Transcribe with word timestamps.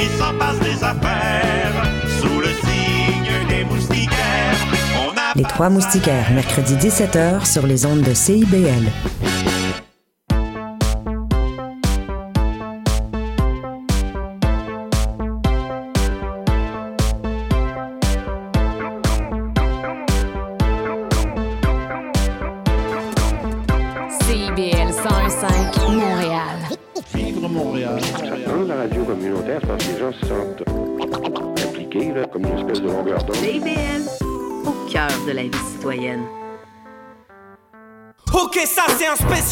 il 0.00 0.08
s'en 0.18 0.34
passe 0.38 0.58
des 0.60 0.82
affaires 0.84 1.82
sous 2.20 2.40
le 2.40 2.46
signe 2.46 3.48
des 3.48 3.64
moustiquaires. 3.64 4.56
On 5.00 5.10
a 5.10 5.32
Les 5.34 5.42
Trois 5.42 5.70
Moustiquaires, 5.70 6.30
mercredi 6.32 6.74
17h 6.74 7.44
sur 7.50 7.66
les 7.66 7.86
ondes 7.86 8.02
de 8.02 8.14
CIBL. 8.14 8.88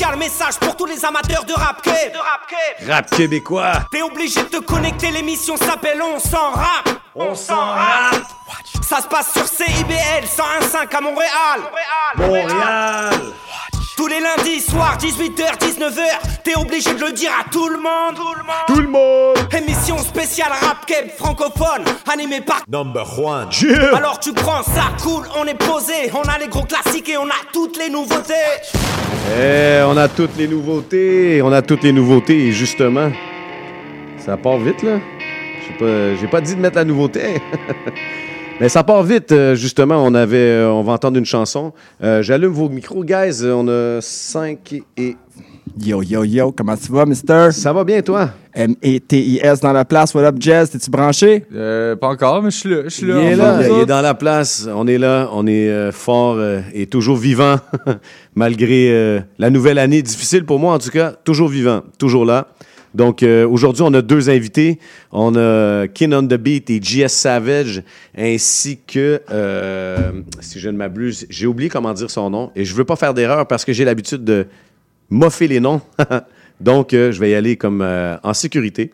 Spécial 0.07 0.17
message 0.19 0.59
pour 0.59 0.77
tous 0.77 0.87
les 0.87 1.05
amateurs 1.05 1.45
de 1.45 1.53
rap. 1.53 1.83
De 1.85 2.91
rap 2.91 3.11
québécois. 3.11 3.73
T'es 3.91 4.03
obligé 4.03 4.43
de 4.43 4.49
te 4.49 4.59
connecter, 4.59 5.11
l'émission 5.11 5.57
s'appelle 5.57 6.01
On 6.03 6.19
s'en 6.19 6.51
rap. 6.51 6.89
On 7.15 7.35
s'en 7.35 7.73
rap. 7.73 8.15
Ça 8.83 9.01
se 9.01 9.09
passe 9.09 9.33
sur 9.33 9.47
CIBL 9.47 10.25
101.5 10.25 10.97
à 10.97 11.01
Montréal. 11.01 11.61
Montréal. 12.17 13.15
Tous 13.97 14.09
les 14.09 14.21
lundis 14.21 14.61
soirs, 14.61 14.99
18h, 15.01 15.59
19h, 15.59 16.43
t'es 16.45 16.55
obligé 16.55 16.93
de 16.93 17.03
le 17.03 17.13
dire 17.13 17.31
à 17.41 17.49
tout 17.51 17.67
le 17.69 17.79
monde. 17.79 18.15
Tout 18.15 18.35
le 18.37 18.43
monde. 18.43 18.67
Tout 18.67 18.81
le 18.81 18.89
monde. 18.89 19.37
Émission 19.57 19.97
spéciale 19.97 20.51
rap 20.51 20.85
keb 20.85 21.09
francophone, 21.17 21.83
animée 22.13 22.43
par. 22.43 22.61
Number 22.69 23.07
one. 23.19 23.49
Alors 23.95 24.21
tu 24.21 24.35
prends 24.35 24.63
ça, 24.63 24.93
cool, 25.03 25.25
on 25.39 25.47
est 25.47 25.55
posé, 25.55 26.11
on 26.13 26.29
a 26.29 26.37
les 26.39 26.49
gros 26.49 26.65
classiques 26.65 27.09
et 27.09 27.17
on 27.17 27.27
a 27.27 27.41
toutes 27.55 27.79
les 27.79 27.89
nouveautés. 27.89 28.35
Eh, 29.35 29.81
on 29.87 29.97
a 29.97 30.09
toutes 30.09 30.37
les 30.37 30.47
nouveautés. 30.47 31.41
On 31.43 31.51
a 31.51 31.63
toutes 31.63 31.83
les 31.83 31.93
nouveautés. 31.93 32.49
Et 32.49 32.53
justement, 32.53 33.11
ça 34.19 34.37
part 34.37 34.59
vite, 34.59 34.83
là. 34.83 34.99
J'ai 35.67 35.75
pas, 35.79 36.21
j'ai 36.21 36.29
pas 36.29 36.41
dit 36.43 36.55
de 36.55 36.61
mettre 36.61 36.77
la 36.77 36.85
nouveauté. 36.85 37.41
Mais 38.61 38.71
ça 38.71 38.83
part 38.83 39.03
vite, 39.03 39.33
euh, 39.33 39.55
justement. 39.55 40.03
On 40.03 40.15
avait, 40.15 40.37
euh, 40.37 40.71
on 40.71 40.83
va 40.83 40.95
entendre 40.95 41.19
une 41.19 41.27
chanson. 41.27 41.73
Euh, 42.03 42.23
J'allume 42.23 42.53
vos 42.53 42.69
micros, 42.69 43.05
guys. 43.05 43.45
On 43.45 43.69
a 43.69 44.01
5 44.01 44.83
et. 44.97 45.17
Yo, 45.79 46.03
yo, 46.03 46.25
yo, 46.25 46.53
comment 46.53 46.75
tu 46.75 46.91
vas, 46.91 47.05
mister? 47.05 47.49
Ça 47.53 47.71
va 47.71 47.85
bien, 47.85 48.01
toi? 48.01 48.31
M-E-T-I-S 48.55 49.61
dans 49.61 49.75
la 49.75 49.85
place. 49.85 50.15
What 50.15 50.25
up, 50.25 50.37
Jazz? 50.39 50.71
T'es-tu 50.71 50.91
branché? 50.91 51.45
Euh, 51.55 51.95
pas 51.97 52.09
encore, 52.09 52.43
mais 52.43 52.51
je 52.51 52.57
suis 52.57 52.71
là. 52.71 52.83
Je 52.85 52.89
suis 52.89 53.07
là. 53.07 53.21
Il 53.21 53.27
est 53.27 53.37
là, 53.37 53.59
il 53.61 53.83
est 53.83 53.87
dans 53.87 54.01
la 54.01 54.15
place. 54.15 54.67
On 54.75 54.87
est 54.87 54.97
là, 54.97 55.29
on 55.35 55.47
est 55.47 55.69
euh, 55.69 55.93
fort 55.93 56.37
euh, 56.39 56.63
et 56.73 56.87
toujours 56.87 57.19
vivant, 57.19 57.57
malgré 58.35 58.91
euh, 58.91 59.21
la 59.39 59.51
nouvelle 59.51 59.79
année 59.79 60.01
difficile 60.01 60.47
pour 60.47 60.59
moi 60.59 60.73
en 60.73 60.79
tout 60.79 60.89
cas. 60.89 61.13
Toujours 61.25 61.49
vivant, 61.49 61.83
toujours 61.99 62.25
là. 62.25 62.49
Donc 62.97 63.23
euh, 63.23 63.47
aujourd'hui, 63.47 63.83
on 63.83 63.93
a 63.93 64.01
deux 64.01 64.31
invités. 64.31 64.79
On 65.13 65.37
a 65.37 65.87
Kin 65.87 66.13
on 66.13 66.27
the 66.27 66.35
Beat 66.35 66.71
et 66.71 66.81
GS 66.81 67.09
Savage, 67.09 67.83
ainsi 68.17 68.79
que, 68.87 69.21
euh, 69.31 70.13
si 70.41 70.59
je 70.59 70.71
ne 70.71 70.79
m'abuse, 70.79 71.27
j'ai 71.29 71.47
oublié 71.47 71.69
comment 71.69 71.93
dire 71.93 72.11
son 72.11 72.31
nom 72.31 72.51
et 72.57 72.65
je 72.65 72.75
veux 72.75 72.85
pas 72.85 72.97
faire 72.97 73.13
d'erreur 73.13 73.47
parce 73.47 73.67
que 73.67 73.75
j'ai 73.75 73.85
l'habitude 73.85 74.25
de 74.25 74.47
moffer 75.11 75.47
les 75.47 75.61
noms. 75.61 75.83
Donc 76.61 76.95
euh, 76.95 77.13
je 77.13 77.21
vais 77.21 77.31
y 77.31 77.35
aller 77.35 77.57
comme 77.57 77.87
en 78.23 78.33
sécurité. 78.33 78.93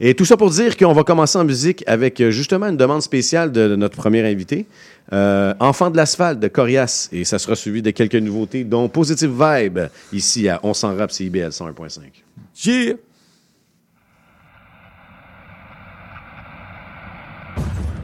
Et 0.00 0.14
tout 0.14 0.24
ça 0.24 0.38
pour 0.38 0.50
dire 0.50 0.76
qu'on 0.76 0.92
va 0.94 1.04
commencer 1.04 1.38
en 1.38 1.44
musique 1.44 1.84
avec 1.86 2.22
justement 2.30 2.66
une 2.66 2.76
demande 2.78 3.02
spéciale 3.02 3.52
de 3.52 3.76
notre 3.76 3.96
premier 3.96 4.26
invité, 4.26 4.66
Enfant 5.12 5.90
de 5.90 5.96
l'asphalte 5.96 6.40
de 6.40 6.48
Corias. 6.48 7.10
Et 7.12 7.24
ça 7.24 7.38
sera 7.38 7.54
suivi 7.54 7.82
de 7.82 7.90
quelques 7.90 8.16
nouveautés, 8.16 8.64
dont 8.64 8.88
Positive 8.88 9.30
Vibe, 9.30 9.80
ici 10.12 10.48
à 10.48 10.60
On 10.62 10.72
s'en 10.74 10.96
rap 10.96 11.10
CIBL 11.10 11.48
101.5. 11.48 12.00
Yeah! 12.64 12.96
Yeah. 17.56 17.95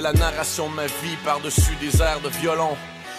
La 0.00 0.12
narration 0.12 0.68
de 0.70 0.74
ma 0.74 0.86
vie 0.86 1.16
par-dessus 1.24 1.76
des 1.80 2.00
airs 2.00 2.20
de 2.20 2.28
violon. 2.28 2.76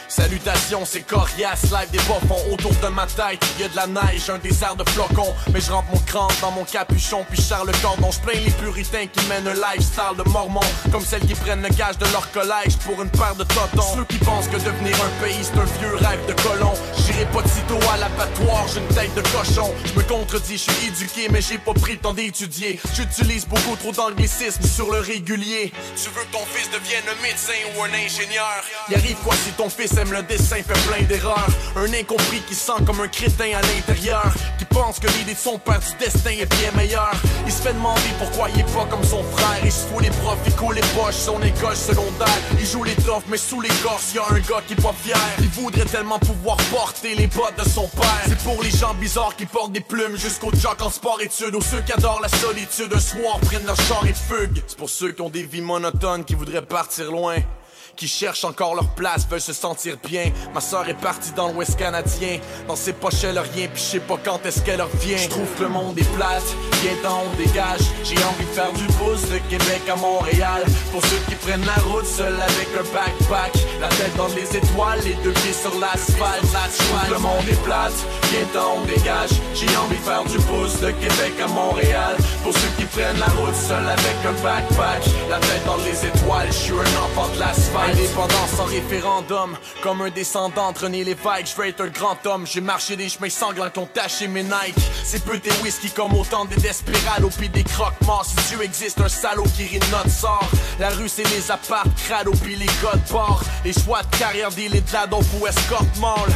Salutations, 0.09 0.85
c'est 0.85 1.01
Corias, 1.01 1.61
live 1.71 1.91
des 1.91 1.99
bas-fonds 1.99 2.51
autour 2.51 2.73
de 2.73 2.87
ma 2.87 3.05
tête. 3.05 3.45
Y 3.59 3.63
a 3.63 3.67
de 3.67 3.75
la 3.75 3.85
neige, 3.85 4.27
un 4.29 4.39
désert 4.39 4.75
de 4.75 4.83
flocons. 4.89 5.35
Mais 5.53 5.61
je 5.61 5.71
rentre 5.71 5.87
mon 5.93 5.99
crâne 5.99 6.35
dans 6.41 6.49
mon 6.49 6.65
capuchon, 6.65 7.23
puis 7.29 7.39
le 7.39 7.71
cordon. 7.79 8.09
Je 8.11 8.19
plains 8.19 8.41
les 8.43 8.49
puritains 8.49 9.05
qui 9.05 9.23
mènent 9.27 9.47
un 9.47 9.53
lifestyle 9.53 10.17
de 10.17 10.27
mormon. 10.31 10.61
Comme 10.91 11.05
celles 11.05 11.25
qui 11.27 11.35
prennent 11.35 11.61
le 11.61 11.69
gage 11.69 11.99
de 11.99 12.05
leur 12.11 12.29
collège 12.31 12.75
pour 12.85 12.99
une 13.03 13.09
paire 13.11 13.35
de 13.35 13.43
totons. 13.43 13.95
Ceux 13.95 14.05
qui 14.05 14.17
pensent 14.17 14.47
que 14.47 14.57
devenir 14.57 14.95
un 14.95 15.23
pays 15.23 15.43
c'est 15.43 15.59
un 15.59 15.65
vieux 15.79 15.95
rêve 15.95 16.25
de 16.25 16.33
colon. 16.41 16.73
J'irai 16.97 17.25
pas 17.25 17.43
de 17.43 17.47
sitôt 17.47 17.79
à 17.93 17.97
l'abattoir, 17.97 18.65
j'ai 18.73 18.79
une 18.79 18.87
tête 18.87 19.13
de 19.13 19.21
cochon. 19.21 19.71
Je 19.85 19.93
me 19.93 20.03
contredis, 20.03 20.57
je 20.57 20.71
suis 20.71 20.87
éduqué, 20.87 21.29
mais 21.29 21.41
j'ai 21.41 21.59
pas 21.59 21.73
pris 21.73 21.93
le 21.93 21.99
temps 21.99 22.15
d'étudier. 22.15 22.79
J'utilise 22.95 23.45
beaucoup 23.45 23.75
trop 23.75 23.91
d'anglicisme 23.91 24.63
sur 24.63 24.91
le 24.91 25.01
régulier. 25.01 25.71
Tu 25.95 26.09
veux 26.09 26.23
que 26.23 26.31
ton 26.31 26.45
fils 26.51 26.69
devienne 26.71 27.03
un 27.07 27.21
médecin 27.21 27.53
ou 27.77 27.83
un 27.83 27.93
ingénieur? 27.93 28.63
Y 28.89 28.95
arrive 28.95 29.17
quoi 29.17 29.35
si 29.35 29.51
ton 29.51 29.69
fils 29.69 29.98
le 30.07 30.23
dessin, 30.23 30.57
fait 30.57 30.87
plein 30.87 31.05
d'erreurs? 31.05 31.47
Un 31.75 31.93
incompris 31.93 32.41
qui 32.47 32.55
sent 32.55 32.79
comme 32.85 33.01
un 33.01 33.07
crétin 33.07 33.57
à 33.57 33.61
l'intérieur. 33.61 34.31
Qui 34.57 34.65
pense 34.65 34.99
que 34.99 35.07
l'idée 35.07 35.33
de 35.33 35.37
son 35.37 35.57
père 35.59 35.79
du 35.79 36.05
destin 36.05 36.31
est 36.31 36.45
bien 36.57 36.71
meilleure. 36.75 37.11
Il 37.45 37.51
se 37.51 37.61
fait 37.61 37.73
demander 37.73 38.01
pourquoi 38.17 38.49
il 38.49 38.61
est 38.61 38.73
pas 38.73 38.85
comme 38.85 39.03
son 39.03 39.23
frère. 39.23 39.59
Il 39.63 39.71
se 39.71 39.85
fout 39.87 40.01
les 40.01 40.09
profs, 40.09 40.39
il 40.45 40.55
coule 40.55 40.75
les 40.75 40.87
poches, 40.95 41.15
son 41.15 41.41
école 41.41 41.75
secondaire. 41.75 42.39
Il 42.59 42.65
joue 42.65 42.83
les 42.83 42.95
toughs, 42.95 43.23
mais 43.27 43.37
sous 43.37 43.59
l'écorce, 43.61 44.13
y 44.13 44.19
a 44.19 44.25
un 44.29 44.39
gars 44.39 44.63
qui 44.65 44.73
est 44.73 44.81
pas 44.81 44.93
fier. 44.93 45.17
Il 45.39 45.49
voudrait 45.49 45.85
tellement 45.85 46.19
pouvoir 46.19 46.57
porter 46.71 47.15
les 47.15 47.27
bottes 47.27 47.57
de 47.57 47.67
son 47.67 47.87
père. 47.87 48.23
C'est 48.27 48.37
pour 48.39 48.61
les 48.63 48.71
gens 48.71 48.93
bizarres 48.93 49.35
qui 49.35 49.45
portent 49.45 49.73
des 49.73 49.81
plumes 49.81 50.17
jusqu'aux 50.17 50.53
jocks 50.53 50.81
en 50.81 50.89
sport-études. 50.89 51.55
Ou 51.55 51.61
ceux 51.61 51.81
qui 51.81 51.91
adorent 51.91 52.21
la 52.21 52.29
solitude, 52.29 52.93
un 52.93 52.99
soir 52.99 53.39
prennent 53.41 53.65
leur 53.65 53.79
char 53.81 54.05
et 54.05 54.13
fuguent. 54.13 54.63
C'est 54.65 54.77
pour 54.77 54.89
ceux 54.89 55.11
qui 55.11 55.21
ont 55.21 55.29
des 55.29 55.43
vies 55.43 55.61
monotones, 55.61 56.23
qui 56.23 56.35
voudraient 56.35 56.61
partir 56.61 57.11
loin 57.11 57.37
qui 57.99 58.07
cherchent 58.07 58.45
encore 58.45 58.75
leur 58.75 58.87
place, 58.87 59.27
veulent 59.29 59.41
se 59.41 59.51
sentir 59.51 59.97
bien. 60.07 60.31
Ma 60.53 60.61
soeur 60.61 60.87
est 60.87 61.01
partie 61.01 61.31
dans 61.33 61.51
l'Ouest 61.51 61.77
canadien. 61.77 62.39
Dans 62.65 62.77
ses 62.77 62.93
poches, 62.93 63.25
elle 63.25 63.37
a 63.37 63.41
rien, 63.41 63.67
puis 63.67 63.83
je 63.83 63.89
sais 63.89 63.99
pas 63.99 64.17
quand 64.23 64.39
est-ce 64.45 64.61
qu'elle 64.61 64.81
revient. 64.81 65.17
Je 65.17 65.27
trouve 65.27 65.53
que 65.57 65.63
le 65.63 65.69
monde 65.69 65.99
est 65.99 66.15
plate, 66.15 66.43
viens 66.81 67.11
on 67.11 67.35
dégage. 67.35 67.81
J'ai 68.05 68.23
envie 68.23 68.45
de 68.45 68.53
faire 68.55 68.71
du 68.71 68.85
pouce 68.93 69.27
de 69.29 69.39
Québec 69.49 69.81
à 69.91 69.97
Montréal. 69.97 70.63
Pour 70.93 71.03
ceux 71.03 71.19
qui 71.27 71.35
prennent 71.35 71.65
la 71.65 71.81
route 71.83 72.05
seul 72.05 72.33
avec 72.33 72.69
un 72.79 72.87
backpack. 72.93 73.51
La 73.81 73.89
tête 73.89 74.15
dans 74.15 74.29
les 74.29 74.47
étoiles, 74.55 75.01
les 75.03 75.15
deux 75.15 75.33
pieds 75.33 75.53
sur 75.53 75.77
l'asphalte. 75.77 76.47
Que 77.05 77.13
le 77.13 77.19
monde 77.19 77.47
est 77.51 77.63
plate, 77.63 77.91
viens 78.31 78.63
on 78.63 78.85
dégage. 78.85 79.31
J'ai 79.53 79.75
envie 79.75 79.97
de 79.97 80.03
faire 80.03 80.23
du 80.23 80.37
pouce 80.47 80.79
de 80.79 80.91
Québec 80.91 81.33
à 81.43 81.47
Montréal. 81.47 82.15
Pour 82.43 82.53
ceux 82.53 82.71
qui 82.77 82.85
prennent 82.85 83.19
la 83.19 83.31
route 83.35 83.55
seul 83.55 83.83
avec 83.83 84.17
un 84.23 84.41
backpack. 84.41 85.03
La 85.29 85.39
tête 85.39 85.65
dans 85.65 85.77
les 85.83 86.05
étoiles, 86.05 86.47
je 86.47 86.53
suis 86.53 86.73
un 86.73 87.03
enfant 87.03 87.27
de 87.33 87.39
l'asphalte. 87.39 87.88
Indépendance 87.89 88.51
sans 88.55 88.65
référendum, 88.65 89.57
comme 89.81 90.01
un 90.01 90.11
descendant 90.11 90.71
de 90.71 90.77
René 90.77 91.03
Lévesque, 91.03 91.55
je 91.57 91.63
être 91.63 91.81
un 91.81 91.87
grand 91.87 92.23
homme. 92.27 92.45
J'ai 92.45 92.61
marché 92.61 92.95
des 92.95 93.09
chemins 93.09 93.29
sanglants 93.29 93.71
qui 93.71 93.79
ont 93.79 93.87
taché 93.87 94.27
mes 94.27 94.43
Nike. 94.43 94.75
C'est 95.03 95.25
peu 95.25 95.39
des 95.39 95.49
whisky 95.63 95.89
comme 95.89 96.13
autant 96.13 96.45
des 96.45 96.55
desperados 96.57 97.31
puis 97.35 97.49
des 97.49 97.63
croque-morts. 97.63 98.25
Si 98.25 98.35
Dieu 98.49 98.63
existe, 98.63 99.01
un 99.01 99.09
salaud 99.09 99.45
qui 99.57 99.63
rit 99.63 99.79
de 99.79 99.85
notre 99.87 100.11
sort. 100.11 100.47
La 100.79 100.89
rue, 100.89 101.09
c'est 101.09 101.27
les 101.29 101.49
apparts, 101.49 101.85
crado 102.05 102.31
puis 102.43 102.55
les 102.55 102.67
codes. 102.79 103.01
Les 103.65 103.73
choix 103.73 104.03
de 104.03 104.17
carrière, 104.17 104.51
des 104.51 104.69
de 104.69 104.93
la 104.93 105.07
dope 105.07 105.25
ou 105.41 105.47
escorte 105.47 105.97
mall. 105.99 106.29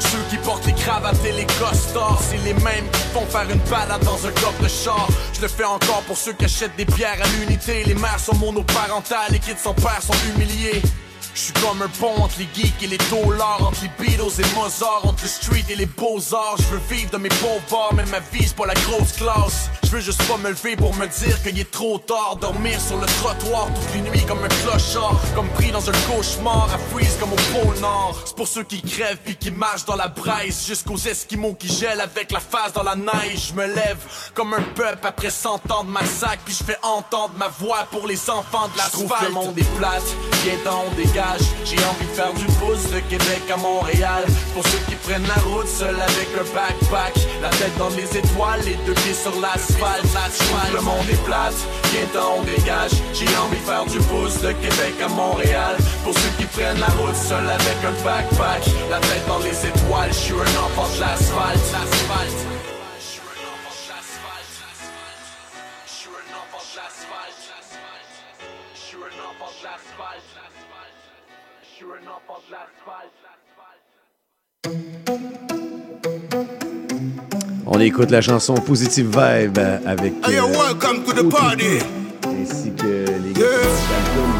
Ceux 0.00 0.22
qui 0.30 0.36
portent 0.38 0.66
les 0.66 0.74
cravates 0.74 1.24
et 1.24 1.32
les 1.32 1.46
costards, 1.46 2.20
c'est 2.20 2.38
les 2.38 2.54
mêmes 2.54 2.88
qui 2.92 3.00
font 3.12 3.26
faire 3.26 3.48
une 3.50 3.60
balade 3.70 4.04
dans 4.04 4.26
un 4.26 4.30
coffre 4.32 4.62
de 4.62 4.68
char. 4.68 5.08
Je 5.32 5.40
le 5.42 5.48
fais 5.48 5.64
encore 5.64 6.02
pour 6.06 6.16
ceux 6.16 6.32
qui 6.32 6.44
achètent 6.44 6.76
des 6.76 6.84
pierres 6.84 7.20
à 7.22 7.28
l'unité. 7.38 7.84
Les 7.84 7.94
mères 7.94 8.20
sont 8.20 8.36
monoparentales, 8.36 9.32
les 9.32 9.38
kids 9.38 9.58
sans 9.58 9.74
père 9.74 10.00
sont 10.02 10.14
humiliés. 10.34 10.82
Je 11.34 11.40
suis 11.40 11.52
comme 11.54 11.82
un 11.82 11.88
pont 11.88 12.22
entre 12.22 12.38
les 12.38 12.48
geeks 12.54 12.80
et 12.84 12.86
les 12.86 12.98
dollars 13.10 13.58
Entre 13.66 13.82
les 13.82 14.06
Beatles 14.06 14.40
et 14.40 14.54
Mozart 14.54 15.00
Entre 15.02 15.24
le 15.24 15.28
street 15.28 15.64
et 15.68 15.74
les 15.74 15.86
beaux-arts. 15.86 16.56
Je 16.58 16.76
veux 16.76 16.80
vivre 16.88 17.10
de 17.10 17.16
mes 17.16 17.28
pauvres 17.28 17.90
Mais 17.94 18.04
ma 18.06 18.20
vie 18.20 18.46
c'est 18.46 18.54
pas 18.54 18.66
la 18.66 18.74
grosse 18.74 19.12
classe. 19.14 19.68
Je 19.82 19.90
veux 19.90 20.00
juste 20.00 20.22
pas 20.28 20.36
me 20.36 20.50
lever 20.50 20.76
pour 20.76 20.94
me 20.94 21.06
dire 21.06 21.42
qu'il 21.42 21.58
est 21.58 21.70
trop 21.70 21.98
tard. 21.98 22.36
Dormir 22.40 22.80
sur 22.80 22.98
le 22.98 23.06
trottoir 23.06 23.66
toutes 23.74 23.94
les 23.94 24.10
nuits 24.10 24.24
comme 24.26 24.44
un 24.44 24.48
clochard 24.48 25.20
Comme 25.34 25.48
pris 25.50 25.72
dans 25.72 25.88
un 25.88 25.92
cauchemar 26.08 26.68
À 26.72 26.78
freeze 26.78 27.16
comme 27.18 27.32
au 27.32 27.36
pôle 27.36 27.80
Nord 27.80 28.22
C'est 28.26 28.36
pour 28.36 28.46
ceux 28.46 28.62
qui 28.62 28.80
crèvent 28.80 29.18
puis 29.24 29.34
qui 29.34 29.50
marchent 29.50 29.86
dans 29.86 29.96
la 29.96 30.08
braise 30.08 30.64
Jusqu'aux 30.68 30.96
esquimaux 30.96 31.54
qui 31.54 31.68
gèlent 31.68 32.00
avec 32.00 32.30
la 32.30 32.40
face 32.40 32.72
dans 32.72 32.84
la 32.84 32.94
neige. 32.94 33.48
Je 33.48 33.54
me 33.54 33.66
lève 33.66 33.98
comme 34.34 34.54
un 34.54 34.62
peuple 34.62 35.04
après 35.04 35.30
100 35.30 35.72
ans 35.72 35.82
de 35.82 35.90
massacre 35.90 36.42
Puis 36.44 36.56
je 36.60 36.62
fais 36.62 36.78
entendre 36.82 37.34
ma 37.36 37.48
voix 37.48 37.88
pour 37.90 38.06
les 38.06 38.30
enfants 38.30 38.68
de 38.72 38.78
la 38.78 38.84
trouve 38.84 39.12
que 39.18 39.24
le 39.24 39.32
monde 39.32 39.58
est 39.58 39.76
plate, 39.76 40.02
viens 40.44 40.54
on 40.72 40.94
dégage 40.94 41.23
J'ai 41.64 41.78
envie 41.84 42.06
de 42.06 42.14
faire 42.14 42.32
du 42.34 42.44
pouce 42.58 42.90
de 42.90 43.00
Québec 43.00 43.42
à 43.52 43.56
Montréal. 43.56 44.24
Pour 44.52 44.64
ceux 44.66 44.78
qui 44.88 44.94
prennent 44.96 45.26
la 45.26 45.40
route 45.42 45.68
seul 45.68 45.94
avec 45.94 46.28
un 46.38 46.54
backpack. 46.54 47.14
La 47.42 47.48
tête 47.50 47.76
dans 47.78 47.88
les 47.90 48.16
étoiles, 48.16 48.60
les 48.64 48.76
deux 48.86 48.94
pieds 48.94 49.14
sur 49.14 49.34
l'asphalte. 49.40 50.04
Le 50.72 50.80
monde 50.80 51.08
est 51.10 51.24
plate, 51.24 51.54
viens 51.92 52.22
on 52.36 52.42
dégage. 52.42 52.92
J'ai 53.12 53.28
envie 53.36 53.58
de 53.58 53.66
faire 53.66 53.86
du 53.86 53.98
pouce 54.08 54.40
de 54.40 54.52
Québec 54.52 54.94
à 55.04 55.08
Montréal. 55.08 55.76
Pour 56.04 56.14
ceux 56.14 56.32
qui 56.38 56.44
prennent 56.46 56.80
la 56.80 56.92
route 57.00 57.16
seul 57.16 57.48
avec 57.48 57.78
un 57.84 58.04
backpack. 58.04 58.62
La 58.90 59.00
tête 59.00 59.26
dans 59.26 59.38
les 59.38 59.56
étoiles, 59.66 60.12
je 60.12 60.18
suis 60.18 60.34
un 60.34 60.56
enfant 60.64 60.88
de 60.94 61.00
l'asphalte 61.00 62.73
On 77.66 77.80
écoute 77.80 78.10
la 78.10 78.20
chanson 78.20 78.54
Positive 78.54 79.06
Vibe 79.06 79.58
avec. 79.86 80.12
Hey, 80.26 80.38
euh, 80.38 80.42
welcome 80.46 81.02
to 81.04 81.12
the 81.12 81.28
party. 81.28 81.80
ainsi 82.26 82.72
que 82.72 83.06
les 83.22 83.32
gars 83.32 83.44
d'Altum, 83.44 84.30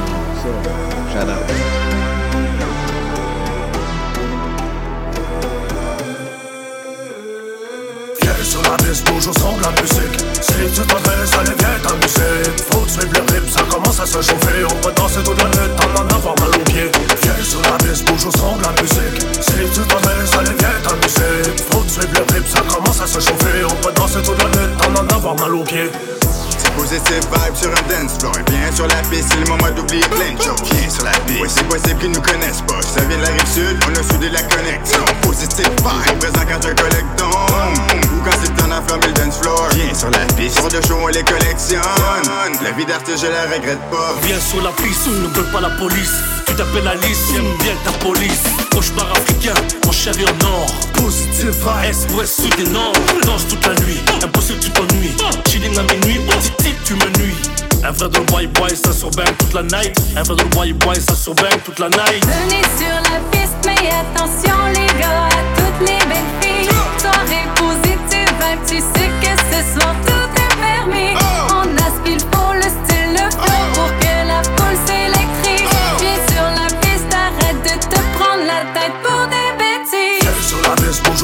Piste, 8.79 9.07
bouge 9.07 9.29
au 9.29 9.33
son 9.33 9.57
la 9.63 9.71
musique. 9.81 10.19
Si 10.41 10.55
tu 10.75 10.81
t'adresses, 10.87 11.33
allez 11.39 11.55
viens 11.59 11.79
t'amuser 11.83 12.51
Faut 12.71 12.87
suivre 12.89 13.13
le 13.15 13.33
rythme, 13.33 13.49
ça 13.49 13.63
commence 13.71 14.01
à 14.01 14.07
se 14.07 14.21
chauffer. 14.21 14.65
On 14.65 14.75
peut 14.83 14.93
danser 14.97 15.23
toute 15.23 15.39
la 15.39 15.45
nuit, 15.45 15.71
t'en 15.77 16.03
en 16.03 16.07
avoir 16.17 16.35
mal 16.41 16.49
aux 16.49 16.65
pieds. 16.65 16.91
Viens 17.23 17.45
sur 17.45 17.61
la 17.63 17.77
piste, 17.79 18.05
bouge 18.07 18.27
au 18.27 18.33
son 18.33 18.57
la 18.63 18.83
musique. 18.83 19.21
Si 19.41 19.53
tu 19.73 19.81
t'adresses, 19.87 20.35
allez 20.39 20.57
viens 20.59 20.81
t'amuser 20.83 21.55
Faut 21.71 21.85
suivre 21.89 22.15
le 22.15 22.35
rythme, 22.35 22.47
ça 22.47 22.63
commence 22.63 23.01
à 23.01 23.07
se 23.07 23.21
chauffer. 23.21 23.65
On 23.65 23.75
peut 23.77 23.93
danser 23.95 24.23
toute 24.23 24.43
la 24.43 24.49
nuit, 24.49 24.73
t'en 24.79 25.01
en 25.01 25.17
avoir 25.17 25.37
mal 25.37 25.55
aux 25.55 25.65
pieds 25.65 25.91
Positive 26.77 27.23
vibe 27.33 27.55
sur 27.55 27.71
un 27.71 27.83
dance 27.89 28.19
floor. 28.19 28.35
Viens 28.51 28.73
sur 28.75 28.87
la 28.87 28.97
piste, 29.11 29.29
c'est 29.31 29.41
le 29.41 29.47
moment 29.47 29.71
d'oublier 29.75 30.05
plein 30.09 30.33
de 30.33 30.43
choses. 30.43 30.61
Viens 30.73 30.91
sur 30.91 31.05
la 31.05 31.13
piste, 31.27 31.41
ouais 31.41 31.49
c'est 31.49 31.69
possible 31.69 32.01
qu'ils 32.01 32.11
nous 32.11 32.21
connaissent 32.21 32.63
pas. 32.67 32.83
Ça 32.83 33.01
vient 33.03 33.17
de 33.17 33.23
la 33.23 33.29
rive 33.29 33.47
sud, 33.53 33.79
on 33.89 33.99
a 33.99 34.03
soudé 34.03 34.29
la 34.31 34.43
connexion. 34.43 35.05
Positive 35.23 35.69
vibe, 35.69 36.19
présent 36.19 36.45
quand 36.49 36.69
un 36.69 36.75
collecton 36.75 37.31
Ou 37.31 38.23
quand 38.25 38.37
c'est 38.43 38.57
temps 38.57 38.69
d'enflammer 38.69 39.07
le 39.07 39.13
dance 39.13 39.39
floor. 39.41 39.69
Viens 39.75 39.95
sur 39.95 40.11
la 40.11 40.27
piste, 40.37 40.59
sur 40.59 40.69
de 40.69 40.81
show 40.87 40.99
on 41.01 41.07
les 41.09 41.23
collectionne. 41.23 41.81
La 42.63 42.71
vie 42.73 42.85
d'artiste 42.85 43.25
je 43.25 43.31
la 43.31 43.45
regrette 43.55 43.81
pas. 43.91 44.15
Viens 44.23 44.41
sur 44.41 44.63
la 44.63 44.71
piste, 44.73 45.07
ne 45.07 45.29
veut 45.29 45.51
pas 45.53 45.61
la 45.61 45.71
police. 45.71 46.13
Tu 46.47 46.55
t'appelles 46.55 46.89
Alice, 46.89 47.19
j'aime 47.33 47.57
bien 47.63 47.75
ta 47.85 47.93
police. 47.99 48.64
Cauchemar 48.75 49.07
africain, 49.13 49.55
mon 49.87 49.93
chéri 49.93 50.25
en 50.25 50.47
or. 50.47 50.67
Positive 50.95 51.55
est, 51.85 52.13
ouest, 52.13 52.41
sud 52.41 52.55
et 52.59 52.69
nord. 52.71 52.93
Danse 53.25 53.47
toute 53.47 53.65
la 53.65 53.75
nuit, 53.85 54.01
impossible 54.23 54.59
tu 54.59 54.71
t'ennuies. 54.71 55.15
Chilling 55.49 55.79
à 55.79 55.83
minuit, 55.95 56.21
on 56.27 56.63
dit 56.63 56.75
tu 56.85 56.95
me 56.95 57.07
nuis. 57.19 57.37
Un 57.85 57.93
vrai 57.93 58.09
de 58.09 58.19
boy 58.31 58.49
boy, 58.49 58.71
ça 58.75 58.93
surveille 58.93 59.33
toute 59.39 59.53
la 59.53 59.63
night. 59.63 59.97
Un 60.17 60.23
vrai 60.25 60.37
de 60.37 60.45
boy 60.55 60.73
boy, 60.73 60.97
ça 61.01 61.15
surveille 61.15 61.59
toute 61.65 61.79
la 61.79 61.89
night. 61.89 62.25
Venez 62.25 62.63
sur 62.77 62.97
la 63.13 63.21
piste, 63.31 63.55
mais 63.65 63.91
attention 64.03 64.57
les 64.75 65.01
gars 65.01 65.29
à 65.29 65.41
toutes 65.57 65.89
les 65.89 65.99
belles 66.07 66.35
filles. 66.41 66.69
Soirée 66.99 67.47
positive, 67.55 68.35
tu 68.67 68.79
sais 68.79 69.11
que 69.23 69.33
ce 69.51 69.79
soir 69.79 69.95
tout 70.05 70.29
est 70.43 70.57
permis. 70.57 71.15
On 71.51 71.77
aspire 71.77 72.27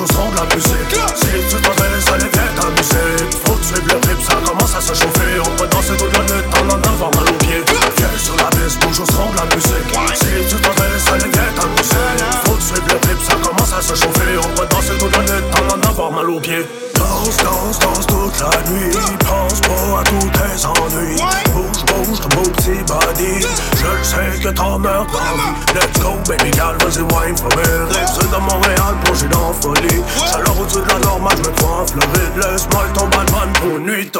la 0.01 0.07
piste, 0.07 0.09
bouge 0.09 0.09
au 0.09 0.15
son 0.15 0.31
de 0.31 0.37
la 0.37 0.45
musique 0.55 0.95
Si 1.15 1.55
tu 1.55 1.63
t'adresses, 1.63 2.09
allez 2.13 2.31
viens 2.33 2.53
t'amuser 2.57 3.17
Faut 3.45 3.59
suivre 3.63 3.89
le 3.89 4.09
rythme, 4.09 4.23
ça 4.23 4.37
commence 4.45 4.75
à 4.75 4.81
se 4.81 4.95
chauffer. 4.95 5.33
On 5.41 5.57
peut 5.57 5.69
danser 5.69 5.97
toute 5.97 6.13
la 6.17 6.25
nuit, 6.25 6.45
t'en 6.51 6.65
en 6.69 6.81
avoir 6.93 7.11
mal 7.15 7.29
aux 7.29 7.39
pieds. 7.39 7.63
Viens 7.97 8.19
sur 8.19 8.37
la 8.37 8.49
piste, 8.51 8.81
bouge 8.81 9.01
au 9.01 9.07
son 9.07 9.31
de 9.31 9.37
la 9.37 9.47
musique 9.55 9.91
Si 10.15 10.49
tu 10.49 10.57
t'adresses, 10.61 11.09
allez 11.13 11.31
viens 11.33 11.53
t'amuser 11.57 12.11
Faut 12.45 12.61
suivre 12.61 12.87
le 12.89 13.09
rythme, 13.09 13.25
ça 13.29 13.37
commence 13.43 13.73
à 13.73 13.83
se 13.83 13.95
chauffer. 13.95 14.33
On 14.39 14.49
peut 14.57 14.67
danser 14.71 14.97
toute 14.99 15.17
la 15.17 15.23
nuit, 15.23 15.45
t'en 15.53 15.65
en 15.75 15.91
avoir 15.91 16.13
mal 16.13 16.31
aux 16.31 16.41
pieds. 16.41 16.67
Danse, 16.95 17.37
danse, 17.39 17.79
danse 17.79 18.07
toute 18.07 18.41
la 18.41 18.71
nuit. 18.71 18.97
Pense 19.21 19.61
pas 19.61 20.01
à 20.01 20.05
tous 20.05 20.31
tes 20.31 20.67
ennuis. 20.67 21.17
Bouge, 21.53 21.85
bouge 21.87 22.21
ton 22.21 22.29
beau 22.37 22.49
petit 22.51 22.83
body. 22.85 23.47
Je 23.77 24.07
sais 24.07 24.43
que 24.43 24.49
t'en 24.49 24.79
meurs 24.79 25.07
Let's 25.75 25.99
go 26.01 26.17
baby 26.27 26.51
girl, 26.53 26.77
vas-y 26.79 27.03
wine 27.03 27.37
for 27.37 27.49
folie. 29.61 30.03
Alors 30.35 30.61
au-dessus 30.61 30.81
de 30.81 30.89
la 30.89 30.99
normale, 30.99 31.39
me 31.39 31.51
prends 31.57 31.83
un 31.83 32.51
Laisse-moi 32.51 32.85
le 32.87 32.93
temps, 32.93 33.09
Batman, 33.09 33.53
pour 33.61 33.79
nuit, 33.79 34.11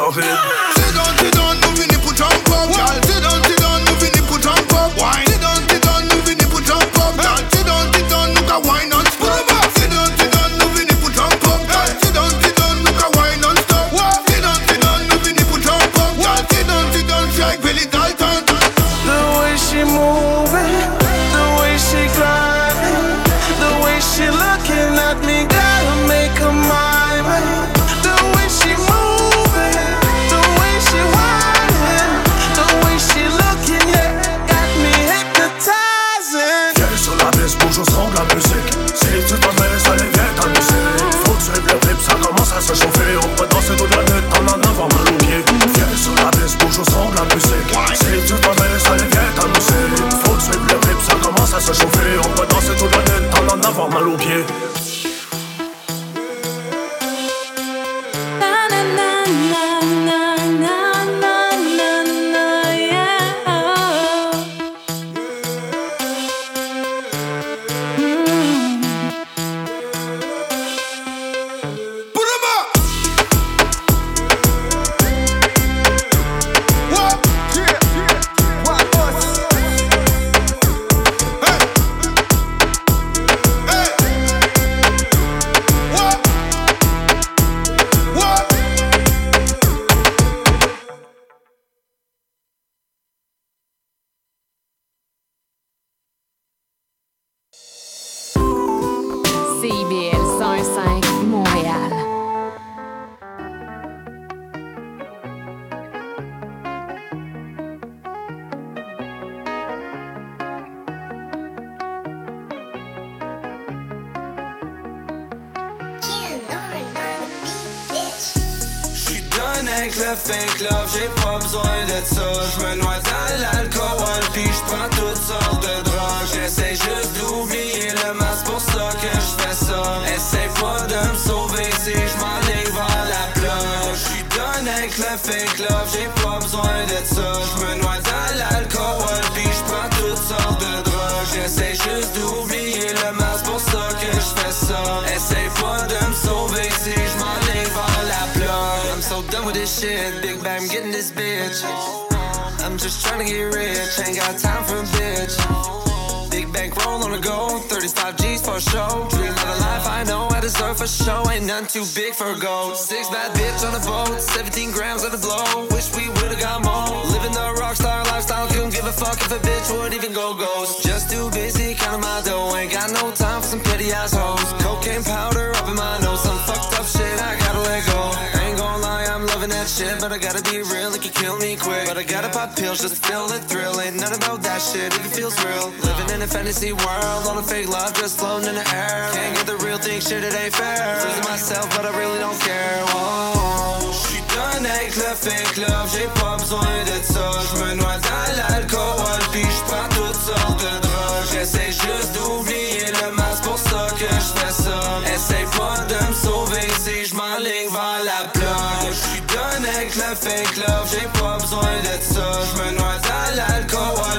fantasy 186.51 186.73
world, 186.73 187.27
on 187.27 187.37
a 187.37 187.43
fake 187.43 187.69
love, 187.69 187.93
just 187.93 188.19
floating 188.19 188.49
in 188.49 188.55
the 188.55 188.75
air. 188.75 189.09
Can't 189.13 189.35
get 189.35 189.45
the 189.45 189.57
real 189.65 189.77
thing, 189.77 190.01
shit, 190.01 190.23
it 190.23 190.35
ain't 190.35 190.53
fair. 190.53 190.99
Losing 191.05 191.23
myself, 191.23 191.69
but 191.75 191.85
I 191.85 191.97
really 191.97 192.19
don't 192.19 192.39
care. 192.41 192.83
Whoa. 192.91 193.91
J'suis 193.91 194.23
done 194.35 194.65
avec 194.65 194.95
le 194.95 195.15
fake 195.15 195.57
love, 195.57 195.89
j'ai 195.93 196.09
pas 196.19 196.35
besoin 196.37 196.75
de 196.91 196.97
ça. 197.03 197.31
J'me 197.49 197.77
noie 197.79 197.97
dans 198.03 198.31
l'alcool, 198.35 199.19
puis 199.31 199.43
j'prends 199.43 199.87
toutes 199.95 200.21
sortes 200.27 200.59
de 200.59 200.73
drogues. 200.85 201.27
J'essaie 201.31 201.71
juste 201.71 202.11
d'oublier 202.15 202.87
le 203.01 203.15
masque, 203.15 203.43
pour 203.43 203.57
ça 203.57 203.87
que 203.97 204.11
j'fais 204.25 204.51
ça. 204.63 204.79
Essaye 205.13 205.47
pas 205.57 205.79
de 205.87 205.99
me 206.09 206.13
sauver 206.13 206.67
si 206.83 207.05
j'm'enligne 207.05 207.71
vers 207.71 208.03
la 208.03 208.27
plage. 208.29 208.91
J'suis 208.91 209.21
done 209.21 209.65
avec 209.75 209.95
le 209.95 210.15
fake 210.15 210.57
love, 210.67 210.87
j'ai 210.91 211.07
pas 211.19 211.37
besoin 211.39 211.75
de 211.87 211.95
ça. 212.13 212.27
J'me 212.51 212.75
noie 212.75 212.97
dans 213.07 213.35
l'alcool, 213.37 214.10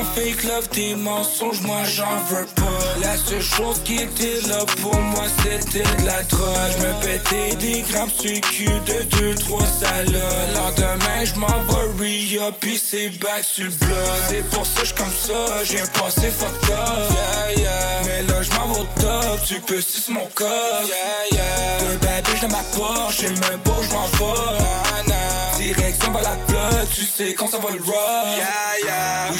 ton 0.00 0.04
fake 0.14 0.44
love, 0.44 0.68
tes 0.68 0.94
mensonges, 0.94 1.60
moi 1.62 1.82
j'en 1.84 2.16
veux 2.28 2.46
pas. 2.56 3.00
La 3.02 3.16
seule 3.16 3.42
chose 3.42 3.80
qui 3.84 3.96
était 3.96 4.40
là 4.48 4.64
pour 4.82 4.96
moi, 4.96 5.24
c'était 5.42 5.80
de 5.80 6.06
la 6.06 6.22
drogue. 6.22 6.70
Je 6.78 6.86
me 6.86 6.92
pétais 7.00 7.56
des 7.56 7.82
grammes 7.82 8.10
sur 8.10 8.40
cul 8.40 8.64
de 8.64 9.02
deux, 9.16 9.34
trois 9.34 9.66
salades. 9.66 10.14
Lendemain, 10.54 11.24
je 11.24 11.34
m'en 11.34 11.46
vais 11.46 12.38
re-up, 12.38 12.54
puis 12.60 12.78
c'est 12.78 13.08
back 13.20 13.44
sur 13.44 13.64
le 13.64 13.70
bloc. 13.70 13.98
C'est 14.28 14.48
pour 14.50 14.66
ça 14.66 14.84
je 14.84 14.94
comme 14.94 15.12
ça, 15.12 15.64
j'ai 15.64 15.80
un 15.80 15.86
passé 15.86 16.30
fucked 16.30 16.70
up. 16.70 17.10
Yeah, 17.10 17.62
yeah. 17.62 18.02
Mais 18.06 18.22
là, 18.22 18.42
je 18.42 18.50
m'en 18.52 18.72
vais 18.72 18.80
au 18.80 18.86
top, 19.00 19.44
tu 19.46 19.60
peux 19.60 19.80
sucer 19.80 20.12
mon 20.12 20.26
corps. 20.34 20.48
Yeah, 20.86 21.38
yeah. 21.38 21.80
Deux 21.80 22.30
bitch 22.30 22.40
dans 22.42 22.48
ma 22.48 22.62
poche, 22.74 23.18
j'ai 23.20 23.28
le 23.28 23.34
même 23.34 23.60
beau, 23.64 23.74
je 23.82 23.92
m'en 23.94 24.06
vais. 24.06 24.40
Ah, 24.60 25.02
nah. 25.06 25.58
Direction 25.58 26.12
vers 26.12 26.22
la 26.22 26.36
plug, 26.46 26.88
tu 26.94 27.04
sais 27.04 27.34
quand 27.34 27.48
ça 27.48 27.58
va 27.58 27.70
le 27.70 27.82
rock. 27.82 28.36
Yeah, 28.36 28.86
yeah. 28.86 29.30
Oui, 29.32 29.38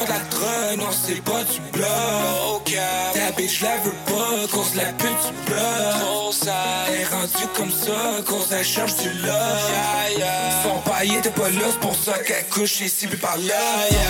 faire 0.00 0.06
de 0.06 0.12
la 0.12 0.18
drogue, 0.30 0.78
non, 0.78 0.90
c'est 0.90 1.22
pas 1.22 1.42
du 1.44 1.60
bloc. 1.72 2.76
Ta 3.14 3.32
bitch, 3.36 3.62
la 3.62 3.76
veux 3.78 3.92
pas, 4.06 4.46
cause 4.52 4.74
la 4.74 4.86
pute 4.92 5.08
du 5.08 5.50
bloc. 5.50 5.60
Est 6.92 7.04
rendue 7.04 7.48
comme 7.56 7.70
ça, 7.70 8.22
cause 8.26 8.48
elle 8.52 8.64
cherche 8.64 8.96
du 8.96 9.10
love. 9.10 9.30
Yeah, 9.30 10.18
yeah. 10.18 10.62
Son 10.62 10.90
paillet 10.90 11.20
t'es 11.22 11.30
pas 11.30 11.48
là, 11.50 11.66
c'est 11.70 11.80
pour 11.80 11.94
ça 11.94 12.18
qu'elle 12.18 12.46
couche 12.48 12.80
ici, 12.80 13.06
puis 13.06 13.18
par 13.18 13.36
là. 13.36 13.86
Yeah. 13.90 14.00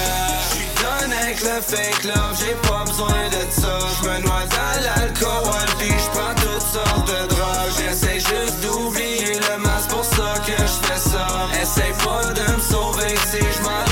J'suis 0.50 0.66
done 0.82 1.12
avec 1.12 1.40
le 1.40 1.60
fake 1.60 2.04
love, 2.04 2.36
j'ai 2.38 2.54
pas 2.68 2.84
besoin 2.84 3.28
de 3.28 3.60
ça. 3.60 3.78
J'me 4.02 4.24
noie 4.24 4.44
dans 4.50 4.82
l'alcool, 4.82 5.66
puis 5.78 5.88
j'prends 5.88 6.34
toutes 6.36 6.62
sortes 6.62 7.08
de 7.08 7.26
drogues. 7.34 7.72
J'essaie 7.78 8.20
juste 8.20 8.60
d'oublier 8.62 9.34
le 9.34 9.58
masque, 9.58 9.90
pour 9.90 10.04
ça 10.04 10.34
que 10.46 10.52
j'fais 10.52 11.10
ça. 11.10 11.26
Essaye 11.60 11.92
pas 12.04 12.24
de 12.32 12.52
me 12.52 12.60
sauver 12.60 13.14
si 13.30 13.38
j'm'enligne 13.38 13.89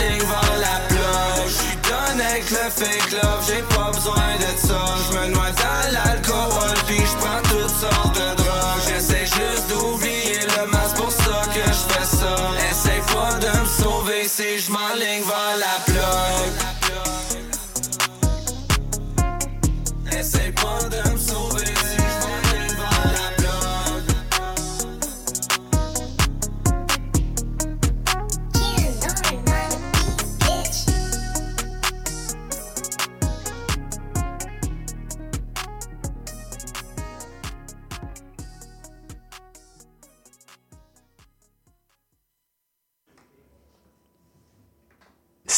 love, 2.77 3.45
j'ai 3.47 3.63
pas 3.75 3.91
besoin 3.93 4.37
de 4.39 4.59
ça. 4.59 4.85
J'me 5.11 5.33
noie 5.33 5.51
dans 5.53 5.93
l'alcool, 5.93 6.75
puis 6.87 6.99
j'prends 6.99 7.43
toutes 7.49 7.71
sortes 7.71 8.15
de 8.15 8.37
drogues. 8.37 8.83
J'essaie 8.87 9.27
juste 9.27 9.69
d'oublier 9.69 10.41
le 10.57 10.71
masque, 10.71 10.97
pour 10.97 11.11
ça 11.11 11.43
que 11.47 11.65
j'fais 11.65 12.05
ça. 12.05 12.37
Essaye 12.71 13.01
pas 13.15 13.39
de 13.39 13.61
me 13.61 13.67
sauver 13.67 14.29
si 14.29 14.59
j'm'enligne 14.59 14.88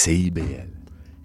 CIBL. 0.00 0.69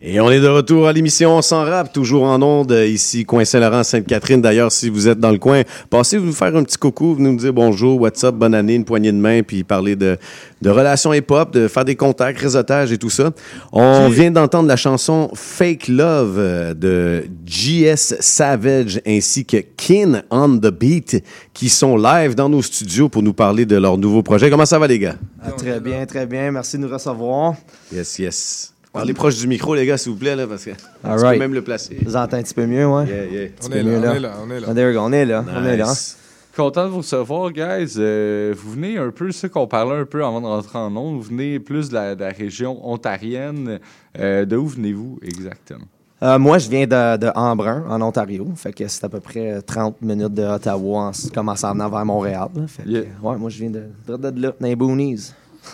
Et 0.07 0.19
on 0.19 0.29
est 0.29 0.39
de 0.39 0.47
retour 0.47 0.87
à 0.87 0.93
l'émission 0.93 1.41
Sans 1.41 1.63
Rap, 1.63 1.91
toujours 1.91 2.25
en 2.25 2.39
onde, 2.39 2.71
ici, 2.87 3.25
coin 3.25 3.43
Saint-Laurent, 3.43 3.83
Sainte-Catherine. 3.83 4.39
D'ailleurs, 4.39 4.71
si 4.71 4.87
vous 4.87 5.07
êtes 5.07 5.19
dans 5.19 5.31
le 5.31 5.39
coin, 5.39 5.63
passez 5.89 6.19
vous 6.19 6.31
faire 6.31 6.55
un 6.55 6.63
petit 6.63 6.77
coucou, 6.77 7.15
venez 7.15 7.31
nous 7.31 7.37
dire 7.37 7.51
bonjour, 7.51 7.99
what's 7.99 8.23
up, 8.23 8.35
bonne 8.35 8.53
année, 8.53 8.75
une 8.75 8.85
poignée 8.85 9.11
de 9.11 9.17
main, 9.17 9.41
puis 9.41 9.63
parler 9.63 9.95
de, 9.95 10.15
de 10.61 10.69
relations 10.69 11.11
hip-hop, 11.11 11.51
de 11.51 11.67
faire 11.67 11.85
des 11.85 11.95
contacts, 11.95 12.39
réseautage 12.39 12.91
et 12.91 12.99
tout 12.99 13.09
ça. 13.09 13.31
On 13.71 14.07
vient 14.09 14.29
d'entendre 14.29 14.67
la 14.67 14.75
chanson 14.75 15.31
Fake 15.33 15.87
Love 15.87 16.35
euh, 16.37 16.75
de 16.75 17.23
GS 17.43 18.17
Savage 18.19 19.01
ainsi 19.07 19.43
que 19.43 19.57
Kin 19.57 20.21
on 20.29 20.59
the 20.59 20.69
Beat 20.69 21.23
qui 21.51 21.67
sont 21.67 21.97
live 21.97 22.35
dans 22.35 22.47
nos 22.49 22.61
studios 22.61 23.09
pour 23.09 23.23
nous 23.23 23.33
parler 23.33 23.65
de 23.65 23.77
leur 23.77 23.97
nouveau 23.97 24.21
projet. 24.21 24.51
Comment 24.51 24.67
ça 24.67 24.77
va, 24.77 24.85
les 24.85 24.99
gars? 24.99 25.15
Ah, 25.41 25.51
très 25.53 25.79
bien, 25.79 26.05
très 26.05 26.27
bien. 26.27 26.51
Merci 26.51 26.77
de 26.77 26.83
nous 26.83 26.93
recevoir. 26.93 27.55
Yes, 27.91 28.19
yes. 28.19 28.74
Parlez 28.95 29.13
proche 29.13 29.37
du 29.37 29.47
micro, 29.47 29.75
les 29.75 29.85
gars, 29.85 29.97
s'il 29.97 30.11
vous 30.11 30.17
plaît, 30.17 30.35
là, 30.35 30.47
parce 30.47 30.65
que 30.65 30.71
All 31.03 31.17
tu 31.17 31.23
right. 31.23 31.33
peux 31.33 31.39
même 31.39 31.53
le 31.53 31.61
placer. 31.63 31.97
Vous 32.03 32.15
entendez 32.15 32.37
un 32.37 32.43
petit 32.43 32.53
peu 32.53 32.65
mieux, 32.65 32.87
ouais? 32.87 33.05
Yeah, 33.05 33.25
yeah. 33.25 33.47
On 33.63 33.71
est 33.71 33.83
là, 33.83 33.83
mieux, 33.83 33.97
on 33.97 34.13
est 34.13 34.19
là, 34.19 34.33
on 34.41 34.49
est 34.51 34.59
là. 34.59 34.67
On 34.69 34.75
est 35.11 35.25
là, 35.25 35.45
on 35.55 35.65
est 35.65 35.77
là. 35.77 35.85
Nice. 35.89 36.17
Content 36.55 36.85
de 36.85 36.89
vous 36.91 36.97
recevoir, 36.99 37.51
guys. 37.51 37.95
Euh, 37.97 38.53
vous 38.57 38.71
venez 38.71 38.97
un 38.97 39.11
peu, 39.11 39.29
ce 39.31 39.47
qu'on 39.47 39.67
parlait 39.67 39.99
un 39.99 40.05
peu 40.05 40.23
avant 40.23 40.39
de 40.39 40.45
rentrer 40.45 40.77
en 40.79 40.95
ondes, 40.95 41.15
vous 41.17 41.21
venez 41.29 41.59
plus 41.59 41.89
de 41.89 41.95
la, 41.95 42.15
de 42.15 42.21
la 42.23 42.29
région 42.29 42.79
ontarienne. 42.89 43.79
Euh, 44.17 44.45
de 44.45 44.55
où 44.55 44.65
venez-vous 44.67 45.19
exactement? 45.21 45.83
Euh, 46.23 46.39
moi, 46.39 46.57
je 46.59 46.69
viens 46.69 46.87
de, 46.87 47.17
de 47.17 47.29
Embrun, 47.35 47.83
en 47.89 48.01
Ontario. 48.01 48.47
Fait 48.55 48.71
que 48.71 48.87
c'est 48.87 49.03
à 49.03 49.09
peu 49.09 49.19
près 49.19 49.61
30 49.61 50.01
minutes 50.01 50.33
de 50.33 50.43
Ottawa, 50.43 50.99
en, 50.99 51.09
s- 51.09 51.29
comme 51.35 51.49
en 51.49 51.57
s'en 51.57 51.73
venant 51.73 51.89
vers 51.89 52.05
Montréal. 52.05 52.47
Fait 52.67 52.83
que, 52.83 52.89
Yeah. 52.89 53.01
ouais, 53.21 53.35
moi, 53.35 53.49
je 53.49 53.59
viens 53.59 53.69
de, 53.71 53.83
de, 54.07 54.15
de 54.31 54.41
là, 54.41 54.53
dans 54.57 54.67
les 54.67 54.75
boonies. 54.77 55.33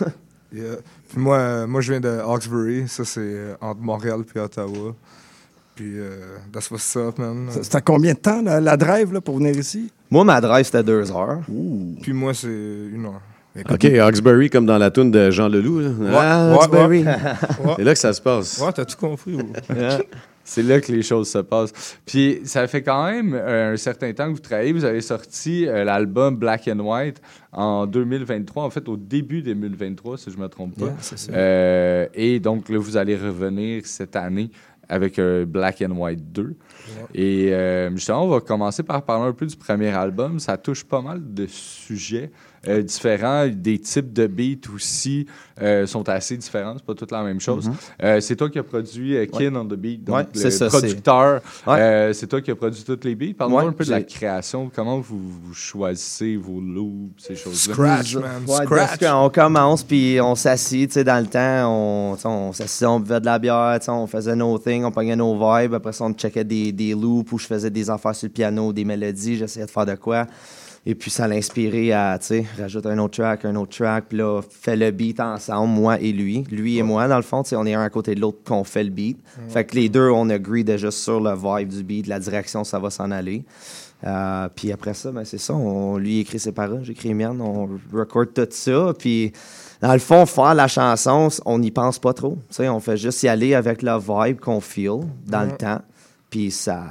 Yeah. 0.54 0.76
Puis 1.12 1.20
moi, 1.20 1.36
euh, 1.36 1.66
moi, 1.66 1.82
je 1.82 1.92
viens 1.92 2.00
de 2.00 2.08
Hawkesbury. 2.08 2.88
Ça, 2.88 3.04
c'est 3.04 3.20
euh, 3.20 3.54
entre 3.60 3.80
Montréal 3.82 4.20
et 4.34 4.38
Ottawa. 4.40 4.94
Puis, 5.74 5.92
euh, 5.98 6.36
that's 6.50 6.70
what's 6.70 6.96
up, 6.96 7.18
man. 7.18 7.48
C'était 7.62 7.82
combien 7.82 8.14
de 8.14 8.18
temps, 8.18 8.40
la, 8.40 8.60
la 8.60 8.78
drive, 8.78 9.12
là, 9.12 9.20
pour 9.20 9.36
venir 9.36 9.54
ici? 9.54 9.90
Moi, 10.10 10.24
ma 10.24 10.40
drive, 10.40 10.64
c'était 10.64 10.82
deux 10.82 11.12
heures. 11.12 11.40
Puis 12.00 12.14
moi, 12.14 12.32
c'est 12.32 12.46
une 12.48 13.04
heure. 13.04 13.20
OK, 13.70 13.84
Hawkesbury, 13.84 14.48
comme 14.48 14.64
dans 14.64 14.78
la 14.78 14.90
toune 14.90 15.10
de 15.10 15.30
Jean 15.30 15.48
Leloup. 15.48 15.80
Là. 15.80 15.90
Ah, 16.14 16.48
ouais, 16.48 16.54
Hawkesbury. 16.54 17.04
ouais. 17.04 17.14
C'est 17.76 17.84
là 17.84 17.92
que 17.92 17.98
ça 18.00 18.14
se 18.14 18.20
passe. 18.22 18.58
Ouais, 18.58 18.72
t'as 18.72 18.86
tout 18.86 18.96
compris. 18.96 19.34
ou? 19.34 19.52
C'est 20.44 20.62
là 20.62 20.80
que 20.80 20.90
les 20.90 21.02
choses 21.02 21.28
se 21.30 21.38
passent. 21.38 21.98
Puis 22.04 22.40
ça 22.44 22.66
fait 22.66 22.82
quand 22.82 23.10
même 23.10 23.34
euh, 23.34 23.74
un 23.74 23.76
certain 23.76 24.12
temps 24.12 24.28
que 24.28 24.32
vous 24.32 24.40
travaillez. 24.40 24.72
Vous 24.72 24.84
avez 24.84 25.00
sorti 25.00 25.66
euh, 25.66 25.84
l'album 25.84 26.36
Black 26.36 26.68
and 26.68 26.80
White 26.80 27.20
en 27.52 27.86
2023, 27.86 28.64
en 28.64 28.70
fait 28.70 28.88
au 28.88 28.96
début 28.96 29.42
2023, 29.42 30.18
si 30.18 30.30
je 30.30 30.36
ne 30.36 30.42
me 30.42 30.48
trompe 30.48 30.78
pas. 30.78 30.86
Yeah, 30.86 30.96
c'est 31.00 31.18
ça. 31.18 31.32
Euh, 31.32 32.06
et 32.14 32.40
donc 32.40 32.68
là, 32.68 32.78
vous 32.78 32.96
allez 32.96 33.16
revenir 33.16 33.86
cette 33.86 34.16
année 34.16 34.50
avec 34.88 35.18
Black 35.18 35.80
and 35.80 35.96
White 35.96 36.32
2. 36.32 36.54
Et 37.14 37.54
justement, 37.94 38.24
on 38.24 38.28
va 38.28 38.40
commencer 38.40 38.82
par 38.82 39.02
parler 39.04 39.28
un 39.28 39.32
peu 39.32 39.46
du 39.46 39.56
premier 39.56 39.88
album. 39.88 40.38
Ça 40.38 40.58
touche 40.58 40.84
pas 40.84 41.00
mal 41.00 41.20
de 41.32 41.46
sujets 41.46 42.30
euh, 42.68 42.82
différents. 42.82 43.46
Des 43.48 43.78
types 43.78 44.12
de 44.12 44.26
beats 44.26 44.68
aussi 44.74 45.26
euh, 45.60 45.86
sont 45.86 46.08
assez 46.08 46.36
différents. 46.36 46.74
C'est 46.76 46.84
pas 46.86 46.94
toute 46.94 47.10
la 47.12 47.22
même 47.22 47.40
chose. 47.40 47.68
Mhm. 47.68 47.74
Euh, 48.04 48.20
c'est 48.20 48.36
toi 48.36 48.48
qui 48.50 48.58
as 48.58 48.62
produit 48.62 49.16
euh, 49.16 49.26
Kin 49.26 49.54
on 49.56 49.64
the 49.64 49.74
Beat, 49.74 50.04
donc 50.04 50.16
Ouais, 50.16 50.26
le 50.34 50.40
c'est 50.40 50.50
ça, 50.50 50.68
producteur. 50.68 51.40
c'est- 51.64 51.70
Ouais. 51.70 51.80
Euh, 51.80 52.12
c'est 52.12 52.26
toi 52.26 52.40
qui 52.40 52.50
as 52.50 52.54
produit 52.56 52.82
toutes 52.84 53.04
les 53.04 53.14
beats. 53.14 53.34
Parle-moi 53.36 53.62
Ouais, 53.62 53.68
un 53.68 53.72
peu 53.72 53.84
de 53.84 53.90
la 53.90 54.02
création. 54.02 54.70
Comment 54.74 54.98
vous, 55.00 55.18
vous 55.18 55.54
choisissez 55.54 56.36
vos 56.36 56.60
loops, 56.60 57.22
ces 57.22 57.34
choses-là? 57.36 57.74
Ouais, 58.48 58.66
parce 58.68 58.98
qu'on 58.98 59.30
commence, 59.30 59.82
puis 59.82 60.18
on 60.20 60.34
s'assit, 60.34 60.88
tu 60.88 60.94
sais, 60.94 61.04
dans 61.04 61.20
le 61.20 61.26
temps, 61.26 61.68
on, 61.70 62.16
on 62.24 62.52
s'assit, 62.52 62.86
on 62.86 63.00
buvait 63.00 63.20
de 63.20 63.26
la 63.26 63.38
bière, 63.38 63.78
on 63.88 64.06
faisait 64.06 64.36
nos 64.36 64.58
things, 64.58 64.84
on 64.84 64.90
pognait 64.92 65.16
nos 65.16 65.34
vibes. 65.34 65.74
Après 65.74 65.92
ça, 65.92 66.04
on 66.04 66.12
checkait 66.12 66.44
des, 66.44 66.72
des 66.72 66.92
loops 66.94 67.30
où 67.32 67.38
je 67.38 67.46
faisais 67.46 67.70
des 67.70 67.90
affaires 67.90 68.14
sur 68.14 68.26
le 68.26 68.32
piano, 68.32 68.72
des 68.72 68.84
mélodies, 68.84 69.36
j'essayais 69.36 69.66
de 69.66 69.70
faire 69.70 69.86
de 69.86 69.94
quoi. 69.94 70.26
Et 70.84 70.96
puis, 70.96 71.10
ça 71.10 71.28
l'a 71.28 71.36
inspiré 71.36 71.92
à, 71.92 72.18
tu 72.18 72.26
sais, 72.26 72.46
rajouter 72.58 72.88
un 72.88 72.98
autre 72.98 73.22
track, 73.22 73.44
un 73.44 73.54
autre 73.54 73.76
track, 73.76 74.06
puis 74.08 74.18
là, 74.18 74.40
fait 74.42 74.74
le 74.74 74.90
beat 74.90 75.20
ensemble, 75.20 75.72
moi 75.72 76.00
et 76.00 76.12
lui. 76.12 76.44
Lui 76.50 76.78
et 76.78 76.82
moi, 76.82 77.06
dans 77.06 77.16
le 77.16 77.22
fond, 77.22 77.44
tu 77.44 77.50
sais, 77.50 77.56
on 77.56 77.64
est 77.66 77.74
un 77.74 77.82
à 77.82 77.90
côté 77.90 78.16
de 78.16 78.20
l'autre 78.20 78.38
qu'on 78.44 78.64
fait 78.64 78.82
le 78.82 78.90
beat. 78.90 79.18
Fait 79.48 79.64
que 79.64 79.76
les 79.76 79.88
deux, 79.88 80.10
on 80.10 80.28
agree 80.28 80.64
déjà 80.64 80.90
sur 80.90 81.20
le 81.20 81.34
vibe 81.34 81.68
du 81.68 81.84
beat, 81.84 82.08
la 82.08 82.18
direction, 82.18 82.64
ça 82.64 82.80
va 82.80 82.90
s'en 82.90 83.12
aller. 83.12 83.44
Euh, 84.04 84.48
puis 84.54 84.72
après 84.72 84.94
ça, 84.94 85.12
ben, 85.12 85.24
c'est 85.24 85.38
ça. 85.38 85.54
On, 85.54 85.96
lui 85.96 86.20
écrit 86.20 86.38
ses 86.38 86.52
paroles, 86.52 86.82
j'écris 86.82 87.08
les 87.08 87.14
miennes, 87.14 87.40
on 87.40 87.68
record 87.92 88.26
tout 88.34 88.48
ça. 88.50 88.92
Puis 88.98 89.32
dans 89.80 89.92
le 89.92 89.98
fond, 90.00 90.26
faire 90.26 90.54
la 90.54 90.68
chanson, 90.68 91.28
on 91.44 91.58
n'y 91.58 91.70
pense 91.70 91.98
pas 91.98 92.12
trop. 92.12 92.36
Tu 92.48 92.56
sais, 92.56 92.68
on 92.68 92.80
fait 92.80 92.96
juste 92.96 93.22
y 93.22 93.28
aller 93.28 93.54
avec 93.54 93.82
le 93.82 93.96
vibe 93.98 94.40
qu'on 94.40 94.60
feel 94.60 95.00
dans 95.26 95.44
le 95.44 95.56
temps. 95.56 95.80
Puis 96.30 96.50
ça, 96.50 96.84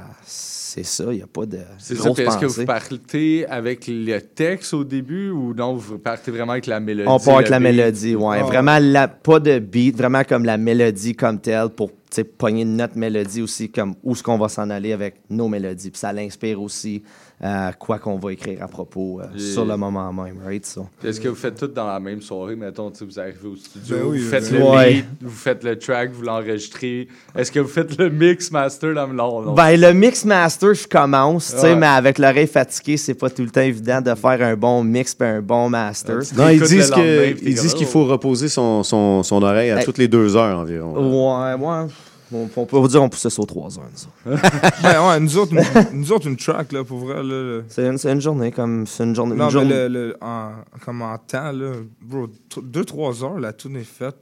c'est 0.74 0.84
ça, 0.84 1.04
il 1.10 1.16
n'y 1.16 1.22
a 1.22 1.26
pas 1.26 1.44
de 1.44 1.58
C'est 1.76 1.96
ça. 1.96 2.08
Est-ce 2.08 2.38
que 2.38 2.46
vous 2.46 2.64
partez 2.64 3.44
avec 3.46 3.84
le 3.88 4.18
texte 4.20 4.72
au 4.72 4.84
début 4.84 5.28
ou 5.28 5.52
non, 5.52 5.74
vous 5.74 5.98
partez 5.98 6.30
vraiment 6.30 6.52
avec 6.52 6.66
la 6.66 6.80
mélodie? 6.80 7.06
On 7.10 7.18
part 7.18 7.36
avec 7.36 7.50
la 7.50 7.58
beat? 7.58 7.68
mélodie, 7.68 8.16
ouais. 8.16 8.38
Ah. 8.40 8.44
Vraiment, 8.44 8.78
la, 8.80 9.06
pas 9.06 9.38
de 9.38 9.58
beat, 9.58 9.94
vraiment 9.94 10.24
comme 10.24 10.46
la 10.46 10.56
mélodie 10.56 11.14
comme 11.14 11.38
telle 11.38 11.68
pour 11.68 11.90
pogner 12.38 12.64
notre 12.64 12.96
mélodie 12.96 13.42
aussi, 13.42 13.70
comme 13.70 13.96
où 14.02 14.12
est-ce 14.12 14.22
qu'on 14.22 14.38
va 14.38 14.48
s'en 14.48 14.70
aller 14.70 14.94
avec 14.94 15.16
nos 15.28 15.46
mélodies. 15.46 15.90
Puis 15.90 15.98
ça 15.98 16.10
l'inspire 16.10 16.62
aussi 16.62 17.02
euh, 17.44 17.70
quoi 17.78 17.98
qu'on 17.98 18.18
va 18.18 18.32
écrire 18.32 18.62
à 18.62 18.68
propos 18.68 19.20
euh, 19.20 19.24
Et- 19.36 19.40
sur 19.40 19.64
le 19.64 19.76
moment 19.76 20.12
même, 20.12 20.36
right? 20.44 20.64
So. 20.64 20.86
Est-ce 21.04 21.20
que 21.20 21.28
vous 21.28 21.34
faites 21.34 21.58
tout 21.58 21.66
dans 21.66 21.86
la 21.86 21.98
même 22.00 22.22
soirée? 22.22 22.54
Mettons, 22.56 22.92
vous 23.00 23.18
arrivez 23.18 23.48
au 23.48 23.56
studio, 23.56 23.96
Ben 23.96 24.04
oui, 24.06 24.18
vous 24.20 24.28
faites 24.30 24.52
ben 24.52 24.58
le 24.60 24.92
beat, 24.94 25.04
vous 25.20 25.30
faites 25.30 25.64
le 25.64 25.78
track, 25.78 26.10
vous 26.12 26.22
l'enregistrez. 26.22 27.08
Est-ce 27.36 27.50
que 27.50 27.58
vous 27.60 27.68
faites 27.68 27.98
le 27.98 28.10
mix 28.10 28.50
master 28.50 28.94
dans 28.94 29.06
le 29.06 29.14
non, 29.14 29.42
non? 29.42 29.54
Ben, 29.54 29.76
le 29.80 29.92
mix 29.92 30.24
master, 30.24 30.74
je 30.74 30.86
commence, 30.86 31.52
tu 31.54 31.58
sais, 31.60 31.70
Ouais. 31.72 31.76
mais 31.76 31.86
avec 31.86 32.18
l'oreille 32.18 32.46
fatiguée, 32.46 32.96
c'est 32.96 33.14
pas 33.14 33.30
tout 33.30 33.42
le 33.42 33.50
temps 33.50 33.60
évident 33.60 34.00
de 34.00 34.14
faire 34.14 34.40
un 34.42 34.54
bon 34.56 34.84
mix 34.84 35.16
et 35.20 35.24
un 35.24 35.40
bon 35.42 35.68
master. 35.68 36.18
Non, 36.36 36.48
ils 36.48 36.60
disent 36.62 37.74
qu'il 37.74 37.86
faut 37.86 38.04
reposer 38.04 38.48
son, 38.48 38.82
son, 38.82 39.22
son 39.22 39.42
oreille 39.42 39.70
à 39.70 39.78
Hey. 39.78 39.84
toutes 39.84 39.98
les 39.98 40.08
deux 40.08 40.36
heures 40.36 40.58
environ. 40.60 40.92
Ouais, 40.92 41.54
ouais. 41.54 41.86
On, 42.32 42.48
on 42.56 42.66
peut 42.66 42.76
vous 42.78 42.88
dire 42.88 43.02
on 43.02 43.08
poussait 43.08 43.30
ça 43.30 43.42
aux 43.42 43.46
3 43.46 43.78
heures, 43.78 43.84
nous 43.92 44.32
autres. 44.34 44.42
ben 44.82 45.08
ouais, 45.08 45.20
nous 45.20 45.36
autres, 45.38 45.52
une, 45.52 45.98
nous 46.00 46.12
autres, 46.12 46.26
une 46.28 46.36
track, 46.36 46.72
là, 46.72 46.82
pour 46.84 46.98
vrai, 46.98 47.16
là. 47.16 47.22
le- 47.22 47.64
C'est 47.68 47.86
une, 47.86 47.98
une 48.10 48.20
journée, 48.20 48.50
comme 48.52 48.86
c'est 48.86 49.04
une 49.04 49.14
journée. 49.14 49.34
Non, 49.36 49.44
une 49.44 49.46
mais 49.46 49.50
journée- 49.52 49.74
le, 49.74 49.88
le- 49.88 50.16
en, 50.20 50.50
comme 50.84 51.02
en 51.02 51.16
temps, 51.18 51.52
là, 51.52 51.72
bro, 52.00 52.26
2-3 52.56 53.24
heures, 53.24 53.38
la 53.40 53.52
tune 53.52 53.76
est 53.76 53.84
faite, 53.84 54.16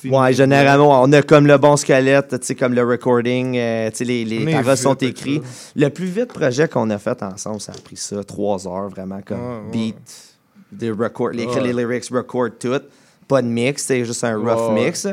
finie. 0.00 0.16
Ouais, 0.16 0.32
généralement, 0.32 1.02
on 1.02 1.12
a 1.12 1.22
comme 1.22 1.46
le 1.46 1.56
bon 1.58 1.76
squelette, 1.76 2.30
tu 2.40 2.46
sais, 2.46 2.54
comme 2.54 2.72
le 2.74 2.82
recording, 2.84 3.56
euh, 3.56 3.90
tu 3.90 3.98
sais, 3.98 4.04
les, 4.04 4.24
les 4.24 4.52
paroles 4.52 4.76
sont 4.76 4.94
écrites. 4.94 5.42
Le 5.76 5.88
plus 5.88 6.06
vite 6.06 6.28
projet 6.32 6.66
qu'on 6.68 6.88
a 6.90 6.98
fait 6.98 7.22
ensemble, 7.22 7.60
ça 7.60 7.72
a 7.72 7.80
pris 7.80 7.96
ça, 7.96 8.24
trois 8.24 8.66
heures, 8.66 8.88
vraiment, 8.88 9.20
comme 9.24 9.38
Ouais, 9.40 9.46
ouais. 9.66 9.70
beat, 9.72 10.34
des 10.72 10.90
record, 10.90 11.28
les, 11.30 11.46
Ouais. 11.46 11.60
les 11.60 11.72
lyrics, 11.72 12.08
record 12.10 12.48
tout. 12.58 12.80
Pas 13.28 13.40
de 13.40 13.46
mix, 13.46 13.84
c'est 13.84 14.04
juste 14.04 14.24
un 14.24 14.36
rough 14.36 14.46
Ouais, 14.70 14.74
ouais. 14.80 14.84
mix. 14.86 15.06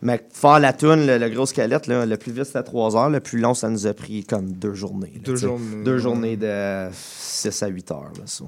Mais 0.00 0.24
faire 0.32 0.60
la 0.60 0.72
tune, 0.72 1.06
le, 1.06 1.18
le 1.18 1.28
gros 1.28 1.44
squelette, 1.46 1.86
là, 1.88 2.06
le 2.06 2.16
plus 2.16 2.30
vite 2.32 2.44
c'était 2.44 2.62
trois 2.62 2.96
heures, 2.96 3.10
le 3.10 3.18
plus 3.20 3.38
long, 3.40 3.54
ça 3.54 3.68
nous 3.68 3.86
a 3.86 3.94
pris 3.94 4.24
comme 4.24 4.52
deux 4.52 4.74
journées. 4.74 5.12
là, 5.16 5.20
Deux 5.24 5.36
journées, 5.36 5.84
Deux 5.84 5.98
journées 5.98 6.36
de 6.36 6.88
6 6.92 7.62
à 7.62 7.66
8 7.66 7.90
heures. 7.90 8.12
Là, 8.16 8.22
ça. 8.26 8.44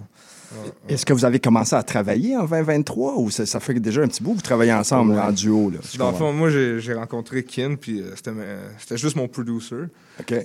Est-ce 0.88 1.06
que 1.06 1.12
vous 1.12 1.24
avez 1.24 1.38
commencé 1.38 1.76
à 1.76 1.82
travailler 1.84 2.36
en 2.36 2.44
2023 2.44 3.18
ou 3.18 3.30
ça, 3.30 3.46
ça 3.46 3.60
fait 3.60 3.74
déjà 3.74 4.02
un 4.02 4.08
petit 4.08 4.20
bout 4.20 4.30
que 4.32 4.36
vous 4.36 4.42
travaillez 4.42 4.72
ensemble 4.72 5.16
en 5.16 5.30
duo? 5.30 5.70
Là, 5.70 5.78
si 5.82 5.96
Dans 5.96 6.10
le 6.10 6.16
fond, 6.16 6.32
moi, 6.32 6.50
j'ai 6.50 6.80
j'ai 6.80 6.92
rencontré 6.94 7.44
Kin, 7.44 7.76
puis 7.80 8.00
euh, 8.00 8.10
c'était 8.16 8.32
euh, 8.36 8.68
c'était 8.78 8.96
juste 8.96 9.14
mon 9.14 9.28
producer. 9.28 9.76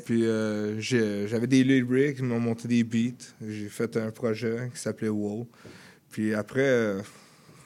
Puis 0.05 0.25
euh, 0.27 0.79
j'ai- 0.79 1.27
j'avais 1.27 1.47
des 1.47 1.63
lyrics, 1.63 2.17
ils 2.19 2.25
m'ont 2.25 2.39
monté 2.39 2.67
des 2.67 2.83
beats. 2.83 3.25
J'ai 3.47 3.67
fait 3.67 3.97
un 3.97 4.11
projet 4.11 4.69
qui 4.75 4.79
s'appelait 4.79 5.09
WoW. 5.09 5.47
Puis 6.11 6.35
après, 6.35 6.61
euh, 6.61 7.01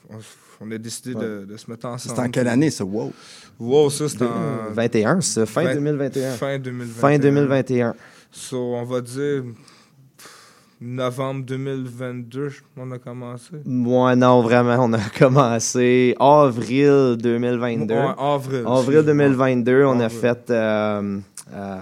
on, 0.09 0.15
on 0.61 0.69
a 0.71 0.77
décidé 0.77 1.13
de, 1.15 1.45
de 1.45 1.57
se 1.57 1.69
mettre 1.69 1.85
ensemble. 1.87 2.15
C'était 2.15 2.27
en 2.27 2.31
quelle 2.31 2.47
année, 2.47 2.69
ça? 2.69 2.83
Wow. 2.85 3.11
WoW, 3.59 3.89
ça, 3.89 4.09
c'était 4.09 4.25
en... 4.25 4.71
21, 4.73 5.21
ça, 5.21 5.45
fin 5.45 5.63
Fin- 5.65 5.73
2021. 5.75 6.31
Fin 6.33 6.59
2021. 6.59 6.99
Fin 7.01 7.17
2021. 7.19 7.95
So, 8.31 8.57
on 8.75 8.83
va 8.83 9.01
dire 9.01 9.43
novembre 10.81 11.43
2022, 11.45 12.51
on 12.77 12.91
a 12.91 12.99
commencé. 12.99 13.51
Moi, 13.65 14.15
non, 14.15 14.41
vraiment, 14.41 14.77
on 14.85 14.93
a 14.93 14.99
commencé 15.19 16.15
avril 16.19 17.17
2022. 17.19 17.93
Ouais, 17.93 17.99
avril, 18.17 18.63
Avril 18.65 18.99
excuse-moi. 18.99 19.03
2022, 19.03 19.83
on 19.85 19.99
a 19.99 20.09
fait. 20.09 20.49
Euh, 20.49 21.19
euh, 21.53 21.77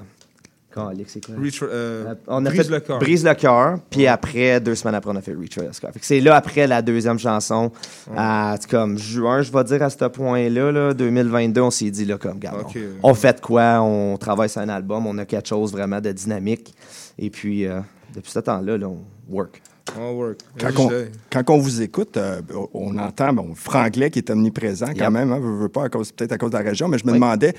c'est 1.07 1.25
quoi? 1.25 1.35
Reach- 1.35 1.63
euh, 1.63 2.15
on 2.27 2.45
a 2.45 2.49
Brise 2.49 2.61
fait 2.67 2.71
le 2.71 2.79
cœur. 2.79 2.99
Brise 2.99 3.23
le 3.25 3.33
cœur, 3.33 3.79
puis 3.89 4.07
après, 4.07 4.59
deux 4.59 4.75
semaines 4.75 4.95
après, 4.95 5.11
on 5.11 5.15
a 5.15 5.21
fait 5.21 5.33
Reach 5.33 5.55
for 5.55 5.63
the 5.63 5.73
Sky. 5.73 5.87
Fait 5.93 5.99
que 5.99 6.05
c'est 6.05 6.19
là, 6.19 6.35
après 6.35 6.67
la 6.67 6.81
deuxième 6.81 7.19
chanson, 7.19 7.71
à, 8.15 8.55
c'est 8.59 8.69
comme 8.69 8.97
juin, 8.97 9.41
je 9.41 9.51
vais 9.51 9.63
dire, 9.63 9.81
à 9.83 9.89
ce 9.89 10.05
point-là, 10.05 10.71
là, 10.71 10.93
2022, 10.93 11.61
on 11.61 11.71
s'est 11.71 11.91
dit, 11.91 12.05
là, 12.05 12.17
comme, 12.17 12.33
regarde, 12.33 12.57
on, 13.03 13.09
on 13.11 13.13
fait 13.13 13.33
de 13.33 13.41
quoi? 13.41 13.81
On 13.81 14.17
travaille 14.17 14.49
sur 14.49 14.61
un 14.61 14.69
album, 14.69 15.05
on 15.07 15.17
a 15.17 15.25
quelque 15.25 15.47
chose 15.47 15.71
vraiment 15.71 15.99
de 16.01 16.11
dynamique. 16.11 16.73
Et 17.19 17.29
puis, 17.29 17.65
euh, 17.65 17.79
depuis 18.15 18.31
ce 18.31 18.39
temps-là, 18.39 18.77
là, 18.77 18.87
on 18.87 18.99
work. 19.29 19.61
On 19.99 20.11
work. 20.13 20.37
Quand 20.59 20.79
on, 20.79 20.87
day. 20.89 21.11
quand 21.31 21.49
on 21.49 21.57
vous 21.59 21.81
écoute, 21.81 22.17
euh, 22.17 22.41
on 22.73 22.97
entend 22.97 23.31
bon, 23.33 23.53
franglais 23.55 24.09
qui 24.09 24.19
est 24.19 24.29
omniprésent 24.29 24.87
quand 24.87 25.05
Yep. 25.05 25.09
même, 25.11 25.31
hein, 25.31 25.67
pas 25.71 25.85
à 25.85 25.89
cause- 25.89 26.11
peut-être 26.11 26.31
à 26.33 26.37
cause 26.37 26.51
de 26.51 26.57
la 26.57 26.63
région, 26.63 26.87
mais 26.87 26.97
je 26.97 27.05
me 27.05 27.11
Oui. 27.11 27.17
demandais 27.17 27.53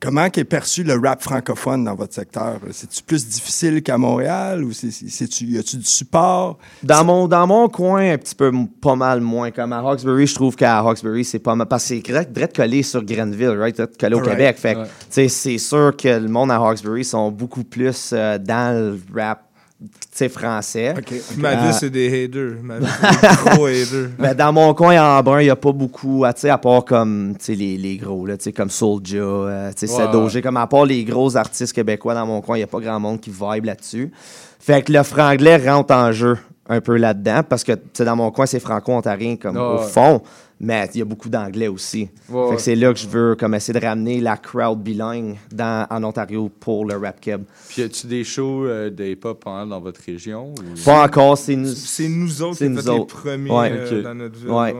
comment 0.00 0.24
est 0.26 0.44
perçu 0.44 0.82
le 0.84 0.94
rap 0.98 1.22
francophone 1.22 1.84
dans 1.84 1.94
votre 1.94 2.14
secteur? 2.14 2.58
C'est-tu 2.70 3.02
plus 3.02 3.26
difficile 3.26 3.82
qu'à 3.82 3.98
Montréal 3.98 4.64
ou 4.64 4.72
c'est-tu, 4.72 5.44
y 5.46 5.58
a-tu 5.58 5.76
du 5.76 5.84
support? 5.84 6.58
Dans 6.82 7.04
mon, 7.04 7.28
dans 7.28 7.46
mon 7.46 7.68
coin, 7.68 8.12
un 8.12 8.18
petit 8.18 8.34
peu 8.34 8.50
pas 8.80 8.96
mal 8.96 9.20
moins. 9.20 9.50
Comme 9.50 9.72
à 9.72 9.78
Hawkesbury, 9.78 10.26
je 10.26 10.34
trouve 10.34 10.56
qu'à 10.56 10.78
Hawkesbury, 10.78 11.24
c'est 11.24 11.38
pas 11.38 11.54
mal. 11.54 11.66
Parce 11.68 11.84
que 11.84 11.88
c'est 11.88 12.00
direct, 12.00 12.54
collé 12.56 12.82
sur 12.82 13.02
Grenville, 13.04 13.48
right? 13.58 13.74
Direct 13.74 14.00
collé 14.00 14.14
au. 14.16 14.20
Québec. 14.20 14.56
Fait 14.58 14.76
c'est 15.10 15.58
sûr 15.58 15.94
que 15.96 16.08
le 16.08 16.28
monde 16.28 16.50
à 16.50 16.56
Hawkesbury 16.56 17.04
sont 17.04 17.30
beaucoup 17.30 17.64
plus 17.64 18.10
euh, 18.12 18.38
dans 18.38 18.74
le 18.74 18.98
rap 19.14 19.42
tu 19.84 20.08
sais, 20.12 20.28
français. 20.28 20.94
Ma 21.36 21.50
Euh, 21.50 21.66
vie, 21.66 21.74
c'est 21.74 21.90
des 21.90 22.24
haters. 22.24 22.56
Ma 22.62 22.78
vie, 22.78 22.86
c'est 23.00 23.20
des 23.20 23.50
gros 23.50 23.66
haters. 23.66 24.10
mais 24.18 24.34
dans 24.34 24.52
mon 24.52 24.74
coin, 24.74 25.18
en 25.18 25.22
brun, 25.22 25.40
il 25.40 25.44
n'y 25.44 25.50
a 25.50 25.56
pas 25.56 25.72
beaucoup, 25.72 26.24
à, 26.24 26.32
tu 26.32 26.42
sais, 26.42 26.50
à 26.50 26.58
part 26.58 26.84
comme 26.84 27.34
tu 27.38 27.44
sais, 27.46 27.54
les, 27.54 27.76
les 27.76 27.96
gros, 27.96 28.26
là, 28.26 28.36
tu 28.36 28.44
sais, 28.44 28.52
comme 28.52 28.70
Soulja, 28.70 29.18
euh, 29.18 29.70
sais, 29.76 30.42
comme 30.42 30.56
à 30.56 30.66
part 30.66 30.84
les 30.86 31.04
gros 31.04 31.36
artistes 31.36 31.72
québécois 31.72 32.14
dans 32.14 32.26
mon 32.26 32.40
coin, 32.40 32.56
il 32.56 32.60
n'y 32.60 32.64
a 32.64 32.68
pas 32.68 32.80
grand 32.80 33.00
monde 33.00 33.20
qui 33.20 33.30
vibe 33.30 33.64
là-dessus. 33.64 34.10
Fait 34.58 34.82
que 34.82 34.92
le 34.92 35.02
franglais 35.02 35.56
rentre 35.56 35.94
en 35.94 36.10
jeu 36.12 36.38
un 36.68 36.80
peu 36.80 36.96
là-dedans 36.96 37.42
parce 37.48 37.62
que 37.64 37.72
tu 37.72 37.80
sais, 37.92 38.04
dans 38.04 38.16
mon 38.16 38.30
coin, 38.30 38.46
c'est 38.46 38.60
franco-ontarien 38.60 39.36
comme 39.36 39.56
au 39.56 39.78
fond, 39.78 40.22
mais 40.64 40.88
il 40.94 40.98
y 40.98 41.02
a 41.02 41.04
beaucoup 41.04 41.28
d'anglais 41.28 41.68
aussi. 41.68 42.08
Ouais, 42.28 42.48
fait 42.50 42.56
que 42.56 42.62
c'est 42.62 42.74
là 42.74 42.92
que 42.92 42.98
je 42.98 43.06
veux 43.06 43.36
comme 43.38 43.54
essayer 43.54 43.78
de 43.78 43.84
ramener 43.84 44.20
la 44.20 44.36
crowd 44.36 44.80
bilingue 44.82 45.36
dans, 45.52 45.86
en 45.90 46.02
Ontario 46.02 46.50
pour 46.60 46.84
le 46.86 46.96
rap 46.96 47.20
keb. 47.20 47.42
Puis, 47.68 47.82
y 47.82 47.84
a-tu 47.84 48.06
des 48.06 48.24
shows 48.24 48.64
euh, 48.66 48.90
de 48.90 49.04
hip-hop 49.04 49.42
pendant 49.44 49.66
dans 49.66 49.80
votre 49.80 50.00
région? 50.04 50.54
ou- 50.58 50.84
Pas 50.84 51.04
encore, 51.04 51.36
c'est 51.38 51.56
nous. 51.56 51.68
C'est 51.74 52.08
nous 52.08 52.42
autres 52.42 52.56
C'est 52.58 52.64
qui 52.66 52.70
nous 52.70 52.80
fait 52.82 52.90
les 52.90 52.98
autres. 52.98 53.16
premiers 53.22 53.50
Ouais. 53.50 53.70
euh, 53.72 54.02
dans 54.02 54.14
notre 54.14 54.36
ville. 54.38 54.48
Ouais. 54.50 54.72
ouais. 54.72 54.74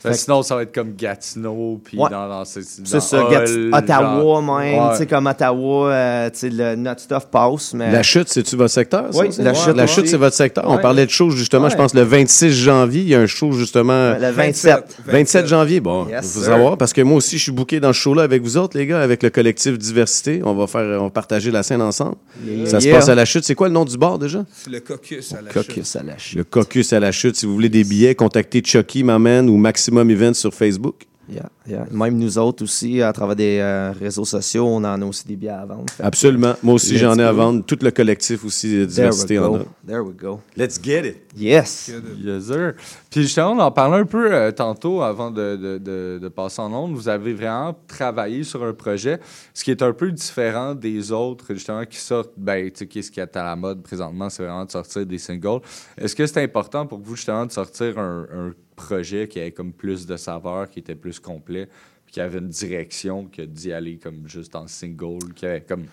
Fait 0.00 0.10
que 0.10 0.14
sinon, 0.16 0.42
ça 0.42 0.54
va 0.56 0.62
être 0.62 0.74
comme 0.74 0.94
Gatineau, 0.96 1.80
puis 1.82 1.98
Ouais. 1.98 2.08
dans, 2.10 2.28
dans, 2.28 2.44
ce- 2.44 2.60
C'est 2.62 2.82
dans 2.90 3.00
ça, 3.00 3.24
Ottawa 3.24 4.20
genre- 4.22 4.42
même, 4.42 4.78
Ouais. 4.78 4.90
tu 4.92 4.96
sais, 4.98 5.06
comme 5.06 5.26
Ottawa, 5.26 5.90
euh, 5.92 6.30
tu 6.30 6.38
sais, 6.38 6.50
le 6.50 6.74
Not 6.76 6.98
Stuff 6.98 7.26
passe, 7.30 7.74
mais... 7.74 7.90
La 7.92 8.02
chute, 8.02 8.28
c'est-tu 8.28 8.56
votre 8.56 8.70
secteur? 8.72 9.12
ça? 9.12 9.20
Oui, 9.20 9.26
C'est- 9.30 9.42
la 9.42 9.54
chute, 9.54 9.74
La 9.76 9.82
ouais. 9.82 9.88
chute, 9.88 10.06
c'est 10.08 10.16
votre 10.16 10.36
secteur. 10.36 10.64
On 10.66 10.78
parlait 10.78 11.06
de 11.06 11.10
show, 11.10 11.30
justement, 11.30 11.64
Ouais. 11.64 11.70
je 11.70 11.76
pense, 11.76 11.94
le 11.94 12.02
26 12.02 12.50
janvier. 12.52 13.02
Il 13.02 13.08
y 13.08 13.14
a 13.14 13.20
un 13.20 13.26
show, 13.26 13.52
justement. 13.52 14.14
Le 14.18 14.30
27. 14.30 14.96
27 15.06 15.28
janvier, 15.46 15.80
bon, 15.80 16.06
Yes, 16.08 16.26
sir. 16.26 16.42
savoir, 16.44 16.76
parce 16.78 16.92
que 16.92 17.00
moi 17.02 17.16
aussi, 17.18 17.38
je 17.38 17.42
suis 17.44 17.52
booké 17.52 17.80
dans 17.80 17.92
ce 17.92 17.98
show-là 17.98 18.22
avec 18.22 18.42
vous 18.42 18.56
autres, 18.56 18.76
les 18.76 18.86
gars, 18.86 19.00
avec 19.00 19.22
le 19.22 19.30
collectif 19.30 19.78
Diversité. 19.78 20.40
On 20.44 20.54
va 20.54 20.66
faire, 20.66 21.00
on 21.00 21.04
va 21.04 21.10
partager 21.10 21.50
la 21.50 21.62
scène 21.62 21.82
ensemble. 21.82 22.16
Yeah. 22.46 22.66
Ça 22.66 22.80
se 22.80 22.88
passe 22.90 23.08
à 23.08 23.14
la 23.14 23.24
chute. 23.24 23.44
C'est 23.44 23.54
quoi 23.54 23.68
le 23.68 23.74
nom 23.74 23.84
du 23.84 23.96
bar, 23.96 24.18
déjà? 24.18 24.44
C'est 24.52 24.70
le 24.70 24.80
caucus 24.80 25.32
à 25.32 25.42
la 25.42 25.50
Caucus 25.50 25.74
chute. 25.92 25.96
à 25.96 26.02
la 26.04 26.18
chute. 26.18 26.36
Le 26.38 26.44
Caucus 26.44 26.92
à 26.92 27.00
la 27.00 27.12
chute. 27.12 27.36
Si 27.36 27.46
vous 27.46 27.54
voulez 27.54 27.68
des 27.68 27.84
billets, 27.84 28.14
contactez 28.14 28.62
Chucky, 28.64 29.02
Maman 29.04 29.46
ou 29.48 29.56
Maximum 29.56 30.10
Events 30.10 30.34
sur 30.34 30.52
Facebook. 30.54 31.06
Yeah, 31.32 31.48
yeah. 31.66 31.86
Même 31.92 32.18
nous 32.18 32.38
autres 32.38 32.64
aussi, 32.64 33.00
à 33.02 33.12
travers 33.12 33.36
des 33.36 33.58
euh, 33.60 33.92
réseaux 33.92 34.24
sociaux, 34.24 34.66
on 34.66 34.78
en 34.78 35.00
a 35.00 35.04
aussi 35.04 35.26
des 35.26 35.36
billets 35.36 35.50
à 35.50 35.64
vendre. 35.64 35.84
Absolument. 36.00 36.54
Moi 36.62 36.74
aussi, 36.74 36.98
j'en 36.98 37.14
ai 37.16 37.22
à 37.22 37.30
vendre. 37.32 37.64
Tout 37.64 37.78
le 37.82 37.90
collectif 37.92 38.44
aussi, 38.44 38.68
de 38.68 38.84
There 38.86 38.86
we 38.86 38.94
diversité 38.94 39.38
en 39.38 39.48
go. 39.50 39.56
a. 39.56 39.86
There 39.86 40.00
we 40.00 40.16
go. 40.16 40.40
Let's 40.56 40.80
get 40.82 41.06
it. 41.06 41.16
Yes. 41.36 41.92
Yes, 42.18 42.44
sir. 42.46 42.72
Puis 43.10 43.22
justement, 43.22 43.52
on 43.52 43.58
en 43.60 43.70
parlait 43.70 43.98
un 43.98 44.04
peu 44.06 44.32
euh, 44.32 44.50
tantôt 44.50 45.02
avant 45.02 45.30
de, 45.30 45.56
de- 45.56 45.78
de- 45.78 46.18
de 46.20 46.28
passer 46.28 46.60
en 46.62 46.72
ondes. 46.72 46.94
Vous 46.94 47.08
avez 47.08 47.32
vraiment 47.34 47.76
travaillé 47.86 48.42
sur 48.42 48.64
un 48.64 48.72
projet, 48.72 49.20
ce 49.54 49.62
qui 49.62 49.70
est 49.70 49.82
un 49.82 49.92
peu 49.92 50.10
différent 50.10 50.74
des 50.74 51.12
autres, 51.12 51.54
justement, 51.54 51.84
qui 51.84 51.98
sortent, 51.98 52.32
ben, 52.36 52.66
tu 52.70 52.78
sais, 52.78 52.86
qu'est-ce 52.86 53.10
qui 53.10 53.20
est 53.20 53.36
à 53.36 53.44
la 53.44 53.54
mode 53.56 53.82
présentement, 53.82 54.28
c'est 54.30 54.42
vraiment 54.42 54.64
de 54.64 54.70
sortir 54.72 55.06
des 55.06 55.18
singles. 55.18 55.60
Est-ce 55.96 56.16
que 56.16 56.26
c'est 56.26 56.42
important 56.42 56.86
pour 56.86 56.98
vous, 56.98 57.14
justement, 57.14 57.46
de 57.46 57.52
sortir 57.52 57.98
un, 57.98 58.26
un 58.34 58.52
projet 58.84 59.28
qui 59.28 59.40
avait 59.40 59.52
comme 59.52 59.72
plus 59.72 60.06
de 60.06 60.16
saveur, 60.16 60.68
qui 60.70 60.78
était 60.80 60.94
plus 60.94 61.18
complet, 61.20 61.68
puis 62.04 62.14
qui 62.14 62.20
avait 62.20 62.38
une 62.38 62.48
direction 62.48 63.26
que 63.34 63.42
d'y 63.42 63.72
aller 63.72 63.98
comme 64.02 64.22
juste 64.26 64.54
en 64.56 64.66
single, 64.66 65.32
qui 65.34 65.46
avait 65.46 65.60
comme 65.60 65.84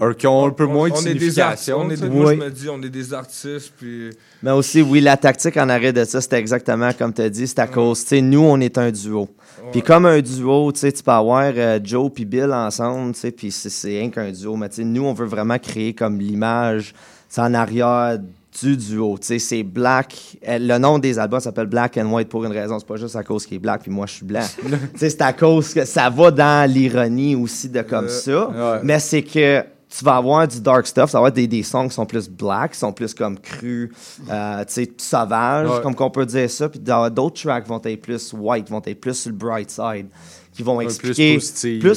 un, 0.00 0.14
qui 0.14 0.26
ont 0.28 0.46
un 0.46 0.50
peu 0.50 0.64
moins 0.66 0.88
de 0.88 0.94
on 0.94 1.00
est 1.00 1.14
des 1.14 1.30
signification. 1.30 1.44
artistes. 1.44 1.72
On 1.76 1.90
est 1.90 2.00
des-. 2.00 2.08
Moi, 2.08 2.34
je 2.34 2.38
me 2.38 2.50
dis, 2.50 2.68
on 2.68 2.80
est 2.82 2.88
des 2.88 3.12
artistes, 3.12 3.72
puis... 3.76 4.10
Mais 4.44 4.52
aussi, 4.52 4.80
oui, 4.80 5.00
la 5.00 5.16
tactique 5.16 5.56
en 5.56 5.68
arrêt 5.68 5.92
de 5.92 6.04
ça, 6.04 6.20
c'était 6.20 6.38
exactement 6.38 6.92
comme 6.92 7.12
tu 7.12 7.22
as 7.22 7.28
dit, 7.28 7.46
c'est 7.48 7.58
à 7.58 7.66
cause, 7.66 8.02
tu 8.02 8.08
sais, 8.10 8.20
nous, 8.20 8.40
on 8.40 8.60
est 8.60 8.78
un 8.78 8.90
duo. 8.92 9.28
Puis 9.72 9.82
comme 9.82 10.06
un 10.06 10.20
duo, 10.20 10.70
tu 10.72 10.78
sais, 10.78 10.92
tu 10.92 11.02
peux 11.02 11.10
avoir 11.10 11.52
euh, 11.54 11.80
Joe 11.82 12.10
puis 12.14 12.24
Bill 12.24 12.52
ensemble, 12.52 13.12
tu 13.14 13.20
sais, 13.20 13.32
puis 13.32 13.50
c'est- 13.50 13.68
c'est 13.70 13.88
rien 13.88 14.08
qu'un 14.08 14.30
duo. 14.30 14.54
Mais 14.56 14.68
tu 14.68 14.76
sais, 14.76 14.84
nous, 14.84 15.02
on 15.04 15.12
veut 15.12 15.26
vraiment 15.26 15.58
créer 15.58 15.92
comme 15.94 16.18
l'image, 16.20 16.94
c'est 17.28 17.40
en 17.40 17.52
arrière 17.52 18.18
du 18.60 18.76
duo. 18.76 19.16
Tu 19.20 19.26
sais, 19.26 19.38
c'est 19.38 19.62
Black. 19.62 20.14
euh, 20.48 20.58
Le 20.58 20.78
nom 20.78 20.98
des 20.98 21.18
albums 21.18 21.40
s'appelle 21.40 21.66
Black 21.66 21.96
and 21.98 22.10
White 22.12 22.28
pour 22.28 22.44
une 22.44 22.52
raison. 22.52 22.78
C'est 22.78 22.86
pas 22.88 22.96
juste 22.96 23.16
à 23.16 23.22
cause 23.22 23.44
qu'il 23.46 23.56
est 23.56 23.60
black 23.60 23.82
puis 23.82 23.90
moi 23.90 24.06
je 24.06 24.14
suis 24.14 24.24
blanc. 24.24 24.40
c'est 24.96 25.20
à 25.20 25.32
cause 25.32 25.74
que 25.74 25.84
ça 25.84 26.08
va 26.10 26.30
dans 26.30 26.70
l'ironie 26.70 27.34
aussi 27.36 27.68
de 27.68 27.82
comme 27.82 28.08
ça. 28.08 28.80
Mais 28.82 28.98
c'est 28.98 29.22
que 29.22 29.62
tu 29.90 30.04
vas 30.04 30.16
avoir 30.16 30.46
du 30.46 30.60
dark 30.60 30.86
stuff, 30.86 31.10
ça 31.10 31.18
va 31.20 31.28
être 31.28 31.34
des, 31.34 31.46
des 31.46 31.62
sons 31.62 31.88
qui 31.88 31.94
sont 31.94 32.04
plus 32.04 32.28
black, 32.28 32.72
qui 32.72 32.78
sont 32.78 32.92
plus 32.92 33.14
comme 33.14 33.38
crus, 33.38 33.90
euh, 34.30 34.62
tu 34.66 34.72
sais, 34.74 34.92
sauvages, 34.98 35.70
Ouais. 35.70 35.80
comme 35.82 35.94
qu'on 35.94 36.10
peut 36.10 36.26
dire 36.26 36.50
ça. 36.50 36.68
Puis 36.68 36.78
d'autres 36.78 37.30
tracks 37.42 37.66
vont 37.66 37.80
être 37.82 38.02
plus 38.02 38.34
white, 38.34 38.68
vont 38.68 38.82
être 38.84 39.00
plus 39.00 39.14
sur 39.14 39.30
le 39.30 39.36
bright 39.38 39.70
side, 39.70 40.08
qui 40.52 40.62
vont 40.62 40.76
Ouais, 40.76 40.84
plus 40.86 40.94
expliquer 40.94 41.34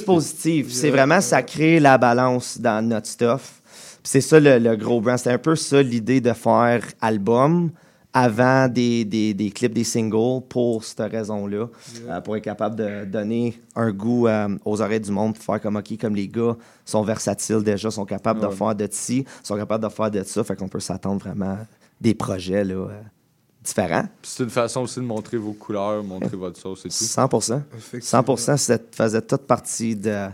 positive. 0.05 0.65
plus. 0.67 0.73
C'est 0.73 0.89
vraiment 0.89 1.19
ça 1.19 1.41
crée 1.43 1.81
la 1.81 1.97
balance 1.97 2.57
dans 2.61 2.81
notre 2.87 3.07
stuff. 3.07 3.60
Puis 4.03 4.09
c'est 4.11 4.21
ça 4.21 4.39
le, 4.39 4.57
le 4.59 4.75
gros 4.75 4.99
brand. 5.01 5.17
C'était 5.17 5.31
un 5.31 5.37
peu 5.37 5.55
ça 5.55 5.81
l'idée 5.81 6.21
de 6.21 6.33
faire 6.33 6.83
album 7.01 7.71
avant 8.13 8.67
des, 8.67 9.05
des, 9.05 9.33
des 9.33 9.51
clips, 9.51 9.73
des 9.73 9.85
singles 9.85 10.41
pour 10.49 10.83
cette 10.83 10.99
raison-là, 11.11 11.67
euh, 12.09 12.19
pour 12.21 12.35
être 12.35 12.43
capable 12.43 12.75
de 12.75 13.05
donner 13.05 13.57
un 13.73 13.91
goût 13.91 14.27
euh, 14.27 14.49
aux 14.65 14.81
oreilles 14.81 14.99
du 14.99 15.11
monde, 15.11 15.35
pour 15.35 15.43
faire 15.45 15.61
comme, 15.61 15.77
OK, 15.77 15.97
comme 15.97 16.15
les 16.15 16.27
gars 16.27 16.57
sont 16.83 17.03
versatiles 17.03 17.63
déjà, 17.63 17.89
sont 17.89 18.03
capables 18.05 18.41
de 18.41 18.47
Ouais. 18.47 18.55
faire 18.55 18.75
de 18.75 18.87
ci, 18.91 19.23
sont 19.43 19.55
capables 19.55 19.83
de 19.85 19.89
faire 19.89 20.11
de 20.11 20.23
ça, 20.23 20.43
fait 20.43 20.57
qu'on 20.57 20.67
peut 20.67 20.81
s'attendre 20.81 21.21
vraiment 21.21 21.51
à 21.53 21.59
des 22.01 22.13
projets 22.13 22.65
là, 22.65 22.73
euh, 22.73 23.01
différents. 23.63 24.03
Puis 24.21 24.31
C'est 24.35 24.43
une 24.43 24.49
façon 24.49 24.81
aussi 24.81 24.99
de 24.99 25.05
montrer 25.05 25.37
vos 25.37 25.53
couleurs, 25.53 26.03
montrer 26.03 26.35
votre 26.35 26.59
sauce 26.59 26.81
et 26.85 26.89
tout. 26.89 26.95
100% 27.05 27.61
100 28.01 28.57
ça 28.57 28.77
faisait 28.91 29.21
toute 29.21 29.43
partie 29.43 29.95
de 29.95 30.27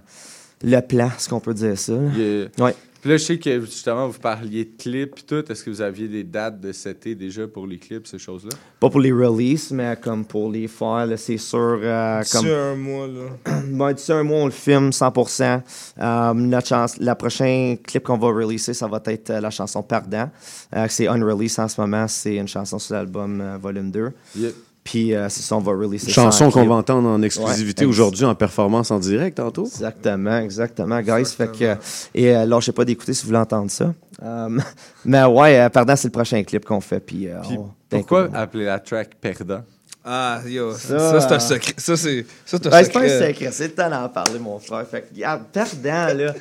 le 0.63 0.80
plan, 0.82 1.10
ce 1.19 1.30
qu'on 1.30 1.39
peut 1.39 1.53
dire 1.53 1.77
ça. 1.77 1.93
Yeah. 1.93 2.47
Ouais. 2.58 2.75
Puis 3.01 3.12
là, 3.12 3.17
je 3.17 3.23
sais 3.23 3.38
que 3.38 3.62
justement, 3.62 4.07
vous 4.07 4.19
parliez 4.19 4.65
de 4.65 4.71
clips 4.77 5.19
et 5.19 5.21
tout. 5.21 5.51
Est-ce 5.51 5.63
que 5.63 5.69
vous 5.69 5.81
aviez 5.81 6.07
des 6.07 6.23
dates 6.23 6.60
de 6.60 6.71
cet 6.71 6.97
été 7.05 7.15
déjà 7.15 7.47
pour 7.47 7.67
les 7.67 7.77
clips, 7.77 8.07
ces 8.07 8.17
choses-là? 8.17 8.49
Pas 8.79 8.89
pour 8.89 8.99
les 8.99 9.12
releases, 9.12 9.71
mais 9.71 9.95
comme 10.01 10.25
pour 10.25 10.51
les 10.51 10.67
faire, 10.67 11.07
c'est 11.17 11.38
sûr. 11.38 11.79
euh, 11.83 12.21
D'ici 12.21 12.38
comme... 12.38 12.47
un 12.47 12.75
mois, 12.75 13.07
là. 13.07 13.53
Ouais, 13.71 13.93
d'ici 13.93 14.12
un 14.12 14.23
mois, 14.23 14.39
on 14.39 14.45
le 14.45 14.51
filme 14.51 14.89
100%. 14.89 15.62
Euh, 15.99 16.33
notre 16.33 16.67
chance, 16.67 16.97
la 16.99 17.15
prochaine 17.15 17.77
clip 17.77 18.03
qu'on 18.03 18.17
va 18.17 18.27
releaser, 18.27 18.73
ça 18.73 18.88
va 18.88 19.01
être 19.05 19.29
euh, 19.29 19.39
la 19.41 19.49
chanson 19.51 19.83
Perdant. 19.83 20.29
Euh, 20.75 20.88
c'est 20.89 21.07
unreleased 21.07 21.60
en 21.60 21.67
ce 21.67 21.79
moment. 21.79 22.07
C'est 22.07 22.36
une 22.38 22.47
chanson 22.47 22.79
sur 22.79 22.95
l'album 22.95 23.39
euh, 23.41 23.57
Volume 23.57 23.91
2. 23.91 24.12
Yeah. 24.36 24.49
Puis 24.88 25.13
euh, 25.13 25.28
c'est 25.28 25.41
ça, 25.41 25.58
on 25.58 25.60
va 25.60 25.73
releaser 25.73 26.10
Chanson 26.10 26.50
qu'on 26.50 26.65
va 26.65 26.76
entendre 26.76 27.10
en 27.10 27.21
exclusivité 27.21 27.84
Ouais, 27.84 27.89
aujourd'hui 27.89 28.23
en 28.23 28.34
performance 28.36 28.89
en 28.89 29.00
direct 29.00 29.36
tantôt. 29.36 29.65
Exactement, 29.65 30.38
exactement, 30.38 31.02
guys. 31.02 31.26
Fait 31.26 31.52
que, 31.52 31.76
et 32.15 32.34
euh, 32.34 32.45
lâchez 32.45 32.71
pas 32.71 32.86
d'écouter 32.86 33.13
si 33.13 33.23
vous 33.23 33.28
voulez 33.28 33.39
entendre 33.39 33.69
ça. 33.69 33.93
Euh, 34.23 34.58
mais 35.06 35.26
ouais, 35.26 35.60
euh, 35.60 35.67
Perdant, 35.67 35.97
c'est 35.97 36.08
le 36.08 36.13
prochain 36.13 36.41
clip 36.41 36.63
qu'on 36.63 36.80
fait. 36.80 37.02
Puis, 37.02 37.28
euh, 37.28 37.41
Puis 37.41 37.58
on- 37.58 37.69
pourquoi 37.89 38.30
appeler 38.34 38.63
la 38.63 38.80
track 38.80 39.15
Perdant? 39.19 39.62
Ah, 40.09 40.39
yo, 40.47 40.71
Ça, 40.73 40.97
ça, 40.97 41.19
c'est 41.21 41.31
euh, 41.31 41.35
un 41.35 41.39
secret. 41.39 41.73
Ça, 41.77 41.97
c'est 41.97 42.25
ça, 42.45 42.57
c'est 42.57 42.67
un 42.67 42.71
Ouais, 42.71 42.83
c'est 42.85 42.93
pas 42.93 42.99
secret. 43.01 43.15
un 43.25 43.27
secret, 43.33 43.49
c'est 43.51 43.63
le 43.67 43.73
temps 43.73 43.89
d'en 43.89 44.07
parler, 44.07 44.39
mon 44.39 44.57
frère. 44.57 44.85
Fait 44.89 45.01
que, 45.01 45.13
regarde, 45.13 45.41
perdant, 45.51 46.13
là. 46.17 46.33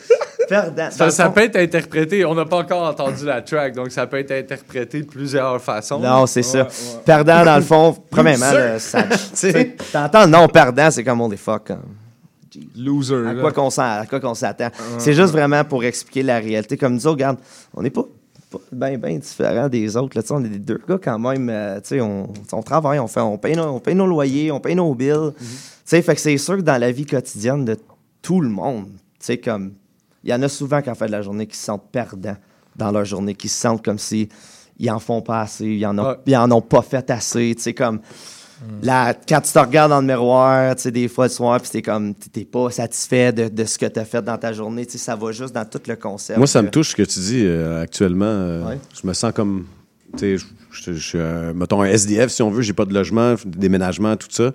Perdant. 0.48 0.88
Ça, 0.92 1.06
le 1.06 1.10
ça 1.10 1.24
fond- 1.26 1.32
peut 1.32 1.40
être 1.42 1.56
interprété. 1.56 2.24
On 2.24 2.34
n'a 2.36 2.44
pas 2.44 2.58
encore 2.58 2.84
entendu 2.84 3.24
la 3.24 3.42
track, 3.42 3.74
donc 3.74 3.90
ça 3.90 4.06
peut 4.06 4.18
être 4.18 4.30
interprété 4.30 5.00
de 5.02 5.06
plusieurs 5.06 5.60
façons. 5.60 5.98
Non, 5.98 6.26
c'est 6.26 6.44
ça. 6.44 6.68
Perdant, 7.04 7.44
dans 7.44 7.56
le 7.56 7.62
fond, 7.62 7.96
premièrement, 8.08 8.52
là, 8.52 8.78
ça. 8.78 9.02
T'entends 9.92 10.28
non 10.28 10.46
perdant, 10.46 10.88
c'est 10.92 11.02
comme 11.02 11.20
on 11.20 11.28
les 11.28 11.36
fuck. 11.36 11.64
comme, 11.66 11.82
Loser. 12.76 13.16
À 13.26 13.32
là. 13.34 13.40
quoi 13.42 13.52
qu'on 13.52 13.68
s'en- 13.68 13.82
à 14.00 14.06
quoi 14.06 14.20
qu'on 14.20 14.34
s'attend? 14.34 14.70
C'est 14.98 15.12
juste 15.12 15.32
vraiment 15.32 15.62
pour 15.64 15.82
expliquer 15.84 16.22
la 16.22 16.38
réalité. 16.38 16.76
Comme 16.76 16.94
nous 16.94 17.06
autres, 17.06 17.16
regarde, 17.16 17.38
on 17.74 17.82
n'est 17.82 17.90
pas, 17.90 18.04
pas 18.58 18.88
bien 18.88 18.98
ben 18.98 19.18
différents 19.18 19.68
des 19.68 19.96
autres. 19.96 20.16
Là, 20.18 20.22
on 20.30 20.44
est 20.44 20.48
des 20.48 20.58
deux 20.58 20.80
gars 20.88 20.98
quand 21.02 21.18
même. 21.18 21.48
euh, 21.50 21.80
on, 22.00 22.26
on 22.52 22.62
travaille, 22.62 22.98
on, 22.98 23.06
fait, 23.08 23.20
on, 23.20 23.38
paye 23.38 23.56
nos, 23.56 23.64
on 23.64 23.80
paye 23.80 23.94
nos 23.94 24.06
loyers, 24.06 24.50
on 24.52 24.60
paye 24.60 24.74
nos 24.74 24.94
bills. 24.94 25.32
Sais, 25.84 26.02
fait 26.02 26.14
que 26.14 26.20
c'est 26.20 26.36
sûr 26.38 26.56
que 26.56 26.62
dans 26.62 26.80
la 26.80 26.90
vie 26.92 27.06
quotidienne 27.06 27.64
de 27.64 27.76
tout 28.22 28.40
le 28.40 28.48
monde, 28.48 28.88
comme 29.44 29.72
il 30.24 30.30
y 30.30 30.34
en 30.34 30.42
a 30.42 30.48
souvent 30.48 30.82
qui 30.82 30.90
en 30.90 30.94
fait 30.94 31.06
de 31.06 31.12
la 31.12 31.22
journée 31.22 31.46
qui 31.46 31.56
se 31.56 31.64
sentent 31.64 31.88
perdants 31.90 32.36
dans 32.74 32.90
leur 32.90 33.04
journée, 33.04 33.34
qui 33.34 33.48
se 33.48 33.60
sentent 33.60 33.84
comme 33.84 33.98
si 33.98 34.28
ils 34.78 34.90
en 34.90 34.98
font 34.98 35.22
pas 35.22 35.40
assez, 35.42 35.64
ils 35.66 35.86
en 35.86 35.98
ont, 35.98 36.02
Ouais. 36.10 36.16
ils 36.26 36.36
en 36.36 36.50
ont 36.50 36.60
pas 36.60 36.82
fait 36.82 37.08
assez. 37.10 37.54
Comme 37.76 38.00
la, 38.82 39.14
quand 39.28 39.40
tu 39.40 39.52
te 39.52 39.58
regardes 39.58 39.90
dans 39.90 40.00
le 40.00 40.06
miroir, 40.06 40.74
tu 40.76 40.82
sais, 40.82 40.90
des 40.90 41.08
fois 41.08 41.26
le 41.26 41.30
soir, 41.30 41.60
puis 41.60 41.70
t'es 41.70 41.82
comme, 41.82 42.14
t'es 42.14 42.44
pas 42.44 42.70
satisfait 42.70 43.32
de, 43.32 43.48
de 43.48 43.64
ce 43.64 43.78
que 43.78 43.86
tu 43.86 43.98
as 44.00 44.04
fait 44.04 44.22
dans 44.22 44.38
ta 44.38 44.52
journée, 44.52 44.86
tu 44.86 44.92
sais, 44.92 44.98
ça 44.98 45.14
va 45.16 45.32
juste 45.32 45.54
dans 45.54 45.64
tout 45.64 45.80
le 45.86 45.96
concept. 45.96 46.38
Moi, 46.38 46.46
ça 46.46 46.62
me 46.62 46.66
que- 46.68 46.72
touche 46.72 46.90
ce 46.90 46.96
que 46.96 47.02
tu 47.02 47.18
dis 47.20 47.42
euh, 47.44 47.82
actuellement. 47.82 48.24
euh, 48.26 48.66
Ouais. 48.68 48.78
Je 49.00 49.06
me 49.06 49.12
sens 49.12 49.32
comme, 49.32 49.66
tu 50.16 50.38
sais, 50.38 50.46
je- 50.70 50.92
suis, 50.92 51.18
un- 51.18 51.52
mettons, 51.54 51.82
un 51.82 51.86
SDF, 51.86 52.30
si 52.30 52.42
on 52.42 52.50
veut, 52.50 52.62
j'ai 52.62 52.72
pas 52.72 52.84
de 52.84 52.94
logement, 52.94 53.34
déménagement, 53.44 54.16
tout 54.16 54.28
ça. 54.30 54.52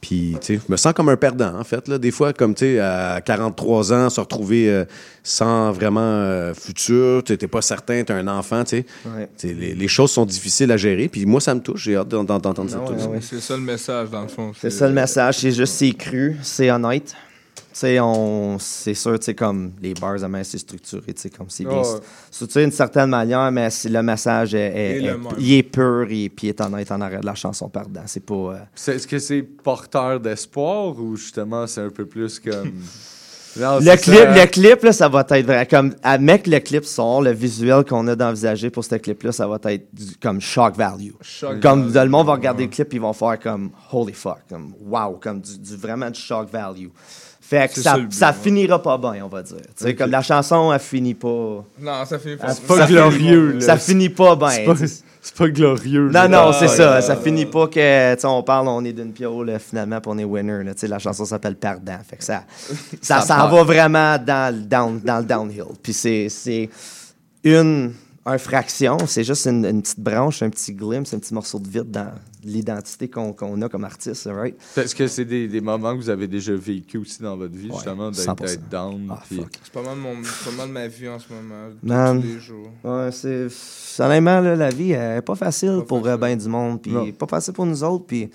Puis, 0.00 0.36
tu 0.40 0.54
sais, 0.56 0.60
je 0.66 0.72
me 0.72 0.76
sens 0.78 0.94
comme 0.94 1.10
un 1.10 1.16
perdant, 1.16 1.54
en 1.58 1.62
fait. 1.64 1.86
Là. 1.86 1.98
Des 1.98 2.10
fois, 2.10 2.32
comme, 2.32 2.54
tu 2.54 2.60
sais, 2.64 2.80
à 2.80 3.20
43 3.22 3.92
ans, 3.92 4.08
se 4.08 4.18
retrouver 4.20 4.70
euh, 4.70 4.84
sans 5.22 5.72
vraiment 5.72 6.00
euh, 6.00 6.54
futur, 6.54 7.22
tu 7.22 7.32
n'es 7.32 7.48
pas 7.48 7.60
certain, 7.60 8.02
tu 8.02 8.10
es 8.12 8.14
un 8.16 8.26
enfant, 8.28 8.64
tu 8.64 8.78
sais. 8.78 8.86
Ouais. 9.04 9.28
Tu 9.38 9.48
sais, 9.48 9.54
Les, 9.54 9.74
les 9.74 9.88
choses 9.88 10.10
sont 10.10 10.24
difficiles 10.24 10.72
à 10.72 10.78
gérer. 10.78 11.08
Puis 11.08 11.26
moi, 11.26 11.40
ça 11.42 11.54
me 11.54 11.60
touche. 11.60 11.82
J'ai 11.84 11.96
hâte 11.96 12.08
d'en- 12.08 12.24
d'entendre 12.24 12.70
ça. 12.70 12.80
Ah 12.82 12.86
tout 12.86 12.94
ouais, 12.94 12.98
ça. 12.98 13.08
ouais. 13.08 13.18
C'est 13.20 13.40
ça 13.40 13.56
le 13.56 13.62
message, 13.62 14.08
dans 14.10 14.22
le 14.22 14.28
fond. 14.28 14.52
C'est 14.58 14.70
ça 14.70 14.88
le 14.88 14.94
message, 14.94 15.38
c'est 15.38 15.52
juste, 15.52 15.74
c'est 15.74 15.92
cru, 15.92 16.36
c'est 16.42 16.70
honnête. 16.70 17.14
Tu 17.72 17.78
sais, 17.78 18.00
on, 18.00 18.58
c'est 18.58 18.94
sûr, 18.94 19.18
tu 19.18 19.26
sais, 19.26 19.34
comme 19.34 19.72
les 19.80 19.94
bars, 19.94 20.16
à 20.24 20.44
c'est 20.44 20.58
structuré, 20.58 21.14
tu 21.14 21.22
sais, 21.22 21.30
comme 21.30 21.46
c'est 21.48 21.64
bien 21.64 21.82
structuré 22.30 22.64
d'une 22.64 22.72
certaine 22.72 23.10
manière, 23.10 23.50
mais 23.52 23.70
c'est- 23.70 23.88
le 23.88 24.02
message 24.02 24.54
est, 24.54 24.58
est- 24.98 25.16
il 25.38 25.52
est 25.54 25.62
pur 25.62 26.06
et 26.10 26.28
puis 26.28 26.48
il 26.48 26.50
est 26.50 26.60
honnête 26.60 26.90
en 26.90 27.00
arrière 27.00 27.20
de 27.20 27.26
la 27.26 27.34
chanson 27.36 27.68
Perdant. 27.68 28.02
C'est 28.06 28.24
pas. 28.26 28.34
euh, 28.34 28.54
C'est- 28.74 28.96
Est-ce 28.96 29.06
que 29.06 29.18
c'est 29.20 29.42
porteur 29.42 30.18
d'espoir 30.18 30.98
ou 30.98 31.14
justement 31.16 31.66
c'est 31.68 31.82
un 31.82 31.90
peu 31.90 32.06
plus 32.06 32.40
comme. 32.40 32.72
Non, 33.58 33.78
Le 33.80 33.96
clip, 33.96 34.14
ça. 34.14 34.32
le 34.44 34.46
clip, 34.46 34.82
là, 34.84 34.92
ça 34.92 35.08
va 35.08 35.26
être 35.28 35.44
vrai. 35.44 35.66
Comme, 35.66 35.92
à 36.04 36.18
mec, 36.18 36.46
le 36.46 36.60
clip 36.60 36.84
sort, 36.84 37.20
le 37.20 37.32
visuel 37.32 37.82
qu'on 37.84 38.06
a 38.06 38.14
d'envisager 38.14 38.70
pour 38.70 38.84
ce 38.84 38.94
clip-là, 38.94 39.32
ça 39.32 39.48
va 39.48 39.58
être 39.72 39.88
du- 39.92 40.14
comme 40.22 40.40
shock 40.40 40.76
value. 40.76 41.10
Shock 41.20 41.58
comme 41.60 41.88
value. 41.88 42.04
le 42.06 42.10
monde 42.12 42.26
va 42.28 42.34
regarder 42.34 42.62
le 42.62 42.70
clip, 42.70 42.94
ils 42.94 43.00
vont 43.00 43.12
faire 43.12 43.40
comme 43.40 43.72
holy 43.92 44.12
fuck, 44.12 44.38
comme 44.48 44.72
wow, 44.86 45.18
comme 45.20 45.40
du, 45.40 45.58
du- 45.58 45.74
vraiment 45.74 46.08
du 46.10 46.20
shock 46.20 46.48
value. 46.52 46.86
Fait 47.50 47.66
que 47.68 47.74
C'est 47.74 47.82
ça, 47.82 47.90
ça 47.90 47.96
le 47.96 48.04
but, 48.04 48.12
ça 48.14 48.28
ouais. 48.28 48.34
finira 48.42 48.80
pas 48.80 48.96
bien, 48.96 49.24
on 49.24 49.28
va 49.28 49.42
dire. 49.42 49.56
Tu 49.76 49.84
sais, 49.84 49.94
comme 49.96 50.12
la 50.12 50.22
chanson, 50.22 50.72
elle 50.72 50.78
finit 50.78 51.14
pas. 51.14 51.64
Non, 51.80 52.04
ça 52.06 52.16
finit 52.20 52.36
pas. 52.36 52.54
C'est 52.54 52.64
pas 52.64 52.76
ça 52.76 52.86
glorieux, 52.86 53.50
finit- 53.50 53.54
là. 53.60 53.66
Ça 53.66 53.76
finit 53.76 54.08
pas 54.08 54.36
bien. 54.36 54.50
C'est 54.50 54.64
pas, 54.64 54.74
c'est 55.20 55.34
pas 55.34 55.48
glorieux. 55.48 56.06
Non, 56.06 56.12
là. 56.12 56.28
non, 56.28 56.52
c'est 56.52 56.66
Ah, 56.66 56.68
ça. 56.68 56.94
ouais. 56.94 57.02
Ça 57.02 57.16
finit 57.16 57.46
pas 57.46 57.66
que, 57.66 58.14
tu 58.14 58.20
sais, 58.20 58.26
on 58.28 58.42
parle, 58.44 58.68
on 58.68 58.84
est 58.84 58.92
d'une 58.92 59.12
piole, 59.12 59.58
finalement, 59.58 60.00
puis 60.00 60.12
on 60.14 60.18
est 60.18 60.24
winner. 60.24 60.62
là. 60.62 60.74
Tu 60.74 60.80
sais, 60.82 60.86
la 60.86 61.00
chanson 61.00 61.24
s'appelle 61.24 61.56
Perdant. 61.56 61.98
Fait 62.08 62.16
que 62.18 62.22
ça, 62.24 62.44
ça, 63.02 63.20
Ça 63.20 63.46
va 63.48 63.62
vraiment 63.64 64.16
dans, 64.16 64.54
le 64.54 64.62
down, 64.62 65.00
dans 65.04 65.18
le 65.18 65.24
downhill. 65.24 65.64
Puis 65.82 65.92
c'est, 65.92 66.28
c'est 66.28 66.70
une, 67.42 67.92
un 68.26 68.38
fraction, 68.38 68.96
c'est 69.08 69.24
juste 69.24 69.46
une, 69.46 69.64
une 69.66 69.82
petite 69.82 69.98
branche, 69.98 70.40
un 70.42 70.50
petit 70.50 70.72
glimpse, 70.72 71.12
un 71.14 71.18
petit 71.18 71.34
morceau 71.34 71.58
de 71.58 71.68
vide 71.68 71.90
dans 71.90 72.12
l'identité 72.44 73.08
qu'on, 73.08 73.32
a 73.62 73.68
comme 73.68 73.84
artiste, 73.84 74.28
right? 74.32 74.56
Est-ce 74.76 74.94
que 74.94 75.06
c'est 75.06 75.24
des, 75.24 75.48
des 75.48 75.60
moments 75.60 75.92
que 75.94 76.00
vous 76.02 76.10
avez 76.10 76.26
déjà 76.28 76.54
vécu 76.54 76.98
aussi 76.98 77.22
dans 77.22 77.36
votre 77.36 77.54
vie, 77.56 77.70
justement, 77.72 78.10
d'être 78.10 78.24
100%. 78.24 78.46
d'être 78.46 78.68
down? 78.68 79.08
Ah, 79.10 79.22
puis- 79.28 79.40
C'est 79.62 79.72
pas 79.72 79.82
pas 79.82 79.94
mal 80.56 80.68
ma 80.68 80.86
vie 80.88 81.08
en 81.08 81.18
ce 81.18 81.32
moment. 81.32 81.68
Man. 81.82 82.20
Tous 82.20 82.26
les 82.26 82.40
jours. 82.40 82.70
Ouais, 82.84 83.10
c'est. 83.12 83.48
Honnêtement, 84.02 84.40
là, 84.40 84.56
la 84.56 84.70
vie 84.70 84.92
elle 84.92 85.18
est 85.18 85.22
pas 85.22 85.34
facile 85.34 85.78
Pas 85.80 85.84
pour 85.84 86.02
facile. 86.04 86.20
bien 86.20 86.36
du 86.36 86.48
monde, 86.48 86.80
puis 86.82 86.92
Non. 86.92 87.10
pas 87.12 87.26
facile 87.26 87.52
pour 87.52 87.66
nous 87.66 87.84
autres. 87.84 88.06
Puis 88.06 88.30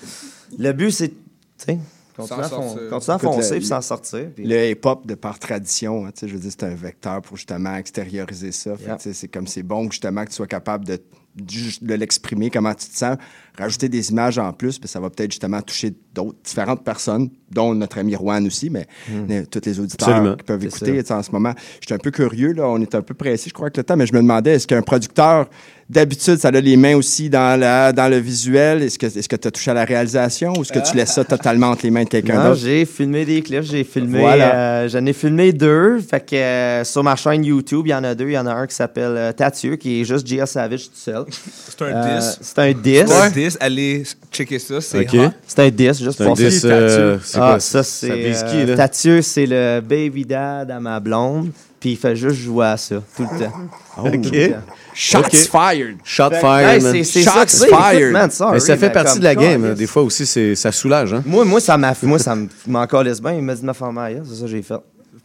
le 0.58 0.72
but, 0.74 0.92
c'est. 0.92 1.10
Tu 1.10 1.16
sais, 1.58 1.80
Continue 2.16 2.40
à, 2.40 2.48
fon- 2.48 2.78
à 3.10 3.20
foncer 3.20 3.58
puis 3.58 3.66
s'en 3.66 3.82
sortir. 3.82 4.30
puis- 4.34 4.46
Le 4.46 4.70
hip-hop, 4.70 5.06
de 5.06 5.16
par 5.16 5.38
tradition, 5.38 6.06
hein, 6.06 6.12
tu 6.14 6.22
sais, 6.22 6.28
je 6.30 6.34
veux 6.34 6.40
dire, 6.40 6.52
c'est 6.52 6.64
un 6.64 6.74
vecteur 6.76 7.22
pour 7.22 7.36
justement 7.36 7.76
extérioriser 7.76 8.54
ça. 8.54 8.76
Yeah. 8.80 8.98
C'est 9.00 9.28
comme 9.28 9.48
c'est 9.48 9.64
bon 9.64 9.90
justement 9.92 10.24
que 10.24 10.30
tu 10.30 10.36
sois 10.36 10.48
capable 10.48 10.86
de, 10.86 10.98
de 11.36 11.94
l'exprimer, 11.94 12.50
comment 12.50 12.74
tu 12.74 12.88
te 12.88 12.96
sens, 12.98 13.18
rajouter 13.58 13.90
des 13.90 14.12
images 14.12 14.38
en 14.38 14.52
plus, 14.54 14.80
puis 14.80 14.88
ça 14.88 15.00
va 15.00 15.10
peut-être 15.10 15.32
justement 15.32 15.62
toucher 15.62 15.94
d'autres, 16.16 16.38
différentes 16.44 16.84
personnes, 16.84 17.30
dont 17.52 17.76
notre 17.76 18.00
ami 18.00 18.14
Juan 18.14 18.48
aussi, 18.48 18.70
mais 18.70 18.88
euh, 19.12 19.44
tous 19.52 19.62
les 19.66 19.80
auditeurs 19.80 20.10
Absolument. 20.10 20.36
qui 20.36 20.44
peuvent 20.44 20.64
écouter 20.66 21.04
en 21.12 21.22
ce 21.22 21.32
moment. 21.32 21.54
Je 21.82 21.86
suis 21.86 21.94
un 21.94 22.00
peu 22.00 22.10
curieux, 22.12 22.54
là, 22.54 22.68
on 22.68 22.82
est 22.82 22.96
un 22.96 23.02
peu 23.02 23.14
pressé, 23.14 23.50
je 23.50 23.54
crois, 23.54 23.68
avec 23.68 23.78
le 23.78 23.84
temps, 23.84 23.96
mais 23.98 24.08
je 24.08 24.14
me 24.14 24.20
demandais, 24.22 24.54
est-ce 24.54 24.66
qu'un 24.68 24.82
producteur, 24.82 25.48
d'habitude, 25.88 26.38
ça 26.40 26.48
a 26.48 26.52
les 26.60 26.78
mains 26.78 26.96
aussi 26.96 27.30
dans, 27.30 27.60
la, 27.60 27.92
dans 27.94 28.10
le 28.10 28.18
visuel? 28.18 28.82
Est-ce 28.82 28.98
que 28.98 29.36
tu 29.36 29.48
as 29.48 29.52
touché 29.52 29.72
à 29.72 29.74
la 29.76 29.86
réalisation 29.86 30.54
ou 30.58 30.62
est-ce 30.64 30.74
que 30.74 30.80
tu 30.80 30.96
laisses 30.98 31.14
ça 31.14 31.24
totalement 31.24 31.68
entre 31.68 31.84
les 31.84 31.92
mains 31.92 32.04
de 32.04 32.10
quelqu'un 32.10 32.38
Non, 32.44 32.50
d'autre? 32.50 32.62
j'ai 32.62 32.86
filmé 32.86 33.24
des 33.26 33.42
clips, 33.44 33.62
j'ai 33.64 33.84
filmé. 33.84 34.20
Voilà. 34.20 34.56
euh, 34.56 34.88
J'en 34.90 35.06
ai 35.06 35.14
filmé 35.14 35.54
deux. 35.54 36.00
Fait 36.00 36.26
que 36.26 36.36
euh, 36.36 36.84
sur 36.84 37.04
ma 37.04 37.16
chaîne 37.16 37.46
YouTube, 37.46 37.84
il 37.86 37.90
y 37.92 37.94
en 37.94 38.04
a 38.04 38.16
deux. 38.16 38.26
Il 38.28 38.34
y 38.34 38.38
en 38.38 38.48
a 38.48 38.54
un 38.54 38.66
qui 38.68 38.74
s'appelle 38.76 39.16
euh, 39.16 39.32
Tatieu, 39.32 39.76
qui 39.76 40.02
est 40.02 40.06
juste 40.06 40.26
Gia 40.28 40.46
Savage 40.48 40.86
tout 40.86 40.96
seul. 40.96 41.26
C'est 41.30 41.82
un 41.84 41.86
Euh, 41.86 42.18
diss. 42.20 42.40
C'est 42.42 42.60
un 42.60 42.72
diss. 42.74 43.04
C'est 43.08 43.14
un 43.22 43.30
diss. 43.30 43.58
Allez 43.60 44.04
checker 44.32 44.60
ça. 44.60 44.82
C'est. 44.82 45.08
C'est 45.48 45.60
un 45.60 45.70
diss, 45.70 46.02
juste 46.06 46.24
pour 46.24 46.38
ça. 46.38 46.44
euh, 46.68 47.18
c'est 47.24 47.38
ah, 47.38 47.50
quoi, 47.52 47.60
ça, 47.60 47.84
c'est. 47.84 48.12
euh, 48.12 49.22
c'est 49.22 49.46
le 49.46 49.82
baby 49.82 50.26
dad 50.26 50.72
à 50.72 50.80
ma 50.80 51.00
blonde. 51.00 51.50
Puis 51.80 51.92
il 51.92 51.98
fait 51.98 52.16
juste 52.16 52.38
jouer 52.40 52.66
à 52.66 52.78
ça, 52.78 52.96
tout 53.16 53.28
le 53.32 53.40
temps. 53.40 53.52
OK. 53.98 54.14
Le 54.14 54.48
temps. 54.54 54.58
Shots 54.96 55.20
Ok. 55.20 55.36
fired! 55.36 55.98
Shot 56.04 56.30
Fait 56.30 56.36
que, 56.36 56.40
fire, 56.42 56.68
hey, 56.70 56.82
man. 56.82 56.92
c'est- 56.94 57.04
c'est 57.04 57.22
Shots 57.22 57.48
ça 57.48 57.68
fired. 57.68 58.02
Écoute, 58.02 58.12
man, 58.14 58.32
sorry, 58.32 58.54
Mais 58.54 58.60
ça 58.62 58.78
fait 58.78 58.88
mais 58.88 58.94
partie 58.94 59.20
de 59.20 59.24
la 59.24 59.36
game. 59.36 59.66
hein. 59.66 59.74
Des 59.74 59.86
fois 59.86 60.02
aussi, 60.02 60.26
c'est- 60.26 60.56
ça 60.56 60.72
soulage. 60.72 61.14
Hein? 61.14 61.22
Moi, 61.26 61.44
moi, 61.46 61.60
ça 61.60 61.78
m'a 61.78 61.94
moi, 62.02 62.18
ça 62.18 62.34
me- 62.36 62.48
m'en 62.66 62.88
calisse 62.88 63.22
bien. 63.22 63.34
Il 63.34 63.42
m'a 63.44 63.54
dit 63.54 63.62
de 63.62 63.68
me 63.68 63.74
faire 63.74 63.92
mal, 63.92 64.22
c'est 64.28 64.36
ça 64.36 64.42
que 64.42 64.48
j'ai 64.48 64.62
fait. 64.64 64.76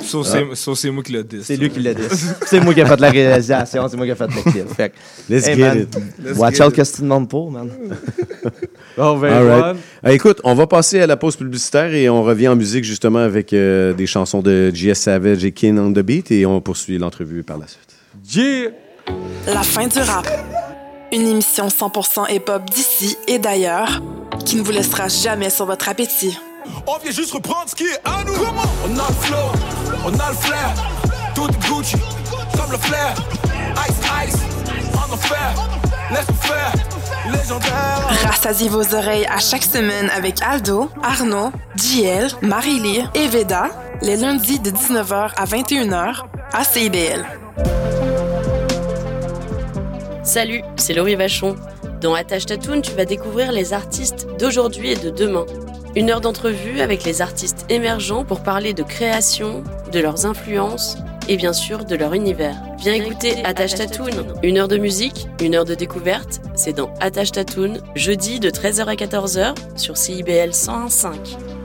Sauf 0.02 0.26
c'est- 0.26 0.54
sauf 0.54 0.78
c'est 0.78 0.90
moi 0.90 1.02
qui 1.02 1.12
le 1.12 1.22
diss. 1.24 1.42
C'est 1.44 1.56
lui 1.56 1.70
qui 1.70 1.80
l'a 1.80 1.94
dit. 1.94 2.02
c'est 2.46 2.60
moi 2.60 2.72
qui 2.74 2.80
ai 2.80 2.86
fait 2.86 3.00
la 3.00 3.10
réalisation, 3.10 3.86
c'est 3.88 3.96
moi 3.96 4.06
qui 4.06 4.12
ai 4.12 4.14
fait 4.14 4.26
le 4.26 4.50
clip. 4.50 4.68
Fait 4.74 4.90
que, 4.90 4.94
Let's 5.32 5.46
hey, 5.46 5.56
get 5.56 5.62
man, 5.62 5.78
it. 5.80 5.96
Let's 6.24 6.38
Watch 6.38 6.54
get 6.56 6.62
out 6.64 6.68
it. 6.70 6.76
qu'est-ce 6.76 6.92
que 6.92 6.96
tu 6.96 7.02
demandes 7.02 7.28
pour, 7.28 7.50
man. 7.50 7.68
Bon, 8.96 9.18
ben, 9.18 9.32
All 9.32 9.46
right. 9.48 9.76
Ah, 10.02 10.12
écoute, 10.12 10.40
on 10.44 10.54
va 10.54 10.66
passer 10.66 11.00
à 11.00 11.06
la 11.06 11.16
pause 11.16 11.36
publicitaire 11.36 11.92
et 11.94 12.08
on 12.08 12.22
revient 12.22 12.48
en 12.48 12.56
musique 12.56 12.84
justement 12.84 13.18
avec 13.20 13.52
euh, 13.52 13.92
des 13.92 14.06
chansons 14.06 14.40
de 14.42 14.70
G.S. 14.74 15.00
Savage 15.00 15.44
et 15.44 15.52
Kin 15.52 15.76
on 15.78 15.92
the 15.92 16.00
Beat 16.00 16.30
et 16.32 16.46
on 16.46 16.60
poursuit 16.60 16.98
l'entrevue 16.98 17.42
par 17.42 17.58
la 17.58 17.66
suite. 17.66 18.34
yeah! 18.34 18.70
La 19.46 19.62
fin 19.62 19.86
du 19.86 19.98
rap. 19.98 20.26
Une 21.12 21.26
émission 21.26 21.66
100% 21.68 22.32
hip-hop 22.32 22.62
d'ici 22.72 23.16
et 23.26 23.38
d'ailleurs 23.40 24.00
qui 24.46 24.56
ne 24.56 24.62
vous 24.62 24.70
laissera 24.70 25.08
jamais 25.08 25.50
sur 25.50 25.66
votre 25.66 25.88
appétit. 25.88 26.38
On 26.86 26.98
vient 26.98 27.10
juste 27.10 27.32
reprendre 27.32 27.68
ce 27.68 27.74
qui 27.74 27.84
est 27.84 28.00
à 28.04 28.24
nous. 28.24 28.34
On 28.34 28.98
a 28.98 29.08
le 29.08 29.14
flow, 29.14 29.36
on 30.04 30.18
a 30.18 30.30
le 30.30 30.36
flair. 30.36 30.74
Tout 31.34 31.48
est 31.48 31.68
Gucci, 31.68 31.96
comme 32.56 32.72
le 32.72 32.78
flair. 32.78 33.14
Ice, 33.88 34.28
ice, 34.28 34.40
on 34.94 35.12
enfer. 35.12 35.54
Laisse 36.10 36.26
faire, 36.40 36.72
légendaire. 37.30 38.08
Rassasiez 38.24 38.68
vos 38.68 38.94
oreilles 38.94 39.26
à 39.26 39.38
chaque 39.38 39.62
semaine 39.62 40.10
avec 40.10 40.42
Aldo, 40.42 40.90
Arnaud, 41.02 41.52
JL, 41.76 42.28
Marie-Lee 42.42 43.04
et 43.14 43.28
Veda, 43.28 43.68
les 44.02 44.16
lundis 44.16 44.58
de 44.58 44.70
19h 44.70 45.30
à 45.36 45.44
21h 45.44 46.24
à 46.52 46.64
CIBL. 46.64 47.24
Salut, 50.24 50.62
c'est 50.76 50.94
Laurie 50.94 51.16
Vachon. 51.16 51.56
Dans 52.00 52.14
Attache 52.14 52.46
Tatoune, 52.46 52.82
tu 52.82 52.92
vas 52.92 53.04
découvrir 53.04 53.52
les 53.52 53.72
artistes 53.72 54.26
d'aujourd'hui 54.38 54.92
et 54.92 54.96
de 54.96 55.10
demain. 55.10 55.44
Une 55.96 56.10
heure 56.10 56.20
d'entrevue 56.20 56.80
avec 56.80 57.02
les 57.02 57.20
artistes 57.20 57.66
émergents 57.68 58.24
pour 58.24 58.44
parler 58.44 58.74
de 58.74 58.84
création, 58.84 59.64
de 59.92 59.98
leurs 59.98 60.24
influences 60.24 60.96
et 61.28 61.36
bien 61.36 61.52
sûr 61.52 61.84
de 61.84 61.96
leur 61.96 62.14
univers. 62.14 62.54
Viens 62.78 62.94
écouter 62.94 63.44
Attache 63.44 63.74
Tatoune. 63.74 64.24
Une 64.44 64.58
heure 64.58 64.68
de 64.68 64.78
musique, 64.78 65.26
une 65.42 65.56
heure 65.56 65.64
de 65.64 65.74
découverte, 65.74 66.40
c'est 66.54 66.74
dans 66.74 66.94
Attache 67.00 67.32
Tatoune, 67.32 67.80
jeudi 67.96 68.38
de 68.38 68.50
13h 68.50 68.86
à 68.86 68.94
14h 68.94 69.54
sur 69.76 69.96
CIBL 69.96 70.50
101.5. 70.50 71.59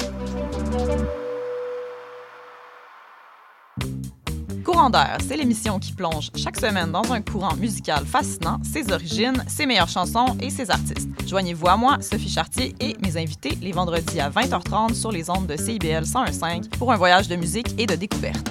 Courant 4.76 4.92
c'est 5.26 5.38
l'émission 5.38 5.80
qui 5.80 5.94
plonge 5.94 6.32
chaque 6.36 6.60
semaine 6.60 6.92
dans 6.92 7.14
un 7.14 7.22
courant 7.22 7.56
musical 7.56 8.06
fascinant, 8.06 8.60
ses 8.62 8.92
origines, 8.92 9.42
ses 9.48 9.66
meilleures 9.66 9.88
chansons 9.88 10.36
et 10.42 10.50
ses 10.50 10.70
artistes. 10.70 11.08
Joignez-vous 11.26 11.70
à 11.70 11.78
moi, 11.78 11.96
Sophie 12.02 12.28
Chartier 12.28 12.76
et 12.82 12.94
mes 13.02 13.16
invités 13.16 13.58
les 13.62 13.72
vendredis 13.72 14.20
à 14.20 14.30
20h30 14.30 14.94
sur 14.94 15.14
les 15.14 15.30
ondes 15.30 15.48
de 15.48 15.56
CIBL 15.56 16.04
101.5 16.04 16.78
pour 16.78 16.92
un 16.92 16.98
voyage 16.98 17.30
de 17.30 17.38
musique 17.38 17.74
et 17.80 17.86
de 17.86 17.96
découverte. 17.96 18.50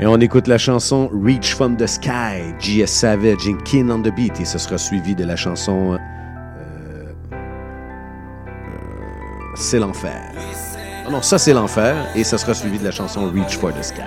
Et 0.00 0.06
on 0.06 0.16
écoute 0.16 0.48
la 0.48 0.58
chanson 0.58 1.08
Reach 1.12 1.54
from 1.54 1.76
the 1.76 1.86
Sky, 1.86 2.52
G.S. 2.58 2.90
Savage 2.90 3.46
et 3.46 3.56
Kin 3.64 3.90
on 3.90 4.02
the 4.02 4.12
Beat 4.12 4.40
et 4.40 4.44
ce 4.44 4.58
sera 4.58 4.76
suivi 4.76 5.14
de 5.14 5.22
la 5.22 5.36
chanson 5.36 5.92
euh, 5.92 5.98
euh, 7.32 7.36
C'est 9.54 9.78
l'enfer. 9.78 10.32
Non, 11.10 11.22
ça 11.22 11.38
c'est 11.38 11.54
l'enfer 11.54 11.96
et 12.14 12.22
ce 12.22 12.36
sera 12.36 12.52
suivi 12.52 12.78
de 12.78 12.84
la 12.84 12.90
chanson 12.90 13.30
Reach 13.32 13.56
for 13.56 13.72
the 13.72 13.82
Sky. 13.82 14.02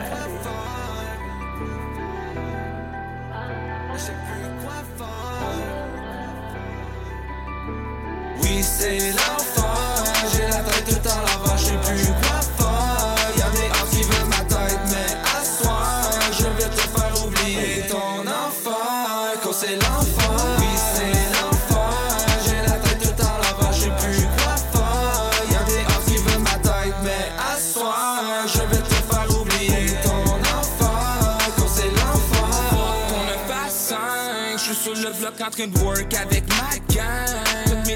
En 35.52 35.54
train 35.54 35.68
de 35.68 35.80
work 35.80 36.14
avec 36.14 36.44
ma 36.50 36.78
gang. 36.94 37.66
Toutes 37.66 37.88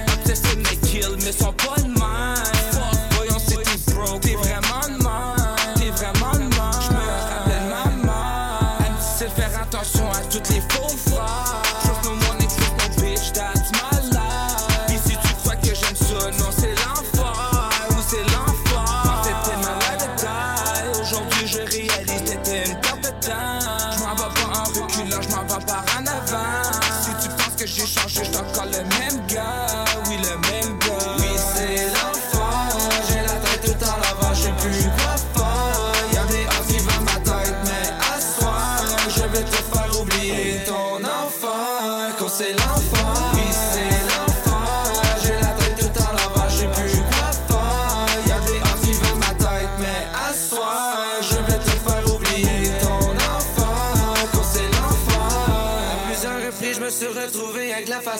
mais 1.23 1.31
sont 1.31 1.53
pas 1.53 1.81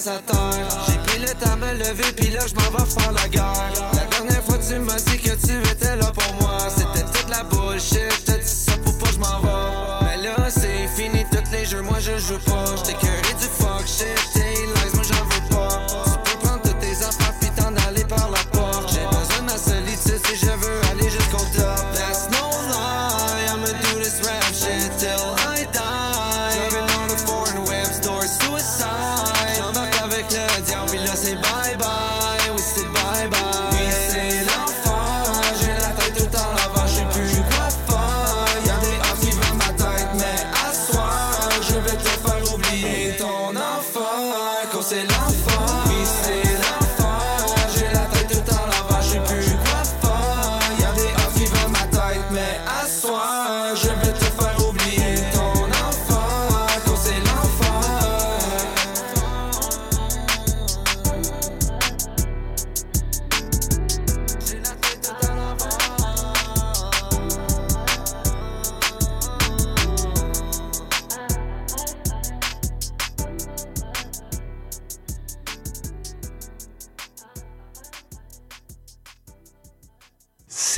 à. 0.08 0.20
J'ai 0.86 0.98
pris 0.98 1.18
le 1.20 1.28
temps 1.34 1.56
de 1.56 1.60
me 1.60 1.72
lever, 1.78 2.12
puis 2.16 2.30
là, 2.30 2.40
je 2.46 2.54
m'en 2.54 2.70
vais 2.76 2.90
faire 2.90 3.12
la 3.12 3.28
guerre. 3.28 3.72
La 3.94 4.04
dernière 4.06 4.42
fois, 4.44 4.58
tu 4.58 4.78
m'as 4.78 4.96
dit 4.96 5.18
que 5.18 5.30
tu 5.30 5.70
étais 5.70 5.96
là 5.96 6.12
pour 6.12 6.34
moi. 6.40 6.58
C'était 6.68 7.04
toute 7.04 7.28
la 7.30 7.42
bullshit, 7.44 8.25
c'est 44.88 45.02
l'enfant 45.02 45.85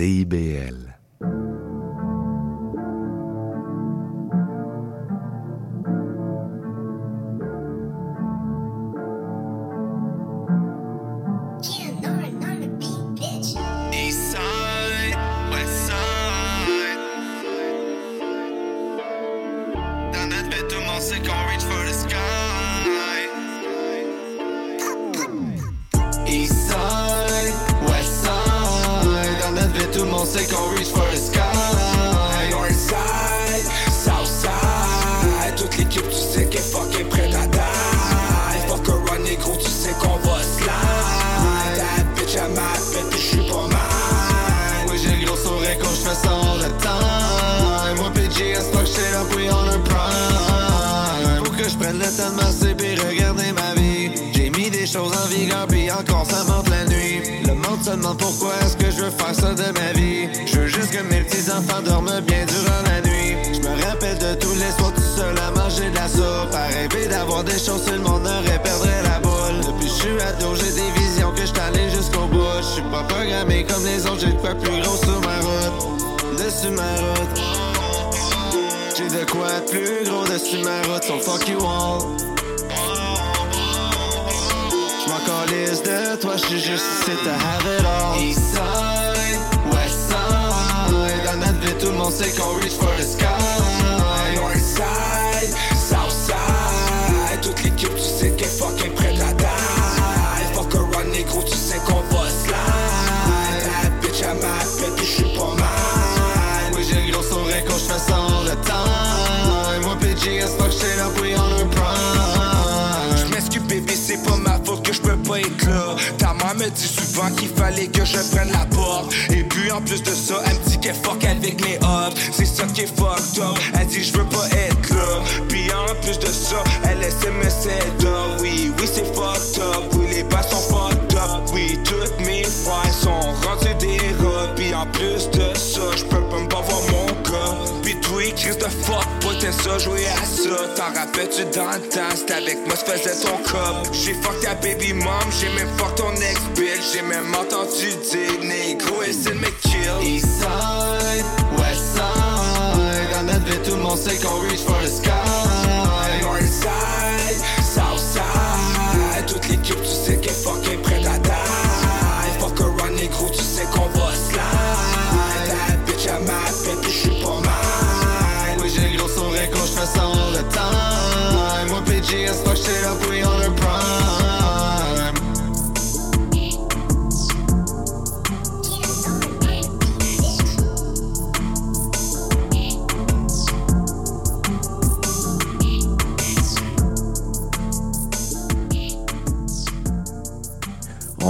CIBL. 0.09 0.58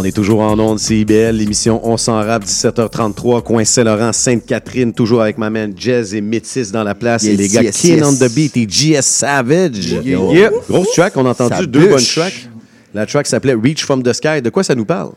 On 0.00 0.04
est 0.04 0.12
toujours 0.12 0.42
en 0.42 0.56
ondes 0.60 0.78
CIBL, 0.78 1.32
l'émission 1.34 1.80
On 1.82 1.96
s'en 1.96 2.18
rap, 2.24 2.44
17h33, 2.44 3.42
coin 3.42 3.64
Saint-Laurent, 3.64 4.12
Sainte-Catherine, 4.12 4.92
toujours 4.92 5.22
avec 5.22 5.38
ma 5.38 5.50
man 5.50 5.72
Jazz 5.76 6.14
et 6.14 6.20
Métis 6.20 6.70
dans 6.70 6.84
la 6.84 6.94
place. 6.94 7.24
et 7.24 7.36
les 7.36 7.48
gars, 7.48 7.62
yes, 7.64 7.84
on 8.04 8.14
the 8.14 8.32
beat 8.32 8.56
et 8.56 8.64
GS 8.64 9.02
Savage. 9.02 9.90
Yeah. 10.04 10.18
Yeah. 10.32 10.50
Grosse 10.70 10.92
track, 10.92 11.16
on 11.16 11.26
a 11.26 11.30
entendu 11.30 11.56
Ça 11.56 11.66
deux 11.66 11.80
bûche. 11.80 11.90
bonnes 11.90 12.04
tracks. 12.24 12.48
La 12.94 13.06
track 13.06 13.26
s'appelait 13.26 13.54
Reach 13.60 13.82
from 13.84 14.04
the 14.04 14.12
Sky. 14.12 14.40
De 14.40 14.50
quoi 14.50 14.62
ça 14.62 14.76
nous 14.76 14.84
parle? 14.84 15.10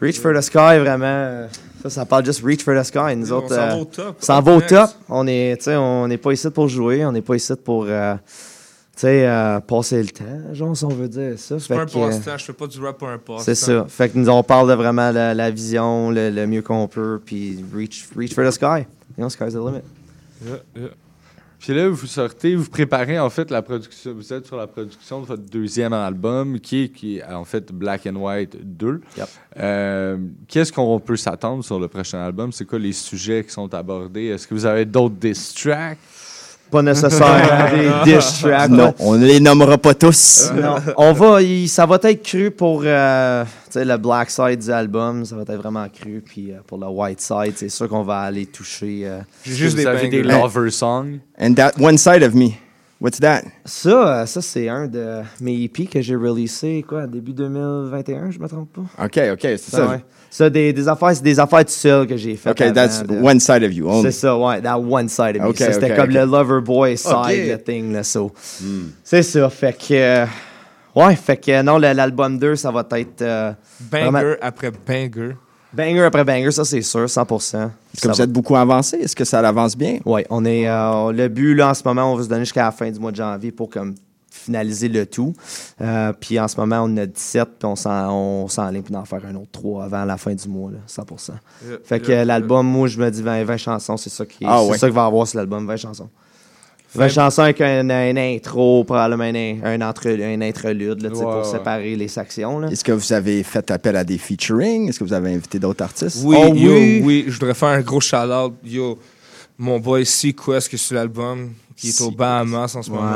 Reach 0.00 0.18
for 0.18 0.32
the 0.32 0.40
sky, 0.40 0.78
vraiment. 0.80 1.46
Ça, 1.82 1.90
ça 1.90 2.06
parle 2.06 2.24
juste 2.24 2.40
reach 2.42 2.62
for 2.62 2.74
the 2.74 2.84
sky. 2.86 3.14
Nous 3.14 3.30
On 3.30 3.36
autres, 3.36 3.48
s'en 3.54 3.60
euh, 3.60 3.68
va 3.68 3.76
au 3.76 3.84
top. 3.84 4.16
s'en 4.20 4.40
va 4.40 4.56
au 4.56 4.60
top. 4.62 4.90
On 5.10 5.26
est, 5.26 5.58
tu 5.58 5.64
sais, 5.64 5.76
on 5.76 6.08
n'est 6.08 6.16
pas 6.16 6.32
ici 6.32 6.48
pour 6.48 6.66
jouer. 6.68 7.04
On 7.04 7.12
n'est 7.12 7.20
pas 7.20 7.34
ici 7.36 7.52
pour, 7.62 7.84
euh, 7.86 8.14
tu 8.98 9.02
sais, 9.02 9.28
euh, 9.28 9.60
passer 9.60 10.02
le 10.02 10.08
temps, 10.08 10.52
genre, 10.54 10.76
si 10.76 10.84
on 10.84 10.88
veut 10.88 11.08
dire 11.08 11.38
ça. 11.38 11.60
C'est 11.60 11.68
pas 11.72 11.82
un 11.82 11.86
que, 11.86 11.96
euh, 11.96 12.08
passe-temps, 12.08 12.36
je 12.36 12.44
fais 12.46 12.52
pas 12.52 12.66
du 12.66 12.80
rap 12.80 12.98
pour 12.98 13.08
un 13.08 13.18
passe-temps. 13.18 13.44
C'est 13.44 13.54
ça. 13.54 13.86
Fait 13.88 14.08
que 14.08 14.18
nous, 14.18 14.28
on 14.28 14.42
parle 14.42 14.68
de 14.68 14.74
vraiment 14.74 15.12
la, 15.12 15.34
la 15.34 15.50
vision, 15.52 16.10
le, 16.10 16.30
le 16.30 16.46
mieux 16.48 16.62
qu'on 16.62 16.88
peut, 16.88 17.20
puis 17.24 17.64
reach, 17.72 18.08
reach 18.16 18.34
for 18.34 18.44
the 18.44 18.50
sky. 18.50 18.88
You 19.16 19.22
know, 19.22 19.28
sky's 19.28 19.52
the 19.52 19.58
limit. 19.58 19.84
Yeah, 20.44 20.56
yeah. 20.74 20.88
Puis 21.60 21.74
là, 21.74 21.88
vous 21.88 22.06
sortez, 22.06 22.56
vous 22.56 22.68
préparez 22.68 23.20
en 23.20 23.30
fait 23.30 23.50
la 23.52 23.62
production. 23.62 24.14
Vous 24.14 24.32
êtes 24.32 24.46
sur 24.46 24.56
la 24.56 24.66
production 24.66 25.20
de 25.20 25.26
votre 25.26 25.42
deuxième 25.42 25.92
album, 25.92 26.58
qui 26.58 26.84
est, 26.84 26.88
qui 26.88 27.18
est 27.18 27.24
en 27.24 27.44
fait 27.44 27.72
Black 27.72 28.04
and 28.06 28.16
White 28.16 28.56
2. 28.62 29.00
Euh, 29.58 30.16
Qu'est-ce 30.48 30.72
qu'on 30.72 30.98
peut 30.98 31.16
s'attendre 31.16 31.64
sur 31.64 31.78
le 31.78 31.86
prochain 31.86 32.18
album? 32.18 32.52
C'est 32.52 32.64
quoi 32.64 32.78
les 32.78 32.92
sujets 32.92 33.44
qui 33.44 33.50
sont 33.50 33.72
abordés? 33.74 34.26
Est-ce 34.26 34.46
que 34.46 34.54
vous 34.54 34.66
avez 34.66 34.84
d'autres 34.84 35.16
diss 35.16 35.54
tracks? 35.54 35.98
Pas 36.70 36.82
des 38.04 38.18
tracks. 38.18 38.70
Non, 38.70 38.94
on 38.98 39.16
ne 39.16 39.26
les 39.26 39.40
nommera 39.40 39.78
pas 39.78 39.94
tous. 39.94 40.50
Non, 40.54 40.76
on 40.96 41.12
va, 41.12 41.38
ça 41.66 41.86
va 41.86 41.98
être 42.02 42.22
cru 42.22 42.50
pour 42.50 42.82
euh, 42.84 43.44
tu 43.44 43.50
sais, 43.70 43.84
le 43.84 43.96
black 43.96 44.30
side 44.30 44.58
du 44.58 44.70
album, 44.70 45.24
ça 45.24 45.36
va 45.36 45.42
être 45.42 45.56
vraiment 45.56 45.86
cru. 45.88 46.22
Puis 46.24 46.52
euh, 46.52 46.56
pour 46.66 46.78
le 46.78 46.86
white 46.86 47.20
side, 47.20 47.54
c'est 47.56 47.68
sûr 47.68 47.88
qu'on 47.88 48.02
va 48.02 48.20
aller 48.20 48.46
toucher. 48.46 49.02
euh, 49.04 49.20
vous 49.46 49.86
avez 49.86 50.08
des 50.08 50.22
lover 50.22 50.70
songs. 50.70 51.18
And 51.40 51.54
that 51.54 51.72
one 51.80 51.98
side 51.98 52.22
of 52.22 52.34
me. 52.34 52.50
What's 53.00 53.20
that? 53.20 53.42
Ça, 53.64 54.22
euh, 54.22 54.26
ça 54.26 54.42
c'est 54.42 54.68
un 54.68 54.88
de 54.88 55.20
mes 55.40 55.62
EP 55.62 55.86
que 55.86 56.00
j'ai 56.02 56.16
releasé 56.16 56.82
quoi, 56.82 57.06
début 57.06 57.32
2021, 57.32 58.32
je 58.32 58.40
me 58.40 58.48
trompe 58.48 58.72
pas. 58.72 59.04
OK, 59.04 59.20
OK, 59.34 59.38
c'est 59.40 59.58
ça. 59.58 59.86
ouais. 59.86 60.04
Ça, 60.30 60.50
des, 60.50 60.72
des 60.72 60.88
affaires, 60.88 61.14
c'est 61.14 61.22
des 61.22 61.38
affaires 61.38 61.64
tout 61.64 61.70
seul 61.70 62.06
que 62.08 62.16
j'ai 62.16 62.34
faites. 62.34 62.60
OK, 62.60 62.72
that's 62.72 63.04
de- 63.04 63.22
one 63.22 63.38
side 63.38 63.62
of 63.62 63.72
you 63.72 63.88
only. 63.88 64.02
C'est 64.02 64.10
ça, 64.18 64.36
ouais, 64.36 64.60
that 64.60 64.76
one 64.80 65.08
side 65.08 65.36
of 65.40 65.56
Ça, 65.56 65.72
c'était 65.72 65.94
comme 65.94 66.10
le 66.10 66.24
lover 66.24 66.60
boy 66.60 66.96
side, 66.96 67.48
le 67.50 67.56
thing, 67.62 67.92
là, 67.92 68.02
so. 68.02 68.32
C'est 69.04 69.22
ça, 69.22 69.48
fait 69.48 69.78
que. 69.78 69.94
euh, 69.94 70.26
ouais, 70.96 71.14
fait 71.14 71.36
que 71.36 71.62
non, 71.62 71.78
l'album 71.78 72.36
2, 72.36 72.56
ça 72.56 72.72
va 72.72 72.84
être. 72.96 73.22
euh, 73.22 73.52
Banger 73.92 74.10
vraiment- 74.10 74.36
après 74.42 74.72
banger. 74.72 75.36
Banger 75.72 76.02
après 76.04 76.24
banger, 76.24 76.50
ça 76.50 76.64
c'est 76.64 76.80
sûr, 76.82 77.04
100%. 77.04 77.56
Est-ce 77.94 78.00
que 78.02 78.08
vous 78.08 78.22
êtes 78.22 78.32
beaucoup 78.32 78.56
avancé? 78.56 78.96
Est-ce 78.96 79.14
que 79.14 79.24
ça 79.24 79.40
avance 79.46 79.76
bien? 79.76 79.98
Oui, 80.06 80.22
on 80.30 80.44
est. 80.44 80.66
euh, 80.68 81.12
le 81.12 81.28
but, 81.28 81.54
là, 81.54 81.70
en 81.70 81.74
ce 81.74 81.82
moment, 81.84 82.12
on 82.12 82.16
va 82.16 82.22
se 82.22 82.28
donner 82.28 82.42
jusqu'à 82.44 82.64
la 82.64 82.70
fin 82.72 82.90
du 82.90 82.98
mois 82.98 83.10
de 83.10 83.16
janvier 83.16 83.52
pour 83.52 83.68
comme 83.68 83.94
finaliser 84.30 84.88
le 84.88 85.04
tout. 85.04 85.34
Euh, 85.82 86.12
puis 86.18 86.40
en 86.40 86.48
ce 86.48 86.56
moment, 86.58 86.80
on 86.84 86.96
a 86.96 87.04
17, 87.04 87.44
puis 87.58 87.66
on 87.66 87.76
s'en- 87.76 88.10
on 88.14 88.48
s'enligne 88.48 88.82
pour 88.82 88.96
en 88.96 89.04
faire 89.04 89.20
un 89.26 89.34
autre 89.34 89.50
3 89.52 89.84
avant 89.84 90.04
la 90.06 90.16
fin 90.16 90.34
du 90.34 90.48
mois, 90.48 90.70
là, 90.70 90.78
100%. 90.86 91.32
Yeah, 91.66 91.76
fait 91.84 92.00
que 92.00 92.08
yeah, 92.12 92.24
l'album, 92.24 92.66
moi, 92.66 92.88
je 92.88 92.98
me 92.98 93.10
dis 93.10 93.22
20, 93.22 93.44
20 93.44 93.56
chansons, 93.58 93.96
c'est 93.98 94.10
ça 94.10 94.24
qui 94.24 94.44
Ah 94.46 94.60
c'est 94.62 94.70
ouais. 94.70 94.78
ça 94.78 94.86
qu'il 94.86 94.94
va 94.96 95.02
y 95.02 95.06
avoir 95.06 95.26
sur 95.26 95.38
l'album, 95.38 95.66
20 95.66 95.76
chansons. 95.76 96.08
20 96.98 97.08
Fait- 97.08 97.14
chansons 97.14 97.42
avec 97.42 97.60
un, 97.60 97.88
un 97.90 98.16
intro, 98.16 98.84
probablement 98.84 99.24
un, 99.24 99.60
un, 99.64 99.80
entre, 99.88 100.08
un 100.08 100.40
interlude 100.40 101.02
là, 101.02 101.08
Ouais, 101.10 101.14
pour 101.22 101.36
ouais. 101.38 101.44
séparer 101.44 101.96
les 101.96 102.08
sections. 102.08 102.62
Est-ce 102.68 102.84
que 102.84 102.92
vous 102.92 103.12
avez 103.12 103.42
fait 103.42 103.70
appel 103.70 103.96
à 103.96 104.04
des 104.04 104.18
featuring? 104.18 104.88
Est-ce 104.88 104.98
que 104.98 105.04
vous 105.04 105.12
avez 105.12 105.32
invité 105.34 105.58
d'autres 105.58 105.82
artistes? 105.84 106.18
Oui, 106.24 106.36
Oh, 106.38 106.54
yo, 106.54 106.72
oui. 106.72 107.02
oui. 107.04 107.24
je 107.28 107.32
voudrais 107.38 107.54
faire 107.54 107.68
un 107.68 107.80
gros 107.80 108.00
shout-out. 108.00 108.54
Yo, 108.64 108.98
mon 109.56 109.80
boy 109.80 110.04
Sequest 110.06 110.68
qui 110.68 110.76
est 110.76 110.78
sur 110.78 110.94
l'album, 110.96 111.52
qui 111.76 111.88
est 111.88 112.00
au 112.00 112.10
Bahamas 112.10 112.74
en 112.76 112.82
ce 112.82 112.90
moment. 112.90 113.12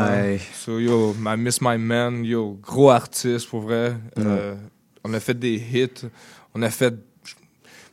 So, 0.64 0.78
yo, 0.78 1.14
I 1.26 1.36
Miss 1.36 1.60
My 1.60 1.78
Man, 1.78 2.24
yo, 2.24 2.58
gros 2.62 2.90
artiste 2.90 3.48
pour 3.48 3.60
vrai. 3.60 3.92
Euh, 4.18 4.54
on 5.04 5.12
a 5.14 5.20
fait 5.20 5.38
des 5.38 5.54
hits. 5.72 6.06
On 6.54 6.62
a 6.62 6.70
fait. 6.70 6.94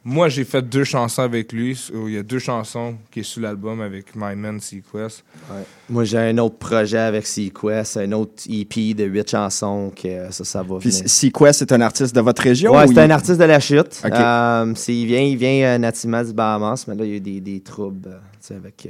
Moi, 0.06 0.30
j'ai 0.30 0.45
fait 0.45 0.62
deux 0.62 0.86
chansons 0.86 1.22
avec 1.24 1.52
lui. 1.52 1.76
So, 1.76 2.08
Il 2.08 2.14
y 2.14 2.18
a 2.18 2.24
deux 2.24 2.39
chansons 2.39 2.95
qui 3.12 3.20
est 3.20 3.24
sur 3.24 3.41
l'album 3.41 3.82
avec 3.82 4.16
My 4.16 4.36
Man 4.36 4.60
Sequest. 4.60 5.24
Moi, 5.89 6.06
j'ai 6.06 6.18
un 6.18 6.38
autre 6.38 6.56
projet 6.58 6.97
avec 6.97 7.28
Sequest, 7.28 7.97
un 7.97 8.12
autre 8.14 8.43
EP 8.50 8.93
de 8.93 9.04
8 9.04 9.30
chansons, 9.30 9.91
que 9.95 10.32
ça, 10.32 10.43
ça 10.45 10.64
va 10.64 10.78
Puis 10.80 10.89
venir. 10.89 11.10
Sequest 11.10 11.62
est 11.64 11.72
un 11.74 11.82
artiste 11.82 12.16
de 12.16 12.22
votre 12.22 12.41
région? 12.41 12.72
Ouais, 12.72 12.86
ou 12.86 12.88
c'est 12.88 12.93
il- 12.93 13.00
un 13.00 13.10
artiste 13.10 13.39
de 13.39 13.43
la 13.45 13.60
chute. 13.60 14.02
Ok. 14.06 14.12
Euh, 14.14 14.74
c'est- 14.76 14.95
il 14.95 15.06
vient, 15.06 15.22
il 15.22 15.36
vient 15.38 15.64
euh, 15.66 15.78
nativement 15.78 16.24
du 16.24 16.32
Bahamas, 16.34 16.86
mais 16.88 16.95
là, 16.95 17.04
il 17.04 17.10
y 17.10 17.14
a 17.14 17.18
eu 17.18 17.22
des, 17.22 17.41
des 17.41 17.60
troubles 17.60 18.08
euh, 18.10 18.18
tu 18.34 18.47
sais, 18.47 18.56
avec 18.56 18.88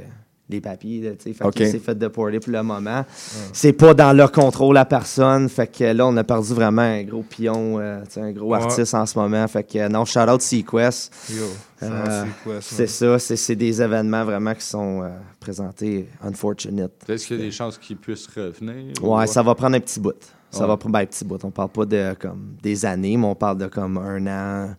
les 0.49 0.61
papiers. 0.61 1.15
tu 1.17 1.23
sais. 1.23 1.33
Fait 1.33 1.45
Ok. 1.45 1.53
qu'il 1.53 1.67
s'est 1.69 1.79
fait 1.79 1.95
déporter 1.97 2.39
pour 2.39 2.51
le 2.51 2.63
moment. 2.63 3.05
C'est 3.53 3.73
pas 3.73 3.93
dans 3.93 4.11
leur 4.15 4.31
contrôle 4.31 4.77
à 4.77 4.85
personne. 4.85 5.47
Fait 5.47 5.67
que 5.67 5.83
là, 5.83 6.07
on 6.07 6.17
a 6.17 6.23
perdu 6.23 6.53
vraiment 6.53 6.81
un 6.81 7.03
gros 7.03 7.21
pion, 7.23 7.77
euh, 7.79 8.01
tu 8.05 8.13
sais, 8.13 8.21
un 8.21 8.31
gros 8.31 8.49
Ouais. 8.53 8.57
artiste 8.61 8.93
en 8.95 9.05
ce 9.05 9.17
moment. 9.17 9.47
Fait 9.47 9.63
que 9.63 9.87
non, 9.87 10.05
shout 10.05 10.19
out 10.21 10.41
Sequest. 10.41 11.13
Yo, 11.29 11.35
shout 11.35 11.45
out 11.85 11.91
Euh, 11.91 12.25
Sequest, 12.61 12.61
c'est 12.75 12.87
ça, 12.87 13.19
c'est 13.19 13.55
des 13.55 13.81
événements 13.81 14.25
vraiment 14.25 14.53
qui 14.55 14.65
sont 14.65 15.03
euh, 15.03 15.09
présentés 15.39 16.07
unfortunate. 16.23 16.91
Est-ce 17.07 17.27
qu'il 17.27 17.37
y 17.37 17.41
a 17.41 17.45
des 17.45 17.51
chances 17.51 17.77
qu'il 17.77 17.97
puisse 17.97 18.27
revenir? 18.27 18.93
Ouais, 19.03 19.23
ou- 19.23 19.27
ça 19.27 19.43
va 19.43 19.53
prendre 19.55 19.75
un 19.75 19.79
petit 19.79 19.99
bout. 19.99 20.13
Ça 20.51 20.61
Ouais. 20.61 20.67
va 20.67 20.77
prendre 20.77 20.93
ben, 20.93 21.01
un 21.01 21.05
petit 21.05 21.23
bout. 21.25 21.37
On 21.45 21.51
parle 21.51 21.69
pas 21.69 21.85
de 21.85 22.15
comme 22.19 22.55
des 22.63 22.83
années, 22.83 23.15
mais 23.17 23.27
on 23.27 23.35
parle 23.35 23.59
de 23.59 23.67
comme 23.67 23.97
un 23.99 24.25
an. 24.25 24.75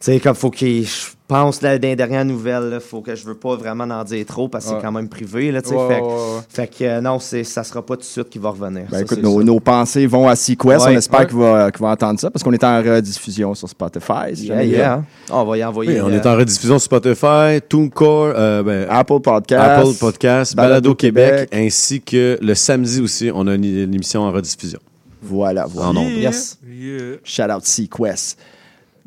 Tu 0.00 0.06
sais, 0.06 0.20
comme 0.20 0.34
faut 0.34 0.50
qu'il. 0.50 0.86
Je 0.86 1.10
pense 1.28 1.60
là, 1.60 1.78
dans 1.78 1.86
les 1.86 1.94
dernières 1.94 2.24
nouvelles, 2.24 2.70
là, 2.70 2.80
faut 2.80 3.02
que 3.02 3.14
je 3.14 3.24
veux 3.24 3.34
pas 3.34 3.54
vraiment 3.54 3.84
en 3.84 4.02
dire 4.02 4.24
trop 4.24 4.48
parce 4.48 4.64
que 4.64 4.70
Ouais. 4.70 4.76
c'est 4.78 4.82
quand 4.82 4.92
même 4.92 5.08
privé. 5.10 5.52
Là, 5.52 5.60
tu 5.60 5.68
sais. 5.68 5.74
Ouais, 5.76 5.88
fait, 5.88 6.00
ouais, 6.00 6.08
ouais. 6.08 6.40
fait 6.48 6.66
que 6.66 6.84
euh, 6.84 7.00
non, 7.02 7.18
c'est, 7.18 7.44
ça 7.44 7.62
sera 7.62 7.84
pas 7.84 7.96
tout 7.96 8.00
de 8.00 8.06
suite 8.06 8.30
qu'il 8.30 8.40
va 8.40 8.48
revenir. 8.48 8.86
Ben 8.90 8.96
Ça, 8.96 9.00
écoute, 9.02 9.22
nos, 9.22 9.60
pensées 9.60 10.06
vont 10.06 10.26
à 10.26 10.36
Sequest. 10.36 10.86
Ouais, 10.86 10.94
on 10.94 10.96
espère 10.96 11.20
ouais. 11.20 11.26
qu'il 11.26 11.82
va, 11.82 11.90
entendre 11.90 12.18
ça 12.18 12.30
parce 12.30 12.42
qu'on 12.42 12.52
est 12.52 12.64
en 12.64 12.78
rediffusion 12.82 13.54
sur 13.54 13.68
Spotify. 13.68 14.34
si 14.34 14.46
Yeah, 14.46 14.64
yeah. 14.64 15.04
On 15.30 15.44
va 15.44 15.58
y 15.58 15.64
envoyer. 15.64 15.92
Oui, 15.92 16.00
on 16.00 16.10
euh, 16.10 16.16
est 16.16 16.26
en 16.26 16.34
rediffusion 16.34 16.78
sur 16.78 16.86
Spotify, 16.86 17.60
TuneCore, 17.68 18.32
euh, 18.34 18.62
ben, 18.62 18.86
Apple 18.88 19.20
Podcast, 19.20 19.62
Apple 19.62 19.98
Podcast, 20.00 20.56
Balado, 20.56 20.72
Balado 20.72 20.94
Québec, 20.94 21.50
Québec. 21.50 21.50
ainsi 21.52 22.00
que 22.00 22.38
le 22.40 22.54
samedi 22.54 23.02
aussi, 23.02 23.30
on 23.32 23.46
a 23.46 23.54
une, 23.54 23.64
une 23.64 23.94
émission 23.94 24.22
en 24.22 24.32
rediffusion. 24.32 24.80
Voilà, 25.22 25.66
voilà. 25.66 25.90
En 25.90 25.96
ondes. 25.96 26.12
Yes. 26.12 26.58
Yeah. 26.66 27.18
Shout 27.22 27.52
out 27.52 27.64
Sequest. 27.66 28.38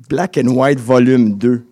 Black 0.09 0.37
and 0.37 0.47
White 0.49 0.79
Volume 0.79 1.37
2. 1.37 1.63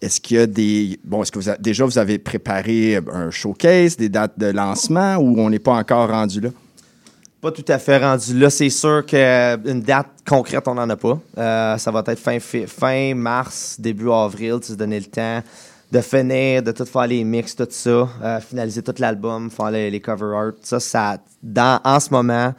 Est-ce 0.00 0.20
qu'il 0.20 0.36
y 0.36 0.40
a 0.40 0.46
des. 0.46 0.98
Bon, 1.04 1.22
est-ce 1.22 1.32
que 1.32 1.38
vous 1.38 1.48
a- 1.48 1.56
déjà 1.56 1.84
vous 1.84 1.98
avez 1.98 2.18
préparé 2.18 3.00
un 3.12 3.30
showcase, 3.30 3.96
des 3.96 4.08
dates 4.08 4.38
de 4.38 4.46
lancement 4.46 5.16
ou 5.16 5.38
on 5.40 5.48
n'est 5.50 5.58
pas 5.58 5.72
encore 5.74 6.08
rendu 6.10 6.40
là? 6.40 6.50
Pas 7.40 7.52
tout 7.52 7.64
à 7.68 7.78
fait 7.78 7.98
rendu 7.98 8.38
là. 8.38 8.50
C'est 8.50 8.70
sûr 8.70 9.04
qu'une 9.06 9.80
date 9.80 10.08
concrète, 10.26 10.66
on 10.66 10.74
n'en 10.74 10.88
a 10.90 10.96
pas. 10.96 11.18
Euh, 11.38 11.78
ça 11.78 11.90
va 11.90 12.02
être 12.06 12.18
fin, 12.18 12.38
fi- 12.38 12.66
fin 12.66 13.14
mars, 13.14 13.76
début 13.78 14.10
avril, 14.10 14.58
tu 14.60 14.68
se 14.68 14.74
donner 14.74 14.98
le 15.00 15.06
temps 15.06 15.42
de 15.92 16.00
finir, 16.00 16.62
de 16.62 16.72
tout 16.72 16.84
faire 16.86 17.06
les 17.06 17.22
mix, 17.22 17.54
tout 17.54 17.66
ça, 17.70 18.08
euh, 18.22 18.40
finaliser 18.40 18.82
tout 18.82 18.94
l'album, 18.98 19.48
faire 19.50 19.70
les, 19.70 19.90
les 19.90 20.00
cover 20.00 20.34
art. 20.36 20.52
Ça, 20.62 20.80
ça 20.80 21.18
dans, 21.42 21.80
en 21.84 22.00
ce 22.00 22.10
moment, 22.10 22.52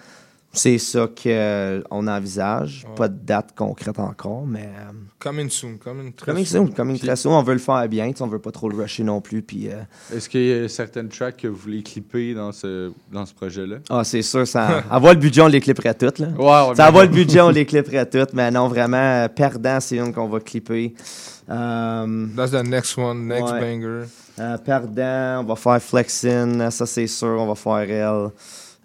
c'est 0.55 0.77
ça 0.77 1.07
qu'on 1.07 2.07
envisage. 2.07 2.85
Pas 2.95 3.07
de 3.07 3.17
date 3.17 3.49
concrète 3.55 3.99
encore, 3.99 4.45
mais... 4.45 4.63
euh, 4.65 4.91
Coming 5.19 5.49
soon, 5.49 5.77
coming 5.77 6.13
très 6.13 6.31
Coming 6.31 6.45
soon, 6.45 6.67
coming 6.67 6.99
très 6.99 7.15
soon. 7.15 7.31
On 7.33 7.41
veut 7.43 7.53
le 7.53 7.59
faire 7.59 7.87
bien, 7.89 8.11
on 8.19 8.27
veut 8.27 8.39
pas 8.39 8.51
trop 8.51 8.69
le 8.69 8.75
rusher 8.77 9.03
non 9.03 9.21
plus. 9.21 9.41
Puis, 9.41 9.69
euh, 9.69 9.81
Est-ce 10.15 10.29
qu'il 10.29 10.45
y 10.45 10.53
a 10.53 10.67
certaines 10.69 11.09
tracks 11.09 11.37
que 11.37 11.47
vous 11.47 11.55
voulez 11.55 11.81
clipper 11.83 12.33
dans 12.33 12.51
ce, 12.51 12.91
dans 13.11 13.25
ce 13.25 13.33
projet-là? 13.33 13.77
Ah, 13.89 14.03
c'est 14.03 14.21
sûr, 14.21 14.47
ça. 14.47 14.83
avoir 14.89 15.13
le 15.13 15.19
budget, 15.19 15.41
on 15.41 15.47
les 15.47 15.61
clipperait 15.61 15.93
toutes. 15.95 16.19
Là. 16.19 16.27
Ça 16.75 16.85
avoir 16.85 17.03
le 17.05 17.09
budget, 17.11 17.41
on 17.41 17.49
les 17.51 17.65
clipperait 17.65 18.05
toutes. 18.09 18.33
Mais 18.33 18.51
non, 18.51 18.67
vraiment, 18.67 18.97
euh, 18.97 19.27
perdant, 19.27 19.79
c'est 19.79 19.97
une 19.97 20.13
qu'on 20.13 20.27
va 20.27 20.39
clipper. 20.39 20.93
Euh, 21.49 22.27
That's 22.35 22.51
the 22.51 22.63
next 22.63 22.97
one, 22.97 23.27
next 23.27 23.51
Ouais. 23.51 23.59
banger. 23.59 24.05
euh, 24.39 24.57
perdant, 24.57 25.41
on 25.41 25.43
va 25.43 25.55
faire 25.55 25.81
Flexin, 25.81 26.69
ça 26.71 26.85
c'est 26.85 27.07
sûr, 27.07 27.37
on 27.39 27.47
va 27.47 27.55
faire 27.55 27.89
elle. 27.89 28.29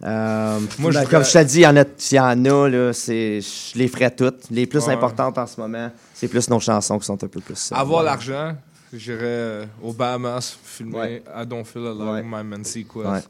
Euh, 0.03 0.59
Moi, 0.79 0.93
ben, 0.93 1.05
je 1.05 1.11
comme 1.11 1.25
je 1.25 1.33
te 1.33 1.45
dis, 1.45 1.59
il 1.59 1.63
y 1.63 1.67
en 1.67 1.77
a, 1.77 1.85
il 1.85 2.15
y 2.15 2.21
en 2.21 2.45
a 2.45 2.69
là, 2.69 2.93
c'est, 2.93 3.41
je 3.41 3.79
les 3.79 3.89
ferais 3.89 4.11
toutes. 4.11 4.49
Les 4.51 4.67
plus 4.67 4.87
Ouais. 4.87 4.95
importantes 4.95 5.37
en 5.37 5.47
ce 5.47 5.61
moment, 5.61 5.91
c'est 6.15 6.29
plus 6.29 6.49
nos 6.49 6.59
chansons 6.61 6.99
qui 6.99 7.05
sont 7.05 7.23
un 7.23 7.29
peu 7.29 7.41
plus. 7.41 7.71
euh, 7.73 7.77
Avoir 7.77 8.01
ouais. 8.01 8.07
l'argent, 8.07 8.55
j'irais 8.95 9.19
euh, 9.23 9.65
aux 9.83 9.93
Bahamas 9.93 10.57
filmer 10.65 11.23
I 11.37 11.47
Don't 11.47 11.65
Feel 11.65 11.87
Alive, 11.87 12.25
My 12.25 12.43
Man 12.43 12.65
Sequest. 12.65 13.07
Ouais. 13.07 13.21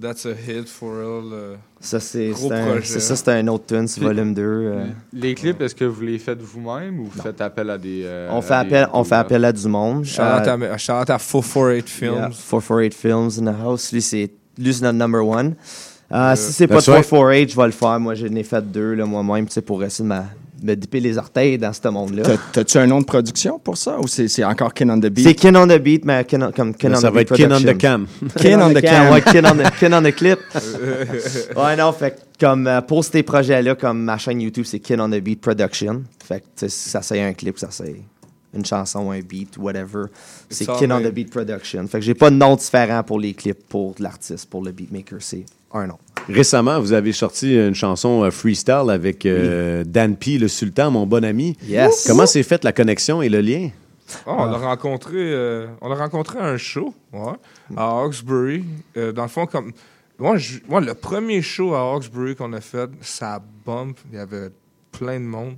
That's 0.00 0.26
a 0.26 0.30
hit 0.32 0.68
for 0.68 0.90
real. 0.96 1.32
euh, 1.32 1.54
Ça, 1.80 1.98
c'est, 2.00 2.32
ça, 2.34 3.16
c'est 3.16 3.28
un 3.30 3.48
autre 3.48 3.66
tune, 3.66 3.86
c'est 3.88 4.00
volume 4.02 4.34
2. 4.34 4.42
euh. 4.42 4.84
Les 5.14 5.34
clips, 5.34 5.60
est-ce 5.62 5.74
que 5.74 5.84
vous 5.84 6.00
les 6.02 6.18
faites 6.18 6.40
vous-même 6.42 7.00
ou 7.00 7.04
vous 7.06 7.22
faites 7.22 7.40
appel 7.40 7.70
à 7.70 7.78
des. 7.78 8.02
euh, 8.04 8.28
on, 8.32 8.42
fait 8.42 8.48
des- 8.48 8.76
appel, 8.76 8.88
on 8.92 9.04
fait 9.04 9.14
appel 9.14 9.44
à 9.46 9.52
du 9.52 9.66
monde. 9.68 10.04
Shout 10.04 10.20
out 10.20 10.46
à, 10.46 10.76
shout 10.76 10.92
out 10.92 11.08
à 11.10 11.18
448 11.18 11.88
Films. 11.88 12.14
Yeah, 12.14 12.28
448 12.30 12.94
Films 12.94 13.30
in 13.40 13.50
the 13.52 13.56
house. 13.62 13.92
Lui, 13.92 14.02
c'est 14.02 14.30
lui, 14.58 14.74
c'est 14.74 14.82
notre 14.82 14.98
number 14.98 15.24
one. 15.26 15.54
Euh, 16.12 16.36
si 16.36 16.52
c'est 16.52 16.66
pas 16.66 16.74
That's 16.76 16.86
de 16.86 16.90
right. 16.92 17.04
448, 17.08 17.50
je 17.52 17.56
vais 17.56 17.66
le 17.66 17.70
faire. 17.72 18.00
Moi, 18.00 18.14
j'en 18.14 18.26
ai 18.34 18.42
fait 18.42 18.70
deux 18.70 18.94
là, 18.94 19.04
moi-même 19.06 19.46
tu 19.46 19.52
sais, 19.52 19.62
pour 19.62 19.82
essayer 19.82 20.04
de 20.04 20.08
ma- 20.08 20.26
me 20.62 20.74
dipper 20.76 21.00
les 21.00 21.18
orteils 21.18 21.58
dans 21.58 21.72
ce 21.72 21.88
monde-là. 21.88 22.22
T'as- 22.22 22.36
T'as-tu 22.52 22.78
un 22.78 22.86
nom 22.86 23.00
de 23.00 23.04
production 23.04 23.58
pour 23.58 23.76
ça 23.76 23.98
ou 23.98 24.06
c'est 24.06 24.44
encore 24.44 24.72
Kin 24.74 24.88
on 24.90 25.00
the 25.00 25.06
Beat? 25.06 25.24
C'est 25.26 25.34
Kin 25.34 25.54
on 25.56 25.66
the 25.66 25.78
Beat, 25.80 26.04
mais 26.04 26.24
kin 26.24 26.40
on- 26.42 26.52
comme 26.52 26.72
Là, 26.82 26.90
on 26.90 26.94
ça 27.00 27.10
the 27.10 27.14
va 27.14 27.18
Beat 27.24 27.30
être 27.32 27.36
Kin 27.36 27.50
on 27.50 27.60
the 27.60 27.76
cam. 27.78 28.06
Kin 28.38 28.60
on 28.62 28.72
the 28.72 28.80
cam. 28.80 29.12
Ouais, 29.12 29.22
Kin 29.22 29.44
on 29.44 29.56
the, 29.56 29.70
Kin 29.80 29.92
on 29.92 30.02
the 30.02 30.14
clip. 30.14 30.38
ouais, 31.56 31.76
non, 31.76 31.92
fait 31.92 32.10
que 32.12 32.44
comme 32.46 32.66
euh, 32.66 32.80
pour 32.80 33.04
ces 33.04 33.22
projets-là, 33.22 33.74
comme 33.74 34.02
ma 34.04 34.18
chaîne 34.18 34.40
YouTube, 34.40 34.64
c'est 34.66 34.78
Kin 34.80 35.00
on 35.00 35.08
the 35.10 35.20
Beat 35.20 35.40
Production. 35.40 36.02
Fait 36.24 36.40
que 36.40 36.68
ça 36.68 37.02
c'est 37.02 37.20
un 37.20 37.32
clip, 37.32 37.58
ça 37.58 37.68
c'est 37.70 37.96
une 38.54 38.64
chanson, 38.66 39.10
un 39.10 39.20
beat, 39.20 39.56
whatever. 39.58 40.04
C'est 40.50 40.66
Kin 40.66 40.90
on 40.90 41.00
the 41.00 41.12
Beat 41.12 41.30
Production. 41.30 41.86
Fait 41.88 41.98
que 41.98 42.04
j'ai 42.04 42.14
pas 42.14 42.30
de 42.30 42.36
nom 42.36 42.54
différent 42.54 43.02
pour 43.02 43.18
les 43.18 43.32
clips, 43.34 43.66
pour 43.68 43.94
l'artiste, 43.98 44.48
pour 44.50 44.62
le 44.62 44.70
beatmaker. 44.72 45.18
C'est 45.20 45.44
un. 45.74 45.88
Récemment, 46.28 46.80
vous 46.80 46.92
avez 46.92 47.12
sorti 47.12 47.54
une 47.56 47.74
chanson 47.74 48.22
euh, 48.24 48.30
freestyle 48.30 48.90
avec 48.90 49.26
euh, 49.26 49.82
Dan 49.84 50.16
P, 50.16 50.38
le 50.38 50.46
sultan, 50.48 50.90
mon 50.90 51.06
bon 51.06 51.24
ami. 51.24 51.56
Yes. 51.66 52.04
Comment 52.06 52.26
s'est 52.26 52.42
faite 52.44 52.62
la 52.64 52.72
connexion 52.72 53.22
et 53.22 53.28
le 53.28 53.40
lien? 53.40 53.70
Oh, 54.26 54.34
on 54.38 54.44
l'a 54.44 54.58
rencontré, 54.58 55.14
euh, 55.16 55.66
on 55.80 55.88
l'a 55.88 55.94
rencontré 55.96 56.38
à 56.38 56.44
un 56.44 56.58
show, 56.58 56.92
ouais, 57.12 57.32
à 57.76 58.02
Hawkesbury. 58.02 58.62
Euh, 58.96 59.10
dans 59.12 59.22
le 59.22 59.28
fond, 59.28 59.46
comme 59.46 59.72
moi, 60.18 60.36
je- 60.36 60.58
moi, 60.68 60.80
le 60.80 60.94
premier 60.94 61.40
show 61.42 61.74
à 61.74 61.80
Hawkesbury 61.94 62.36
qu'on 62.36 62.52
a 62.52 62.60
fait, 62.60 62.90
ça 63.00 63.40
bump. 63.66 63.96
Il 64.12 64.16
y 64.18 64.20
avait 64.20 64.50
plein 64.92 65.18
de 65.18 65.24
monde. 65.24 65.54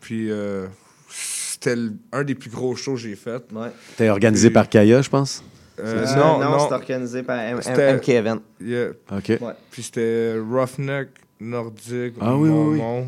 Puis 0.00 0.30
euh, 0.30 0.66
c'était 1.10 1.74
un 2.12 2.22
des 2.24 2.34
plus 2.36 2.50
gros 2.50 2.76
shows 2.76 2.92
que 2.94 3.00
j'ai 3.00 3.16
fait. 3.16 3.42
Ouais. 3.52 3.68
T'es 3.96 4.08
organisé 4.08 4.48
Puis- 4.48 4.54
par 4.54 4.68
Kaya, 4.68 5.02
je 5.02 5.10
pense? 5.10 5.42
Euh, 5.80 6.06
non, 6.16 6.38
non, 6.38 6.50
non. 6.52 6.68
c'est 6.68 6.74
organisé 6.74 7.22
par 7.22 7.38
M- 7.38 7.58
C'était- 7.60 7.94
MK 7.94 8.08
Event. 8.08 8.38
Yeah. 8.60 8.88
OK. 9.12 9.28
Ouais. 9.28 9.38
Puis 9.70 9.82
c'était 9.82 10.34
Roughneck, 10.38 11.08
Nordique, 11.40 12.14
Ah 12.20 12.36
oui, 12.36 12.48
oui, 12.48 12.66
oui. 12.72 12.76
Mormon. 12.78 13.06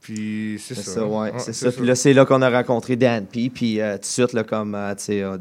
Puis 0.00 0.60
c'est 0.64 0.74
C'est 0.74 0.82
ça. 0.82 0.90
ça, 0.92 1.04
ouais. 1.04 1.14
Ouais, 1.32 1.32
c'est 1.38 1.52
ça. 1.52 1.72
Puis 1.72 1.84
là, 1.86 1.94
c'est 1.94 2.12
là 2.12 2.24
qu'on 2.24 2.40
a 2.42 2.50
rencontré 2.50 2.94
Dan 2.96 3.26
P. 3.26 3.50
Puis 3.52 3.80
euh, 3.80 3.94
tout 3.94 4.00
de 4.00 4.04
suite, 4.04 4.32
là, 4.32 4.44
comme, 4.44 4.74
euh, 4.74 4.94
tu 4.94 5.04
sais, 5.04 5.22
euh, 5.22 5.36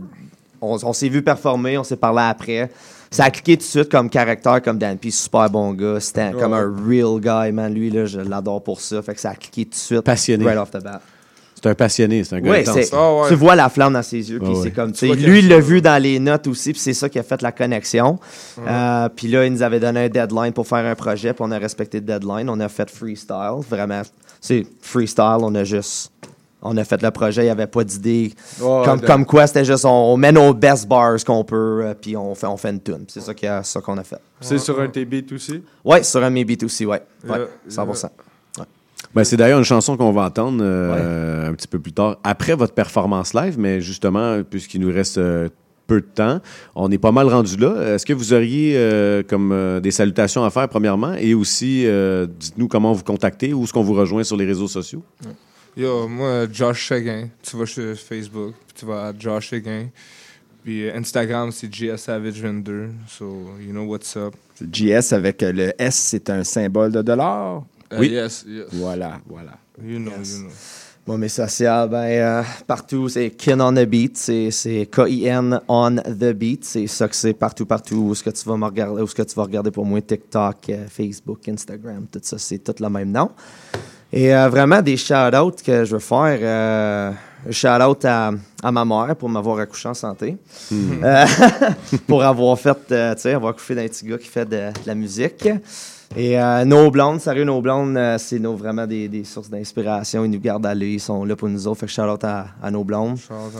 on, 0.61 0.77
on 0.83 0.93
s'est 0.93 1.09
vu 1.09 1.21
performer, 1.21 1.77
on 1.77 1.83
s'est 1.83 1.95
parlé 1.97 2.23
après. 2.23 2.71
Ça 3.11 3.25
a 3.25 3.29
cliqué 3.29 3.55
tout 3.55 3.61
de 3.63 3.67
suite 3.67 3.89
comme 3.89 4.09
caractère, 4.09 4.61
comme 4.63 4.79
Dan 4.79 4.97
P. 4.97 5.11
Super 5.11 5.49
bon 5.49 5.71
gars. 5.73 5.99
C'était 5.99 6.29
Ouais. 6.33 6.41
comme 6.41 6.53
un 6.53 6.73
real 6.87 7.19
guy, 7.19 7.51
man. 7.51 7.71
Lui, 7.73 7.91
là, 7.91 8.05
je 8.05 8.19
l'adore 8.19 8.63
pour 8.63 8.81
ça. 8.81 9.01
Fait 9.03 9.13
que 9.13 9.19
ça 9.21 9.29
a 9.29 9.35
cliqué 9.35 9.65
tout 9.65 9.71
de 9.71 9.75
suite. 9.75 10.01
Passionné. 10.01 10.43
Right 10.43 10.57
off 10.57 10.71
the 10.71 10.81
bat. 10.83 11.01
C'est 11.65 11.71
un 11.71 11.73
passionné, 11.75 12.23
c'est 12.23 12.35
un 12.35 12.41
gars 12.41 12.51
Oui, 12.51 12.59
intense. 12.59 12.75
c'est- 12.75 13.27
tu 13.29 13.33
vois 13.33 13.55
la 13.55 13.69
flamme 13.69 13.93
dans 13.93 14.03
ses 14.03 14.29
yeux, 14.29 14.37
puis 14.37 14.49
Ouais, 14.49 14.53
c'est 14.55 14.61
ouais. 14.65 14.71
comme, 14.71 14.91
tu 14.91 14.99
sais, 15.07 15.15
lui, 15.15 15.39
il 15.39 15.47
l'a 15.49 15.59
vu 15.59 15.81
dans 15.81 15.99
les 15.99 16.19
notes 16.19 16.45
aussi, 16.45 16.73
puis 16.73 16.79
c'est 16.79 16.93
ça 16.93 17.09
qui 17.09 17.17
a 17.17 17.23
fait 17.23 17.41
la 17.41 17.51
connexion. 17.51 18.19
Euh, 18.67 19.09
puis 19.09 19.27
là, 19.29 19.45
il 19.47 19.51
nous 19.53 19.63
avait 19.63 19.79
donné 19.79 20.01
un 20.01 20.09
deadline 20.09 20.53
pour 20.53 20.67
faire 20.67 20.85
un 20.85 20.93
projet, 20.93 21.33
puis 21.33 21.43
on 21.43 21.49
a 21.49 21.57
respecté 21.57 21.99
le 22.01 22.05
deadline. 22.05 22.51
On 22.51 22.59
a 22.59 22.69
fait 22.69 22.87
freestyle, 22.87 23.61
vraiment, 23.67 24.03
c'est 24.39 24.63
freestyle, 24.79 25.37
on 25.39 25.55
a 25.55 25.63
juste, 25.63 26.11
on 26.61 26.77
a 26.77 26.83
fait 26.83 27.01
le 27.01 27.09
projet, 27.09 27.41
il 27.41 27.45
n'y 27.45 27.49
avait 27.51 27.65
pas 27.65 27.83
d'idée. 27.83 28.31
Ouais, 28.61 28.81
comme, 28.85 28.99
de- 28.99 29.07
comme 29.07 29.25
quoi, 29.25 29.47
c'était 29.47 29.65
juste, 29.65 29.85
on, 29.85 29.89
on 30.13 30.17
met 30.17 30.31
nos 30.31 30.53
best 30.53 30.87
bars 30.87 31.17
qu'on 31.25 31.43
peut, 31.43 31.81
euh, 31.83 31.93
puis 31.99 32.15
on 32.15 32.35
fait, 32.35 32.45
on 32.45 32.57
fait 32.57 32.69
une 32.69 32.79
tune. 32.81 33.05
C'est 33.07 33.21
ça 33.21 33.31
a- 33.31 33.81
qu'on 33.81 33.97
a 33.97 34.03
fait. 34.03 34.17
C'est 34.39 34.59
sur 34.59 34.79
un 34.79 34.87
TB 34.87 35.23
aussi? 35.33 35.63
Ouais, 35.83 36.03
sur 36.03 36.23
un 36.23 36.29
mes 36.29 36.45
beats 36.45 36.63
aussi, 36.63 36.85
ouais. 36.85 37.01
Ouais, 37.27 37.37
Yeah, 37.39 37.47
100%. 37.69 38.09
Ben, 39.15 39.23
c'est 39.23 39.37
d'ailleurs 39.37 39.59
une 39.59 39.65
chanson 39.65 39.95
qu'on 39.95 40.11
va 40.11 40.23
entendre 40.23 40.59
euh, 40.61 41.49
un 41.49 41.53
petit 41.53 41.69
peu 41.69 41.79
plus 41.79 41.93
tard, 41.93 42.17
après 42.23 42.53
votre 42.53 42.73
performance 42.73 43.33
live, 43.33 43.55
mais 43.57 43.79
justement, 43.79 44.43
puisqu'il 44.43 44.81
nous 44.81 44.91
reste 44.91 45.17
euh, 45.17 45.47
peu 45.87 46.01
de 46.01 46.05
temps, 46.05 46.41
on 46.75 46.91
est 46.91 46.97
pas 46.97 47.13
mal 47.13 47.27
rendu 47.27 47.55
là. 47.55 47.93
Est-ce 47.95 48.05
que 48.05 48.11
vous 48.13 48.33
auriez 48.33 48.73
euh, 48.75 49.23
comme 49.23 49.51
euh, 49.53 49.79
des 49.79 49.91
salutations 49.91 50.43
à 50.43 50.49
faire, 50.49 50.67
premièrement, 50.67 51.13
et 51.13 51.33
aussi, 51.33 51.83
euh, 51.85 52.27
dites-nous 52.27 52.67
comment 52.67 52.91
vous 52.91 53.03
contacter, 53.03 53.53
où 53.53 53.63
est-ce 53.63 53.71
qu'on 53.71 53.83
vous 53.83 53.93
rejoint 53.93 54.23
sur 54.23 54.35
les 54.35 54.45
réseaux 54.45 54.67
sociaux? 54.67 55.01
Yo, 55.77 56.07
moi, 56.07 56.45
Josh 56.51 56.87
Seguin. 56.89 57.29
Tu 57.41 57.55
vas 57.57 57.65
sur 57.65 57.95
Facebook, 57.95 58.53
puis 58.67 58.75
tu 58.79 58.85
vas 58.85 59.07
à 59.07 59.13
Josh 59.17 59.49
Seguin. 59.49 59.87
Puis 60.63 60.87
euh, 60.87 60.97
Instagram, 60.97 61.51
c'est 61.51 61.67
GSSavage22. 61.67 62.87
So, 63.07 63.25
you 63.61 63.71
know 63.71 63.83
what's 63.83 64.17
up. 64.17 64.33
JS 64.71 65.13
avec 65.13 65.41
le 65.41 65.73
S, 65.77 65.95
c'est 65.95 66.29
un 66.29 66.43
symbole 66.43 66.91
de 66.91 67.01
dollar. 67.01 67.63
Euh, 67.93 67.97
Oui. 67.99 68.09
yes, 68.09 68.45
yes. 68.47 68.65
Voilà, 68.73 69.19
voilà. 69.27 69.51
You 69.83 69.99
know, 69.99 70.11
you 70.23 70.39
know. 70.39 70.49
Bon, 71.05 71.19
mes 71.19 71.29
sociaux, 71.29 71.87
ben, 71.87 71.97
euh, 71.97 72.43
partout, 72.65 73.07
c'est 73.09 73.29
Kin 73.29 73.59
on 73.59 73.73
the 73.73 73.85
Beat. 73.85 74.17
C'est 74.17 74.89
K-I-N 74.91 75.61
on 75.67 75.97
the 75.97 76.33
Beat. 76.33 76.65
C'est 76.65 76.87
ça 76.87 77.07
que 77.07 77.15
c'est 77.15 77.33
partout, 77.33 77.67
partout. 77.67 77.95
Où 78.07 78.11
est-ce 78.13 78.23
que 78.23 78.31
tu 78.31 78.49
vas 78.49 78.57
me 78.57 78.65
regarder, 78.65 79.01
où 79.01 79.05
est-ce 79.05 79.13
que 79.13 79.21
tu 79.21 79.35
vas 79.35 79.43
regarder 79.43 79.69
pour 79.69 79.85
moi, 79.85 80.01
TikTok, 80.01 80.55
euh, 80.69 80.87
Facebook, 80.89 81.47
Instagram, 81.47 82.07
tout 82.11 82.19
ça, 82.23 82.39
c'est 82.39 82.57
tout 82.57 82.73
le 82.79 82.89
même 82.89 83.11
nom. 83.11 83.29
Et 84.11 84.33
euh, 84.33 84.49
vraiment, 84.49 84.81
des 84.81 84.97
shout-outs 84.97 85.61
que 85.63 85.85
je 85.85 85.93
veux 85.95 85.99
faire. 85.99 87.13
Shout-out 87.51 88.05
à, 88.05 88.31
à 88.63 88.71
ma 88.71 88.83
mère 88.83 89.15
pour 89.15 89.29
m'avoir 89.29 89.59
accouché 89.59 89.87
en 89.89 89.93
santé. 89.93 90.35
Hmm. 90.71 91.03
Pour 92.07 92.23
avoir 92.23 92.57
fait, 92.57 92.73
tu 92.87 93.21
sais, 93.21 93.33
avoir 93.33 93.51
accouché 93.51 93.75
d'un 93.75 93.87
petit 93.87 94.07
gars 94.07 94.17
qui 94.17 94.27
fait 94.27 94.45
de, 94.45 94.55
de 94.55 94.87
la 94.87 94.95
musique. 94.95 95.47
Et 96.15 96.39
euh, 96.39 96.63
nos 96.65 96.91
blondes, 96.91 97.19
sérieux, 97.19 97.43
nos 97.45 97.61
blondes, 97.61 97.97
euh, 97.97 98.17
c'est 98.17 98.39
nos, 98.39 98.55
vraiment 98.55 98.85
des, 98.87 99.07
des 99.07 99.23
sources 99.23 99.49
d'inspiration. 99.49 100.23
Ils 100.25 100.31
nous 100.31 100.39
gardent 100.39 100.65
à 100.65 100.73
l'œil, 100.75 100.95
ils 100.95 100.99
sont 100.99 101.25
là 101.25 101.35
pour 101.35 101.49
nous 101.49 101.67
autres. 101.67 101.79
Fait 101.81 101.85
que 101.87 101.91
shout-out 101.91 102.23
à, 102.23 102.47
à 102.61 102.71
nos 102.71 102.83
blondes. 102.83 103.17
Shout 103.17 103.33
out 103.33 103.53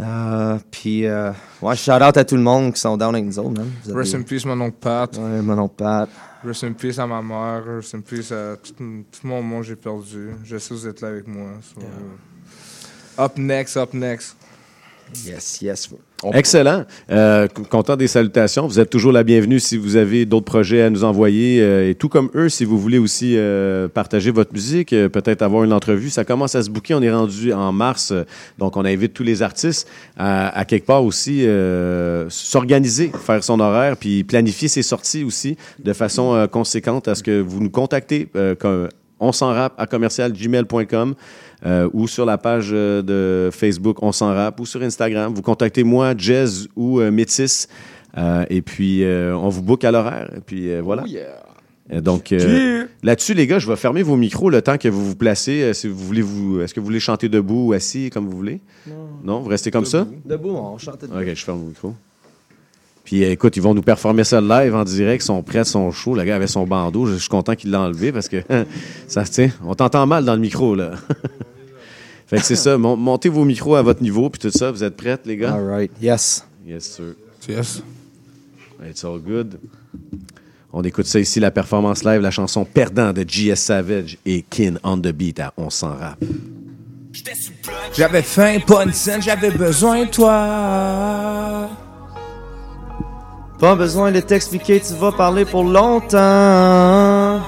à. 0.00 0.52
Euh, 0.54 0.58
puis, 0.70 1.04
ouais, 1.06 1.76
shout-out 1.76 2.16
à 2.16 2.24
tout 2.24 2.36
le 2.36 2.42
monde 2.42 2.72
qui 2.72 2.80
sont 2.80 2.96
down 2.96 3.14
avec 3.14 3.26
nous 3.26 3.38
autres, 3.38 3.50
man. 3.50 3.70
Vous 3.84 3.90
avez- 3.90 3.98
Rest 4.00 4.14
in 4.14 4.22
peace, 4.22 4.44
mon 4.44 4.60
oncle 4.60 4.76
Pat. 4.80 5.16
Ouais, 5.18 5.42
mon 5.42 5.58
oncle 5.58 5.74
Pat. 5.76 6.08
Rest 6.44 6.64
in 6.64 6.72
peace 6.72 6.98
à 6.98 7.06
ma 7.06 7.22
mère. 7.22 7.62
Rest 7.66 7.94
in 7.94 8.00
peace 8.00 8.32
à 8.32 8.56
tout, 8.56 8.74
tout 8.74 9.26
mon 9.26 9.42
monde 9.42 9.60
que 9.62 9.68
j'ai 9.68 9.76
perdu. 9.76 10.30
Je 10.44 10.56
sais 10.58 10.70
que 10.70 10.74
vous 10.74 10.88
êtes 10.88 11.00
là 11.00 11.08
avec 11.08 11.28
moi. 11.28 11.50
so, 11.62 11.80
Up 13.22 13.36
next, 13.36 13.76
up 13.76 13.92
next. 13.94 14.36
Yes, 15.24 15.60
yes. 15.60 15.90
Excellent. 16.34 16.84
Euh, 17.10 17.48
content 17.48 17.96
des 17.96 18.06
salutations. 18.06 18.66
Vous 18.66 18.78
êtes 18.78 18.90
toujours 18.90 19.12
la 19.12 19.24
bienvenue 19.24 19.58
si 19.58 19.76
vous 19.76 19.96
avez 19.96 20.24
d'autres 20.24 20.44
projets 20.44 20.82
à 20.82 20.90
nous 20.90 21.04
envoyer. 21.04 21.60
euh, 21.60 21.90
et 21.90 21.94
tout 21.94 22.08
comme 22.08 22.30
eux, 22.34 22.48
si 22.48 22.64
vous 22.64 22.78
voulez 22.78 22.98
aussi 22.98 23.34
euh, 23.36 23.88
partager 23.88 24.30
votre 24.30 24.52
musique, 24.52 24.92
euh, 24.92 25.08
peut-être 25.08 25.42
avoir 25.42 25.64
une 25.64 25.72
entrevue. 25.72 26.10
Ça 26.10 26.24
commence 26.24 26.54
à 26.54 26.62
se 26.62 26.70
bouquer. 26.70 26.94
On 26.94 27.02
est 27.02 27.10
rendu 27.12 27.52
en 27.52 27.72
mars. 27.72 28.10
euh, 28.12 28.24
donc, 28.58 28.76
on 28.76 28.84
invite 28.84 29.14
tous 29.14 29.24
les 29.24 29.42
artistes 29.42 29.88
à, 30.16 30.48
à 30.56 30.64
quelque 30.64 30.86
part 30.86 31.04
aussi 31.04 31.44
euh, 31.46 32.26
s'organiser, 32.28 33.10
faire 33.26 33.42
son 33.42 33.58
horaire, 33.60 33.96
puis 33.96 34.22
planifier 34.24 34.68
ses 34.68 34.82
sorties 34.82 35.24
aussi 35.24 35.56
de 35.82 35.92
façon 35.92 36.46
conséquente 36.50 37.08
à 37.08 37.14
ce 37.14 37.22
que 37.22 37.40
vous 37.40 37.60
nous 37.60 37.70
contactez. 37.70 38.28
on 39.20 39.32
s'en 39.32 39.48
rap 39.52 39.74
à 39.78 39.86
commercialgmail.com 39.86 41.14
euh, 41.64 41.88
ou 41.92 42.08
sur 42.08 42.24
la 42.24 42.38
page 42.38 42.70
euh, 42.72 43.02
de 43.02 43.50
Facebook 43.50 44.02
On 44.02 44.12
s'en 44.12 44.34
rap 44.34 44.58
ou 44.60 44.66
sur 44.66 44.82
Instagram. 44.82 45.32
Vous 45.34 45.42
contactez 45.42 45.84
moi, 45.84 46.14
Jazz 46.16 46.68
ou 46.76 47.00
euh, 47.00 47.10
Métis. 47.10 47.68
Et 48.50 48.60
puis, 48.62 49.04
on 49.06 49.48
vous 49.48 49.62
book 49.62 49.84
à 49.84 49.90
l'horaire. 49.90 50.30
Et 50.36 50.40
puis, 50.40 50.78
voilà. 50.80 51.04
Donc, 52.00 52.32
euh, 52.32 52.38
Yeah. 52.38 52.86
là-dessus, 53.02 53.34
les 53.34 53.46
gars, 53.46 53.58
je 53.58 53.68
vais 53.68 53.76
fermer 53.76 54.02
vos 54.02 54.16
micros 54.16 54.48
le 54.50 54.62
temps 54.62 54.78
que 54.78 54.88
vous 54.88 55.04
vous 55.04 55.16
placez. 55.16 55.62
Euh, 55.62 55.72
si 55.72 55.88
vous 55.88 55.96
voulez 55.98 56.22
vous, 56.22 56.60
est-ce 56.60 56.72
que 56.72 56.80
vous 56.80 56.86
voulez 56.86 57.00
chanter 57.00 57.28
debout 57.28 57.68
ou 57.68 57.72
assis, 57.72 58.08
comme 58.10 58.26
vous 58.26 58.36
voulez? 58.36 58.60
Non. 59.24 59.40
vous 59.40 59.48
restez 59.48 59.70
comme 59.70 59.84
ça? 59.84 60.06
Debout, 60.24 60.50
on 60.50 60.78
chante 60.78 61.02
debout. 61.02 61.18
OK, 61.18 61.26
je 61.34 61.44
ferme 61.44 61.60
le 61.60 61.68
micro. 61.68 61.94
Puis 63.04 63.24
euh, 63.24 63.32
écoute, 63.32 63.56
ils 63.56 63.62
vont 63.62 63.74
nous 63.74 63.82
performer 63.82 64.24
ça 64.24 64.40
live 64.40 64.74
en 64.74 64.84
direct, 64.84 65.22
ils 65.22 65.26
sont 65.26 65.42
prêts, 65.42 65.58
ils 65.60 65.64
sont 65.66 65.90
chauds. 65.90 66.14
Le 66.14 66.22
gars 66.24 66.36
avait 66.36 66.46
son 66.46 66.64
bandeau, 66.66 67.06
je 67.06 67.16
suis 67.16 67.28
content 67.28 67.56
qu'il 67.56 67.70
l'a 67.70 67.80
enlevé 67.80 68.12
parce 68.12 68.28
que 68.28 68.36
ça 69.08 69.24
se 69.24 69.32
tient. 69.32 69.50
On 69.64 69.74
t'entend 69.74 70.06
mal 70.06 70.24
dans 70.24 70.34
le 70.34 70.40
micro, 70.40 70.74
là. 70.74 70.92
fait 72.26 72.36
que 72.38 72.42
c'est 72.44 72.56
ça, 72.56 72.78
mon- 72.78 72.96
montez 72.96 73.28
vos 73.28 73.44
micros 73.44 73.74
à 73.76 73.82
votre 73.82 74.02
niveau, 74.02 74.30
puis 74.30 74.38
tout 74.40 74.50
ça. 74.56 74.70
Vous 74.70 74.82
êtes 74.84 74.96
prêts, 74.96 75.18
les 75.24 75.36
gars? 75.36 75.52
All 75.54 75.66
right, 75.68 75.90
yes. 76.00 76.46
Yes, 76.66 76.84
sir. 76.84 77.14
Yes. 77.48 77.82
It's 78.88 79.04
all 79.04 79.18
good. 79.18 79.58
On 80.72 80.82
écoute 80.82 81.06
ça 81.06 81.20
ici, 81.20 81.38
la 81.38 81.50
performance 81.50 82.02
live, 82.04 82.20
la 82.22 82.30
chanson 82.30 82.64
Perdant 82.64 83.12
de 83.12 83.24
G.S. 83.28 83.60
Savage 83.60 84.16
et 84.24 84.42
Kin 84.48 84.74
on 84.82 84.96
the 84.96 85.08
Beat 85.08 85.38
à 85.40 85.52
On 85.58 85.68
s'en 85.68 85.90
rap. 85.94 86.18
J'avais 87.94 88.22
faim, 88.22 88.58
pas 88.66 88.84
une 88.84 88.92
scène, 88.92 89.20
j'avais 89.20 89.50
besoin 89.50 90.06
de 90.06 90.10
toi. 90.10 91.68
Pas 93.58 93.76
besoin 93.76 94.10
de 94.10 94.20
t'expliquer, 94.20 94.80
tu 94.80 94.94
vas 94.94 95.12
parler 95.12 95.44
pour 95.44 95.62
longtemps. 95.64 97.40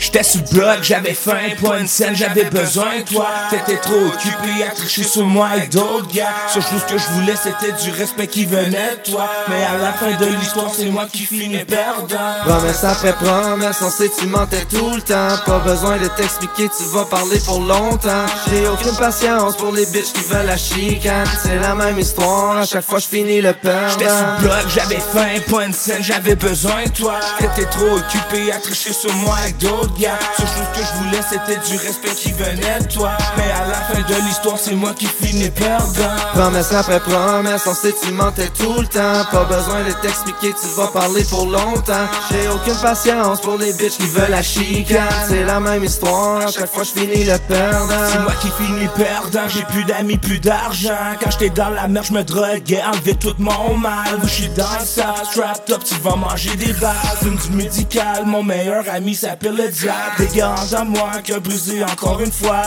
J'étais 0.00 0.22
sous 0.22 0.38
le 0.38 0.58
bloc, 0.58 0.78
j'avais 0.82 1.12
faim, 1.12 1.36
pas 1.62 1.78
une 1.78 1.86
scène, 1.86 2.16
j'avais 2.16 2.44
besoin 2.44 3.00
de 3.00 3.12
toi. 3.12 3.26
T'étais 3.50 3.78
trop 3.78 4.06
occupé 4.06 4.64
à 4.66 4.74
tricher 4.74 5.02
sur 5.02 5.26
moi 5.26 5.50
et 5.62 5.66
d'autres 5.66 6.08
gars. 6.12 6.32
Seule 6.48 6.62
chose 6.62 6.84
que 6.88 6.96
je 6.96 7.06
voulais, 7.12 7.34
c'était 7.36 7.72
du 7.72 7.90
respect 7.90 8.26
qui 8.26 8.46
venait 8.46 8.96
de 9.04 9.10
toi. 9.10 9.28
Mais 9.48 9.62
à 9.62 9.76
la 9.76 9.92
fin 9.92 10.12
de 10.18 10.26
l'histoire, 10.36 10.70
c'est 10.74 10.86
moi 10.86 11.06
qui 11.12 11.26
finis 11.26 11.64
perdant. 11.64 12.16
Promesse 12.46 12.82
après 12.82 13.12
promesse, 13.12 13.76
on 13.82 13.90
sait 13.90 14.10
tu 14.18 14.26
mentais 14.26 14.64
tout 14.70 14.90
le 14.94 15.02
temps. 15.02 15.36
Pas 15.44 15.58
besoin 15.58 15.98
de 15.98 16.08
t'expliquer, 16.08 16.68
tu 16.76 16.84
vas 16.94 17.04
parler 17.04 17.38
pour 17.44 17.60
longtemps. 17.60 18.26
J'ai 18.48 18.66
aucune 18.68 18.96
patience 18.96 19.56
pour 19.56 19.72
les 19.72 19.84
bitches 19.86 20.12
qui 20.14 20.22
veulent 20.22 20.46
la 20.46 20.56
chicane. 20.56 21.26
C'est 21.42 21.58
la 21.58 21.74
même 21.74 21.98
histoire, 21.98 22.58
à 22.58 22.66
chaque 22.66 22.84
fois 22.84 22.98
je 23.00 23.06
finis 23.06 23.42
le 23.42 23.50
J'étais 23.62 23.74
sous 23.84 23.98
perdant. 23.98 24.40
bloc, 24.40 24.64
j'avais 24.74 24.96
faim, 25.00 25.40
pas 25.50 25.64
une 25.64 25.74
scène, 25.74 26.02
j'avais 26.02 26.36
besoin 26.36 26.84
de 26.86 26.90
toi. 26.90 27.20
T'étais 27.38 27.68
trop 27.68 27.96
occupé 27.96 28.50
à 28.52 28.58
tricher 28.58 28.92
sur 28.94 29.12
moi 29.16 29.36
avec 29.42 29.58
d'autres 29.58 29.89
gars. 29.98 30.18
Seule 30.36 30.46
chose 30.46 30.70
que 30.74 30.80
je 30.80 31.04
voulais, 31.04 31.22
c'était 31.28 31.60
du 31.68 31.76
respect 31.76 32.14
qui 32.14 32.32
venait 32.32 32.80
de 32.80 32.92
toi. 32.92 33.12
Mais 33.36 33.50
à 33.50 33.66
la 33.68 33.74
fin 33.74 34.00
de 34.00 34.26
l'histoire, 34.26 34.58
c'est 34.58 34.74
moi 34.74 34.92
qui 34.94 35.06
finis 35.06 35.50
perdant. 35.50 36.16
Promesse 36.34 36.72
après 36.72 37.00
promesse, 37.00 37.66
on 37.66 37.74
sait 37.74 37.94
tu 38.02 38.12
mentais 38.12 38.48
tout 38.48 38.80
le 38.80 38.86
temps. 38.86 39.24
Pas 39.30 39.44
besoin 39.44 39.84
de 39.84 39.92
t'expliquer, 40.02 40.54
tu 40.60 40.68
vas 40.76 40.88
parler 40.88 41.24
pour 41.24 41.46
longtemps. 41.46 42.06
J'ai 42.30 42.48
aucune 42.48 42.76
patience 42.76 43.40
pour 43.40 43.58
les 43.58 43.72
bitches 43.72 43.98
qui 43.98 44.06
veulent 44.06 44.30
la 44.30 44.42
chicane. 44.42 45.08
C'est 45.28 45.44
la 45.44 45.60
même 45.60 45.84
histoire, 45.84 46.48
chaque 46.50 46.72
fois 46.72 46.84
je 46.84 47.00
finis 47.00 47.24
le 47.24 47.38
perdant. 47.38 48.08
C'est 48.10 48.20
moi 48.20 48.32
qui 48.40 48.48
finis 48.62 48.88
perdant, 48.96 49.48
j'ai 49.48 49.62
plus 49.64 49.84
d'amis, 49.84 50.18
plus 50.18 50.40
d'argent. 50.40 51.16
Quand 51.22 51.30
j'étais 51.30 51.50
dans 51.50 51.70
la 51.70 51.88
mer, 51.88 52.02
je 52.04 52.12
me 52.12 52.22
droguais, 52.22 52.82
enlevé 52.82 53.14
tout 53.14 53.34
mon 53.38 53.76
mal. 53.76 54.18
Je 54.24 54.28
suis 54.28 54.48
dans 54.50 54.64
le 54.78 54.84
sale, 54.84 55.14
strapped 55.30 55.74
up, 55.74 55.82
tu 55.84 55.94
vas 55.96 56.16
manger 56.16 56.54
des 56.56 56.72
balles. 56.74 56.94
Fume 57.22 57.36
du 57.36 57.50
médical, 57.56 58.24
mon 58.26 58.42
meilleur 58.42 58.84
ami 58.92 59.14
s'appelle 59.14 59.56
le 59.56 59.68
diable. 59.80 60.28
Gars 60.34 60.80
en 60.80 60.84
moi, 60.84 61.10
qui 61.24 61.32
a 61.32 61.40
brisé 61.40 61.82
encore 61.84 62.20
une 62.20 62.32
fois. 62.32 62.62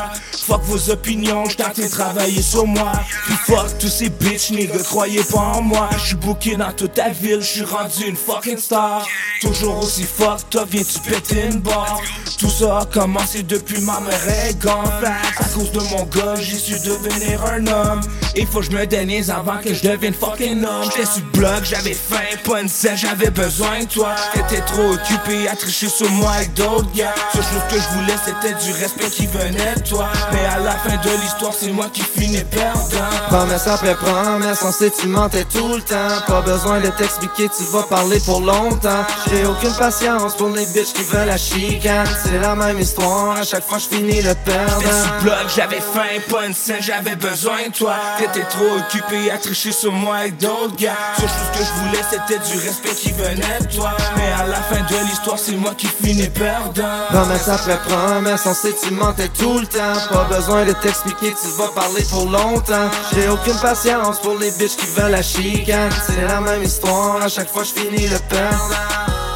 Fuck 0.45 0.64
vos 0.64 0.89
opinions, 0.89 1.43
train 1.43 1.72
de 1.76 1.88
travailler 1.88 2.41
sur 2.41 2.68
moi. 2.68 2.91
Puis 3.26 3.36
fuck 3.45 3.78
tous 3.80 3.88
ces 3.88 4.09
bitches, 4.09 4.51
nigga, 4.51 4.78
croyez 4.84 5.24
pas 5.24 5.39
en 5.39 5.61
moi. 5.61 5.89
J'suis 5.97 6.16
booké 6.16 6.55
dans 6.57 6.74
toute 6.74 6.95
ta 6.95 7.09
ville, 7.09 7.41
j'suis 7.41 7.64
rendu 7.64 8.05
une 8.07 8.18
fucking 8.18 8.57
star. 8.57 9.07
Toujours 9.41 9.80
aussi 9.84 10.03
fucked 10.03 10.55
up, 10.59 10.68
viens-tu 10.70 10.99
péter 11.09 11.45
une 11.45 11.59
barre? 11.59 12.01
Tout 12.38 12.49
ça 12.49 12.80
a 12.80 12.86
commencé 12.86 13.43
depuis 13.43 13.80
ma 13.82 13.99
mère 14.01 14.28
est. 14.28 14.53
À 14.66 15.43
cause 15.53 15.72
de 15.72 15.80
mon 15.91 16.03
gars, 16.03 16.36
j'ai 16.36 16.57
su 16.57 16.74
devenir 16.74 17.43
un 17.45 17.66
homme. 17.68 18.01
Il 18.36 18.47
faut 18.47 18.59
que 18.59 18.66
je 18.66 18.72
me 18.72 18.86
dénise 18.86 19.30
avant 19.30 19.57
que 19.64 19.74
je 19.74 19.82
devienne 19.82 20.14
fucking 20.14 20.64
homme. 20.66 20.84
J'étais 20.84 21.05
sur 21.05 21.24
bloc, 21.34 21.64
j'avais 21.64 21.93
faim, 21.93 22.18
pas 22.43 22.61
une 22.61 22.70
j'avais 22.95 23.30
besoin 23.30 23.80
de 23.82 23.86
toi. 23.86 24.16
T'étais 24.34 24.61
trop 24.61 24.91
occupé 24.91 25.47
à 25.47 25.55
tricher 25.55 25.88
sur 25.88 26.09
moi 26.11 26.32
avec 26.32 26.53
d'autres. 26.53 26.89
Seule 27.34 27.43
chose 27.43 27.62
que 27.70 27.76
je 27.76 27.88
voulais, 27.97 28.16
c'était 28.24 28.54
du 28.64 28.72
respect 28.72 29.10
qui 29.10 29.28
venait 29.28 29.76
de 29.76 29.82
toi. 29.82 30.08
Mais 30.32 30.45
à 30.45 30.60
la 30.60 30.72
fin 30.72 30.95
de 30.95 31.22
l'histoire, 31.22 31.54
c'est 31.58 31.72
moi 31.72 31.88
qui 31.91 32.01
finis 32.01 32.43
perdant. 32.43 33.10
Promesse 33.30 33.68
après 33.68 33.95
promesse, 33.95 34.60
on 34.64 34.72
sait 34.72 34.91
tu 34.91 35.08
mentais 35.08 35.45
tout 35.45 35.68
le 35.68 35.82
temps. 35.82 36.22
Pas 36.28 36.41
besoin 36.41 36.80
de 36.80 36.88
t'expliquer, 36.88 37.49
tu 37.56 37.64
vas 37.72 37.84
parler 37.84 38.20
pour 38.26 38.41
longtemps. 38.41 39.06
J'ai 39.30 39.45
aucune 39.45 39.74
patience 39.74 40.36
pour 40.36 40.49
les 40.49 40.66
bitches 40.68 40.93
qui 40.93 41.04
veulent 41.04 41.28
la 41.28 41.38
chicane. 41.38 42.08
C'est 42.24 42.39
la 42.39 42.56
même 42.56 42.80
histoire, 42.80 43.38
à 43.38 43.43
chaque 43.43 43.64
fois 43.64 43.78
je 43.78 43.95
finis 43.95 44.22
le 44.22 44.36
perdant. 44.36 45.47
j'avais 45.56 45.82
faim, 45.82 46.01
pas 46.30 46.45
une 46.45 46.54
scène, 46.54 46.82
j'avais 46.82 47.16
besoin 47.16 47.68
de 47.68 47.74
toi. 47.74 47.95
T'étais 48.18 48.45
trop 48.45 48.78
occupé 48.78 49.32
à 49.32 49.38
tricher 49.38 49.72
sur 49.72 49.91
moi 49.91 50.18
avec 50.18 50.38
d'autres 50.38 50.76
gars. 50.78 50.97
Seule 51.18 51.28
chose 51.28 51.58
que 51.58 51.64
je 51.66 51.84
voulais, 51.84 52.04
c'était 52.10 52.39
du 52.39 52.58
respect 52.60 52.95
qui 52.95 53.12
venait 53.12 53.60
de 53.62 53.76
toi. 53.76 53.91
Mais 54.18 54.32
à 54.32 54.47
la 54.47 54.62
fin 54.62 54.82
de 54.82 55.06
l'histoire, 55.06 55.39
c'est 55.39 55.56
moi 55.56 55.74
qui 55.78 55.88
finis 55.88 56.30
perdant. 56.30 56.93
Promesse 57.10 57.48
après 57.48 57.78
promesse, 57.88 58.41
on 58.46 58.54
sait 58.54 58.74
tu 58.82 58.94
mentais 58.94 59.30
tout 59.30 59.60
le 59.60 59.68
temps. 59.68 60.00
Pas 60.12 60.28
besoin 60.36 60.66
de 60.66 60.74
t'expliquer, 60.74 61.34
tu 61.41 61.48
vas 61.58 61.68
parler 61.70 62.04
pour 62.10 62.26
longtemps. 62.30 62.89
J'ai 63.14 63.30
aucune 63.30 63.58
patience 63.60 64.20
pour 64.20 64.38
les 64.38 64.52
bitches 64.52 64.78
qui 64.78 64.88
veulent 64.88 65.12
la 65.12 65.22
chicane. 65.22 65.91
C'est 66.08 66.28
la 66.28 66.41
même 66.41 66.64
histoire, 66.64 67.22
à 67.22 67.28
chaque 67.28 67.50
fois 67.50 67.64
je 67.64 67.80
finis 67.80 68.08
le 68.08 68.18
perdant. 68.30 68.58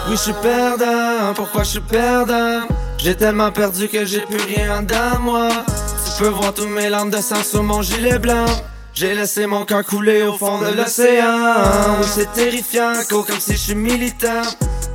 Oui, 0.09 0.15
je 0.15 0.21
suis 0.21 0.33
perdant, 0.33 1.33
pourquoi 1.35 1.63
je 1.63 1.69
suis 1.69 1.79
perdant? 1.81 2.61
J'ai 2.97 3.15
tellement 3.15 3.51
perdu 3.51 3.87
que 3.87 4.05
j'ai 4.05 4.21
plus 4.21 4.41
rien 4.41 4.81
dans 4.81 5.19
moi. 5.19 5.49
Tu 6.05 6.23
peux 6.23 6.29
voir 6.29 6.53
tous 6.53 6.67
mes 6.67 6.89
larmes 6.89 7.11
de 7.11 7.21
sang 7.21 7.43
sur 7.43 7.61
mon 7.61 7.81
gilet 7.81 8.17
blanc. 8.17 8.45
J'ai 8.93 9.13
laissé 9.13 9.45
mon 9.45 9.63
cœur 9.65 9.85
couler 9.85 10.23
au 10.23 10.35
fond 10.35 10.59
de 10.59 10.75
l'océan. 10.75 11.53
Oui, 11.99 12.07
c'est 12.11 12.31
terrifiant, 12.33 12.93
co, 13.07 13.21
comme 13.21 13.39
si 13.39 13.51
je 13.51 13.57
suis 13.57 13.75
militant. 13.75 14.41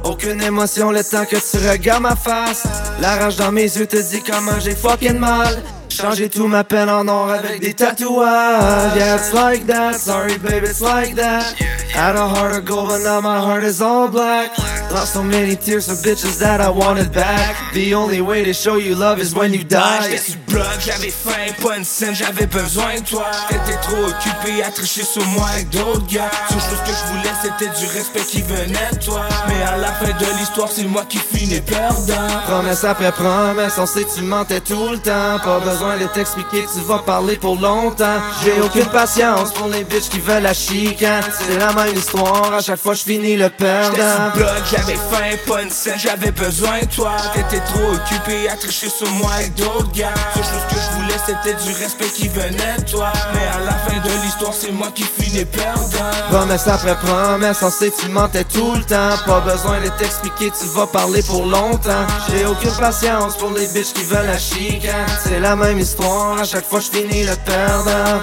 Aucune 0.05 0.43
émotion 0.43 0.91
le 0.91 1.05
temps 1.05 1.25
que 1.25 1.37
tu 1.37 1.69
regardes 1.69 2.03
ma 2.03 2.17
face. 2.17 2.65
La 3.01 3.17
rage 3.17 3.37
dans 3.37 3.53
mes 3.53 3.63
yeux 3.63 3.87
te 3.87 3.97
dit 3.97 4.23
comment 4.23 4.59
j'ai 4.61 4.75
fucking 4.75 5.19
mal. 5.19 5.63
Changer 5.93 6.31
tout 6.31 6.49
ma 6.49 6.65
peine 6.65 6.89
en 6.89 7.07
or 7.07 7.31
avec 7.31 7.61
des 7.61 7.75
tatouages. 7.75 8.97
Yeah, 8.97 9.17
it's 9.17 9.33
like 9.35 9.67
that. 9.67 9.95
Sorry, 9.95 10.39
baby, 10.39 10.67
it's 10.67 10.81
like 10.81 11.15
that. 11.17 11.55
Had 11.93 12.17
a 12.17 12.27
heart 12.27 12.57
of 12.57 12.65
gold, 12.65 12.89
but 12.89 13.03
now 13.03 13.21
my 13.21 13.39
heart 13.39 13.63
is 13.63 13.83
all 13.83 14.09
black. 14.09 14.51
Lost 14.91 15.13
so 15.13 15.23
many 15.23 15.55
tears 15.55 15.87
for 15.87 15.95
bitches 15.95 16.39
that 16.39 16.61
I 16.61 16.71
wanted 16.71 17.13
back. 17.13 17.57
The 17.75 17.95
only 17.95 18.23
way 18.23 18.43
to 18.45 18.55
show 18.55 18.77
you 18.77 18.95
love 18.95 19.21
is 19.21 19.35
when 19.35 19.53
you 19.53 19.65
die. 19.65 20.03
J'étais 20.03 20.19
sur 20.19 20.37
bloc, 20.49 20.67
j'avais 20.81 21.11
faim, 21.11 21.53
pas 21.63 21.77
une 21.77 21.85
scène, 21.85 22.15
j'avais 22.15 22.47
besoin 22.47 22.95
de 22.97 23.05
toi. 23.05 23.27
T'étais 23.49 23.79
trop 23.83 24.05
occupé 24.05 24.63
à 24.63 24.71
tricher 24.71 25.05
sur 25.05 25.25
moi 25.27 25.47
avec 25.53 25.69
d'autres 25.69 26.07
gars. 26.07 26.31
Seule 26.49 26.61
chose 26.61 26.81
que 26.87 26.93
je 26.93 27.13
voulais, 27.13 27.35
c'était 27.43 27.71
du 27.79 27.87
respect 27.87 28.25
qui 28.27 28.41
venait 28.43 28.91
de 28.93 29.05
toi. 29.05 29.23
Mais 29.49 29.63
à 29.63 29.77
la 29.77 29.93
fin 29.93 30.07
de 30.07 30.39
l'histoire, 30.39 30.69
c'est 30.71 30.85
moi 30.85 31.05
qui 31.07 31.19
finis 31.19 31.61
perdant. 31.61 32.41
Promesse 32.47 32.85
après 32.85 33.13
promesse, 33.13 33.75
on 33.77 33.87
sait 33.87 34.05
que 34.05 34.15
tu 34.15 34.23
mentais 34.23 34.61
tout 34.61 34.89
le 34.91 34.99
temps. 34.99 35.39
Pas 35.45 35.61
besoin 35.61 35.82
de 35.83 36.07
t'expliquer, 36.07 36.65
tu 36.73 36.81
vas 36.81 36.99
parler 36.99 37.37
pour 37.37 37.57
longtemps. 37.57 38.21
J'ai 38.45 38.61
aucune 38.61 38.87
patience 38.87 39.53
pour 39.53 39.67
les 39.69 39.83
bitches 39.83 40.09
qui 40.09 40.21
veulent 40.21 40.43
la 40.43 40.55
chicane. 40.55 41.25
C'est 41.37 41.59
la 41.59 41.73
même 41.73 41.95
histoire, 41.95 42.55
à 42.55 42.63
chaque 42.63 42.79
fois 42.79 42.95
je 42.95 43.03
finis 43.03 43.37
le 43.37 43.49
perdant. 43.51 44.33
j'avais 44.71 44.95
faim, 44.95 45.37
pas 45.47 45.63
une 45.63 45.71
scène, 45.71 45.99
j'avais 45.99 46.31
besoin 46.31 46.81
de 46.81 46.87
toi. 46.87 47.13
T'étais 47.35 47.63
trop 47.65 47.93
occupé 47.93 48.49
à 48.49 48.57
tricher 48.57 48.89
sur 48.89 49.11
moi 49.13 49.33
avec 49.33 49.55
d'autres 49.55 49.91
gars. 49.93 50.15
Seule 50.35 50.45
chose 50.45 50.67
que 50.69 50.77
je 50.77 51.01
voulais, 51.01 51.17
c'était 51.27 51.57
du 51.65 51.73
respect 51.73 52.11
qui 52.15 52.29
venait 52.29 52.77
de 52.79 52.91
toi. 52.91 53.13
Mais 53.35 53.47
à 53.49 53.65
la 53.65 53.73
fin 53.73 53.97
de 53.97 54.13
l'histoire, 54.23 54.32
c'est 54.51 54.73
moi 54.73 54.89
qui 54.95 55.05
finis 55.05 55.45
perdant. 55.45 56.11
Promesse 56.31 56.67
après 56.67 56.97
promesse, 56.97 57.59
on 57.63 57.71
sait 57.71 57.91
que 57.91 58.01
tu 58.01 58.09
mentais 58.09 58.45
tout 58.45 58.75
le 58.75 58.83
temps. 58.83 59.17
Pas 59.27 59.41
besoin 59.41 59.81
de 59.81 59.89
t'expliquer, 59.99 60.51
tu 60.59 60.67
vas 60.75 60.87
parler 60.87 61.23
pour 61.23 61.45
longtemps. 61.45 62.07
J'ai 62.31 62.47
aucune 62.47 62.73
patience 62.73 63.37
pour 63.37 63.51
les 63.51 63.67
bitches 63.69 63.93
qui 63.93 64.03
veulent 64.05 64.27
la 64.27 64.39
chicane. 64.39 65.07
C'est 65.23 65.41
la 65.41 65.55
même 65.55 65.79
histoire, 65.79 66.39
à 66.39 66.45
chaque 66.45 66.65
fois 66.65 66.81
je 66.81 66.99
finis 66.99 67.25
le 67.25 67.37
perdant. 67.45 68.21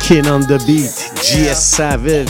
Kin 0.00 0.24
on 0.30 0.40
the 0.40 0.58
beat, 0.66 1.12
GS 1.22 1.54
Savage, 1.54 2.28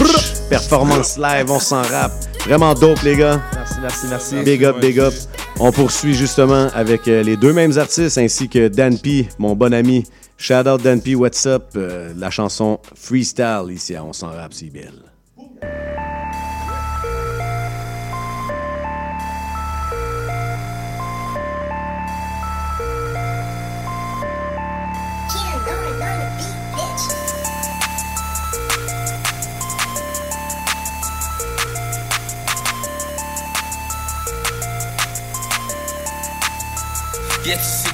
performance 0.50 1.16
live, 1.16 1.50
on 1.50 1.60
s'en 1.60 1.82
rappe. 1.82 2.12
Vraiment 2.46 2.74
dope, 2.74 3.02
les 3.02 3.16
gars. 3.16 3.40
Merci, 3.54 3.74
merci, 3.80 4.06
merci. 4.08 4.34
Big 4.42 4.64
up, 4.64 4.80
big 4.80 4.98
up. 4.98 5.14
On 5.60 5.72
poursuit 5.72 6.14
justement 6.14 6.68
avec 6.74 7.08
euh, 7.08 7.22
les 7.22 7.36
deux 7.36 7.52
mêmes 7.52 7.76
artistes 7.78 8.16
ainsi 8.16 8.48
que 8.48 8.68
Dan 8.68 8.98
P, 8.98 9.28
mon 9.38 9.54
bon 9.54 9.74
ami. 9.74 10.04
Shout 10.40 10.68
out 10.68 10.82
Dan 10.82 11.02
P, 11.02 11.16
what's 11.16 11.46
up? 11.46 11.72
Euh, 11.74 12.12
la 12.16 12.30
chanson 12.30 12.78
Freestyle 12.94 13.70
ici 13.70 13.96
à 13.96 14.04
On 14.04 14.12
s'en 14.12 14.28
rappe, 14.28 14.54
c'est 14.54 14.70
belle. 14.70 15.07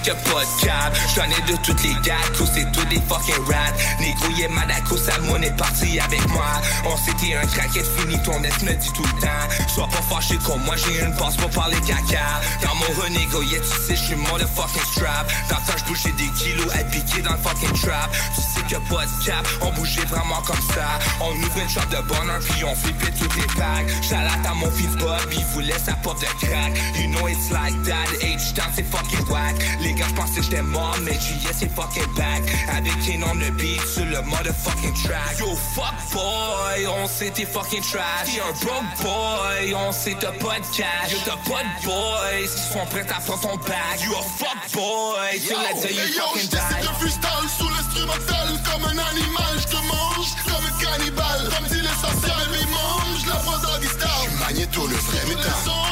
Que 0.04 0.10
pas 0.10 0.44
de 0.44 0.66
cap. 0.66 0.94
J'en 1.16 1.24
ai 1.24 1.50
de 1.50 1.56
toutes 1.62 1.82
les 1.82 1.94
gars, 2.02 2.20
cause 2.36 2.50
c'est 2.52 2.70
tous 2.72 2.84
des 2.84 3.00
fucking 3.08 3.42
rats. 3.46 3.72
Négro, 4.00 4.28
yeah, 4.36 4.50
Madako, 4.50 4.98
Salmon 4.98 5.40
est 5.40 5.56
parti 5.56 5.98
avec 5.98 6.28
moi. 6.28 6.44
On 6.84 6.94
s'était 6.98 7.34
un 7.34 7.46
craquette 7.46 7.86
fini, 7.96 8.22
ton 8.22 8.42
ex 8.42 8.62
me 8.62 8.74
dit 8.74 8.92
tout 8.92 9.02
le 9.02 9.20
temps. 9.22 9.66
Sois 9.66 9.88
pas 9.88 10.02
fâché 10.14 10.36
comme 10.44 10.62
moi, 10.64 10.74
j'ai 10.76 11.02
une 11.02 11.16
passe 11.16 11.36
pour 11.36 11.48
parler 11.48 11.78
caca. 11.86 12.42
Dans 12.62 12.74
mon 12.74 13.02
renégo, 13.02 13.40
yeah, 13.44 13.60
tu 13.60 13.66
sais, 13.86 13.96
j'suis 13.96 14.16
fucking 14.54 14.82
strap. 14.92 15.26
Temps, 15.48 15.56
j'bougeais 15.78 16.12
des 16.12 16.28
kilos 16.38 16.68
piquer 16.90 17.22
dans 17.22 17.32
le 17.32 17.38
fucking 17.38 17.72
trap. 17.80 18.10
Tu 18.34 18.40
sais 18.40 18.66
que 18.68 18.76
pas 18.92 19.06
de 19.06 19.24
cap, 19.24 19.46
on 19.62 19.72
bougeait 19.72 20.04
vraiment 20.04 20.42
comme 20.42 20.60
ça. 20.74 20.98
On 21.20 21.32
ouvre 21.32 21.58
une 21.62 21.68
shop 21.68 21.86
de 21.90 22.00
bonheur, 22.06 22.40
puis 22.40 22.64
on 22.64 22.74
flippait 22.74 23.12
toutes 23.18 23.34
les 23.36 23.46
packs. 23.58 23.88
J'allais 24.02 24.28
à 24.46 24.54
mon 24.54 24.70
fils 24.70 24.94
Bob, 24.96 25.20
il 25.32 25.44
voulait 25.46 25.78
sa 25.78 25.94
pop 25.94 26.18
de 26.20 26.26
crack. 26.46 26.72
You 26.96 27.08
know 27.08 27.26
it's 27.28 27.50
like 27.50 27.74
that, 27.84 28.08
H-Town, 28.20 28.70
c'est 28.74 28.84
fucking 28.90 29.26
whack. 29.28 29.56
Les 29.80 29.93
gars, 29.94 30.06
j'pensais 30.08 30.36
que 30.36 30.42
j'étais 30.42 30.62
mort, 30.62 30.96
mais 31.02 31.14
JS 31.14 31.54
c'est 31.58 31.74
fucking 31.74 32.06
back. 32.16 32.42
Avec 32.76 32.98
King 33.00 33.22
on 33.24 33.36
the 33.36 33.50
beat 33.52 33.80
sur 33.86 34.04
le 34.04 34.20
motherfucking 34.22 34.94
track. 35.04 35.38
Yo, 35.38 35.54
fuck 35.74 35.94
boy, 36.12 36.86
on 36.86 37.06
sait 37.06 37.30
t'es 37.30 37.46
fucking 37.46 37.82
trash. 37.82 38.26
T'es 38.26 38.40
un 38.40 38.52
broke 38.64 38.84
boy, 39.02 39.74
on 39.74 39.92
sait 39.92 40.16
t'as 40.18 40.32
pas 40.32 40.58
de 40.58 40.76
cash. 40.76 41.12
Yo, 41.12 41.18
t'as 41.24 41.38
pas 41.50 41.62
de 41.62 41.84
boys 41.84 42.42
qui 42.42 42.72
sont 42.72 42.86
prêts 42.90 43.06
à 43.08 43.20
prendre 43.20 43.40
ton 43.40 43.56
back. 43.56 44.00
You 44.04 44.12
a 44.14 44.22
fuck 44.22 44.58
boy, 44.72 45.38
till 45.40 45.56
I 45.56 45.80
tell 45.80 45.92
you 45.92 46.14
yo, 46.14 46.22
fucking 46.32 46.50
die. 46.50 46.82
de 46.82 46.94
freestyle 46.98 47.48
sous 47.58 47.68
l'instrumental 47.68 48.48
Comme 48.64 48.84
un 48.84 48.98
animal, 48.98 49.54
j'te 49.58 49.80
mange 49.86 50.34
comme 50.44 50.64
un 50.66 50.82
cannibale 50.82 51.48
Comme 51.54 51.66
dit 51.68 51.80
l'essentiel, 51.80 52.48
mais 52.50 52.66
mange 52.70 53.26
la 53.26 53.36
prends 53.36 53.78
des 53.78 53.86
stars 53.86 54.26
Magnéto, 54.40 54.86
le 54.86 54.96
vrai 54.96 55.26
métal 55.28 55.83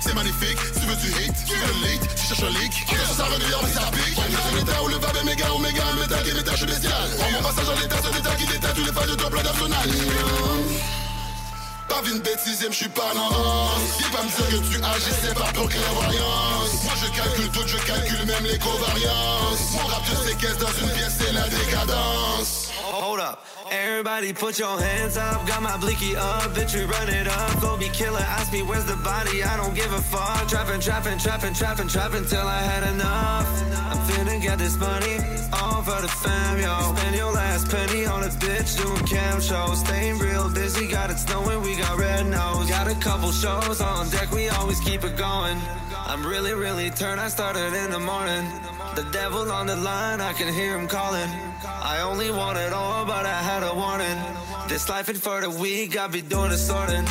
C'est 0.00 0.14
magnifique. 0.14 0.58
Si 0.74 0.80
tu 0.80 0.86
veux 0.86 0.96
du 0.96 1.08
hate, 1.12 1.36
tu 1.46 1.54
veux 1.54 1.66
le 1.66 1.86
leak 1.86 2.00
Tu 2.14 2.26
cherches 2.26 2.42
un 2.42 2.50
leak, 2.50 2.72
cherches 2.88 3.20
un 3.20 3.24
réveilleur, 3.24 3.60
mais 3.62 3.72
ça 3.72 3.90
pique. 3.92 4.16
Le 4.16 4.58
métal 4.58 4.82
ou 4.82 4.88
le 4.88 4.94
vibe, 4.96 5.24
méga, 5.24 5.52
oméga, 5.52 5.84
métal 6.00 6.22
qui 6.24 6.34
métal, 6.34 6.54
je 6.54 6.58
suis 6.58 6.66
bestial. 6.66 7.10
Prends 7.18 7.30
mon 7.30 7.42
passage 7.42 7.68
en 7.68 7.80
l'état, 7.80 7.96
c'est 8.02 8.14
l'état 8.14 8.34
qui 8.34 8.46
détaille 8.46 8.74
tous 8.74 8.84
les 8.84 8.92
fans 8.92 9.06
de 9.06 9.14
ton 9.14 9.28
plan 9.28 9.42
d'Arsenal 9.42 9.88
pas 11.88 12.08
une 12.08 12.20
bêtisième, 12.20 12.72
je 12.72 12.76
suis 12.78 12.88
pas 12.88 13.12
l'avance 13.12 13.98
Viens 13.98 14.08
pas 14.08 14.22
me 14.22 14.28
dire 14.28 14.62
que 14.62 14.76
tu 14.76 14.82
agissais 14.82 15.34
par 15.34 15.52
ton 15.52 15.66
clairvoyance 15.66 16.84
Moi 16.84 16.92
je 16.96 17.10
calcule 17.14 17.50
tout, 17.50 17.66
je 17.66 17.76
calcule 17.76 18.24
même 18.24 18.44
les 18.44 18.58
covariances. 18.58 19.72
Mon 19.72 19.86
rap 19.86 20.02
je 20.08 20.30
séquestre 20.30 20.58
dans 20.60 20.86
une 20.86 20.92
pièce, 20.94 21.16
c'est 21.18 21.32
la 21.32 21.46
décadence. 21.48 22.70
Hold 22.94 23.20
up. 23.20 23.51
Everybody 23.72 24.34
put 24.34 24.58
your 24.58 24.78
hands 24.78 25.16
up. 25.16 25.46
Got 25.46 25.62
my 25.62 25.78
blicky 25.78 26.14
up. 26.14 26.42
Bitch, 26.52 26.74
we 26.74 26.84
run 26.84 27.08
it 27.08 27.26
up. 27.26 27.60
Go 27.62 27.78
be 27.78 27.88
killer. 27.88 28.20
Ask 28.20 28.52
me 28.52 28.60
where's 28.62 28.84
the 28.84 28.96
body. 28.96 29.42
I 29.42 29.56
don't 29.56 29.74
give 29.74 29.90
a 29.94 30.02
fuck. 30.02 30.46
Trapping, 30.46 30.80
trapping, 30.80 31.18
trapping, 31.18 31.54
trapping, 31.54 31.88
trapping 31.88 32.26
till 32.26 32.46
I 32.46 32.60
had 32.60 32.82
enough. 32.92 33.48
I'm 33.90 33.96
finna 34.08 34.42
get 34.42 34.58
this 34.58 34.76
money. 34.76 35.16
All 35.54 35.82
for 35.82 36.02
the 36.02 36.08
fam, 36.08 36.60
yo. 36.60 36.94
Spend 36.94 37.16
your 37.16 37.32
last 37.32 37.70
penny 37.70 38.04
on 38.04 38.22
a 38.24 38.28
bitch 38.28 38.76
doing 38.76 39.06
cam 39.06 39.40
shows. 39.40 39.80
Staying 39.80 40.18
real 40.18 40.52
busy. 40.52 40.86
Got 40.86 41.10
it 41.10 41.18
snowing. 41.18 41.62
We 41.62 41.74
got 41.74 41.98
red 41.98 42.26
nose. 42.26 42.68
Got 42.68 42.88
a 42.88 42.94
couple 42.96 43.32
shows 43.32 43.80
on 43.80 44.10
deck. 44.10 44.30
We 44.32 44.50
always 44.50 44.80
keep 44.80 45.02
it 45.02 45.16
going. 45.16 45.56
I'm 46.06 46.26
really, 46.26 46.52
really 46.52 46.90
turned. 46.90 47.20
I 47.20 47.28
started 47.28 47.72
in 47.72 47.90
the 47.90 48.00
morning. 48.00 48.44
The 48.96 49.08
devil 49.12 49.50
on 49.50 49.66
the 49.66 49.76
line, 49.76 50.20
I 50.20 50.34
can 50.34 50.52
hear 50.52 50.78
him 50.78 50.86
calling. 50.86 51.30
I 51.84 52.02
only 52.02 52.30
want 52.30 52.58
it 52.58 52.72
all, 52.72 53.04
but 53.04 53.26
I 53.26 53.42
had 53.42 53.64
a 53.64 53.74
warning. 53.74 54.16
This 54.68 54.88
life 54.88 55.08
ain't 55.08 55.18
for 55.18 55.40
the 55.40 55.50
weak, 55.50 55.98
I 55.98 56.06
be 56.06 56.22
doing 56.22 56.50
the 56.50 56.56
sorting. 56.56 57.04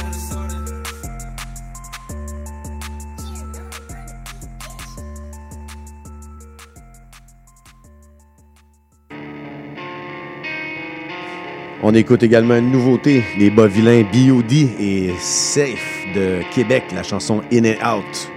On 11.83 11.93
écoute 11.95 12.23
également 12.23 12.55
une 12.55 12.71
nouveauté, 12.71 13.23
les 13.37 13.49
bas 13.49 13.67
vilains 13.67 14.03
B.O.D. 14.03 14.69
et 14.79 15.13
Safe 15.19 16.05
de 16.15 16.41
Québec, 16.53 16.83
la 16.93 17.03
chanson 17.03 17.41
In 17.51 17.65
and 17.65 17.97
Out. 17.97 18.29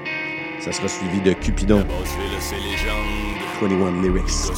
Ça 0.60 0.72
sera 0.72 0.88
suivi 0.88 1.20
de 1.20 1.32
Cupidon. 1.34 1.82
Basseville, 1.82 2.40
c'est 2.40 2.56
légende. 2.56 3.24
21 3.60 4.02
Lyrics. 4.02 4.50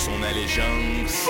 Son 0.00 0.22
allégeance. 0.22 1.28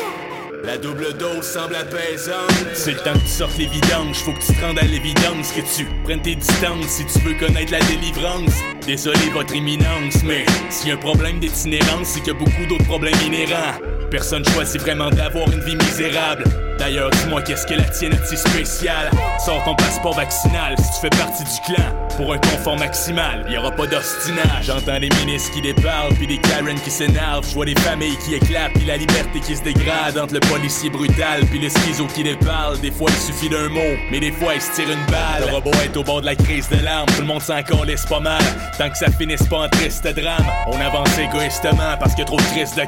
La 0.63 0.79
double 0.79 1.15
dose 1.15 1.43
semble 1.43 1.75
apaisante. 1.75 2.53
C'est 2.75 2.93
le 2.93 2.99
temps 2.99 3.15
que 3.15 3.19
tu 3.19 3.27
sortes 3.27 3.59
les 3.59 3.67
vidanges. 3.67 4.19
Faut 4.19 4.33
que 4.33 4.39
tu 4.39 4.53
te 4.53 4.65
rendes 4.65 4.79
à 4.79 4.85
l'évidence. 4.85 5.51
Que 5.51 5.63
tu 5.63 5.87
prennes 6.05 6.23
tes 6.23 6.37
distances 6.37 6.87
si 6.87 7.05
tu 7.07 7.19
veux 7.21 7.35
connaître 7.35 7.73
la 7.73 7.81
délivrance. 7.81 8.53
Désolé, 8.87 9.29
votre 9.33 9.55
imminence, 9.57 10.23
mais 10.25 10.47
s'il 10.69 10.91
y 10.91 10.93
un 10.93 10.97
problème 10.97 11.41
d'itinérance, 11.41 12.09
c'est 12.09 12.21
qu'il 12.21 12.33
y 12.33 12.37
a 12.37 12.39
beaucoup 12.39 12.67
d'autres 12.69 12.87
problèmes 12.87 13.21
inhérents. 13.27 13.75
Personne 14.11 14.45
choisit 14.45 14.81
vraiment 14.81 15.11
d'avoir 15.11 15.51
une 15.51 15.61
vie 15.61 15.77
misérable. 15.77 16.45
D'ailleurs, 16.81 17.11
dis-moi 17.11 17.43
qu'est-ce 17.43 17.67
que 17.67 17.75
la 17.75 17.85
tienne 17.85 18.15
est 18.15 18.27
si 18.27 18.39
spéciale? 18.39 19.11
Sors 19.45 19.63
ton 19.65 19.75
passeport 19.75 20.15
vaccinal 20.15 20.75
si 20.79 20.95
tu 20.95 21.01
fais 21.03 21.11
partie 21.11 21.45
du 21.45 21.61
clan. 21.67 21.85
Pour 22.17 22.33
un 22.33 22.39
confort 22.39 22.79
maximal, 22.79 23.45
y 23.51 23.57
aura 23.59 23.71
pas 23.71 23.87
d'ostinage. 23.87 24.65
J'entends 24.65 24.99
des 24.99 25.11
ministres 25.21 25.53
qui 25.53 25.61
déparlent, 25.61 26.15
puis 26.15 26.27
des 26.27 26.39
Karen 26.39 26.81
qui 26.81 26.91
s'énervent. 26.91 27.47
Je 27.47 27.55
vois 27.55 27.67
des 27.67 27.79
familles 27.81 28.17
qui 28.25 28.35
éclatent, 28.35 28.73
puis 28.75 28.87
la 28.87 28.97
liberté 28.97 29.41
qui 29.41 29.57
se 29.57 29.63
dégrade 29.63 30.17
entre 30.17 30.35
le 30.35 30.41
policier 30.41 30.89
brutal, 30.89 31.45
puis 31.51 31.59
le 31.59 31.69
schizo 31.69 32.07
qui 32.07 32.23
déparle. 32.23 32.81
Des 32.81 32.91
fois, 32.91 33.11
il 33.11 33.17
suffit 33.17 33.51
d'un 33.51 33.69
mot, 33.69 33.97
mais 34.11 34.21
des 34.21 34.33
fois, 34.33 34.55
il 34.55 34.61
se 34.63 34.73
tire 34.73 34.91
une 34.91 35.05
balle. 35.07 35.49
Le 35.49 35.55
robot 35.55 35.73
est 35.85 35.97
au 35.97 36.03
bord 36.03 36.23
de 36.23 36.27
la 36.27 36.35
crise 36.35 36.69
de 36.71 36.83
larmes, 36.83 37.07
tout 37.15 37.21
le 37.21 37.27
monde 37.27 37.43
s'en 37.43 37.57
laisse 37.85 38.07
pas 38.07 38.21
mal. 38.21 38.43
Tant 38.79 38.89
que 38.89 38.97
ça 38.97 39.11
finisse 39.11 39.43
pas 39.45 39.59
en 39.59 39.69
triste 39.69 40.07
drame, 40.07 40.47
on 40.67 40.81
avance 40.81 41.19
égoïstement 41.19 41.97
parce 41.99 42.19
a 42.21 42.25
trop 42.25 42.39
de 42.39 42.43
crises 42.43 42.75
de. 42.75 42.83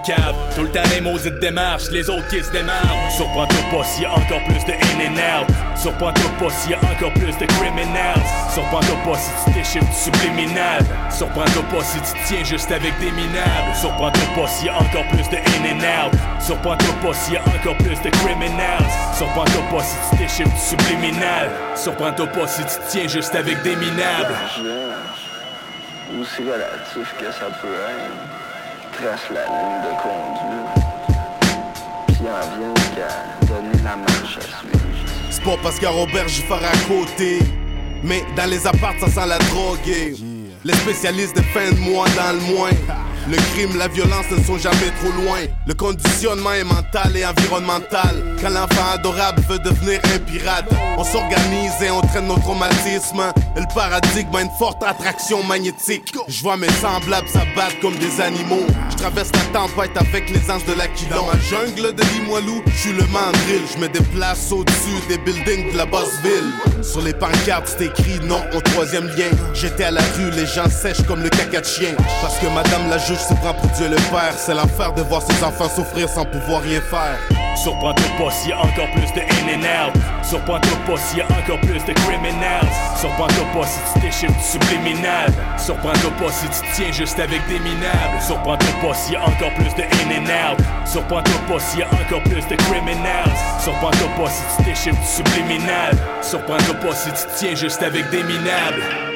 Tout 0.56 0.62
le 0.62 0.70
temps, 0.70 0.80
les 0.94 1.00
maudites 1.00 1.38
démarches, 1.40 1.90
les 1.90 2.08
autres 2.08 2.28
qui 2.28 2.42
se 2.42 2.50
démarrent. 2.50 3.10
Surprends-toi 3.16 3.60
pas 3.70 3.81
s'il 3.84 4.02
y 4.04 4.06
a 4.06 4.12
encore 4.12 4.42
plus 4.46 4.64
de 4.64 4.72
in 4.72 4.98
and 5.06 5.42
out. 5.42 5.46
Surprends-toi 5.76 6.30
pas 6.38 6.50
s'il 6.50 6.72
y 6.72 6.74
encore 6.74 7.12
plus 7.14 7.36
de 7.36 7.46
criminals. 7.46 8.22
Surprends-toi 8.52 8.96
pas 9.04 9.18
si 9.18 9.30
tu 9.44 9.50
déchiffres 9.52 9.86
du 9.86 9.96
subliminal. 9.96 10.84
Surprends-toi 11.10 11.62
pas 11.72 11.84
si 11.84 11.98
tu 12.00 12.18
tiens 12.26 12.44
juste 12.44 12.70
avec 12.70 12.98
des 13.00 13.10
minables. 13.10 13.74
Surprends-toi 13.80 14.28
pas 14.36 14.46
s'il 14.48 14.66
y 14.66 14.70
encore 14.70 15.06
plus 15.10 15.28
de 15.28 15.36
in 15.36 15.64
and 15.72 16.06
out. 16.06 16.12
Surprends-toi 16.40 16.94
pas 17.02 17.14
s'il 17.14 17.34
y 17.34 17.38
encore 17.38 17.76
plus 17.78 18.00
de 18.00 18.10
criminals. 18.10 18.86
Surprends-toi 19.16 19.62
pas 19.70 19.82
si 19.82 19.96
tu 20.10 20.16
déchiffres 20.16 20.50
du 20.50 20.60
subliminal. 20.60 21.50
Surprends-toi 21.74 22.26
pas 22.26 22.46
si 22.46 22.62
tu 22.62 22.78
tiens 22.88 23.08
juste 23.08 23.34
avec 23.34 23.62
des 23.62 23.76
minables. 23.76 24.34
Aussi 26.20 26.42
relatif 26.42 27.14
que 27.18 27.32
ça 27.32 27.46
peut 27.62 27.68
être, 27.88 29.00
trace 29.00 29.30
la 29.32 29.44
ligne 29.46 29.80
de 29.80 29.92
conduite, 30.02 30.84
puis 32.08 32.28
en 32.28 32.44
vient 32.58 32.74
qu'à 32.94 33.46
donner 33.46 33.71
C'est 35.30 35.42
pas 35.44 35.56
parce 35.62 35.78
qu'à 35.78 35.90
Robert 35.90 36.28
j'y 36.28 36.42
ferai 36.42 36.66
à 36.66 36.76
côté. 36.88 37.38
Mais 38.04 38.24
dans 38.36 38.50
les 38.50 38.66
apparts, 38.66 38.94
ça 39.00 39.08
sent 39.08 39.26
la 39.28 39.38
drogue. 39.38 39.78
et 39.88 40.14
Les 40.64 40.74
spécialistes 40.74 41.36
de 41.36 41.42
fin 41.42 41.70
de 41.70 41.78
mois 41.78 42.06
dans 42.16 42.32
le 42.32 42.54
moins. 42.54 42.70
Le 43.28 43.36
crime, 43.54 43.78
la 43.78 43.86
violence 43.88 44.26
ne 44.30 44.42
sont 44.42 44.58
jamais 44.58 44.90
trop 45.00 45.12
loin. 45.22 45.38
Le 45.66 45.74
conditionnement 45.74 46.52
est 46.52 46.64
mental 46.64 47.16
et 47.16 47.24
environnemental. 47.24 48.36
Quand 48.40 48.50
l'enfant 48.50 48.90
adorable 48.94 49.40
veut 49.48 49.60
devenir 49.60 50.00
un 50.12 50.18
pirate, 50.18 50.68
on 50.98 51.04
s'organise 51.04 51.72
et 51.80 51.90
on 51.90 52.00
traîne 52.00 52.26
nos 52.26 52.38
traumatismes. 52.38 53.32
Le 53.56 53.74
paradigme 53.74 54.34
a 54.34 54.42
une 54.42 54.50
forte 54.58 54.82
attraction 54.82 55.42
magnétique. 55.44 56.12
Je 56.26 56.42
vois 56.42 56.56
mes 56.56 56.70
semblables 56.70 57.28
s'abattre 57.28 57.78
comme 57.80 57.96
des 57.96 58.20
animaux. 58.20 58.66
Je 58.90 58.96
traverse 58.96 59.30
la 59.34 59.60
tempête 59.60 59.96
avec 59.96 60.28
les 60.28 60.50
anges 60.50 60.64
de 60.64 60.72
l'Aquilon. 60.72 61.16
Dans 61.16 61.26
ma 61.26 61.38
jungle 61.38 61.94
de 61.94 62.02
Limoilou, 62.14 62.62
je 62.66 62.76
suis 62.76 62.92
le 62.92 63.06
mandrill. 63.06 63.62
Je 63.72 63.80
me 63.80 63.88
déplace 63.88 64.50
au-dessus 64.50 65.00
des 65.08 65.18
buildings 65.18 65.72
de 65.72 65.78
la 65.78 65.86
basse 65.86 66.20
ville. 66.24 66.82
Sur 66.82 67.02
les 67.02 67.14
pancartes, 67.14 67.76
c'est 67.78 67.84
écrit 67.86 68.18
non 68.24 68.42
au 68.52 68.60
troisième 68.60 69.06
lien. 69.06 69.30
J'étais 69.54 69.84
à 69.84 69.92
la 69.92 70.02
rue, 70.16 70.30
les 70.32 70.46
gens 70.46 70.68
sèchent 70.68 71.06
comme 71.06 71.22
le 71.22 71.28
caca 71.28 71.60
de 71.60 71.66
chien. 71.66 71.94
Parce 72.20 72.38
que 72.38 72.46
madame 72.46 72.90
la 72.90 72.98
juge 73.14 73.38
pour 73.60 73.70
Dieu 73.70 73.88
le 73.88 73.96
Père. 73.96 74.34
C'est 74.36 74.54
l'enfer 74.54 74.92
de 74.92 75.02
voir 75.02 75.22
ses 75.22 75.42
enfants 75.44 75.68
souffrir 75.68 76.08
sans 76.08 76.24
pouvoir 76.24 76.62
rien 76.62 76.80
faire. 76.80 77.18
Surprends-toi 77.56 78.06
pas 78.18 78.30
s'il 78.30 78.50
y 78.50 78.52
a 78.52 78.58
encore 78.58 78.90
plus 78.92 79.12
de 79.12 79.20
in 79.20 79.54
and 79.54 79.86
out. 79.86 79.94
Surprends-toi 80.22 80.78
pas 80.86 80.96
s'il 80.96 81.18
y 81.18 81.20
a 81.20 81.26
encore 81.26 81.60
plus 81.60 81.84
de 81.84 81.92
criminals. 81.92 82.68
Surprends-toi 82.96 83.44
pas 83.54 83.66
si 83.66 83.78
tu 83.92 84.00
déchiffres 84.00 84.32
du 84.32 84.42
subliminal. 84.42 85.32
Surprends-toi 85.58 86.10
pas 86.18 86.32
si 86.32 86.46
tu 86.48 86.66
tiens 86.74 86.92
juste 86.92 87.18
avec 87.18 87.46
des 87.48 87.58
minables. 87.58 88.20
Surprends-toi 88.20 88.72
pas 88.80 88.94
s'il 88.94 89.14
y 89.14 89.16
a 89.16 89.22
encore 89.22 89.52
plus 89.54 89.74
de 89.74 89.82
in 89.82 90.10
and 90.16 90.52
out. 90.52 90.58
Surprends-toi 90.86 91.40
pas 91.48 91.60
s'il 91.60 91.80
y 91.80 91.82
a 91.82 91.88
encore 91.88 92.22
plus 92.22 92.46
de 92.46 92.56
criminals. 92.56 93.32
Surprends-toi 93.60 94.08
pas 94.16 94.30
si 94.30 94.42
tu 94.56 94.62
déchiffres 94.64 95.00
du 95.00 95.06
subliminal. 95.06 95.96
Surprends-toi 96.22 96.74
pas 96.74 96.94
si 96.94 97.10
tu 97.10 97.26
tiens 97.36 97.54
juste 97.54 97.82
avec 97.82 98.08
des 98.10 98.22
minables. 98.24 99.11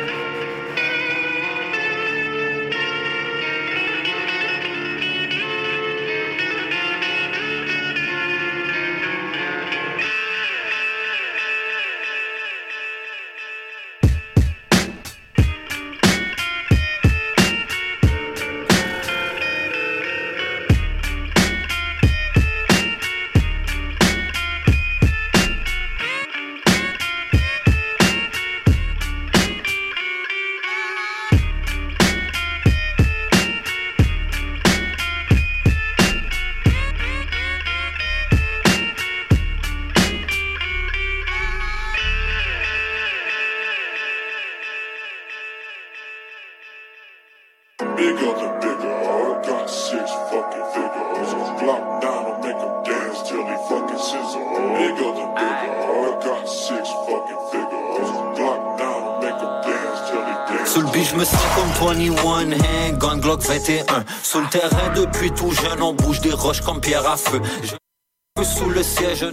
Sous 64.26 64.40
le 64.40 64.48
terrain 64.48 64.92
depuis 64.96 65.30
tout 65.30 65.52
jeune 65.52 65.80
On 65.80 65.92
bouge 65.92 66.20
des 66.20 66.32
roches 66.32 66.60
comme 66.60 66.80
pierre 66.80 67.08
à 67.08 67.16
feu 67.16 67.40
Je 67.62 68.42
sous 68.42 68.68
le 68.68 68.82
siège 68.82 69.24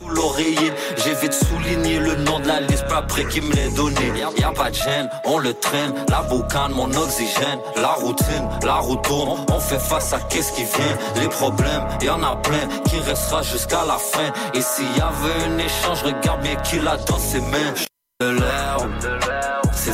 sous 0.00 0.08
l'oreiller, 0.10 0.72
j'ai 0.98 1.14
vite 1.14 1.32
souligné 1.32 1.98
le 1.98 2.16
nom 2.16 2.38
de 2.40 2.46
la 2.46 2.60
liste 2.60 2.86
pas 2.86 2.98
après 2.98 3.26
qui 3.26 3.40
me 3.40 3.50
l'ait 3.54 3.70
donné. 3.70 4.12
Y 4.38 4.44
a 4.44 4.52
pas 4.52 4.68
de 4.68 4.74
gêne, 4.74 5.08
on 5.24 5.38
le 5.38 5.54
traîne, 5.54 5.94
la 6.10 6.20
boucane, 6.22 6.72
mon 6.72 6.92
oxygène, 6.94 7.60
la 7.76 7.92
routine, 7.92 8.46
la 8.62 8.74
route 8.74 9.06
on 9.10 9.58
fait 9.58 9.78
face 9.78 10.12
à 10.12 10.20
qu'est-ce 10.20 10.52
qui 10.52 10.64
vient, 10.64 11.22
les 11.22 11.28
problèmes, 11.28 11.86
y 12.02 12.10
en 12.10 12.22
a 12.22 12.36
plein, 12.36 12.68
qui 12.84 12.98
restera 12.98 13.40
jusqu'à 13.42 13.86
la 13.86 13.96
fin. 13.96 14.32
Et 14.52 14.60
s'il 14.60 14.84
y 14.98 15.00
avait 15.00 15.44
un 15.46 15.58
échange, 15.58 16.02
regarde 16.02 16.42
bien 16.42 16.56
qui 16.56 16.78
l'a 16.78 16.98
dans 16.98 17.18
ses 17.18 17.40
mains. 17.40 17.74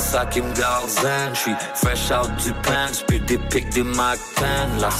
Ça 0.03 0.27
qui 0.27 0.41
me 0.41 0.53
garde 0.55 0.89
zen. 0.89 1.35
J'suis 1.35 1.55
fresh 1.75 2.11
out 2.11 2.31
du 2.43 2.53
pain, 2.63 2.89
puis 3.07 3.21
des 3.21 3.39
pics 3.39 3.71
des 3.71 3.83
10. 3.83 3.91
La 4.81 4.91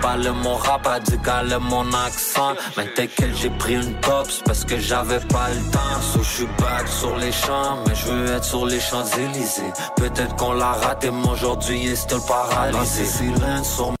Parle 0.00 0.32
mon 0.32 0.56
rap 0.56 0.86
a 0.86 0.98
dit 1.00 1.18
qu'elle 1.18 1.56
mon 1.60 1.86
accent 1.92 2.54
Mais 2.76 2.86
t'inquiète 2.94 3.36
j'ai 3.36 3.50
pris 3.50 3.74
une 3.74 3.94
pops 4.00 4.42
parce 4.44 4.64
que 4.64 4.78
j'avais 4.78 5.20
pas 5.20 5.48
le 5.50 5.70
temps 5.70 6.00
So 6.00 6.22
j'suis 6.22 6.48
back 6.58 6.88
sur 6.88 7.16
les 7.18 7.30
champs 7.30 7.84
Mais 7.86 7.94
je 7.94 8.06
veux 8.06 8.26
être 8.32 8.44
sur 8.44 8.66
les 8.66 8.80
Champs-Élysées 8.80 9.72
Peut-être 9.96 10.34
qu'on 10.36 10.54
l'a 10.54 10.72
raté 10.72 11.10
mais 11.10 11.28
aujourd'hui 11.28 11.86
est 11.86 11.96
still 11.96 12.18
paralysé 12.26 13.04
silence 13.04 13.76
sur 13.76 13.92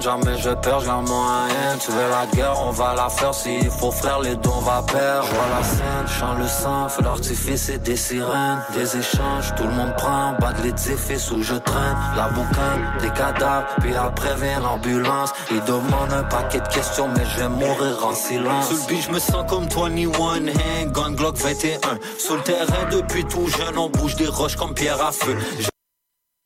Jamais 0.00 0.38
je 0.38 0.50
perds, 0.50 0.80
j'ai 0.80 0.88
un 0.88 1.02
moyen. 1.02 1.76
Tu 1.78 1.90
veux 1.90 2.08
la 2.08 2.24
guerre, 2.34 2.54
on 2.64 2.70
va 2.70 2.94
la 2.94 3.10
faire. 3.10 3.34
S'il 3.34 3.70
faut 3.70 3.90
frère, 3.90 4.20
les 4.20 4.34
deux 4.34 4.48
on 4.48 4.60
va 4.60 4.82
perdre. 4.82 5.26
Je 5.28 5.34
vois 5.34 5.48
la 5.58 5.62
scène, 5.62 6.18
chante 6.18 6.38
le 6.38 6.48
sang, 6.48 6.88
feu 6.88 7.02
d'artifice 7.02 7.68
et 7.68 7.78
des 7.78 7.96
sirènes. 7.96 8.60
Des 8.72 8.96
échanges, 8.96 9.54
tout 9.56 9.64
le 9.64 9.70
monde 9.70 9.94
prend, 9.96 10.32
bat 10.40 10.54
de 10.54 10.62
l'édifice 10.62 11.30
où 11.30 11.42
je 11.42 11.54
traîne. 11.54 11.96
La 12.16 12.28
boucane, 12.28 12.82
des 13.00 13.10
cadavres, 13.10 13.66
puis 13.80 13.94
après 13.94 14.34
vient 14.36 14.60
l'ambulance. 14.60 15.32
Ils 15.50 15.62
demandent 15.64 16.12
un 16.12 16.24
paquet 16.24 16.60
de 16.60 16.68
questions, 16.68 17.08
mais 17.08 17.24
je 17.34 17.40
vais 17.40 17.48
mourir 17.48 18.06
en 18.06 18.14
silence. 18.14 18.68
Sous 18.68 18.76
le 18.76 18.86
beat, 18.88 19.02
je 19.02 19.10
me 19.10 19.18
sens 19.18 19.44
comme 19.48 19.68
21 19.68 20.12
Handgun 20.16 21.12
Glock 21.12 21.36
21. 21.36 21.78
Sous 22.18 22.36
le 22.36 22.42
terrain 22.42 22.88
depuis 22.90 23.24
tout 23.24 23.46
jeune, 23.48 23.76
on 23.76 23.90
bouge 23.90 24.16
des 24.16 24.28
roches 24.28 24.56
comme 24.56 24.72
pierre 24.72 25.04
à 25.04 25.12
feu. 25.12 25.36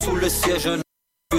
Sous 0.03 0.17
le 0.17 0.29
siège, 0.29 0.69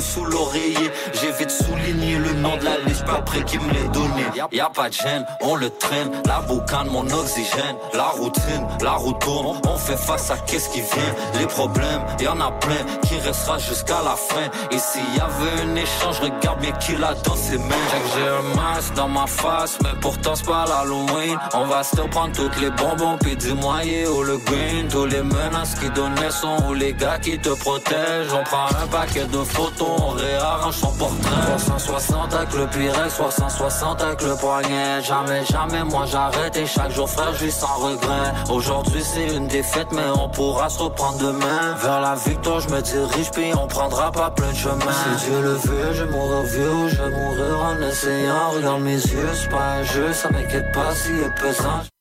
sous 0.01 0.25
l'oreiller. 0.25 0.91
J'ai 1.13 1.31
vite 1.31 1.51
souligné 1.51 2.17
le 2.17 2.33
nom 2.33 2.57
de 2.57 2.65
la 2.65 2.77
liste, 2.79 3.05
pas 3.05 3.17
après 3.19 3.43
qui 3.43 3.57
me 3.57 3.71
l'ait 3.71 3.89
donné. 3.89 4.23
Y 4.51 4.59
a 4.59 4.69
pas 4.69 4.89
de 4.89 4.93
gêne, 4.93 5.25
on 5.41 5.55
le 5.55 5.69
traîne. 5.69 6.11
La 6.25 6.39
boucane, 6.41 6.87
mon 6.89 7.09
oxygène. 7.09 7.75
La 7.93 8.09
routine, 8.09 8.67
la 8.81 8.93
route 8.93 9.19
tourne. 9.19 9.59
On 9.67 9.77
fait 9.77 9.97
face 9.97 10.31
à 10.31 10.37
qu'est-ce 10.37 10.69
qui 10.69 10.81
vient. 10.81 11.39
Les 11.39 11.47
problèmes, 11.47 12.01
y 12.19 12.27
en 12.27 12.39
a 12.39 12.51
plein 12.51 12.83
qui 13.07 13.17
restera 13.17 13.57
jusqu'à 13.57 14.01
la 14.03 14.15
fin. 14.15 14.49
Et 14.71 14.77
s'il 14.77 15.15
y 15.15 15.19
avait 15.19 15.61
un 15.63 15.75
échange, 15.75 16.19
regarde 16.19 16.59
bien 16.59 16.71
qui 16.73 16.95
l'a 16.95 17.13
dans 17.13 17.35
ses 17.35 17.57
mains. 17.57 17.75
J'ai 18.15 18.27
un 18.27 18.55
masque 18.55 18.93
dans 18.95 19.07
ma 19.07 19.27
face, 19.27 19.77
mais 19.83 19.99
pourtant 20.01 20.35
c'est 20.35 20.45
pas 20.45 20.65
l'Halloween. 20.67 21.37
On 21.53 21.65
va 21.65 21.83
se 21.83 21.95
prendre 21.95 22.33
toutes 22.33 22.59
les 22.59 22.69
bonbons, 22.69 23.17
puis 23.19 23.35
dis-moi, 23.35 23.81
où 24.11 24.23
le 24.23 24.37
green. 24.37 24.87
Tous 24.89 25.05
les 25.05 25.23
menaces 25.23 25.75
qui 25.75 25.89
donnaient 25.89 26.31
son 26.31 26.57
ou 26.67 26.73
les 26.73 26.93
gars 26.93 27.17
qui 27.19 27.37
te 27.39 27.49
protègent. 27.49 28.33
On 28.33 28.43
prend 28.43 28.67
un 28.81 28.87
paquet 28.87 29.25
de 29.25 29.43
photos 29.43 29.84
on 29.85 30.09
réarrange 30.09 30.75
son 30.75 30.91
portrait 30.93 31.57
360 31.57 32.33
avec 32.33 32.53
le 32.53 32.67
Pyrex, 32.67 33.15
360 33.15 34.01
avec 34.01 34.21
le 34.21 34.35
poignet. 34.35 35.01
Jamais, 35.01 35.45
jamais, 35.45 35.83
moi 35.83 36.05
j'arrête 36.05 36.55
et 36.57 36.65
chaque 36.65 36.91
jour 36.91 37.09
frère, 37.09 37.33
je 37.33 37.49
sans 37.49 37.75
regret. 37.75 38.33
Aujourd'hui 38.49 39.03
c'est 39.03 39.35
une 39.35 39.47
défaite 39.47 39.87
mais 39.91 40.09
on 40.15 40.29
pourra 40.29 40.69
se 40.69 40.79
reprendre 40.79 41.17
demain. 41.19 41.75
Vers 41.81 42.01
la 42.01 42.15
victoire 42.15 42.59
je 42.59 42.69
me 42.69 42.81
dirige 42.81 43.31
puis 43.31 43.51
on 43.55 43.67
prendra 43.67 44.11
pas 44.11 44.31
plein 44.31 44.51
de 44.51 44.57
chemin. 44.57 44.91
Si 45.19 45.25
Dieu 45.25 45.41
le 45.41 45.53
veut, 45.53 45.93
je 45.93 46.03
mourrai 46.05 46.43
vieux 46.43 46.87
je 46.89 47.01
mourir 47.03 47.61
en 47.61 47.81
essayant. 47.81 48.49
Regarde 48.55 48.81
mes 48.81 48.95
yeux, 48.95 49.29
c'est 49.33 49.49
pas 49.49 49.73
un 49.79 49.83
jeu, 49.83 50.13
ça 50.13 50.29
m'inquiète 50.29 50.71
pas 50.73 50.93
s'il 50.93 51.19
est 51.19 51.35
pesant 51.41 51.94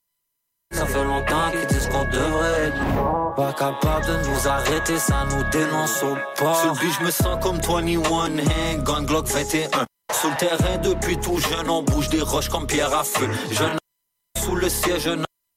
ça 0.75 0.87
fait 0.87 1.05
longtemps 1.05 1.51
qu'ils 1.51 1.67
disent 1.67 1.89
qu'on 1.89 2.05
devrait 2.05 2.69
être 2.69 3.35
pas 3.37 3.53
capable 3.53 4.07
de 4.07 4.29
nous 4.29 4.49
arrêter, 4.49 4.99
ça 4.99 5.25
nous 5.31 5.45
dénonce 5.51 6.03
au 6.03 6.17
pas. 6.39 6.55
Sur 6.55 6.75
je 6.75 7.05
me 7.05 7.11
sens 7.11 7.39
comme 7.43 7.59
21 7.59 7.99
Hand, 8.11 8.41
Gun 8.85 9.03
Glock 9.05 9.27
21. 9.27 9.69
Sur 10.13 10.31
le 10.31 10.37
terrain 10.37 10.79
depuis 10.83 11.19
tout 11.19 11.39
jeune, 11.39 11.69
on 11.69 11.83
bouge 11.83 12.09
des 12.09 12.21
roches 12.21 12.49
comme 12.49 12.67
pierre 12.67 12.95
à 12.95 13.05
feu. 13.05 13.29
Jeune 13.51 13.79
sous 14.43 14.57
le 14.57 14.69
siège, 14.69 15.11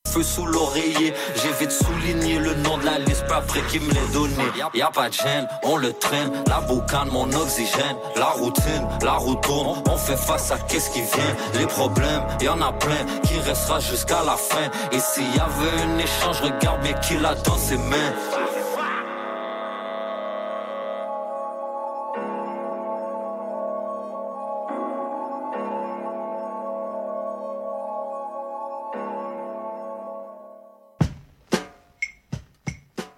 feu 0.08 0.24
sous 0.24 0.46
l'oreiller. 0.46 1.14
J'ai 1.36 1.52
vite 1.60 1.72
souligné 1.72 2.40
le 2.40 2.54
nom 2.56 2.78
de 2.78 2.86
la 2.86 3.00
liste, 3.00 3.26
pas 3.28 3.38
après 3.38 3.62
qui 3.70 3.80
me 3.80 3.92
l'ait 3.92 4.14
donné. 4.14 4.44
Y 4.74 4.82
a 4.82 4.92
pas 4.92 5.10
de 5.10 5.14
gêne, 5.14 5.48
on 5.64 5.78
le 5.78 5.94
traîne. 5.94 6.32
La 6.48 6.60
boucane, 6.62 7.10
mon 7.12 7.32
oxygène. 7.34 7.98
La 8.16 8.32
routine, 8.42 8.88
la 9.04 9.14
route. 9.14 9.38
On 9.90 9.98
fait 9.98 10.18
face 10.18 10.52
à 10.52 10.58
qu'est-ce 10.58 10.90
qui 10.90 11.02
vient. 11.02 11.36
Les 11.60 11.68
problèmes, 11.68 12.24
y 12.42 12.50
en 12.50 12.62
a 12.62 12.74
plein 12.74 13.06
qui 13.24 13.40
restera 13.40 13.80
jusqu'à 13.80 14.24
la 14.26 14.36
fin. 14.36 14.70
Et 14.92 15.00
s'il 15.00 15.24
y 15.36 15.40
avait 15.40 15.82
un 15.84 15.98
échange, 16.00 16.42
regarde 16.42 16.82
bien 16.82 16.94
qui 16.94 17.18
l'a 17.18 17.36
dans 17.36 17.58
ses 17.58 17.78
mains. 17.78 18.47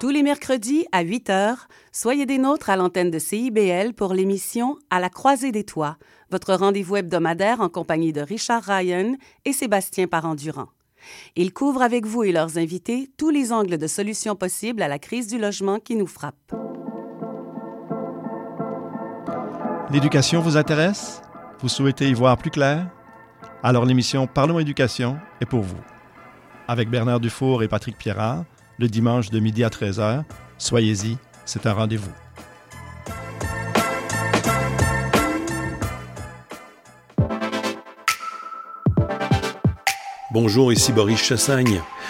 Tous 0.00 0.10
les 0.10 0.22
mercredis 0.22 0.86
à 0.92 1.02
8 1.02 1.28
h, 1.30 1.56
soyez 1.92 2.26
des 2.26 2.38
nôtres 2.38 2.68
à 2.68 2.76
l'antenne 2.76 3.10
de 3.10 3.18
CIBL 3.18 3.94
pour 3.94 4.12
l'émission 4.12 4.76
À 4.90 5.00
la 5.00 5.08
croisée 5.08 5.52
des 5.52 5.64
toits, 5.64 5.96
votre 6.30 6.54
rendez-vous 6.54 6.96
hebdomadaire 6.96 7.60
en 7.60 7.68
compagnie 7.68 8.12
de 8.12 8.20
Richard 8.20 8.62
Ryan 8.62 9.14
et 9.44 9.52
Sébastien 9.52 10.06
Parendurant. 10.06 10.68
Ils 11.36 11.52
couvrent 11.52 11.82
avec 11.82 12.06
vous 12.06 12.24
et 12.24 12.32
leurs 12.32 12.58
invités 12.58 13.10
tous 13.16 13.30
les 13.30 13.52
angles 13.52 13.78
de 13.78 13.86
solutions 13.86 14.36
possibles 14.36 14.82
à 14.82 14.88
la 14.88 14.98
crise 14.98 15.26
du 15.26 15.38
logement 15.38 15.78
qui 15.78 15.96
nous 15.96 16.06
frappe. 16.06 16.52
L'éducation 19.90 20.40
vous 20.40 20.56
intéresse? 20.56 21.22
Vous 21.60 21.68
souhaitez 21.68 22.08
y 22.08 22.14
voir 22.14 22.36
plus 22.36 22.50
clair? 22.50 22.90
Alors 23.62 23.84
l'émission 23.84 24.26
Parlons 24.26 24.58
éducation 24.58 25.18
est 25.40 25.46
pour 25.46 25.62
vous. 25.62 25.93
Avec 26.66 26.88
Bernard 26.88 27.20
Dufour 27.20 27.62
et 27.62 27.68
Patrick 27.68 27.98
Pierrard, 27.98 28.44
le 28.78 28.88
dimanche 28.88 29.30
de 29.30 29.38
midi 29.38 29.64
à 29.64 29.68
13h. 29.68 30.24
Soyez-y, 30.56 31.18
c'est 31.44 31.66
un 31.66 31.74
rendez-vous. 31.74 32.12
Bonjour, 40.32 40.72
ici 40.72 40.92
Boris 40.92 41.22
Chassagne. 41.22 41.80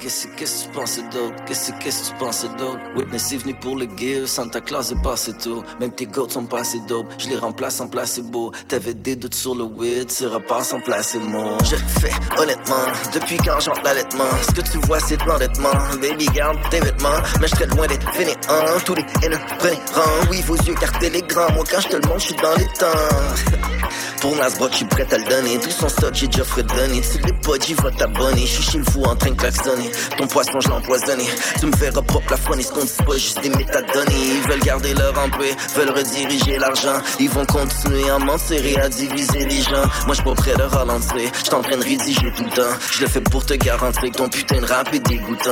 Qu'est-ce 0.00 0.26
que 0.26 0.64
tu 0.68 0.74
penses 0.74 0.98
d'autre? 1.12 1.44
Qu'est-ce 1.46 1.72
qu'est-ce 1.72 2.10
que 2.10 2.14
tu 2.14 2.18
penses 2.18 2.46
d'autre? 2.58 2.80
Witness 2.96 3.32
est 3.32 3.36
venu 3.36 3.54
pour 3.54 3.76
le 3.76 3.86
give, 3.96 4.26
Santa 4.26 4.60
Claus 4.60 4.92
est 4.92 5.02
passé 5.02 5.32
tout. 5.32 5.62
Même 5.78 5.92
tes 5.92 6.06
gouttes 6.06 6.32
sont 6.32 6.46
pas 6.46 6.60
assez 6.60 6.80
dope, 6.88 7.06
je 7.18 7.28
les 7.28 7.36
remplace 7.36 7.80
en 7.80 7.88
placebo. 7.88 8.52
T'avais 8.68 8.94
des 8.94 9.16
doutes 9.16 9.34
sur 9.34 9.54
le 9.54 9.64
weed, 9.64 10.08
tu 10.08 10.26
repasses 10.26 10.72
en 10.72 10.80
placebo. 10.80 11.58
Je 11.64 11.76
fais 11.76 12.12
honnêtement, 12.38 12.86
depuis 13.12 13.36
quand 13.38 13.60
j'entre 13.60 13.82
l'allaitement? 13.84 14.24
Ce 14.48 14.52
que 14.52 14.62
tu 14.62 14.78
vois, 14.86 15.00
c'est 15.00 15.16
de 15.16 15.24
l'endettement. 15.24 15.70
Baby, 16.00 16.26
garde 16.34 16.58
tes 16.70 16.80
vêtements, 16.80 17.20
mais 17.40 17.46
je 17.48 17.64
loin 17.76 17.86
d'être 17.86 18.10
fainéant. 18.12 18.36
Tous 18.84 18.94
les 18.94 19.04
haineux, 19.22 19.38
prenez 19.58 19.78
rang. 19.94 20.30
Oui, 20.30 20.42
vos 20.46 20.56
yeux, 20.56 20.74
cartez 20.74 21.10
les 21.10 21.22
grands. 21.22 21.52
Moi, 21.52 21.64
quand 21.70 21.80
je 21.80 21.88
te 21.88 21.96
le 21.96 22.08
montre, 22.08 22.20
je 22.20 22.26
suis 22.26 22.36
dans 22.36 22.54
les 22.54 22.66
temps. 22.78 23.66
Pour 24.20 24.36
Nasbrock, 24.36 24.70
je 24.72 24.76
suis 24.76 24.84
prêt 24.84 25.06
à 25.10 25.18
le 25.18 25.24
donner. 25.24 25.58
Tout 25.58 25.70
son 25.70 25.88
stock, 25.88 26.14
j'ai 26.14 26.26
déjà 26.26 26.44
fredonné. 26.44 27.00
Tu 27.00 27.18
l'es 27.18 27.32
pas, 27.32 27.52
j'y 27.58 27.74
vais 27.74 27.90
t'abonner. 27.96 28.42
Je 28.42 28.60
suis 28.60 28.62
chez 28.62 28.82
fou 28.90 29.02
en 29.04 29.16
train 29.16 29.30
de 29.30 29.36
klaxonner. 29.36 29.89
Ton 30.16 30.26
poisson, 30.26 30.60
je 30.60 30.68
l'ai 30.68 30.74
empoisonné. 30.74 31.24
Tu 31.58 31.66
me 31.66 31.76
fais 31.76 31.90
propre 31.90 32.30
la 32.30 32.36
faune, 32.36 32.58
ils 32.58 32.64
se 32.64 32.72
comptent 32.72 33.06
pas 33.06 33.14
juste 33.14 33.40
des 33.40 33.50
métadonnées. 33.50 34.36
Ils 34.36 34.50
veulent 34.50 34.60
garder 34.60 34.94
leur 34.94 35.18
emprunt, 35.18 35.54
veulent 35.74 35.90
rediriger 35.90 36.58
l'argent. 36.58 37.00
Ils 37.18 37.30
vont 37.30 37.46
continuer 37.46 38.08
à 38.10 38.18
mentir 38.18 38.64
et 38.64 38.76
à 38.80 38.88
diviser 38.88 39.44
les 39.44 39.62
gens. 39.62 39.84
Moi, 40.06 40.14
je 40.14 40.22
pas 40.22 40.34
prêt 40.34 40.54
de 40.56 40.62
ralentir. 40.62 41.30
Je 41.44 41.78
rédiger 41.82 42.32
tout 42.36 42.44
le 42.44 42.50
temps. 42.50 42.76
Je 42.92 43.00
le 43.02 43.08
fais 43.08 43.20
pour 43.20 43.44
te 43.44 43.54
garantir 43.54 44.10
que 44.10 44.16
ton 44.16 44.28
putain 44.28 44.60
de 44.60 44.66
rap 44.66 44.92
est 44.94 45.00
dégoûtant. 45.00 45.50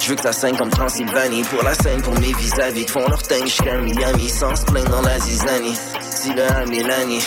Je 0.00 0.08
veux 0.08 0.16
que 0.16 0.22
ça 0.22 0.32
saigne 0.32 0.56
comme 0.56 0.70
Transylvanie 0.70 1.42
Pour 1.42 1.62
la 1.62 1.74
scène, 1.74 2.00
pour 2.02 2.14
mes 2.14 2.32
vis-à-vis 2.32 2.86
Qui 2.86 2.92
font 2.92 3.06
leur 3.06 3.22
teint 3.22 3.44
jusqu'à 3.44 3.76
Miami 3.76 4.28
Sans 4.28 4.56
se 4.56 4.64
plaindre 4.64 4.90
dans 4.90 5.02
la 5.02 5.18
zizanie 5.18 5.76
Si 6.10 6.30
à 6.40 6.64
Mélanie 6.64 7.22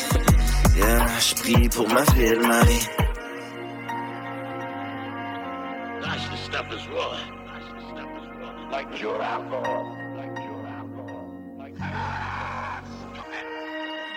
Yeah, 0.76 1.06
je 1.20 1.36
prie 1.36 1.70
pour 1.70 1.88
ma 1.88 2.04
fille 2.06 2.36
Marie 2.42 2.90
this 6.62 6.88
war. 6.90 7.18
Like 8.72 9.02
your 9.02 9.22
alcohol. 9.22 9.98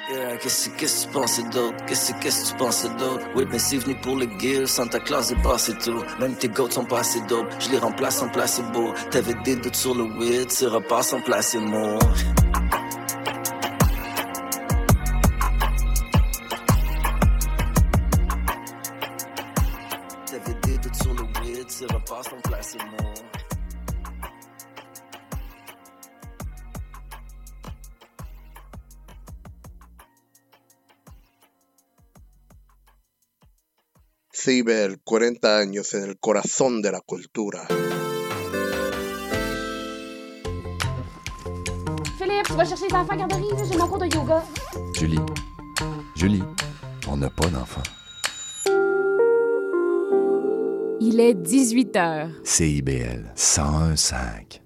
Yeah, 0.09 0.37
qu'est-ce 0.37 0.68
que 0.70 0.87
tu 0.87 1.12
pensais 1.12 1.43
d'autre? 1.45 1.84
Qu'est-ce 1.87 2.12
que 2.12 2.51
tu 2.51 2.57
pensais 2.57 2.89
d'autre? 2.91 3.26
Witness 3.34 3.72
est 3.72 3.78
venu 3.78 3.97
pour 3.97 4.14
le 4.14 4.28
gear, 4.39 4.68
Santa 4.68 5.01
Claus 5.01 5.32
est 5.32 5.43
passé 5.43 5.74
tout. 5.78 6.01
Même 6.20 6.37
tes 6.37 6.49
goats 6.49 6.70
sont 6.70 6.84
pas 6.84 7.01
assez 7.01 7.20
dope, 7.22 7.49
je 7.59 7.70
les 7.70 7.78
remplace 7.78 8.22
en 8.22 8.28
placebo. 8.28 8.93
T'avais 9.11 9.34
des 9.43 9.57
doutes 9.57 9.74
sur 9.74 9.97
le 9.97 10.05
weed, 10.05 10.49
tu 10.49 10.68
repasses 10.68 11.12
en 11.12 11.20
placebo. 11.20 11.99
Placebo. 22.76 23.06
Ciber, 34.32 35.00
40 35.02 35.58
años 35.58 35.94
en 35.94 36.04
el 36.04 36.18
corazón 36.18 36.82
de 36.82 36.92
la 36.92 37.00
cultura. 37.00 37.66
Philippe, 42.18 42.42
tu 42.46 42.54
vas 42.54 42.64
chercher 42.64 42.86
les 42.88 42.94
enfants 42.94 43.12
à 43.12 43.16
garderie, 43.16 43.48
j'ai 43.68 43.76
mon 43.76 43.88
cours 43.88 43.98
de 43.98 44.06
yoga. 44.06 44.44
Julie, 44.94 45.18
Julie, 46.14 46.44
on 47.08 47.16
n'a 47.16 47.30
pas 47.30 47.48
d'enfant. 47.48 47.82
Il 51.09 51.20
est 51.20 51.34
18 51.34 51.96
heures. 51.98 52.30
CIBL 52.42 53.32
101.5. 53.36 54.61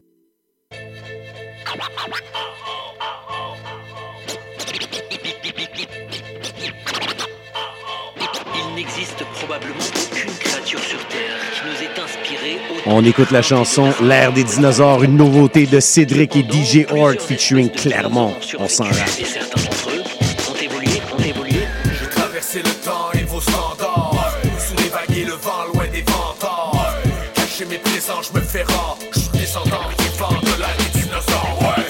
Il 8.55 8.75
n'existe 8.75 9.23
probablement 9.35 9.75
aucune 9.81 10.33
créature 10.39 10.81
sur 10.81 11.07
Terre 11.09 11.37
qui 11.53 11.61
nous 11.67 11.85
ait 11.85 12.01
inspiré 12.01 12.59
On 12.87 13.05
écoute 13.05 13.31
la 13.33 13.43
chanson 13.43 13.93
L'ère 14.03 14.33
des 14.33 14.45
dinosaures, 14.45 15.03
une 15.03 15.19
nouveauté 15.19 15.67
de 15.67 15.79
Cédric 15.79 16.37
et 16.37 16.43
DJ 16.51 16.87
Horde 16.91 17.21
featuring 17.21 17.69
Clermont. 17.69 18.35
On 18.59 18.67
s'en 18.67 18.85
rate. 18.85 19.80
Présents, 28.65 28.73
je 28.73 28.75
me 28.75 28.75
fais 28.75 28.75
rare 28.75 28.99
Je 29.13 29.21
suis 29.21 29.31
descendant 29.31 29.89
vivant 29.99 30.41
de 30.41 30.61
la 30.61 30.69
des 30.77 31.01
dinosaures 31.01 31.59
ouais. 31.61 31.85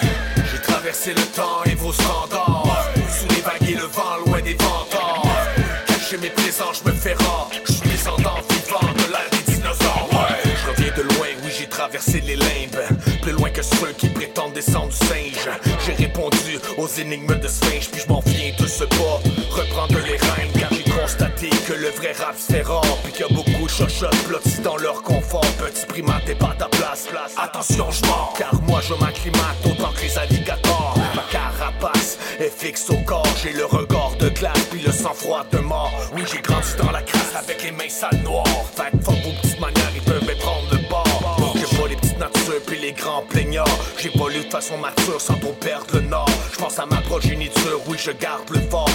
J'ai 0.50 0.60
traversé 0.60 1.14
le 1.14 1.22
temps 1.34 1.64
et 1.66 1.74
vos 1.74 1.92
standards. 1.92 2.90
Sous 3.08 3.26
les 3.34 3.40
vagues 3.42 3.70
et 3.70 3.74
le 3.74 3.86
vent 3.86 4.16
loin 4.26 4.40
des 4.40 4.54
vantards 4.54 5.26
Cacher 5.86 6.18
mes 6.18 6.30
présents, 6.30 6.72
je 6.72 6.90
me 6.90 6.94
fais 6.94 7.14
rare. 7.14 7.50
Je 7.64 7.72
suis 7.72 7.88
descendant 7.88 8.38
vivant 8.48 8.92
de 8.92 9.12
la 9.12 9.28
des 9.30 9.52
dinosaures 9.52 10.08
ouais. 10.12 10.52
Je 10.62 10.70
reviens 10.70 10.94
de 10.96 11.02
loin, 11.14 11.28
oui 11.44 11.50
j'ai 11.58 11.66
traversé 11.66 12.20
les 12.20 12.36
limbes. 12.36 12.80
Plus 13.22 13.32
loin 13.32 13.50
que 13.50 13.62
ceux 13.62 13.92
qui 13.98 14.08
prétendent 14.08 14.52
descendre 14.52 14.88
du 14.88 14.96
singe. 14.96 15.48
J'ai 15.84 15.92
répondu 15.92 16.58
aux 16.78 16.86
énigmes 16.86 17.38
de 17.38 17.48
Sphinx 17.48 17.88
Puis 17.88 18.02
je 18.06 18.12
m'en 18.12 18.20
viens 18.20 18.52
de 18.58 18.66
ce 18.66 18.84
pas. 18.84 19.20
Reprendre 19.50 19.98
les 20.04 20.16
rênes 20.16 20.52
car 20.58 20.70
j'ai 20.72 20.90
constaté 20.90 21.50
que 21.66 21.72
le 21.72 21.88
vrai 21.90 22.12
rap 22.12 22.36
fait 22.36 22.62
rare 22.62 22.98
Puis 23.02 23.12
qu'il 23.12 23.26
y 23.26 23.30
a 23.30 23.34
beaucoup 23.34 23.49
de 23.81 23.89
chochottes 23.89 24.28
blottis 24.28 24.61
dans 24.62 24.76
leur 24.76 25.03
confort 25.03 25.45
Petit 25.59 25.87
primate 25.87 26.24
t'es 26.24 26.35
pas 26.35 26.55
ta 26.59 26.66
place, 26.66 27.07
place. 27.09 27.35
Attention 27.37 27.91
je 27.91 28.03
mens 28.07 28.33
Car 28.39 28.55
moi 28.62 28.81
je 28.87 28.95
m'acclimate 28.95 29.57
autant 29.64 29.93
que 29.93 30.03
les 30.03 30.18
alligators. 30.18 30.95
Ma 31.14 31.22
carapace 31.31 32.18
est 32.39 32.51
fixe 32.51 32.89
au 32.91 32.97
corps 33.07 33.26
J'ai 33.43 33.53
le 33.53 33.64
regard 33.64 34.12
de 34.18 34.28
glace 34.28 34.66
puis 34.70 34.81
le 34.81 34.93
sang-froid 34.93 35.45
de 35.53 35.59
mort. 35.59 35.93
Oui 36.14 36.22
j'ai 36.31 36.41
grandi 36.41 36.68
dans 36.78 36.91
la 36.91 37.03
crasse 37.03 37.35
avec 37.37 37.62
les 37.62 37.72
mains 37.72 37.89
sales 37.89 38.22
noires. 38.24 38.45
Fait 38.74 38.91
que 38.91 39.05
vos 39.05 39.12
petites 39.12 39.61
manières 39.61 39.93
ils 39.95 40.03
peuvent 40.03 40.24
me 40.24 40.39
prendre 40.39 40.68
le 40.72 40.89
bord. 40.89 41.53
J'ai 41.55 41.76
pas 41.76 41.89
les 41.89 41.97
petites 41.97 42.18
natures 42.18 42.62
puis 42.66 42.78
les 42.78 42.93
grands 42.93 43.22
plaignards. 43.22 43.78
J'évolue 43.99 44.45
de 44.45 44.51
façon 44.51 44.76
mature 44.78 45.20
sans 45.20 45.39
trop 45.39 45.53
perdre 45.53 45.95
le 45.95 46.01
nord. 46.01 46.31
Je 46.53 46.59
pense 46.59 46.78
à 46.78 46.87
ma 46.87 47.01
progéniture, 47.03 47.81
oui 47.87 47.97
je 47.99 48.11
garde 48.12 48.49
le 48.51 48.61
fort 48.68 48.89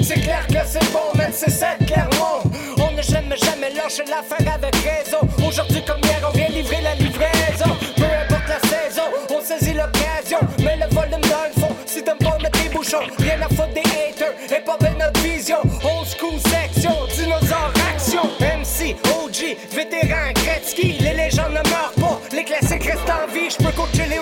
C'est 0.00 0.14
clair 0.14 0.46
que 0.46 0.54
c'est 0.66 0.92
bon, 0.92 1.10
mais 1.14 1.28
c'est 1.32 1.50
ça 1.50 1.74
clairement. 1.86 2.40
On 2.78 2.90
ne 2.96 3.02
jamais, 3.02 3.36
jamais 3.36 3.70
lâché 3.74 4.02
l'affaire 4.08 4.54
avec 4.54 4.74
raison. 4.76 5.18
Aujourd'hui 5.46 5.82
comme 5.86 6.00
hier, 6.04 6.20
on 6.26 6.36
vient 6.36 6.48
livrer 6.48 6.80
la 6.82 6.94
livraison. 6.94 7.76
Peu 7.96 8.04
importe 8.04 8.48
la 8.48 8.60
saison, 8.68 9.02
on 9.30 9.40
saisit 9.42 9.74
l'occasion. 9.74 10.38
Mais 10.64 10.76
le 10.76 10.94
volume 10.94 11.20
dans 11.20 11.46
le 11.54 11.60
fond, 11.60 11.74
si 11.84 12.02
t'aimes 12.02 12.18
pas 12.18 12.38
mettre 12.42 12.62
des 12.62 12.70
bouchons, 12.70 13.04
rien 13.18 13.40
à 13.42 13.48
foutre 13.48 13.74
des 13.74 13.80
haters. 13.80 14.32
Et 14.56 14.64
pas 14.64 14.78
belle 14.80 14.96
notre 14.98 15.20
vision. 15.20 15.58
Old 15.84 16.08
school 16.08 16.38
section, 16.50 16.92
dinosaure 17.14 17.72
action. 17.92 18.22
MC, 18.40 18.96
OG, 19.22 19.56
vétéran, 19.74 20.32
Gretzky. 20.34 20.96
Les 21.00 21.14
légendes 21.14 21.50
ne 21.50 21.68
meurent 21.68 21.92
pas, 22.00 22.20
les 22.32 22.44
classiques 22.44 22.84
restent 22.84 23.10
en 23.10 23.30
vie. 23.32 23.50
Je 23.50 23.56
peux 23.62 23.72
coacher 23.72 24.08
les 24.08 24.18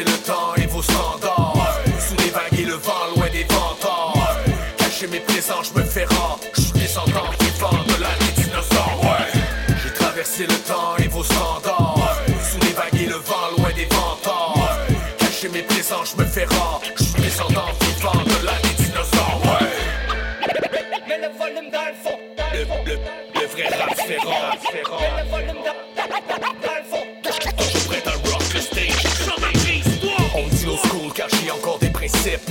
traversé 0.00 0.04
le 0.04 0.26
temps 0.26 0.54
et 0.56 0.66
vos 0.66 0.82
standards. 0.82 1.80
Sous 1.98 2.16
les 2.24 2.30
vagues 2.30 2.60
et 2.60 2.64
le 2.64 2.74
vent 2.74 3.06
loin 3.16 3.28
des 3.30 3.44
vantards 3.44 4.38
Cacher 4.78 5.06
mes 5.08 5.20
présents, 5.20 5.62
je 5.62 5.78
me 5.78 5.84
fais 5.84 6.04
rare. 6.04 6.38
Je 6.54 6.60
suis 6.60 6.72
descendant 6.72 7.30
vivant 7.40 7.84
de 7.86 8.02
la 8.02 8.08
des 8.18 8.42
dinosaures 8.42 9.00
ouais. 9.02 9.40
J'ai 9.82 9.92
traversé 9.92 10.46
le 10.46 10.54
temps 10.54 10.96
et 10.98 11.08
vos 11.08 11.24
standards. 11.24 12.18
Sous 12.50 12.60
les 12.66 12.72
vagues 12.72 13.02
et 13.02 13.06
le 13.06 13.16
vent 13.16 13.48
loin 13.58 13.70
des 13.74 13.86
vantards 13.86 14.78
Cacher 15.18 15.48
mes 15.48 15.62
présents, 15.62 16.04
je 16.04 16.22
me 16.22 16.28
fais 16.28 16.44
rare 16.44 16.80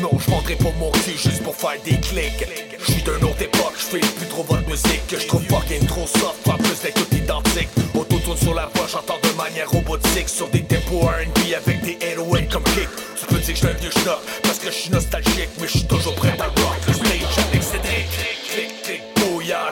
Non, 0.01 0.09
je 0.17 0.32
vendrai 0.32 0.55
pas 0.55 0.72
mon 0.80 0.89
cul 0.89 1.11
juste 1.11 1.43
pour 1.43 1.55
faire 1.55 1.80
des 1.86 1.95
clics. 1.99 2.43
Je 2.80 2.91
suis 2.91 3.03
d'une 3.03 3.24
autre 3.24 3.39
époque, 3.39 3.74
je 3.78 3.86
fais 3.86 3.99
plus 3.99 4.26
trop 4.26 4.41
votre 4.41 4.67
musique. 4.67 5.05
Que 5.07 5.20
je 5.20 5.28
trouve 5.28 5.43
fucking 5.43 5.86
trop 5.86 6.07
soft, 6.07 6.41
pas 6.43 6.57
plus 6.57 6.82
d'être 6.82 6.95
tout 6.95 7.15
identique. 7.15 7.70
Autotune 7.93 8.36
sur 8.36 8.55
la 8.55 8.65
voix, 8.74 8.88
j'entends 8.91 9.20
de 9.22 9.38
manière 9.38 9.70
robotique. 9.70 10.28
Sur 10.28 10.47
des 10.47 10.63
tempos 10.63 11.01
R&B 11.01 11.53
avec 11.55 11.84
des 11.84 11.99
808 12.01 12.49
comme 12.51 12.63
kick. 12.63 12.89
Tu 13.20 13.26
peux 13.28 13.36
dire 13.36 13.45
que 13.45 13.53
je 13.53 13.57
suis 13.57 13.67
un 13.67 13.74
vieux 13.74 13.91
schnock 13.91 14.17
parce 14.41 14.57
que 14.57 14.72
je 14.72 14.76
suis 14.76 14.89
nostalgique 14.89 15.49
Mais 15.61 15.67
je 15.67 15.78
suis 15.78 15.88
toujours 15.88 16.15
prêt 16.15 16.36
à 16.39 16.45
rock 16.45 16.80
le 16.88 16.93
stage 16.93 17.45
avec 17.49 17.61
Cédric. 17.61 18.09
Clic, 18.51 19.03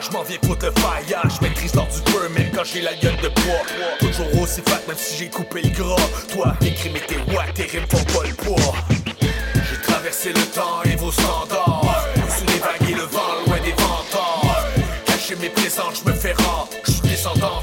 je 0.00 0.12
m'en 0.12 0.22
viens 0.22 0.38
foutre 0.44 0.66
le 0.66 0.72
faillage 0.80 1.40
maîtrise 1.40 1.74
l'ordre 1.74 1.92
du 1.92 2.12
peu 2.12 2.28
même 2.28 2.50
quand 2.54 2.64
j'ai 2.64 2.82
la 2.82 2.94
gueule 2.94 3.16
de 3.16 3.28
bois. 3.28 3.62
Toujours 3.98 4.42
aussi 4.42 4.60
fat 4.64 4.80
même 4.86 4.96
si 4.96 5.16
j'ai 5.18 5.28
coupé 5.28 5.62
le 5.62 5.70
gras. 5.70 5.96
Toi, 6.32 6.54
crimes 6.60 6.96
et 6.96 7.00
tes 7.00 7.34
wack, 7.34 7.54
tes 7.54 7.64
rimes 7.64 7.86
font 7.88 8.04
pas 8.04 8.26
le 8.26 8.34
poids 8.34 8.74
J'ai 9.98 10.04
traversé 10.04 10.28
le 10.32 10.54
temps 10.54 10.82
et 10.84 10.94
vos 10.94 11.10
standards. 11.10 12.06
Sous 12.28 12.44
les 12.46 12.60
vagues 12.60 12.90
et 12.90 12.94
le 12.94 13.02
vent 13.02 13.18
loin 13.46 13.58
des 13.58 13.72
vantards 13.72 14.68
Cacher 15.06 15.34
mes 15.36 15.48
présents, 15.48 15.90
je 15.92 16.08
me 16.08 16.14
fais 16.14 16.34
rare. 16.34 16.68
Je 16.84 16.92
suis 16.92 17.00
descendant 17.00 17.62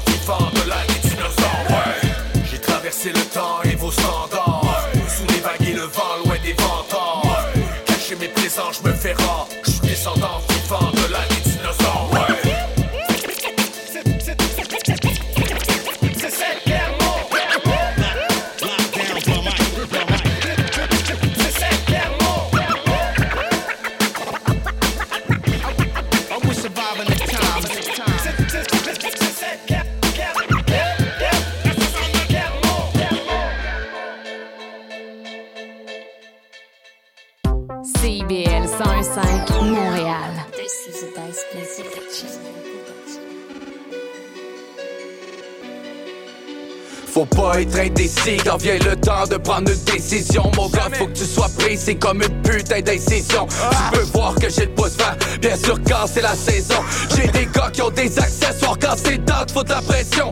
quand 48.44 48.56
vient 48.58 48.78
le 48.78 48.96
temps 48.96 49.26
de 49.28 49.36
prendre 49.36 49.70
une 49.70 49.84
décision. 49.92 50.50
Mon 50.56 50.68
gars, 50.68 50.88
faut 50.92 51.06
que 51.06 51.12
tu 51.12 51.24
sois 51.24 51.48
précis 51.58 51.96
comme 51.96 52.22
une 52.22 52.42
putain 52.42 52.80
d'incision. 52.80 53.46
Tu 53.48 53.98
peux 53.98 54.04
voir 54.14 54.34
que 54.34 54.48
j'ai 54.48 54.66
le 54.66 54.72
pouce 54.72 54.96
vert, 54.96 55.16
bien 55.40 55.56
sûr 55.56 55.78
quand 55.86 56.06
c'est 56.12 56.22
la 56.22 56.34
saison. 56.34 56.76
J'ai 57.14 57.26
des 57.28 57.46
gars 57.46 57.70
qui 57.72 57.82
ont 57.82 57.90
des 57.90 58.18
accessoires 58.18 58.76
quand 58.80 58.94
c'est 58.96 59.24
temps, 59.24 59.44
faut 59.52 59.62
de 59.62 59.70
la 59.70 59.80
pression. 59.82 60.30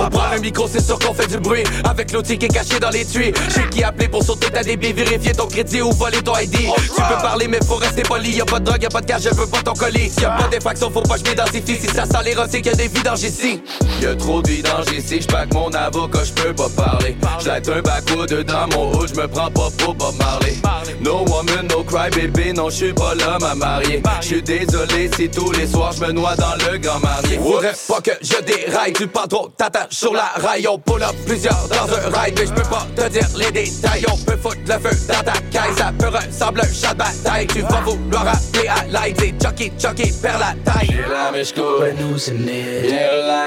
On 0.00 0.10
prend 0.10 0.34
le 0.34 0.40
micro, 0.40 0.68
c'est 0.70 0.84
sûr 0.84 0.98
qu'on 0.98 1.14
fait 1.14 1.26
du 1.26 1.38
bruit. 1.38 1.64
Avec 1.84 2.12
l'outil 2.12 2.38
qui 2.38 2.46
est 2.46 2.48
caché 2.48 2.78
dans 2.80 2.90
les 2.90 3.04
tuyaux. 3.04 3.32
J'ai 3.54 3.68
qui 3.70 3.82
appeler 3.82 4.08
pour 4.08 4.22
sauter 4.22 4.50
ta 4.50 4.62
débit, 4.62 4.92
vérifier 4.92 5.32
ton 5.32 5.46
crédit 5.46 5.82
ou 5.82 5.90
voler 5.92 6.22
ton 6.22 6.36
ID. 6.38 6.52
Tu 6.52 7.02
peux 7.02 7.22
parler, 7.22 7.48
mais 7.48 7.58
faut 7.66 7.76
rester 7.76 8.02
poli. 8.02 8.32
Y'a 8.32 8.44
pas 8.44 8.58
de 8.58 8.64
drogue, 8.64 8.82
y'a 8.82 8.88
pas 8.88 9.00
de 9.00 9.06
cash, 9.06 9.22
je 9.22 9.30
veux 9.30 9.46
pas 9.46 9.62
ton 9.62 9.72
colis. 9.72 10.12
Y'a 10.20 10.30
pas 10.30 10.48
d'effraction, 10.48 10.90
faut 10.90 11.02
pas 11.02 11.16
que 11.18 11.24
je 11.24 11.30
m'identifie. 11.30 11.76
Si 11.80 11.86
ça 11.86 12.04
sent 12.04 12.22
les 12.24 12.34
rosés, 12.34 12.60
qu'il 12.60 12.72
y 12.72 12.74
a 12.74 12.76
des 12.76 12.88
vidanges 12.88 13.22
ici. 13.22 13.62
Y'a 14.02 14.14
trop 14.14 14.42
de 14.42 14.48
vidanges 14.48 14.92
ici, 14.96 15.20
j'pack 15.20 15.52
mon 15.54 15.70
avocat, 15.72 16.24
j'peux 16.24 16.52
pas 16.54 16.68
parler. 16.68 17.13
J'laite 17.40 17.68
un 17.68 17.82
backwood 17.82 18.44
dans 18.44 18.68
mon 18.68 18.94
hood, 18.94 19.08
j'me 19.14 19.26
prends 19.28 19.50
pas 19.50 19.68
pour 19.78 19.94
Bob 19.94 20.14
Marley. 20.18 20.54
No 21.00 21.24
woman, 21.26 21.66
no 21.68 21.82
cry 21.82 22.08
baby, 22.10 22.52
non 22.54 22.70
j'suis 22.70 22.92
pas 22.92 23.14
l'homme 23.14 23.44
à 23.44 23.54
marier. 23.54 24.02
J'suis 24.20 24.42
désolé 24.42 25.10
si 25.14 25.28
tous 25.28 25.52
les 25.52 25.66
soirs 25.66 25.92
j'me 25.92 26.12
noie 26.12 26.34
dans 26.36 26.54
le 26.70 26.78
grand 26.78 27.00
marié. 27.00 27.38
Faudrait 27.38 27.74
pas 27.88 28.00
que 28.00 28.12
je 28.22 28.40
déraille, 28.42 28.92
tu 28.92 29.06
parles 29.06 29.28
trop, 29.28 29.48
t'attaches 29.56 29.90
sur 29.90 30.14
la 30.14 30.32
rail. 30.36 30.66
On 30.68 30.78
pull 30.78 31.02
up 31.02 31.14
plusieurs 31.26 31.68
dans 31.68 31.92
un 31.92 32.20
ride, 32.20 32.34
mais 32.38 32.46
j'peux 32.46 32.68
pas 32.70 32.86
te 32.96 33.08
dire 33.08 33.28
les 33.36 33.50
détails. 33.50 34.06
On 34.10 34.16
peut 34.16 34.36
foutre 34.36 34.60
le 34.66 34.88
feu 34.88 34.96
dans 35.08 35.22
ta 35.22 35.38
caille, 35.50 35.74
ça 35.76 35.92
peut 35.98 36.08
ressembler 36.08 36.62
un 36.62 36.72
chat 36.72 36.94
de 36.94 36.98
bataille. 36.98 37.46
Tu 37.48 37.60
vas 37.60 37.80
vouloir 37.84 38.28
appeler 38.28 38.68
à 38.68 38.84
l'aide, 38.84 39.16
c'est 39.18 39.34
Chucky, 39.42 39.72
Chucky, 39.78 40.12
perd 40.22 40.40
la 40.40 40.72
taille. 40.72 40.88
J'ai 40.88 41.12
la 41.12 41.30
mèche. 41.30 41.52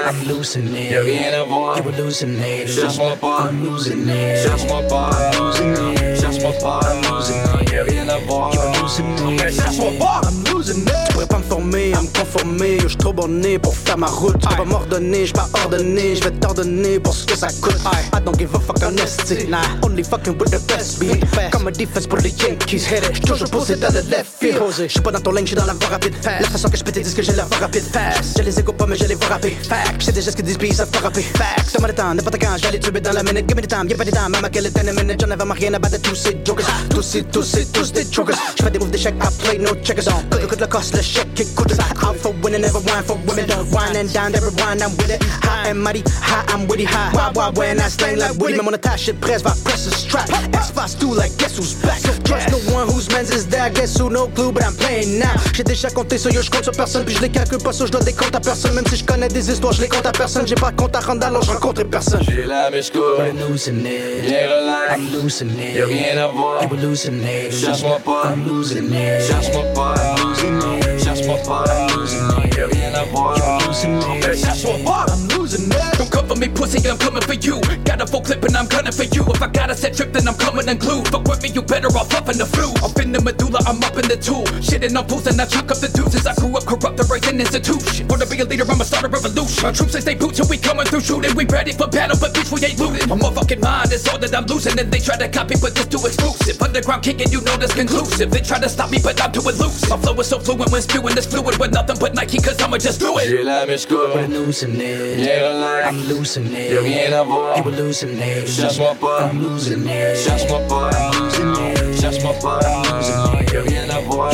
I'm 0.08 0.14
hallucinate. 0.24 0.90
Y'a 0.90 1.00
rien 1.02 1.32
à 1.40 1.44
voir, 1.44 1.78
you 1.78 1.84
hallucinate. 1.90 2.68
Cherche-moi 2.68 3.16
pas, 3.20 3.48
I'm 3.50 3.57
losing 3.64 4.08
it. 4.08 4.42
Cherche-moi 4.44 4.82
pas, 4.88 5.10
I'm 5.10 5.42
losing. 5.42 6.17
Cherche-moi 6.38 6.52
pas, 6.62 6.80
I'm 6.86 7.02
losing 7.10 7.36
it. 7.36 7.72
Y'a 7.72 7.82
rien 7.82 8.08
à 8.08 8.18
voir, 8.18 8.54
you 8.54 8.60
hallucinate. 8.60 9.52
Cherche-moi 9.54 9.92
pas, 9.98 10.20
I'm 10.24 10.54
losing 10.54 10.82
it. 10.82 10.92
Je 11.08 11.12
pourrais 11.12 11.26
pas 11.26 11.38
me 11.38 11.42
former, 11.42 11.92
à 11.94 12.02
me 12.02 12.06
conformer, 12.06 12.76
yo, 12.76 12.88
j'suis 12.88 12.96
trop 12.96 13.12
borné 13.12 13.58
pour 13.58 13.74
faire 13.74 13.98
ma 13.98 14.06
route. 14.06 14.40
Peux 14.40 14.56
pas 14.56 14.64
m'ordonner, 14.64 15.26
j'peux 15.26 15.40
pas 15.40 15.48
ordonner, 15.64 16.14
j'vais 16.14 16.30
t'ordonner 16.30 17.00
pour 17.00 17.14
ce 17.14 17.26
que 17.26 17.36
ça 17.36 17.48
coûte. 17.60 17.80
I 18.14 18.20
don't 18.24 18.38
give 18.38 18.54
a 18.54 18.60
fuck 18.60 18.80
honesty, 18.82 19.48
nah, 19.48 19.62
only 19.82 20.04
fucking 20.04 20.38
with 20.38 20.50
the 20.50 20.60
best 20.68 21.00
beat. 21.00 21.24
Comme 21.50 21.66
un 21.66 21.72
defense 21.72 22.06
pour 22.06 22.18
les 22.18 22.30
Yankees, 22.30 22.86
hit 22.86 23.04
it. 23.04 23.26
J'suis 23.26 23.50
posé 23.50 23.76
dans 23.76 23.92
le 23.92 24.00
left 24.08 24.26
field. 24.38 24.62
J'suis 24.86 25.00
pas 25.00 25.10
dans 25.10 25.20
ton 25.20 25.32
lane, 25.32 25.44
j'suis 25.44 25.56
dans 25.56 25.66
la 25.66 25.74
voie 25.74 25.88
rapide. 25.88 26.14
La 26.24 26.48
façon 26.48 26.68
que 26.68 26.76
j'peux 26.76 26.92
te 26.92 27.00
dire 27.00 27.14
que 27.14 27.22
j'ai 27.22 27.32
la 27.32 27.44
voie 27.46 27.58
rapide. 27.58 27.82
Facts. 27.92 28.36
J'ai 28.36 28.44
les 28.44 28.60
échos 28.60 28.72
pas, 28.72 28.86
mais 28.86 28.96
j'ai 28.96 29.08
les 29.08 29.16
voix 29.16 29.28
rapide. 29.28 29.54
Facts. 29.68 30.00
J'sais 30.00 30.12
déjà 30.12 30.30
ce 30.30 30.36
que 30.36 30.42
disent, 30.42 30.58
puis 30.58 30.68
ils 30.68 30.74
savent 30.74 30.90
pas 30.90 31.00
rapper. 31.00 31.22
Facts. 31.22 31.72
Donne-moi 31.72 31.88
le 31.88 31.94
temps, 31.94 32.14
n'importe 32.14 32.38
quand, 32.40 32.56
j'allais 32.62 32.78
tuer 32.78 33.00
dans 33.00 33.12
la 33.12 33.24
minute. 33.24 33.48
Give 33.48 33.56
me 33.56 33.62
the 33.62 33.68
time, 33.68 33.88
y'a 33.88 33.96
pas 33.96 34.04
de 34.04 34.10
temps, 34.10 34.28
maman, 34.28 34.48
quelle 34.52 34.66
est 34.66 34.78
une 34.78 34.92
minute. 34.92 35.20
J'en 35.20 35.30
avais 35.30 35.52
rien 35.52 35.74
à 35.74 35.78
battre 35.78 35.98
de 35.98 36.02
tous 36.02 36.27
ces 36.28 36.44
jokers. 36.44 36.66
Tous 36.90 37.02
ces, 37.02 37.22
tous 37.24 37.42
ces, 37.42 37.66
tous 37.66 37.92
des 37.92 38.04
jokers. 38.10 38.36
J'fais 38.58 38.70
des 38.70 38.78
moves 38.78 38.90
d'échecs, 38.90 39.14
I 39.20 39.42
play 39.42 39.58
no 39.58 39.74
checkers 39.82 40.08
on. 40.08 40.22
Coûte, 40.30 40.46
coûte 40.46 40.60
le 40.60 40.66
cost, 40.66 40.94
le 40.94 41.02
chèque, 41.02 41.40
écoute. 41.40 41.72
Out 42.02 42.16
for 42.16 42.32
winning, 42.42 42.60
never 42.60 42.80
wine 42.80 43.04
for 43.04 43.16
women. 43.26 43.46
Wine 43.72 43.96
and 43.96 44.12
down, 44.12 44.34
every 44.34 44.52
wine, 44.62 44.80
I'm 44.82 44.96
with 44.98 45.10
it. 45.10 45.22
High 45.42 45.70
and 45.70 45.82
mighty, 45.82 46.02
high, 46.22 46.44
I'm 46.48 46.66
witty, 46.66 46.84
high. 46.84 47.12
Wild, 47.14 47.36
wild, 47.36 47.56
when 47.56 47.78
I 47.80 47.88
slang 47.88 48.18
like 48.18 48.36
Woody. 48.38 48.54
Même 48.54 48.64
mon 48.64 48.74
attache, 48.74 49.06
shit 49.06 49.20
presse, 49.20 49.42
va 49.42 49.54
press 49.64 49.86
the 49.86 49.94
strap. 49.94 50.28
X-Fast 50.52 51.00
2, 51.00 51.14
like 51.14 51.36
guess 51.38 51.56
who's 51.56 51.74
back. 51.82 52.00
Trust 52.24 52.50
no 52.50 52.58
one 52.74 52.86
whose 52.88 53.08
man's 53.10 53.30
is 53.30 53.46
that. 53.48 53.74
Guess 53.74 53.98
who, 53.98 54.10
no 54.10 54.28
clue, 54.28 54.52
but 54.52 54.64
I'm 54.64 54.74
playing 54.74 55.18
now. 55.18 55.34
J'ai 55.54 55.64
déjà 55.64 55.90
compté 55.90 56.18
sur 56.18 56.30
yo, 56.32 56.42
j'compte 56.42 56.64
sur 56.64 56.72
personne, 56.72 57.04
puis 57.04 57.14
je 57.14 57.22
les 57.22 57.30
calcule 57.30 57.58
pas 57.58 57.72
sur, 57.72 57.86
je 57.86 57.92
dois 57.92 58.02
des 58.02 58.12
comptes 58.12 58.34
à 58.34 58.40
personne. 58.40 58.74
Même 58.74 58.86
si 58.86 58.96
je 58.96 59.04
connais 59.04 59.28
des 59.28 59.50
histoires, 59.50 59.72
je 59.72 59.82
les 59.82 59.88
compte 59.88 60.06
à 60.06 60.12
personne. 60.12 60.46
J'ai 60.46 60.54
pas 60.54 60.70
de 60.70 60.76
compte 60.76 60.94
à 60.94 61.00
rendre, 61.00 61.24
alors 61.24 61.42
je 61.42 61.50
rencontre 61.50 61.82
personne. 61.84 62.22
J'ai 62.28 62.44
la 62.44 62.70
mèche 62.70 62.90
cool, 62.90 63.26
I'm 63.26 63.38
losing 63.48 63.80
it. 63.80 64.26
bien 64.26 64.48
relax. 64.48 64.94
I'm 64.94 65.12
losing 65.12 65.50
it. 65.58 65.76
Y'a 65.76 65.86
rien 65.86 66.17
à 66.18 66.26
voir. 66.28 66.62
You 66.62 66.68
hallucinate. 66.76 67.52
Cherche-moi 67.52 67.98
pas, 68.04 68.32
I'm 68.32 68.46
losing 68.46 68.92
it. 68.92 69.22
Cherche-moi 69.26 69.64
pas, 69.74 69.94
I'm 69.94 70.28
losing 70.28 70.58
it. 70.78 70.97
Cherche-moi 71.28 71.64
I'm 71.68 71.98
losing 71.98 72.24
it. 72.24 72.56
Y'a 72.56 72.66
rien 72.66 72.94
à 72.94 73.04
voir. 73.04 73.36
Cherche-moi 73.70 74.78
pas, 74.84 75.06
I'm 75.12 75.28
losing 75.28 75.70
it. 75.70 75.98
Don't 75.98 76.10
cover 76.10 76.34
me, 76.36 76.48
pussy, 76.48 76.78
I'm 76.88 76.96
coming 76.96 77.20
for 77.20 77.34
you. 77.34 77.60
Got 77.84 78.00
a 78.00 78.06
full 78.06 78.22
clip 78.22 78.42
and 78.44 78.56
I'm 78.56 78.66
gunning 78.66 78.92
for 78.92 79.04
you. 79.04 79.22
If 79.28 79.42
I 79.42 79.48
got 79.48 79.70
a 79.70 79.76
set 79.76 79.94
trip, 79.94 80.12
then 80.12 80.26
I'm 80.26 80.34
coming 80.34 80.66
unglued. 80.66 81.08
Fuck 81.08 81.28
with 81.28 81.42
me, 81.42 81.50
you 81.50 81.60
better 81.60 81.88
off 81.88 82.14
up 82.14 82.30
in 82.30 82.38
the 82.38 82.46
flu. 82.46 82.72
Up 82.82 82.98
in 82.98 83.12
the 83.12 83.20
medulla, 83.20 83.60
I'm 83.66 83.82
up 83.84 83.96
in 84.00 84.08
the 84.08 84.16
tool. 84.16 84.44
Shitting 84.64 84.96
on 84.96 85.06
fools 85.06 85.26
and 85.26 85.38
I 85.38 85.44
chuck 85.44 85.70
up 85.70 85.78
the 85.78 85.88
deuces. 85.88 86.26
I 86.26 86.34
grew 86.34 86.56
up 86.56 86.64
corrupt, 86.64 86.96
the 86.96 87.04
right 87.04 87.20
institution. 87.28 88.08
Wanna 88.08 88.24
be 88.24 88.40
a 88.40 88.44
leader, 88.46 88.64
I'ma 88.64 88.84
start 88.84 89.04
a 89.04 89.08
revolution. 89.08 89.62
My 89.62 89.72
troops, 89.72 89.92
they 89.92 90.00
stay 90.00 90.14
boots 90.14 90.40
and 90.40 90.48
we 90.48 90.56
coming 90.56 90.86
through 90.86 91.04
shooting. 91.04 91.36
We 91.36 91.44
ready 91.44 91.72
for 91.72 91.88
battle, 91.88 92.16
but 92.18 92.32
bitch, 92.32 92.48
we 92.48 92.64
ain't 92.64 92.80
looting. 92.80 93.04
My 93.04 93.20
motherfucking 93.20 93.60
mind 93.60 93.92
is 93.92 94.08
all 94.08 94.18
that 94.18 94.32
I'm 94.32 94.46
losing. 94.46 94.80
And 94.80 94.88
they 94.90 95.00
try 95.00 95.18
to 95.20 95.28
copy, 95.28 95.56
but 95.60 95.74
this 95.74 95.86
too 95.92 96.00
exclusive. 96.08 96.56
Underground 96.62 97.04
kicking, 97.04 97.28
you 97.28 97.42
know 97.44 97.56
that's 97.60 97.74
conclusive. 97.74 98.30
They 98.30 98.40
try 98.40 98.58
to 98.60 98.68
stop 98.68 98.90
me, 98.90 98.98
but 99.02 99.20
I'm 99.20 99.30
too 99.30 99.44
elusive. 99.44 99.90
My 99.90 99.98
flow 100.00 100.16
is 100.20 100.28
so 100.28 100.38
fluent 100.40 100.72
when 100.72 100.80
spewing 100.80 101.17
this 101.18 101.26
fluid 101.26 101.58
with 101.58 101.72
nothing 101.72 101.96
but 101.98 102.14
Nike, 102.14 102.38
cause 102.38 102.60
I'ma 102.62 102.78
just 102.78 103.00
do 103.00 103.18
it. 103.18 103.28
J'ai 103.28 103.42
la 103.42 103.66
mèche 103.66 103.86
cool, 103.88 104.12
I'm 104.14 104.30
losing 104.32 104.74
it. 104.80 105.16
bien 105.16 105.42
relax. 105.42 105.88
I'm 105.88 106.08
losing 106.08 106.46
it. 106.54 106.70
Y'a 106.72 106.80
rien 106.80 107.12
à 107.12 107.24
voir. 107.24 107.56
You 107.58 107.64
hallucinate. 107.64 108.46
Cherche-moi 108.46 108.94
pas, 109.00 109.28
I'm 109.28 109.42
losing 109.42 109.84
it. 109.86 110.16
Cherche-moi 110.16 110.60
pas, 110.68 110.90
I'm 110.94 111.20
losing 111.20 111.52
it. 111.56 112.00
Cherche-moi 112.00 112.34
pas, 112.40 112.60
I'm 112.62 112.82
losing 112.94 113.42
it. 113.42 113.52
Y'a 113.52 113.62
rien 113.62 113.90
à 113.90 114.00
voir. 114.02 114.30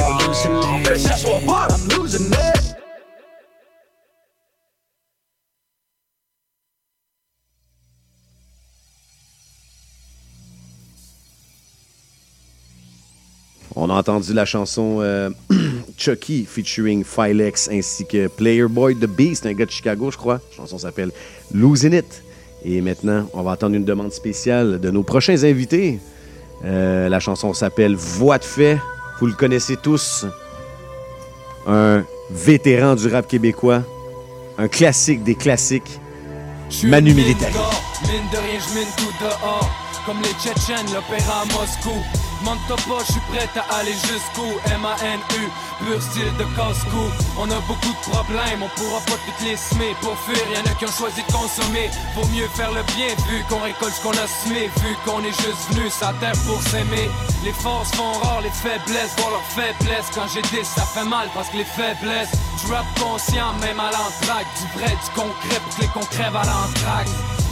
Cherche-moi 1.06 1.40
pas, 1.46 1.68
I'm 1.70 1.88
losing 1.96 2.32
it. 2.32 2.74
On 13.76 13.90
a 13.90 13.94
entendu 13.94 14.32
la 14.34 14.44
chanson 14.44 14.98
euh, 15.00 15.30
Chucky 15.96 16.44
featuring 16.44 17.04
Filex 17.04 17.68
ainsi 17.68 18.04
que 18.04 18.28
Player 18.28 18.66
Boy 18.68 18.96
The 18.96 19.06
Beast, 19.06 19.46
un 19.46 19.52
gars 19.52 19.66
de 19.66 19.70
Chicago, 19.70 20.10
je 20.10 20.16
crois. 20.16 20.40
La 20.50 20.56
chanson 20.56 20.78
s'appelle 20.78 21.10
Losing 21.52 21.94
It. 21.94 22.22
Et 22.64 22.80
maintenant, 22.80 23.28
on 23.34 23.42
va 23.42 23.52
entendre 23.52 23.76
une 23.76 23.84
demande 23.84 24.12
spéciale 24.12 24.80
de 24.80 24.90
nos 24.90 25.02
prochains 25.02 25.44
invités. 25.44 26.00
Euh, 26.64 27.08
la 27.08 27.20
chanson 27.20 27.52
s'appelle 27.52 27.94
Voix 27.94 28.38
de 28.38 28.44
fait. 28.44 28.78
Vous 29.20 29.26
le 29.26 29.34
connaissez 29.34 29.76
tous. 29.76 30.26
Un 31.66 32.04
vétéran 32.30 32.94
du 32.94 33.08
rap 33.08 33.28
québécois. 33.28 33.82
Un 34.58 34.68
classique 34.68 35.22
des 35.22 35.34
classiques. 35.34 36.00
Manu 36.84 37.12
Militari. 37.12 37.52
Mine 37.52 38.22
de 38.32 38.36
rien, 38.38 38.60
je 38.60 38.78
mine 38.78 38.88
tout 38.96 39.24
dehors. 39.24 39.70
Comme 40.06 40.18
les 40.22 40.28
Tchétchènes, 40.40 40.86
l'opéra 40.92 41.42
à 41.42 41.44
Moscou. 41.46 42.33
Demande-toi 42.44 42.76
pas, 42.76 43.02
je 43.06 43.12
suis 43.12 43.20
prêt 43.32 43.48
à 43.56 43.76
aller 43.76 43.94
jusqu'où. 43.94 44.44
M-A-N-U, 44.66 45.48
pur 45.80 46.02
style 46.02 46.36
de 46.36 46.44
casse-cou. 46.54 47.08
On 47.38 47.50
a 47.50 47.58
beaucoup 47.66 47.88
de 47.88 48.10
problèmes, 48.12 48.60
on 48.62 48.68
pourra 48.76 49.00
pas 49.00 49.16
toutes 49.24 49.46
les 49.48 49.56
semer. 49.56 49.96
Pour 50.02 50.14
fuir, 50.18 50.44
y'en 50.52 50.70
a 50.70 50.74
qui 50.74 50.84
ont 50.84 50.92
choisi 50.92 51.22
de 51.22 51.32
consommer. 51.32 51.88
Vaut 52.14 52.28
mieux 52.36 52.46
faire 52.48 52.70
le 52.70 52.82
bien, 52.92 53.08
vu 53.30 53.42
qu'on 53.48 53.60
récolte 53.60 53.94
ce 53.94 54.02
qu'on 54.02 54.12
a 54.12 54.28
semé. 54.28 54.68
Vu 54.84 54.94
qu'on 55.06 55.24
est 55.24 55.32
juste 55.40 55.72
venu 55.72 55.88
sa 55.88 56.12
terre 56.20 56.36
pour 56.46 56.60
s'aimer. 56.68 57.08
Les 57.44 57.52
forces 57.54 57.92
font 57.92 58.12
rare, 58.12 58.42
les 58.42 58.50
faiblesses 58.52 59.16
vont 59.16 59.30
leur 59.30 59.46
faiblesse. 59.56 60.12
Quand 60.14 60.28
j'ai 60.28 60.42
dit, 60.42 60.64
ça 60.64 60.82
fait 60.82 61.08
mal 61.08 61.28
parce 61.32 61.48
que 61.48 61.56
les 61.56 61.64
faiblesses. 61.64 62.36
Je 62.60 62.70
rappe 62.70 63.00
conscient, 63.00 63.54
même 63.62 63.80
à 63.80 63.88
l'entraque. 63.88 64.52
Du 64.60 64.78
vrai, 64.78 64.90
du 64.90 65.10
concret, 65.16 65.60
pour 65.64 65.76
que 65.76 65.80
les 65.80 65.88
concrets 65.88 66.24
à 66.24 66.44
l'entraque. 66.44 67.08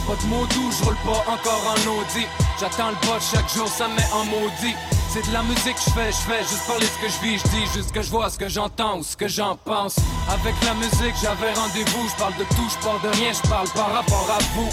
Pas 0.07 0.15
de 0.15 0.27
mots 0.27 0.45
doux, 0.47 0.69
je 0.71 0.83
roule 0.83 0.97
pas 1.05 1.23
encore 1.31 1.63
en 1.65 1.99
Audi. 1.99 2.25
J'attends 2.59 2.89
le 2.89 3.07
bot 3.07 3.19
chaque 3.19 3.49
jour, 3.53 3.67
ça 3.67 3.87
me 3.87 3.95
met 3.95 4.07
en 4.11 4.25
maudit. 4.25 4.75
C'est 5.09 5.25
de 5.25 5.31
la 5.31 5.43
musique 5.43 5.75
que 5.75 5.81
je 5.85 5.91
fais, 5.91 6.11
je 6.11 6.23
fais 6.27 6.41
juste 6.41 6.67
parler 6.67 6.85
ce 6.85 7.05
que 7.05 7.09
je 7.09 7.19
vis, 7.21 7.37
je 7.39 7.47
dis 7.49 7.65
juste 7.73 7.87
ce 7.87 7.93
que 7.93 8.01
je 8.01 8.09
vois, 8.09 8.29
ce 8.29 8.37
que 8.37 8.49
j'entends 8.49 8.97
ou 8.97 9.03
ce 9.03 9.15
que 9.15 9.27
j'en 9.27 9.55
pense. 9.55 9.95
Avec 10.29 10.55
la 10.65 10.73
musique 10.73 11.15
j'avais 11.21 11.53
rendez-vous, 11.53 12.09
je 12.09 12.15
parle 12.19 12.35
de 12.35 12.43
tout, 12.43 12.67
je 12.67 12.85
parle 12.85 13.01
de 13.01 13.17
rien, 13.17 13.31
je 13.31 13.47
parle 13.47 13.69
par 13.69 13.93
rapport 13.93 14.27
à 14.29 14.39
vous. 14.55 14.69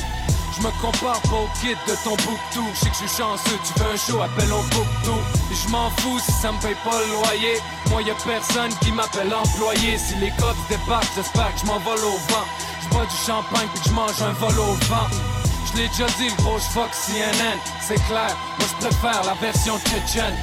Je 0.57 0.66
me 0.66 0.70
compare 0.82 1.20
pas 1.23 1.36
au 1.36 1.48
kid 1.61 1.78
de 1.86 1.94
ton 2.02 2.16
tout 2.16 2.66
Je 2.74 2.81
sais 2.81 2.90
que 2.90 2.97
je 2.97 3.07
suis 3.07 3.16
chanceux, 3.23 3.59
tu 3.65 3.81
veux 3.81 3.93
un 3.93 3.97
show, 3.97 4.20
appelle 4.20 4.52
au 4.52 4.61
Et 4.61 5.55
je 5.55 5.69
m'en 5.70 5.90
fous 5.98 6.19
si 6.19 6.32
ça 6.32 6.51
me 6.51 6.61
paye 6.61 6.74
pas 6.85 6.98
le 6.98 7.12
loyer. 7.12 7.61
Moi 7.89 8.02
y 8.02 8.11
a 8.11 8.15
personne 8.15 8.73
qui 8.82 8.90
m'appelle 8.90 9.32
employé. 9.32 9.97
Si 9.97 10.16
les 10.16 10.31
cops 10.31 10.59
débarquent, 10.69 11.15
j'espère 11.15 11.55
que 11.55 11.61
je 11.61 11.66
m'envole 11.66 12.01
au 12.01 12.19
vent 12.32 12.47
Bois 12.91 13.07
du 13.07 13.17
champagne 13.17 13.69
puis 13.73 13.83
que 13.83 13.89
je 13.89 13.95
mange 13.95 14.23
un 14.23 14.33
vol 14.33 14.59
au 14.59 14.75
vent 14.87 15.09
je 15.73 15.79
l'ai 15.79 15.89
déjà 15.89 16.07
dit, 16.19 16.29
le 16.29 16.43
gros 16.43 16.59
fuck 16.59 16.91
CNN, 16.91 17.59
c'est 17.81 18.03
clair, 18.07 18.37
moi 18.59 18.67
je 18.69 18.87
préfère 18.87 19.23
la 19.25 19.35
version 19.35 19.79
tchétchène. 19.79 20.35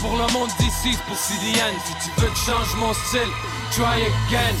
Pour 0.00 0.12
le 0.12 0.32
monde 0.32 0.50
d'ici, 0.58 0.92
c'est 0.92 1.02
pour 1.04 1.16
CDN. 1.16 1.74
Si 1.84 2.04
tu 2.04 2.20
veux 2.20 2.28
que 2.28 2.36
je 2.36 2.44
change 2.44 2.74
mon 2.76 2.92
style, 2.92 3.32
try 3.72 4.02
again. 4.02 4.54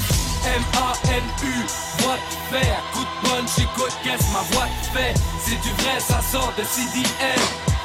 M-A-N-U, 0.44 1.66
voix 1.98 2.14
de 2.14 2.56
fait, 2.56 2.72
coup 2.92 3.04
de 3.04 3.28
punch, 3.28 3.50
j'écoute 3.56 3.92
qu'est-ce 4.02 4.32
ma 4.32 4.42
voix 4.52 4.66
fait? 4.92 5.14
C'est 5.44 5.60
du 5.60 5.70
vrai, 5.82 6.00
ça 6.00 6.20
sort 6.22 6.52
de 6.56 6.64
CDN. 6.64 7.40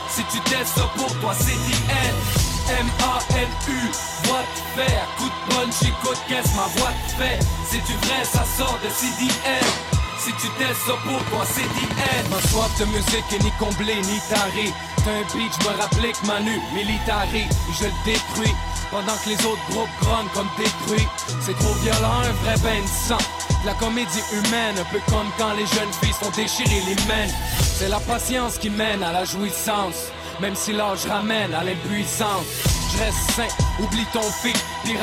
Si 0.10 0.24
tu 0.32 0.40
testes 0.42 0.76
ça 0.76 0.90
pour 0.96 1.14
toi, 1.20 1.34
CDN. 1.34 2.41
M-A-N-U, 2.70 3.92
voix 4.24 4.40
de 4.42 4.82
fer, 4.82 5.08
coup 5.18 5.26
de 5.26 5.92
coup 6.02 6.14
de 6.14 6.30
caisse, 6.30 6.54
ma 6.56 6.68
voix 6.80 6.92
de 6.92 7.24
fait. 7.24 7.40
C'est 7.70 7.84
du 7.86 7.94
vrai, 8.06 8.24
ça 8.24 8.44
sort 8.58 8.78
de 8.84 8.90
CDN. 8.90 10.02
Si 10.24 10.32
tu 10.34 10.48
testes 10.60 10.86
ça 10.86 10.94
pour 11.04 11.18
toi, 11.32 11.44
c'est 11.50 11.64
DN. 11.64 12.30
Ma 12.30 12.40
soif 12.48 12.70
de 12.80 12.86
musique 12.86 13.26
est 13.34 13.44
ni 13.44 13.52
comblée 13.58 14.00
ni 14.04 14.20
tarée. 14.30 14.72
T'as 15.04 15.12
un 15.12 15.24
beat, 15.34 15.52
je 15.60 15.68
me 15.68 15.82
rappelais 15.82 16.12
que 16.12 16.28
Manu, 16.28 16.62
militari, 16.76 17.46
je 17.80 17.86
le 17.86 17.92
détruis. 18.06 18.54
Pendant 18.92 19.18
que 19.24 19.30
les 19.30 19.46
autres 19.48 19.66
groupes 19.72 19.90
grognent 20.00 20.30
comme 20.36 20.50
détruits. 20.60 21.08
C'est 21.42 21.58
trop 21.58 21.74
violent, 21.82 22.22
un 22.24 22.34
vrai 22.44 22.56
bain 22.60 22.82
de 22.84 22.88
sang. 22.88 23.24
La 23.66 23.74
comédie 23.74 24.22
humaine, 24.32 24.78
un 24.78 24.94
peu 24.94 25.00
comme 25.10 25.32
quand 25.40 25.54
les 25.54 25.66
jeunes 25.66 25.94
filles 26.04 26.14
sont 26.22 26.30
déchirées 26.36 26.84
les 26.86 26.96
mains. 27.08 27.34
C'est 27.60 27.90
la 27.90 28.00
patience 28.00 28.60
qui 28.60 28.70
mène 28.70 29.02
à 29.02 29.12
la 29.12 29.26
jouissance. 29.26 30.12
Même 30.42 30.56
si 30.56 30.74
l'âge 30.74 31.06
ramène 31.06 31.54
à 31.54 31.64
l'impuissance. 31.64 32.46
Je 32.92 32.98
reste 32.98 33.32
sain, 33.36 33.48
oublie 33.80 34.06
ton 34.12 34.24
fil, 34.42 34.56
puis 34.84 34.96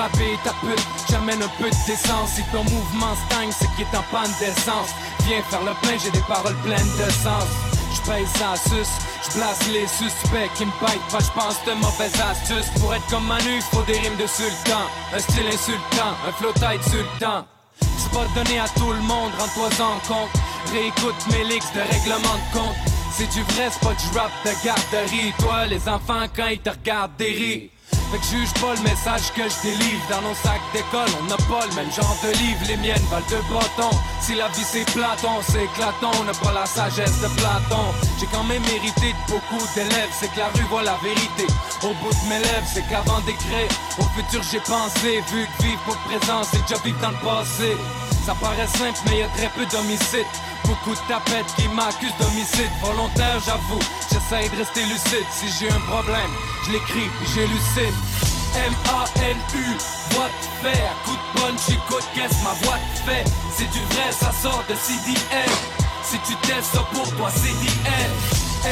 ta 0.44 0.50
pute. 0.66 0.86
J'amène 1.08 1.40
un 1.40 1.48
peu 1.62 1.70
de 1.70 1.86
décence. 1.86 2.30
Si 2.34 2.42
ton 2.50 2.64
mouvement 2.64 3.14
stagne, 3.26 3.50
c'est 3.56 3.68
qu'il 3.76 3.86
est 3.86 3.96
en 3.96 4.02
panne 4.10 4.30
d'essence. 4.40 4.90
Viens 5.26 5.40
faire 5.48 5.62
le 5.62 5.72
plein, 5.80 5.96
j'ai 6.02 6.10
des 6.10 6.26
paroles 6.26 6.56
pleines 6.64 6.92
de 6.98 7.10
sens. 7.10 7.46
J'paye 7.94 8.26
ça 8.26 8.54
sus, 8.68 8.90
j'place 9.24 9.68
les 9.72 9.86
suspects 9.86 10.50
qui 10.56 10.66
me 10.66 10.72
baitent. 10.80 11.06
Pas 11.10 11.20
j'pense 11.20 11.64
de 11.66 11.72
mauvaises 11.74 12.20
astuces. 12.20 12.70
Pour 12.80 12.92
être 12.94 13.06
comme 13.06 13.26
Manu, 13.26 13.60
faut 13.70 13.82
des 13.82 13.98
rimes 13.98 14.16
de 14.16 14.26
sultan. 14.26 14.82
Un 15.14 15.18
style 15.20 15.46
insultant, 15.46 16.12
un 16.26 16.32
flow 16.32 16.52
tight 16.54 16.82
sultan. 16.82 17.46
C'est 17.80 18.10
pas 18.10 18.26
donné 18.34 18.58
à 18.58 18.68
tout 18.76 18.92
le 18.92 19.00
monde, 19.02 19.30
rends-toi 19.38 19.68
en 19.86 19.98
compte. 20.08 20.30
Réécoute 20.72 21.16
mes 21.30 21.44
licks 21.44 21.72
de 21.74 21.80
règlement 21.80 22.34
de 22.34 22.58
compte. 22.58 22.97
C'est 23.18 23.26
du 23.32 23.42
vrai, 23.42 23.66
c'est 23.68 23.80
pas 23.80 23.94
du 23.94 24.16
rap 24.16 24.30
de 24.44 24.64
garderie. 24.64 25.32
Toi, 25.40 25.66
les 25.66 25.88
enfants, 25.88 26.30
quand 26.36 26.46
ils 26.52 26.60
te 26.60 26.70
regardent, 26.70 27.18
rires. 27.18 27.68
Fait 27.90 28.18
que 28.18 28.24
juge 28.24 28.54
pas 28.62 28.76
le 28.76 28.82
message 28.82 29.32
que 29.34 29.42
je 29.42 29.58
délivre. 29.68 30.06
Dans 30.08 30.22
nos 30.22 30.36
sacs 30.36 30.62
d'école, 30.72 31.10
on 31.18 31.24
n'a 31.24 31.36
pas 31.50 31.66
le 31.66 31.74
même 31.74 31.90
genre 31.90 32.16
de 32.22 32.30
livre. 32.38 32.62
Les 32.68 32.76
miennes 32.76 33.02
valent 33.10 33.26
deux 33.28 33.42
bâtons 33.50 33.96
Si 34.20 34.36
la 34.36 34.46
vie 34.54 34.62
c'est 34.62 34.86
Platon, 34.92 35.42
c'est 35.42 35.64
éclatant. 35.64 36.12
On 36.20 36.24
n'a 36.30 36.32
pas 36.32 36.52
la 36.52 36.64
sagesse 36.64 37.18
de 37.18 37.26
Platon. 37.42 37.90
J'ai 38.20 38.26
quand 38.26 38.44
même 38.44 38.62
mérité 38.62 39.10
de 39.10 39.32
beaucoup 39.32 39.66
d'élèves. 39.74 40.14
C'est 40.14 40.30
que 40.30 40.38
la 40.38 40.54
rue 40.54 40.68
voit 40.70 40.84
la 40.84 40.96
vérité. 41.02 41.50
Au 41.82 41.92
bout 41.98 42.14
de 42.14 42.28
mes 42.30 42.38
lèvres, 42.38 42.70
c'est 42.72 42.86
qu'avant 42.86 43.18
d'écrire. 43.26 43.66
Au 43.98 44.04
futur 44.14 44.44
j'ai 44.48 44.60
pensé 44.60 45.18
Vu 45.32 45.42
que 45.58 45.62
vivre 45.64 45.82
pour 45.82 45.96
présent, 46.06 46.44
c'est 46.44 46.62
déjà 46.62 46.80
vivre 46.84 47.00
dans 47.02 47.10
le 47.10 47.18
passé 47.18 47.74
ça 48.28 48.34
paraît 48.34 48.66
simple, 48.66 48.98
mais 49.06 49.20
y 49.20 49.22
a 49.22 49.28
très 49.28 49.48
peu 49.56 49.64
d'homicides. 49.72 50.36
Beaucoup 50.66 50.92
de 50.92 51.00
tapettes 51.08 51.48
qui 51.56 51.66
m'accusent 51.68 52.12
d'homicide 52.20 52.68
volontaire, 52.82 53.40
j'avoue. 53.40 53.80
J'essaie 54.12 54.50
de 54.50 54.56
rester 54.58 54.84
lucide. 54.84 55.28
Si 55.32 55.46
j'ai 55.58 55.70
un 55.72 55.80
problème, 55.88 56.32
je 56.66 56.72
l'écris 56.72 57.08
j'élucide. 57.32 57.96
M-A-N-U, 58.54 59.64
voix 60.10 60.28
de 60.28 60.68
fer, 60.68 60.92
coup 61.06 61.16
de 61.16 61.76
coup 61.88 62.00
de 62.04 62.20
caisse, 62.20 62.36
ma 62.44 62.52
voix 62.66 62.76
de 62.76 62.98
fait? 63.08 63.24
C'est 63.56 63.70
du 63.70 63.80
vrai, 63.92 64.12
ça 64.12 64.30
sort 64.42 64.62
de 64.68 64.74
CDN. 64.74 65.52
Si 66.02 66.18
tu 66.26 66.36
testes 66.46 66.74
ça 66.74 66.84
pour 66.92 67.08
toi, 67.16 67.30
DN. 67.30 68.10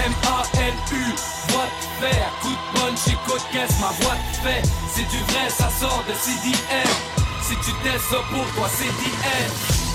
M-A-N-U, 0.04 1.04
voix 1.48 1.64
de 1.64 2.06
fer, 2.06 2.28
coup 2.42 2.50
de 2.50 3.16
coup 3.24 3.38
de 3.38 3.52
caisse, 3.52 3.76
ma 3.80 3.92
voix 4.04 4.16
de 4.16 4.36
fait? 4.44 4.62
C'est 4.94 5.08
du 5.08 5.18
vrai, 5.32 5.48
ça 5.48 5.70
sort 5.80 6.04
de 6.06 6.12
CDN. 6.12 7.25
Si 7.46 7.54
tu 7.58 7.70
ça 7.70 8.16
pour 8.28 8.44
toi, 8.56 8.68
c'est 8.68 8.90
DN. 8.90 9.50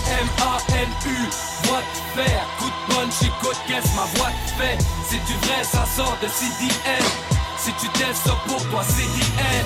M-A-N-U, 0.07 1.29
voix 1.63 1.79
de 1.81 2.21
fer, 2.21 2.47
coup 2.57 2.69
de 2.69 3.25
et 3.25 3.29
coup 3.41 3.51
de 3.51 3.67
caisse, 3.67 3.91
ma 3.93 4.05
voix 4.17 4.29
de 4.29 4.51
fait? 4.57 4.77
C'est 5.09 5.23
du 5.25 5.33
vrai, 5.45 5.61
ça 5.63 5.85
sort 5.85 6.17
de 6.21 6.27
CDN. 6.29 7.03
Si 7.57 7.73
tu 7.73 7.87
ça 8.13 8.31
pour 8.47 8.69
toi, 8.69 8.81
c'est 8.87 9.03
DN. 9.03 9.65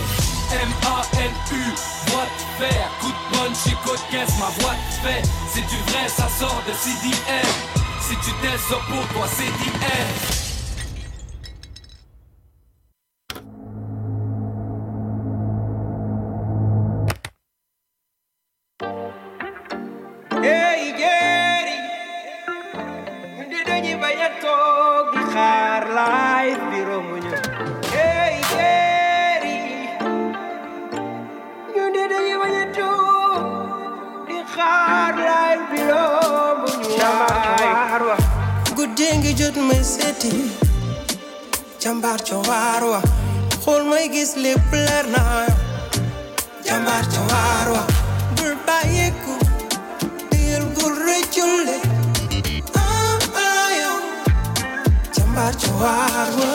M-A-N-U, 0.51 1.63
voix 2.07 2.25
de 2.25 2.65
fer, 2.65 2.89
coup 3.01 3.11
de 3.11 3.69
et 3.69 3.75
coup 3.83 3.95
de 3.95 4.11
caisse, 4.11 4.33
ma 4.39 4.49
voix 4.63 4.73
de 4.73 5.07
fait? 5.07 5.21
C'est 5.53 5.67
du 5.67 5.77
vrai, 5.91 6.07
ça 6.07 6.27
sort 6.39 6.63
de 6.67 6.73
CDN. 6.73 7.45
Si 8.01 8.15
tu 8.17 8.31
ça 8.67 8.77
pour 8.87 9.07
toi, 9.13 9.27
c'est 9.29 9.45
DN. 9.45 10.44
Jàmbaar 41.85 42.19
ca 42.27 42.37
waar 42.49 42.83
wa 42.91 43.01
xool 43.63 43.83
may 43.89 44.07
gis 44.13 44.31
lépp 44.43 44.71
leer 44.73 45.05
na 45.13 45.23
jàmbaar 46.65 47.03
ca 47.13 47.21
waar 47.31 47.67
wa 47.73 47.83
bul 48.37 48.53
bàyyeeku 48.67 49.33
diyal 50.31 50.65
bul 50.75 50.93
rëccule 51.07 51.77
ah 52.73 53.17
ah 53.45 53.69
yow 53.81 53.97
jàmbaar 55.15 55.53
ca 55.61 55.71
waar 55.81 56.29
wa 56.39 56.53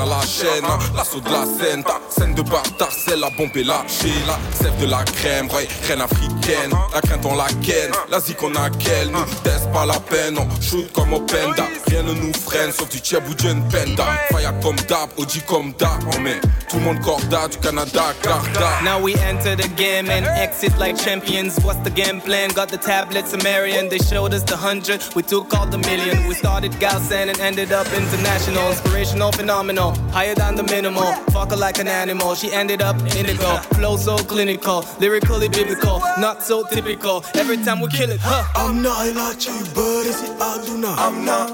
à 0.00 0.06
la 0.06 0.20
chaîne, 0.22 0.64
hein, 0.64 0.78
l'assaut 0.96 1.20
de 1.20 1.28
la 1.28 1.44
scène, 1.44 1.84
ta 1.84 2.00
scène 2.08 2.34
de 2.34 2.42
bâtard, 2.42 2.88
c'est 2.90 3.16
la 3.16 3.28
bombe 3.30 3.54
et 3.54 3.64
lâchée, 3.64 4.12
la 4.26 4.38
sève 4.56 4.76
de 4.80 4.86
la 4.86 5.04
crème, 5.04 5.46
ouais, 5.48 5.68
reine 5.86 6.00
africaine, 6.00 6.70
la 6.94 7.00
crainte 7.00 7.24
on 7.24 7.36
la 7.36 7.48
ken, 7.62 7.90
la 8.10 8.20
zik 8.20 8.42
on 8.42 8.54
a 8.54 8.70
qu'elle, 8.70 9.10
nous 9.10 9.24
teste 9.42 9.70
pas 9.72 9.84
la 9.84 10.00
peine, 10.00 10.38
on 10.38 10.48
shoot 10.60 10.90
comme 10.92 11.12
au 11.12 11.20
penda, 11.20 11.64
rien 11.88 12.02
ne 12.02 12.14
nous 12.14 12.32
freine, 12.32 12.72
sauf 12.72 12.88
du 12.88 12.98
Tchèb 12.98 13.28
ou 13.28 13.34
du 13.34 13.48
Penda, 13.70 14.06
fire 14.30 14.54
comme 14.62 14.76
d'hab, 14.88 15.10
OG 15.18 15.44
comme 15.46 15.72
d'hab, 15.74 16.00
on 16.16 16.20
met 16.20 16.40
tout 16.70 16.76
le 16.76 16.84
monde 16.84 17.00
corda, 17.00 17.48
du 17.48 17.58
Canada, 17.58 18.14
Garda. 18.22 18.80
Now 18.84 19.00
we 19.02 19.16
enter 19.26 19.56
the 19.56 19.68
game 19.76 20.08
and 20.08 20.24
exit 20.38 20.78
like 20.78 20.96
champions. 20.96 21.58
What's 21.64 21.80
the 21.80 21.90
game 21.90 22.20
plan? 22.20 22.50
Got 22.50 22.68
the 22.68 22.76
tablets, 22.76 23.32
Sumerian. 23.32 23.88
They 23.88 23.98
showed 23.98 24.32
us 24.32 24.44
the 24.44 24.56
hundred, 24.56 25.02
we 25.16 25.22
took 25.24 25.52
all 25.52 25.66
the 25.66 25.78
million. 25.78 26.28
We 26.28 26.34
started 26.34 26.70
Galsen 26.78 27.28
and 27.28 27.40
ended 27.40 27.72
up 27.72 27.88
international. 27.92 28.70
Inspirational, 28.70 29.32
phenomenal, 29.32 29.89
higher 30.12 30.34
than 30.34 30.54
the 30.54 30.62
minimal. 30.64 31.12
Fuck 31.32 31.50
her 31.50 31.56
like 31.56 31.78
an 31.78 31.88
animal, 31.88 32.34
she 32.34 32.52
ended 32.52 32.82
up 32.82 32.96
indigo. 33.16 33.56
Flow 33.76 33.96
so 33.96 34.16
clinical, 34.18 34.84
lyrically 35.00 35.48
biblical, 35.48 36.00
not 36.18 36.42
so 36.42 36.64
typical. 36.64 37.24
Every 37.34 37.56
time 37.58 37.80
we 37.80 37.88
kill 37.88 38.10
it, 38.10 38.20
huh? 38.22 38.44
I'm 38.54 38.82
not 38.82 39.14
like 39.14 39.46
you, 39.46 39.58
but 39.74 40.06
it's 40.06 40.22
aduna. 40.38 40.94
I'm 40.96 41.24
not, 41.24 41.48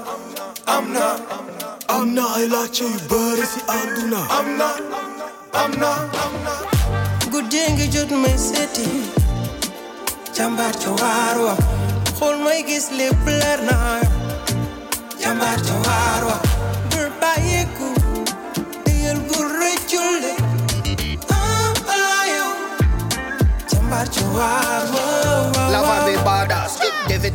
I'm 0.67 0.93
not, 0.93 1.21
I'm 1.89 2.13
not 2.15 2.39
like 2.49 2.79
you, 2.79 2.89
but 3.09 3.39
it's 3.39 3.57
aduna. 3.67 4.25
I'm 4.29 4.57
not, 4.57 4.81
I'm 5.53 5.71
not, 5.79 6.15
I'm 6.15 6.43
not. 6.43 6.73
Guddee 7.31 7.67
ngi 7.73 7.87
jot 7.93 8.09
may 8.23 8.37
seeti 8.37 8.87
jàmbaar 10.37 10.73
ca 10.83 10.91
waar 11.01 11.37
wa 11.45 11.55
xool 12.19 12.37
may 12.45 12.61
gis 12.67 12.87
lépp 12.97 13.25
leer 13.27 13.59
naa 13.69 14.01
jàmbaar 15.21 15.57
heart, 23.97 24.15
your. 24.21 24.96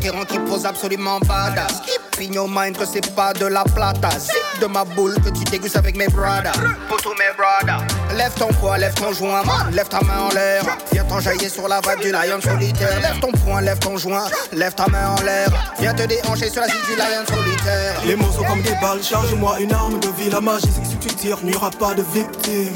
Qui 0.03 0.39
posent 0.41 0.67
absolument 0.67 1.21
badass. 1.21 1.81
Keep 1.87 2.29
in 2.29 2.33
your 2.33 2.49
mind 2.49 2.77
que 2.77 2.85
c'est 2.85 3.15
pas 3.15 3.33
de 3.33 3.47
la 3.47 3.63
plata. 3.63 4.11
Zip 4.19 4.61
de 4.61 4.67
ma 4.67 4.85
boule 4.85 5.15
que 5.21 5.29
tu 5.29 5.45
dégustes 5.45 5.77
avec 5.77 5.97
mes 5.97 6.09
brothers. 6.09 6.53
Pour 6.89 7.01
tous 7.01 7.11
mes 7.11 7.31
brothers. 7.37 7.87
Lève 8.17 8.33
ton 8.35 8.49
poing, 8.55 8.79
lève 8.79 8.95
ton 8.95 9.13
joint. 9.13 9.43
Lève 9.71 9.87
ta 9.87 10.01
main 10.01 10.29
en 10.29 10.35
l'air. 10.35 10.65
Viens 10.91 11.05
t'enjailler 11.05 11.49
sur 11.49 11.69
la 11.69 11.81
vibe 11.81 12.01
du 12.01 12.11
lion 12.11 12.41
solitaire. 12.43 13.01
Lève 13.01 13.21
ton 13.21 13.31
poing, 13.31 13.61
lève 13.61 13.79
ton 13.79 13.97
joint. 13.97 14.25
Lève 14.53 14.75
ta 14.75 14.89
main 14.89 15.11
en 15.11 15.23
l'air. 15.23 15.49
Viens 15.79 15.95
te 15.95 16.03
déhancher 16.03 16.51
sur 16.51 16.63
la 16.63 16.67
zig 16.67 16.85
du 16.85 16.97
lion 16.97 17.25
solitaire. 17.29 18.01
Les 18.05 18.17
mots 18.17 18.33
sont 18.33 18.43
comme 18.43 18.63
des 18.63 18.75
balles, 18.83 19.03
charge-moi 19.05 19.61
une 19.61 19.73
arme 19.73 20.01
de 20.01 20.09
vie. 20.09 20.31
La 20.31 20.41
magie, 20.41 20.67
si 20.67 20.97
tu 20.97 21.15
tires, 21.15 21.39
n'y 21.45 21.55
aura 21.55 21.71
pas 21.71 21.95
de 21.95 22.03
victime. 22.13 22.75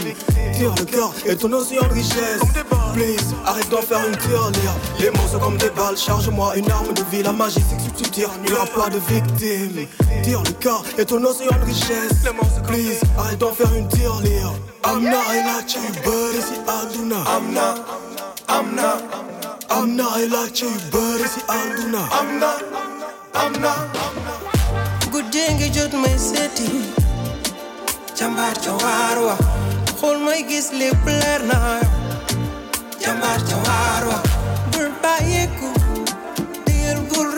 Tire 0.54 0.74
le 0.78 0.84
cœur 0.84 1.12
et 1.26 1.34
ton 1.34 1.52
océan 1.52 1.82
de 1.88 1.94
richesse. 1.94 2.40
Please, 2.94 3.34
arrête 3.44 3.68
d'en 3.68 3.82
faire 3.82 4.06
une 4.06 4.16
tirelire. 4.16 4.72
Les 5.00 5.10
mots 5.10 5.28
sont 5.30 5.38
comme 5.38 5.58
des 5.58 5.70
balles, 5.70 5.96
charge-moi 5.98 6.56
une 6.56 6.70
arme 6.70 6.94
de 6.94 7.02
vie. 7.10 7.15
La 7.22 7.32
magie, 7.32 7.60
c'est 7.68 7.76
que 7.76 7.82
si 7.82 8.02
tu 8.04 8.10
tires, 8.10 8.30
n'y 8.44 8.52
aura 8.52 8.66
pas 8.66 8.88
de 8.90 8.98
victime. 9.08 9.86
Tire 10.22 10.42
le 10.44 10.52
cœur 10.52 10.82
et 10.98 11.04
ton 11.04 11.22
océan 11.24 11.50
de 11.60 11.64
richesse. 11.64 12.12
Please, 12.66 13.00
arrête 13.18 13.38
d'en 13.38 13.52
faire 13.52 13.72
une 13.74 13.88
tirelire. 13.88 14.52
I'm 14.84 15.02
not 15.04 15.26
like 15.28 15.74
you, 15.74 15.80
but 16.04 16.34
it's 16.34 16.50
Aduna. 16.66 17.24
I'm 17.26 17.52
not, 17.54 17.80
I'm 18.48 18.74
not, 18.76 19.02
I'm 19.70 19.96
not 19.96 20.18
like 20.30 20.60
you, 20.60 20.70
but 20.92 21.20
it's 21.20 21.36
Aduna. 21.48 22.06
I'm 22.12 22.38
not, 22.38 22.62
I'm 23.34 23.52
not, 23.60 23.78
I'm 23.94 24.24
not. 24.24 25.10
Guddee 25.10 25.54
ngi 25.54 25.70
jot 25.72 25.92
may 25.94 26.16
seeti 26.18 26.68
jàmbaar 28.18 28.54
ca 28.64 28.72
waar 28.82 29.18
wa 29.26 29.36
xool 30.00 30.18
may 30.24 30.42
gis 30.48 30.70
lépp 30.72 31.06
leer 31.06 31.42
na 31.46 31.80
jàmbaar 33.00 33.40
ca 33.48 33.56
waar 33.66 34.02
wa 34.08 34.18
bul 34.72 34.90
bàyyeeku 35.02 35.68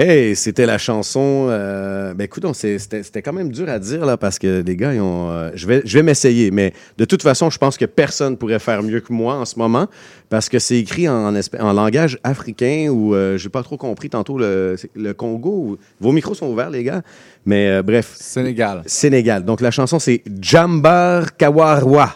Hey, 0.00 0.36
c'était 0.36 0.64
la 0.64 0.78
chanson. 0.78 1.48
euh, 1.50 2.14
ben 2.14 2.22
écoute, 2.22 2.46
c'était 2.54 3.20
quand 3.20 3.32
même 3.32 3.50
dur 3.50 3.68
à 3.68 3.80
dire 3.80 4.06
là 4.06 4.16
parce 4.16 4.38
que 4.38 4.62
les 4.64 4.76
gars, 4.76 4.94
ils 4.94 5.00
ont. 5.00 5.28
euh, 5.28 5.50
je 5.54 5.66
vais, 5.66 5.82
je 5.84 5.98
vais 5.98 6.04
m'essayer, 6.04 6.52
mais 6.52 6.72
de 6.98 7.04
toute 7.04 7.20
façon, 7.20 7.50
je 7.50 7.58
pense 7.58 7.76
que 7.76 7.84
personne 7.84 8.36
pourrait 8.36 8.60
faire 8.60 8.84
mieux 8.84 9.00
que 9.00 9.12
moi 9.12 9.34
en 9.34 9.44
ce 9.44 9.58
moment 9.58 9.88
parce 10.28 10.48
que 10.48 10.60
c'est 10.60 10.78
écrit 10.78 11.08
en, 11.08 11.34
en 11.34 11.72
langage 11.72 12.16
africain 12.22 12.90
ou 12.92 13.12
euh, 13.16 13.38
j'ai 13.38 13.48
pas 13.48 13.64
trop 13.64 13.76
compris 13.76 14.08
tantôt 14.08 14.38
le, 14.38 14.76
Congo. 15.16 15.78
Vos 15.98 16.12
micros 16.12 16.34
sont 16.34 16.46
ouverts, 16.46 16.70
les 16.70 16.84
gars. 16.84 17.02
Mais 17.44 17.66
euh, 17.68 17.82
bref. 17.82 18.14
Sénégal. 18.14 18.82
Sénégal. 18.86 19.44
Donc 19.44 19.60
la 19.60 19.72
chanson 19.72 19.98
c'est 19.98 20.22
Jambar 20.40 21.36
Kawarwa. 21.36 22.14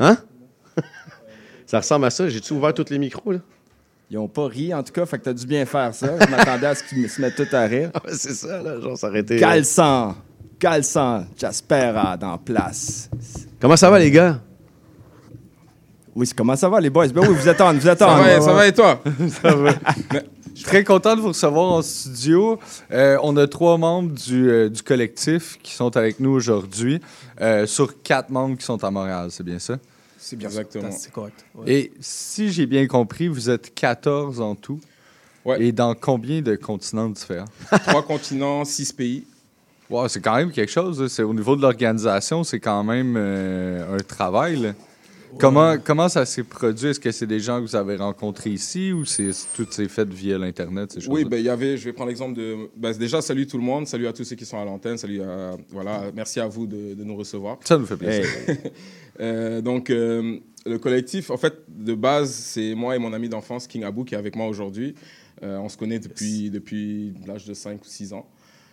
Hein? 0.00 0.16
ça 1.66 1.78
ressemble 1.78 2.06
à 2.06 2.10
ça. 2.10 2.28
J'ai-tu 2.28 2.52
ouvert 2.52 2.74
tous 2.74 2.90
les 2.90 2.98
micros 2.98 3.30
là? 3.30 3.38
Ils 4.10 4.18
ont 4.18 4.26
pas 4.28 4.46
ri, 4.48 4.74
en 4.74 4.82
tout 4.82 4.92
cas, 4.92 5.06
fait 5.06 5.18
que 5.18 5.24
t'as 5.24 5.32
dû 5.32 5.46
bien 5.46 5.64
faire 5.64 5.94
ça. 5.94 6.08
Je 6.20 6.30
m'attendais 6.30 6.66
à 6.66 6.74
ce 6.74 6.82
qu'ils 6.82 7.08
se 7.08 7.20
mettent 7.20 7.36
tout 7.36 7.46
à 7.54 7.60
rire. 7.62 7.90
c'est 8.12 8.34
ça, 8.34 8.60
là, 8.60 8.80
genre 8.80 8.98
s'arrêter. 8.98 9.36
Calçant, 9.38 10.16
calçant, 10.58 11.24
Jaspera 11.38 12.16
dans 12.16 12.36
place. 12.38 13.08
Comment 13.60 13.76
ça 13.76 13.88
va, 13.88 13.98
les 14.00 14.10
gars? 14.10 14.40
Oui, 16.14 16.26
c'est- 16.26 16.34
comment 16.36 16.56
ça 16.56 16.68
va, 16.68 16.80
les 16.80 16.90
boys? 16.90 17.06
Ben 17.08 17.20
oui, 17.20 17.34
vous 17.34 17.48
êtes 17.48 17.60
en, 17.60 17.72
vous 17.72 17.88
êtes 17.88 18.00
Ça 18.00 18.10
en. 18.12 18.16
va, 18.16 18.40
ça 18.40 18.52
va 18.52 18.66
et 18.66 18.72
toi? 18.72 19.00
Ça 19.42 19.54
va. 19.54 19.70
Je 20.52 20.56
suis 20.56 20.64
très 20.64 20.82
content 20.82 21.14
de 21.14 21.20
vous 21.20 21.28
recevoir 21.28 21.70
en 21.72 21.80
studio. 21.82 22.58
Euh, 22.90 23.16
on 23.22 23.36
a 23.36 23.46
trois 23.46 23.78
membres 23.78 24.10
du, 24.12 24.50
euh, 24.50 24.68
du 24.68 24.82
collectif 24.82 25.56
qui 25.62 25.72
sont 25.72 25.96
avec 25.96 26.18
nous 26.18 26.30
aujourd'hui, 26.30 27.00
euh, 27.40 27.64
sur 27.64 28.02
quatre 28.02 28.30
membres 28.30 28.58
qui 28.58 28.64
sont 28.64 28.82
à 28.82 28.90
Montréal, 28.90 29.28
c'est 29.30 29.44
bien 29.44 29.60
ça? 29.60 29.76
C'est 30.22 30.36
bien 30.36 30.48
Exactement. 30.48 30.90
ça. 30.90 30.98
C'est 30.98 31.12
correct. 31.12 31.44
Ouais. 31.54 31.72
Et 31.72 31.92
si 32.00 32.52
j'ai 32.52 32.66
bien 32.66 32.86
compris, 32.86 33.26
vous 33.28 33.48
êtes 33.48 33.74
14 33.74 34.40
en 34.40 34.54
tout. 34.54 34.80
Et 35.58 35.72
dans 35.72 35.94
combien 35.94 36.42
de 36.42 36.54
continents 36.54 37.08
différents? 37.08 37.46
Trois 37.86 38.02
continents, 38.02 38.64
six 38.64 38.92
pays. 38.92 39.24
Wow, 39.88 40.06
c'est 40.06 40.20
quand 40.20 40.36
même 40.36 40.52
quelque 40.52 40.70
chose. 40.70 41.18
au 41.20 41.34
niveau 41.34 41.56
de 41.56 41.62
l'organisation, 41.62 42.44
c'est 42.44 42.60
quand 42.60 42.84
même 42.84 43.14
euh, 43.16 43.96
un 43.96 44.00
travail. 44.00 44.56
là. 44.56 44.72
Comment, 45.38 45.76
comment 45.78 46.08
ça 46.08 46.24
s'est 46.26 46.42
produit? 46.42 46.88
Est-ce 46.88 47.00
que 47.00 47.10
c'est 47.10 47.26
des 47.26 47.40
gens 47.40 47.58
que 47.58 47.66
vous 47.66 47.76
avez 47.76 47.96
rencontrés 47.96 48.50
ici 48.50 48.92
ou 48.92 49.04
c'est, 49.04 49.30
tout 49.54 49.66
s'est 49.70 49.88
fait 49.88 50.08
via 50.08 50.38
l'Internet? 50.38 50.98
Oui, 51.08 51.24
ben, 51.24 51.38
il 51.38 51.44
y 51.44 51.48
avait, 51.48 51.76
je 51.76 51.84
vais 51.84 51.92
prendre 51.92 52.08
l'exemple 52.08 52.36
de. 52.36 52.68
ben, 52.76 52.92
déjà, 52.96 53.20
salut 53.20 53.46
tout 53.46 53.58
le 53.58 53.64
monde, 53.64 53.86
salut 53.86 54.06
à 54.06 54.12
tous 54.12 54.24
ceux 54.24 54.36
qui 54.36 54.44
sont 54.44 54.58
à 54.58 54.64
l'antenne, 54.64 54.98
salut 54.98 55.22
à. 55.22 55.56
Voilà, 55.70 56.10
merci 56.14 56.40
à 56.40 56.48
vous 56.48 56.66
de, 56.66 56.94
de 56.94 57.04
nous 57.04 57.16
recevoir. 57.16 57.58
Ça 57.64 57.78
nous 57.78 57.86
fait 57.86 57.96
plaisir. 57.96 58.26
Euh, 59.18 59.60
donc, 59.60 59.90
euh, 59.90 60.38
le 60.64 60.78
collectif, 60.78 61.28
en 61.30 61.36
fait, 61.36 61.52
de 61.68 61.92
base, 61.92 62.32
c'est 62.32 62.74
moi 62.74 62.96
et 62.96 62.98
mon 62.98 63.12
ami 63.12 63.28
d'enfance, 63.28 63.66
King 63.66 63.84
Abou, 63.84 64.04
qui 64.04 64.14
est 64.14 64.16
avec 64.16 64.34
moi 64.34 64.46
aujourd'hui. 64.46 64.94
Euh, 65.42 65.58
on 65.58 65.68
se 65.68 65.76
connaît 65.76 65.98
depuis, 65.98 66.48
depuis 66.48 67.12
l'âge 67.26 67.44
de 67.44 67.52
5 67.52 67.82
ou 67.82 67.86
6 67.86 68.14
ans. 68.14 68.26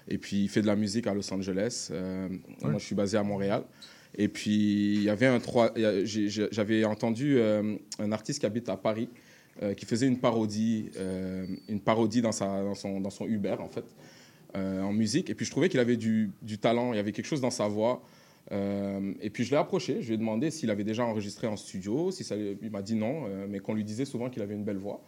Et 0.08 0.18
puis, 0.18 0.44
il 0.44 0.48
fait 0.48 0.62
de 0.62 0.68
la 0.68 0.78
musique 0.78 1.06
à 1.06 1.14
Los 1.14 1.34
Angeles. 1.34 1.92
Moi, 2.62 2.76
je 2.78 2.86
suis 2.86 2.96
basé 2.96 3.18
à 3.18 3.24
Montréal. 3.24 3.64
Et 4.16 4.28
puis, 4.28 4.96
il 4.96 5.04
y 5.04 5.10
avait 5.10 5.26
un 5.26 5.40
trois. 5.40 5.74
J'avais 5.76 6.84
entendu 6.86 7.38
euh, 7.38 7.76
un 8.00 8.12
artiste 8.12 8.40
qui 8.40 8.46
habite 8.46 8.70
à 8.70 8.78
Paris 8.78 9.10
euh, 9.64 9.74
qui 9.74 9.86
faisait 9.86 10.08
une 10.08 10.20
parodie, 10.20 10.92
euh, 10.98 11.46
une 11.68 11.80
parodie 11.80 12.22
dans, 12.22 12.32
son, 12.32 13.00
dans 13.00 13.10
son 13.10 13.26
Uber, 13.26 13.56
en 13.60 13.70
fait, 13.70 13.86
en 14.56 14.92
musique. 14.92 15.30
Et 15.30 15.36
puis, 15.36 15.46
je 15.46 15.52
trouvais 15.52 15.70
qu'il 15.70 15.80
avait 15.80 15.98
du, 15.98 16.32
talent, 16.60 16.94
il 16.94 16.98
y 16.98 17.00
avait 17.00 17.12
quelque 17.12 17.26
chose 17.28 17.42
dans 17.42 17.52
sa 17.52 17.68
voix. 17.68 18.02
Et 18.52 19.30
puis, 19.30 19.44
je 19.44 19.52
l'ai 19.52 19.58
approché, 19.58 20.02
je 20.02 20.08
lui 20.08 20.16
ai 20.16 20.18
demandé 20.18 20.52
s'il 20.52 20.72
avait 20.72 20.84
déjà 20.84 21.06
enregistré 21.06 21.48
en 21.48 21.58
studio. 21.58 22.12
Si 22.12 22.24
il 22.62 22.72
m'a 22.72 22.82
dit 22.82 22.96
non, 22.96 23.26
mais 23.48 23.60
qu'on 23.60 23.74
lui 23.74 23.84
disait 23.84 24.06
souvent 24.06 24.30
qu'il 24.30 24.42
avait 24.42 24.56
une 24.56 24.64
belle 24.64 24.78
voix. 24.78 25.04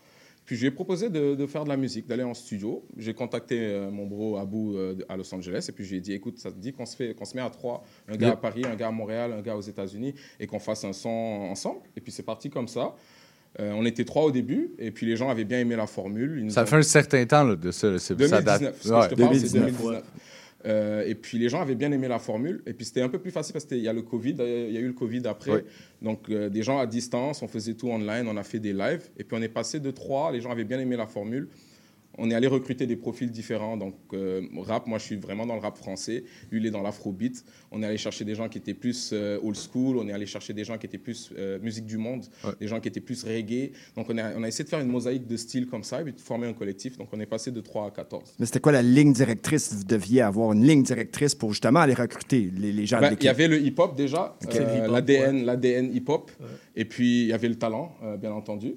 Puis 0.49 0.55
je 0.55 0.61
lui 0.61 0.69
ai 0.69 0.71
proposé 0.71 1.11
de, 1.11 1.35
de 1.35 1.45
faire 1.45 1.63
de 1.63 1.69
la 1.69 1.77
musique, 1.77 2.07
d'aller 2.07 2.23
en 2.23 2.33
studio. 2.33 2.83
J'ai 2.97 3.13
contacté 3.13 3.59
euh, 3.61 3.91
mon 3.91 4.07
bro 4.07 4.35
Abou 4.37 4.75
euh, 4.75 4.95
à 5.07 5.15
Los 5.15 5.31
Angeles 5.35 5.67
et 5.69 5.71
puis 5.73 5.85
je 5.85 5.91
lui 5.91 5.97
ai 5.97 6.01
dit 6.01 6.11
écoute, 6.13 6.39
ça 6.39 6.49
te 6.51 6.57
dit 6.57 6.73
qu'on 6.73 6.87
se, 6.87 6.95
fait, 6.95 7.13
qu'on 7.13 7.25
se 7.25 7.35
met 7.35 7.43
à 7.43 7.51
trois, 7.51 7.83
un 8.07 8.15
gars 8.17 8.31
à 8.31 8.35
Paris, 8.35 8.63
un 8.65 8.73
gars 8.75 8.87
à 8.87 8.91
Montréal, 8.91 9.31
un 9.37 9.43
gars 9.43 9.55
aux 9.55 9.61
États-Unis 9.61 10.15
et 10.39 10.47
qu'on 10.47 10.57
fasse 10.57 10.83
un 10.85 10.91
son 10.93 11.07
ensemble? 11.51 11.81
Et 11.95 12.01
puis 12.01 12.11
c'est 12.11 12.23
parti 12.23 12.49
comme 12.49 12.67
ça. 12.67 12.95
Euh, 13.59 13.73
on 13.75 13.85
était 13.85 14.05
trois 14.05 14.23
au 14.23 14.31
début 14.31 14.71
et 14.79 14.89
puis 14.89 15.05
les 15.05 15.15
gens 15.17 15.29
avaient 15.29 15.43
bien 15.43 15.59
aimé 15.59 15.75
la 15.75 15.85
formule. 15.85 16.41
Ils 16.43 16.51
Ça 16.51 16.63
ont- 16.63 16.65
fait 16.65 16.77
un 16.77 16.81
certain 16.81 17.23
temps 17.27 17.43
là, 17.43 17.55
de 17.55 17.69
ça. 17.69 17.91
là. 17.91 17.99
C'est, 17.99 18.19
ça 18.27 18.41
date- 18.41 18.61
2019, 18.61 18.81
ce 18.81 18.87
que 18.89 18.93
Ouais, 18.95 19.01
je 19.03 19.09
te 19.09 19.21
parle, 19.21 19.35
c'est 19.35 19.53
2019. 19.53 19.63
2019. 19.77 20.03
Euh, 20.65 21.03
et 21.05 21.15
puis 21.15 21.37
les 21.37 21.47
gens 21.49 21.61
avaient 21.61 21.75
bien 21.75 21.91
aimé 21.91 22.07
la 22.07 22.19
formule. 22.19 22.61
Et 22.65 22.73
puis 22.73 22.85
c'était 22.85 23.01
un 23.01 23.09
peu 23.09 23.19
plus 23.19 23.31
facile 23.31 23.53
parce 23.53 23.65
qu'il 23.65 23.79
y 23.79 23.87
a 23.87 23.93
le 23.93 24.01
Covid, 24.01 24.35
euh, 24.39 24.65
il 24.67 24.73
y 24.73 24.77
a 24.77 24.81
eu 24.81 24.87
le 24.87 24.93
Covid 24.93 25.21
après. 25.25 25.51
Oui. 25.51 25.61
Donc 26.01 26.29
euh, 26.29 26.49
des 26.49 26.63
gens 26.63 26.79
à 26.79 26.85
distance, 26.85 27.41
on 27.41 27.47
faisait 27.47 27.73
tout 27.73 27.89
online, 27.89 28.27
on 28.27 28.37
a 28.37 28.43
fait 28.43 28.59
des 28.59 28.73
lives. 28.73 29.09
Et 29.17 29.23
puis 29.23 29.37
on 29.37 29.41
est 29.41 29.49
passé 29.49 29.79
de 29.79 29.91
trois, 29.91 30.31
les 30.31 30.41
gens 30.41 30.51
avaient 30.51 30.65
bien 30.65 30.79
aimé 30.79 30.95
la 30.95 31.07
formule. 31.07 31.47
On 32.19 32.29
est 32.29 32.33
allé 32.35 32.47
recruter 32.47 32.85
des 32.85 32.95
profils 32.95 33.31
différents. 33.31 33.77
Donc 33.77 33.95
euh, 34.13 34.41
rap, 34.57 34.87
moi 34.87 34.97
je 34.97 35.05
suis 35.05 35.15
vraiment 35.15 35.45
dans 35.45 35.55
le 35.55 35.61
rap 35.61 35.77
français. 35.77 36.23
Lui 36.51 36.59
il 36.59 36.65
est 36.65 36.71
dans 36.71 36.81
l'afrobeat. 36.81 37.43
On 37.71 37.81
est 37.81 37.85
allé 37.85 37.97
chercher 37.97 38.25
des 38.25 38.35
gens 38.35 38.49
qui 38.49 38.57
étaient 38.57 38.73
plus 38.73 39.11
euh, 39.13 39.39
old 39.41 39.55
school. 39.57 39.97
On 39.97 40.07
est 40.07 40.11
allé 40.11 40.25
chercher 40.25 40.53
des 40.53 40.63
gens 40.63 40.77
qui 40.77 40.85
étaient 40.85 40.97
plus 40.97 41.31
euh, 41.37 41.57
musique 41.61 41.85
du 41.85 41.97
monde, 41.97 42.25
des 42.59 42.67
gens 42.67 42.79
qui 42.79 42.87
étaient 42.89 42.99
plus 42.99 43.23
reggae. 43.23 43.71
Donc 43.95 44.07
on 44.09 44.17
a, 44.17 44.35
on 44.35 44.43
a 44.43 44.47
essayé 44.47 44.63
de 44.65 44.69
faire 44.69 44.79
une 44.81 44.89
mosaïque 44.91 45.27
de 45.27 45.37
styles 45.37 45.67
comme 45.67 45.83
ça 45.83 46.01
et 46.01 46.03
puis 46.03 46.13
de 46.13 46.19
former 46.19 46.47
un 46.47 46.53
collectif. 46.53 46.97
Donc 46.97 47.07
on 47.13 47.19
est 47.19 47.25
passé 47.25 47.51
de 47.51 47.61
3 47.61 47.87
à 47.87 47.91
14. 47.91 48.35
Mais 48.39 48.45
c'était 48.45 48.59
quoi 48.59 48.71
la 48.73 48.81
ligne 48.81 49.13
directrice? 49.13 49.73
Vous 49.73 49.83
deviez 49.83 50.21
avoir 50.21 50.51
une 50.53 50.65
ligne 50.65 50.83
directrice 50.83 51.35
pour 51.35 51.51
justement 51.53 51.79
aller 51.79 51.93
recruter 51.93 52.51
les, 52.55 52.71
les 52.71 52.85
gens 52.85 52.97
de 52.97 53.01
Ben, 53.03 53.09
l'équipe? 53.11 53.23
il 53.23 53.27
y 53.27 53.29
avait 53.29 53.47
le 53.47 53.61
hip-hop 53.61 53.95
déjà, 53.95 54.35
Ok. 54.43 54.53
Le 54.53 54.61
hip-hop, 54.61 55.45
l'ADN, 55.45 55.95
hip-hop, 55.95 56.31
et 56.75 56.85
puis 56.85 57.21
il 57.23 57.27
y 57.27 57.33
avait 57.33 57.47
le 57.49 57.55
talent, 57.55 57.93
bien 58.19 58.31
entendu. 58.31 58.75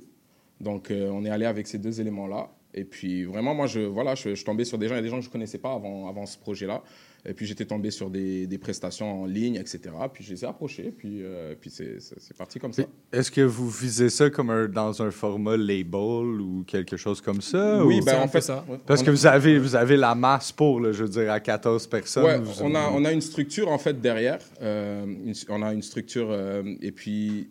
Donc 0.60 0.90
on 0.92 1.24
est 1.24 1.30
allé 1.30 1.44
avec 1.46 1.66
ces 1.66 1.78
deux 1.78 2.00
éléments-là. 2.00 2.48
Et 2.74 2.84
puis 2.84 3.24
vraiment, 3.24 3.54
moi, 3.54 3.66
je, 3.66 3.80
voilà, 3.80 4.14
je, 4.14 4.34
je 4.34 4.44
tombais 4.44 4.64
sur 4.64 4.78
des 4.78 4.88
gens, 4.88 4.94
il 4.94 4.98
y 4.98 5.00
a 5.00 5.02
des 5.02 5.08
gens 5.08 5.18
que 5.18 5.22
je 5.24 5.28
ne 5.28 5.32
connaissais 5.32 5.58
pas 5.58 5.72
avant, 5.74 6.08
avant 6.08 6.24
ce 6.26 6.38
projet-là. 6.38 6.82
Et 7.24 7.34
puis 7.34 7.46
j'étais 7.46 7.66
tombé 7.66 7.92
sur 7.92 8.10
des, 8.10 8.48
des 8.48 8.58
prestations 8.58 9.22
en 9.22 9.26
ligne, 9.26 9.54
etc. 9.54 9.80
Puis 10.12 10.24
je 10.24 10.32
les 10.32 10.42
ai 10.44 10.48
approchés, 10.48 10.90
puis, 10.90 11.18
euh, 11.22 11.54
puis 11.60 11.70
c'est, 11.70 11.98
parti 12.36 12.58
comme 12.58 12.72
ça. 12.72 12.82
Est-ce 13.12 13.30
que 13.30 13.42
vous 13.42 13.70
visez 13.70 14.08
ça 14.10 14.28
comme 14.28 14.50
un- 14.50 14.66
dans 14.66 15.02
un 15.02 15.12
format 15.12 15.56
label 15.56 16.40
ou 16.40 16.64
quelque 16.66 16.96
chose 16.96 17.20
comme 17.20 17.40
ça? 17.40 17.84
Oui, 17.84 18.00
ou- 18.00 18.04
ben, 18.04 18.22
en 18.22 18.26
fait, 18.26 18.40
ça, 18.40 18.64
ouais. 18.68 18.78
Parce 18.84 19.02
On 19.02 19.04
que 19.04 19.10
vous 19.12 19.26
avez, 19.26 19.56
vous 19.60 19.76
avez 19.76 19.96
la 19.96 20.16
masse 20.16 20.50
pour, 20.50 20.80
là, 20.80 20.90
je 20.90 21.04
veux 21.04 21.10
dire, 21.10 21.30
à 21.30 21.38
14 21.38 21.86
personnes. 21.86 22.24
Ouais, 22.24 22.38
vous- 22.40 22.60
on 22.62 22.74
a, 22.74 22.90
on 22.90 23.04
a 23.04 23.12
une 23.12 23.20
structure 23.20 23.68
en 23.70 23.78
fait 23.78 24.00
derrière. 24.00 24.40
Euh, 24.60 25.04
une- 25.04 25.34
on 25.48 25.62
a 25.62 25.72
une 25.72 25.82
structure 25.82 26.26
euh, 26.30 26.64
et 26.80 26.90
puis 26.90 27.50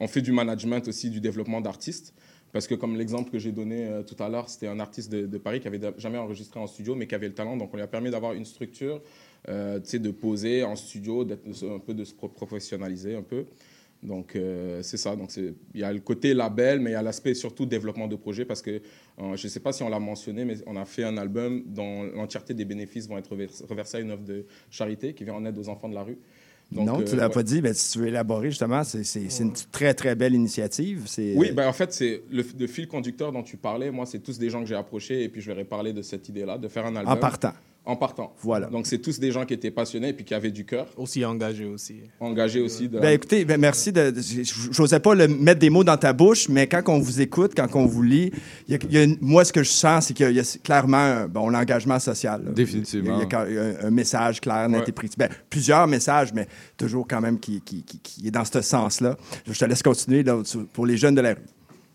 on 0.00 0.06
fait 0.08 0.20
du 0.20 0.32
management 0.32 0.86
aussi, 0.88 1.08
du 1.08 1.20
développement 1.20 1.62
d'artistes. 1.62 2.12
Parce 2.52 2.66
que 2.66 2.74
comme 2.74 2.96
l'exemple 2.96 3.30
que 3.30 3.38
j'ai 3.38 3.52
donné 3.52 3.86
euh, 3.86 4.02
tout 4.02 4.20
à 4.22 4.28
l'heure, 4.28 4.48
c'était 4.48 4.66
un 4.68 4.78
artiste 4.78 5.10
de, 5.10 5.38
Paris 5.38 5.60
qui 5.60 5.68
avait 5.68 5.80
jamais 5.96 6.18
enregistré 6.18 6.60
en 6.60 6.66
studio, 6.66 6.94
mais 6.94 7.06
qui 7.06 7.14
avait 7.14 7.28
le 7.28 7.34
talent. 7.34 7.56
Donc 7.56 7.70
on 7.72 7.76
lui 7.76 7.82
a 7.82 7.88
permis 7.88 8.10
d'avoir 8.10 8.34
une 8.34 8.44
structure, 8.44 9.00
euh, 9.48 9.78
de 9.80 10.10
poser 10.10 10.62
en 10.62 10.76
studio, 10.76 11.22
un 11.22 11.78
peu 11.78 11.94
de 11.94 12.04
se 12.04 12.14
pro- 12.14 12.28
professionnaliser 12.28 13.14
un 13.14 13.22
peu. 13.22 13.46
Donc 14.02 14.36
euh, 14.36 14.82
c'est 14.82 14.98
ça. 14.98 15.16
Donc 15.16 15.34
il 15.36 15.54
y 15.74 15.84
a 15.84 15.92
le 15.92 16.00
côté 16.00 16.34
label, 16.34 16.80
mais 16.80 16.90
il 16.90 16.94
y 16.94 16.96
a 16.96 17.02
l'aspect 17.02 17.34
surtout 17.34 17.64
développement 17.64 18.08
de 18.08 18.16
projet 18.16 18.44
parce 18.44 18.60
que 18.60 18.82
je 19.18 19.30
ne 19.30 19.36
sais 19.36 19.60
pas 19.60 19.72
si 19.72 19.82
on 19.82 19.88
l'a 19.88 20.00
mentionné, 20.00 20.44
mais 20.44 20.56
on 20.66 20.76
a 20.76 20.84
fait 20.84 21.04
un 21.04 21.16
album 21.16 21.62
dont 21.66 22.02
l'entièreté 22.02 22.52
des 22.52 22.64
bénéfices 22.64 23.08
vont 23.08 23.16
être 23.16 23.30
revers- 23.34 23.64
reversés 23.68 23.98
à 23.98 24.00
une 24.00 24.10
œuvre 24.10 24.24
de 24.24 24.44
charité 24.70 25.14
qui 25.14 25.24
vient 25.24 25.34
en 25.34 25.44
aide 25.44 25.56
aux 25.56 25.68
enfants 25.68 25.88
de 25.88 25.94
la 25.94 26.02
rue. 26.02 26.18
Donc, 26.72 26.86
non, 26.86 27.02
tu 27.02 27.14
euh, 27.14 27.16
l'as 27.16 27.28
pas 27.28 27.42
dit. 27.42 27.60
Ben, 27.60 27.74
si 27.74 27.92
tu 27.92 27.98
veux 27.98 28.08
élaborer, 28.08 28.50
justement, 28.50 28.82
c'est 28.84 29.40
une 29.40 29.52
très, 29.70 29.94
très 29.94 30.14
belle 30.14 30.34
initiative. 30.34 31.04
Oui, 31.36 31.52
ben 31.52 31.68
en 31.68 31.72
fait, 31.72 31.92
c'est 31.92 32.22
le, 32.30 32.44
le 32.58 32.66
fil 32.66 32.88
conducteur 32.88 33.32
dont 33.32 33.42
tu 33.42 33.56
parlais. 33.56 33.90
Moi, 33.90 34.06
c'est 34.06 34.20
tous 34.20 34.38
des 34.38 34.50
gens 34.50 34.60
que 34.60 34.66
j'ai 34.66 34.74
approchés 34.74 35.22
et 35.22 35.28
puis 35.28 35.40
je 35.40 35.50
leur 35.50 35.58
ai 35.58 35.64
parlé 35.64 35.92
de 35.92 36.02
cette 36.02 36.28
idée-là, 36.28 36.58
de 36.58 36.68
faire 36.68 36.86
un 36.86 36.96
album. 36.96 37.12
En 37.12 37.16
partant. 37.16 37.52
En 37.84 37.96
partant. 37.96 38.32
Voilà. 38.42 38.68
Donc, 38.68 38.86
c'est 38.86 38.98
tous 38.98 39.18
des 39.18 39.32
gens 39.32 39.44
qui 39.44 39.54
étaient 39.54 39.72
passionnés 39.72 40.10
et 40.10 40.12
puis 40.12 40.24
qui 40.24 40.34
avaient 40.34 40.52
du 40.52 40.64
cœur. 40.64 40.86
Aussi 40.96 41.24
engagés 41.24 41.64
aussi. 41.64 41.96
Engagés 42.20 42.60
aussi. 42.60 42.88
De... 42.88 43.00
Ben, 43.00 43.08
écoutez, 43.10 43.44
ben, 43.44 43.60
merci. 43.60 43.90
De, 43.90 44.10
de- 44.12 44.20
j'osais 44.70 45.00
pas 45.00 45.16
le, 45.16 45.26
mettre 45.26 45.58
des 45.58 45.68
mots 45.68 45.82
dans 45.82 45.96
ta 45.96 46.12
bouche, 46.12 46.48
mais 46.48 46.68
quand 46.68 46.80
on 46.86 47.00
vous 47.00 47.20
écoute, 47.20 47.54
quand 47.56 47.66
on 47.74 47.86
vous 47.86 48.02
lit, 48.04 48.30
il 48.68 48.72
y 48.72 48.74
a- 48.76 48.78
il 48.88 48.92
y 48.92 48.98
a 48.98 49.02
une- 49.02 49.18
moi, 49.20 49.44
ce 49.44 49.52
que 49.52 49.64
je 49.64 49.68
sens, 49.70 50.06
c'est 50.06 50.14
qu'il 50.14 50.30
y 50.30 50.38
a 50.38 50.58
clairement 50.62 50.96
un, 50.96 51.26
bon, 51.26 51.48
l'engagement 51.48 51.98
social. 51.98 52.44
là. 52.44 52.52
Définitivement. 52.52 53.16
Il 53.16 53.20
y 53.20 53.22
a, 53.22 53.26
quand- 53.26 53.46
il 53.48 53.54
y 53.54 53.58
a 53.58 53.62
un, 53.62 53.86
un 53.88 53.90
message 53.90 54.40
clair, 54.40 54.68
net 54.68 54.82
Ouais. 54.82 54.88
et 54.88 54.92
précis. 54.92 55.14
Ben, 55.18 55.28
plusieurs 55.50 55.88
messages, 55.88 56.32
mais 56.32 56.46
toujours 56.76 57.04
quand 57.08 57.20
même 57.20 57.40
qui, 57.40 57.60
qui, 57.62 57.82
qui- 57.82 57.98
qui 57.98 58.28
est 58.28 58.30
dans 58.30 58.44
ce 58.44 58.60
sens-là. 58.60 59.16
Je 59.50 59.58
te 59.58 59.64
laisse 59.64 59.82
continuer 59.82 60.22
là, 60.22 60.40
pour 60.72 60.86
les 60.86 60.96
jeunes 60.96 61.16
de 61.16 61.20
la 61.20 61.30
rue. 61.34 61.40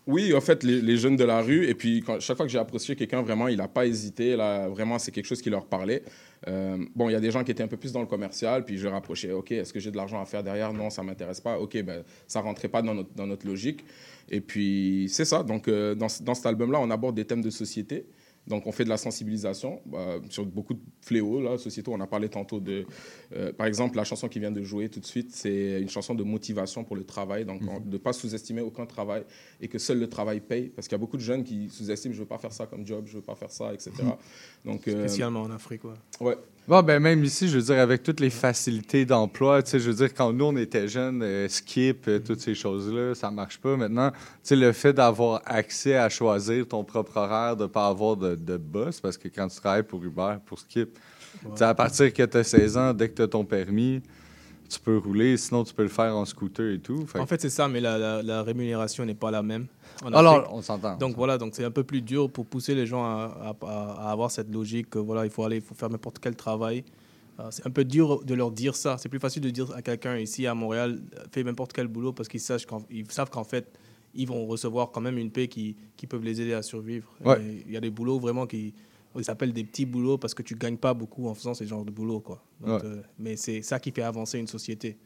Oui, 0.08 0.32
en 0.32 0.40
fait, 0.40 0.64
les, 0.64 0.96
jeunes 0.96 1.16
de 1.16 1.24
la 1.24 1.42
rue. 1.42 1.66
Et 1.66 1.74
puis, 1.74 2.02
chaque 2.20 2.38
fois 2.38 2.46
que 2.46 2.50
j'ai 2.50 2.58
approché 2.58 2.96
quelqu'un, 2.96 3.20
vraiment, 3.20 3.46
il 3.46 3.58
n'a 3.58 3.68
pas 3.68 3.84
hésité. 3.84 4.36
Là, 4.36 4.66
vraiment, 4.66 4.98
c'est 4.98 5.12
quelque 5.12 5.26
chose 5.26 5.42
qui 5.42 5.50
leur 5.50 5.66
parlait. 5.66 6.02
Euh, 6.48 6.78
bon, 6.96 7.10
il 7.10 7.12
y 7.12 7.14
a 7.14 7.20
des 7.20 7.30
gens 7.30 7.44
qui 7.44 7.50
étaient 7.50 7.62
un 7.62 7.68
peu 7.68 7.76
plus 7.76 7.92
dans 7.92 8.00
le 8.00 8.06
commercial. 8.06 8.64
Puis, 8.64 8.78
je 8.78 8.88
rapprochais. 8.88 9.32
OK, 9.32 9.52
est-ce 9.52 9.70
que 9.70 9.78
j'ai 9.78 9.90
de 9.90 9.98
l'argent 9.98 10.18
à 10.18 10.24
faire 10.24 10.42
derrière? 10.42 10.72
Non, 10.72 10.88
ça 10.88 11.02
ne 11.02 11.08
m'intéresse 11.08 11.42
pas. 11.42 11.58
OK, 11.58 11.82
ben, 11.82 12.04
ça 12.26 12.40
ne 12.40 12.44
rentrait 12.44 12.68
pas 12.68 12.80
dans 12.80 12.94
notre, 12.94 13.46
logique. 13.46 13.84
Et 14.30 14.40
puis, 14.40 15.08
c'est 15.10 15.26
ça. 15.26 15.42
Donc, 15.42 15.68
euh, 15.68 15.94
dans 15.94 16.08
cet 16.08 16.46
album-là, 16.46 16.80
on 16.80 16.90
aborde 16.90 17.14
des 17.14 17.26
thèmes 17.26 17.42
de 17.42 17.50
société. 17.50 18.06
Donc, 18.48 18.66
on 18.66 18.72
fait 18.72 18.84
de 18.84 18.88
la 18.88 18.96
sensibilisation 18.96 19.80
bah, 19.86 20.16
sur 20.30 20.44
beaucoup 20.46 20.74
de 20.74 20.80
fléaux, 21.02 21.40
là, 21.40 21.58
sociétaux. 21.58 21.92
On 21.92 22.00
a 22.00 22.06
parlé 22.06 22.28
tantôt 22.28 22.60
de... 22.60 22.86
euh, 23.36 23.52
par 23.52 23.66
exemple, 23.66 23.96
la 23.96 24.04
chanson 24.04 24.26
qui 24.28 24.40
vient 24.40 24.50
de 24.50 24.62
jouer 24.62 24.88
tout 24.88 25.00
de 25.00 25.06
suite, 25.06 25.30
c'est 25.32 25.80
une 25.80 25.88
chanson 25.90 26.14
de 26.14 26.24
motivation 26.24 26.82
pour 26.82 26.96
le 26.96 27.04
travail. 27.04 27.44
Donc, 27.44 27.60
on- 27.68 27.78
de 27.80 27.92
ne 27.92 27.96
pas 27.98 28.12
sous-estimer 28.12 28.62
aucun 28.62 28.86
travail 28.86 29.24
et 29.60 29.68
que 29.68 29.78
seul 29.78 29.98
le 30.00 30.08
travail 30.08 30.40
paye. 30.40 30.68
Parce 30.70 30.88
qu'il 30.88 30.94
y 30.94 31.00
a 31.00 31.04
beaucoup 31.04 31.16
de 31.18 31.22
jeunes 31.22 31.44
qui 31.44 31.68
sous-estiment, 31.68 32.14
je 32.14 32.18
ne 32.18 32.24
veux 32.24 32.28
pas 32.28 32.38
faire 32.38 32.52
ça 32.52 32.66
comme 32.66 32.86
job, 32.86 33.04
je 33.06 33.12
ne 33.12 33.16
veux 33.18 33.24
pas 33.24 33.34
faire 33.34 33.50
ça, 33.50 33.72
etc. 33.74 33.92
Donc, 34.64 34.88
euh, 34.88 35.06
Spécialement 35.06 35.42
en 35.42 35.50
Afrique, 35.50 35.84
ouais. 35.84 35.94
Ouais. 36.20 36.36
Bon, 36.68 36.82
ben 36.82 37.00
même 37.00 37.24
ici, 37.24 37.48
je 37.48 37.56
veux 37.56 37.62
dire, 37.64 37.78
avec 37.80 38.02
toutes 38.02 38.20
les 38.20 38.28
facilités 38.28 39.06
d'emploi, 39.06 39.62
tu 39.62 39.70
sais, 39.70 39.80
je 39.80 39.88
veux 39.90 39.96
dire, 39.96 40.12
quand 40.12 40.34
nous, 40.34 40.44
on 40.44 40.56
était 40.58 40.86
jeunes, 40.86 41.22
euh, 41.22 41.48
Skip, 41.48 42.06
euh, 42.08 42.18
toutes 42.18 42.40
ces 42.40 42.54
choses-là, 42.54 43.14
ça 43.14 43.30
marche 43.30 43.56
pas. 43.58 43.74
Maintenant, 43.74 44.10
tu 44.10 44.16
sais, 44.42 44.54
le 44.56 44.72
fait 44.72 44.92
d'avoir 44.92 45.40
accès 45.46 45.96
à 45.96 46.10
choisir 46.10 46.68
ton 46.68 46.84
propre 46.84 47.16
horaire, 47.16 47.56
de 47.56 47.64
pas 47.64 47.86
avoir 47.86 48.16
de, 48.18 48.34
de 48.34 48.58
boss, 48.58 49.00
parce 49.00 49.16
que 49.16 49.28
quand 49.28 49.48
tu 49.48 49.56
travailles 49.56 49.82
pour 49.82 50.04
Uber, 50.04 50.34
pour 50.44 50.58
Skip, 50.58 50.92
tu 50.92 51.48
sais, 51.56 51.64
à 51.64 51.72
partir 51.74 52.12
que 52.12 52.22
tu 52.22 52.36
as 52.36 52.44
16 52.44 52.76
ans, 52.76 52.92
dès 52.92 53.08
que 53.08 53.14
tu 53.14 53.22
as 53.22 53.28
ton 53.28 53.46
permis, 53.46 54.02
tu 54.68 54.78
peux 54.78 54.98
rouler, 54.98 55.38
sinon 55.38 55.64
tu 55.64 55.72
peux 55.72 55.84
le 55.84 55.88
faire 55.88 56.14
en 56.14 56.26
scooter 56.26 56.74
et 56.74 56.78
tout. 56.78 57.06
Fait 57.06 57.18
En 57.18 57.26
fait, 57.26 57.40
c'est 57.40 57.48
ça, 57.48 57.66
mais 57.68 57.80
la, 57.80 57.96
la- 57.96 58.22
la 58.22 58.42
rémunération 58.42 59.06
n'est 59.06 59.14
pas 59.14 59.30
la 59.30 59.42
même. 59.42 59.68
En 60.04 60.12
Alors, 60.12 60.48
on 60.52 60.62
s'entend, 60.62 60.96
Donc 60.96 61.16
voilà, 61.16 61.38
donc 61.38 61.54
c'est 61.54 61.64
un 61.64 61.70
peu 61.70 61.84
plus 61.84 62.02
dur 62.02 62.30
pour 62.30 62.46
pousser 62.46 62.74
les 62.74 62.86
gens 62.86 63.04
à, 63.04 63.54
à- 63.62 63.66
à- 63.66 63.92
à 64.08 64.10
avoir 64.12 64.30
cette 64.30 64.52
logique 64.52 64.90
que 64.90 64.98
voilà, 64.98 65.24
il 65.24 65.30
faut 65.30 65.44
aller, 65.44 65.56
il 65.56 65.62
faut 65.62 65.74
faire 65.74 65.90
n'importe 65.90 66.18
quel 66.18 66.36
travail. 66.36 66.84
Euh, 67.40 67.48
c'est 67.50 67.66
un 67.66 67.70
peu 67.70 67.84
dur 67.84 68.24
de 68.24 68.34
leur 68.34 68.50
dire 68.50 68.74
ça. 68.74 68.96
C'est 68.98 69.08
plus 69.08 69.20
facile 69.20 69.42
de 69.42 69.50
dire 69.50 69.70
à 69.74 69.82
quelqu'un 69.82 70.16
ici 70.18 70.46
à 70.46 70.54
Montréal, 70.54 71.00
euh, 71.16 71.24
fais 71.30 71.42
n'importe 71.44 71.72
quel 71.72 71.86
boulot 71.86 72.12
parce 72.12 72.28
qu'ils 72.28 72.40
savent 72.40 72.64
qu'en, 72.66 72.82
ils 72.90 73.10
savent 73.10 73.30
qu'en 73.30 73.44
fait, 73.44 73.70
ils 74.14 74.26
vont 74.26 74.46
recevoir 74.46 74.90
quand 74.90 75.00
même 75.00 75.18
une 75.18 75.30
paie 75.30 75.46
qui, 75.48 75.76
qui 75.96 76.06
peuvent 76.06 76.24
les 76.24 76.40
aider 76.40 76.52
à 76.54 76.62
survivre. 76.62 77.08
Ouais. 77.24 77.62
Il 77.66 77.72
y 77.72 77.76
a 77.76 77.80
des 77.80 77.90
boulots 77.90 78.18
vraiment 78.18 78.46
qui 78.46 78.74
ils 79.16 79.24
s'appellent 79.24 79.52
des 79.52 79.64
petits 79.64 79.86
boulots 79.86 80.16
parce 80.18 80.32
que 80.34 80.42
tu 80.42 80.54
gagnes 80.54 80.76
pas 80.76 80.94
beaucoup 80.94 81.26
en 81.28 81.34
faisant 81.34 81.52
ce 81.54 81.64
genre 81.64 81.84
de 81.84 81.90
boulot 81.90 82.20
quoi. 82.20 82.42
Donc, 82.60 82.82
Ouais. 82.82 82.88
euh, 82.88 83.02
mais 83.18 83.36
c'est 83.36 83.62
ça 83.62 83.80
qui 83.80 83.90
fait 83.90 84.02
avancer 84.02 84.38
une 84.38 84.46
société. 84.46 84.96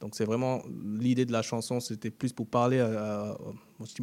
Donc 0.00 0.14
c'est 0.14 0.24
vraiment 0.24 0.62
l'idée 0.98 1.26
de 1.26 1.32
la 1.32 1.42
chanson, 1.42 1.78
c'était 1.78 2.10
plus 2.10 2.32
pour 2.32 2.46
parler 2.46 2.78
à, 2.80 2.86
à- 3.32 3.38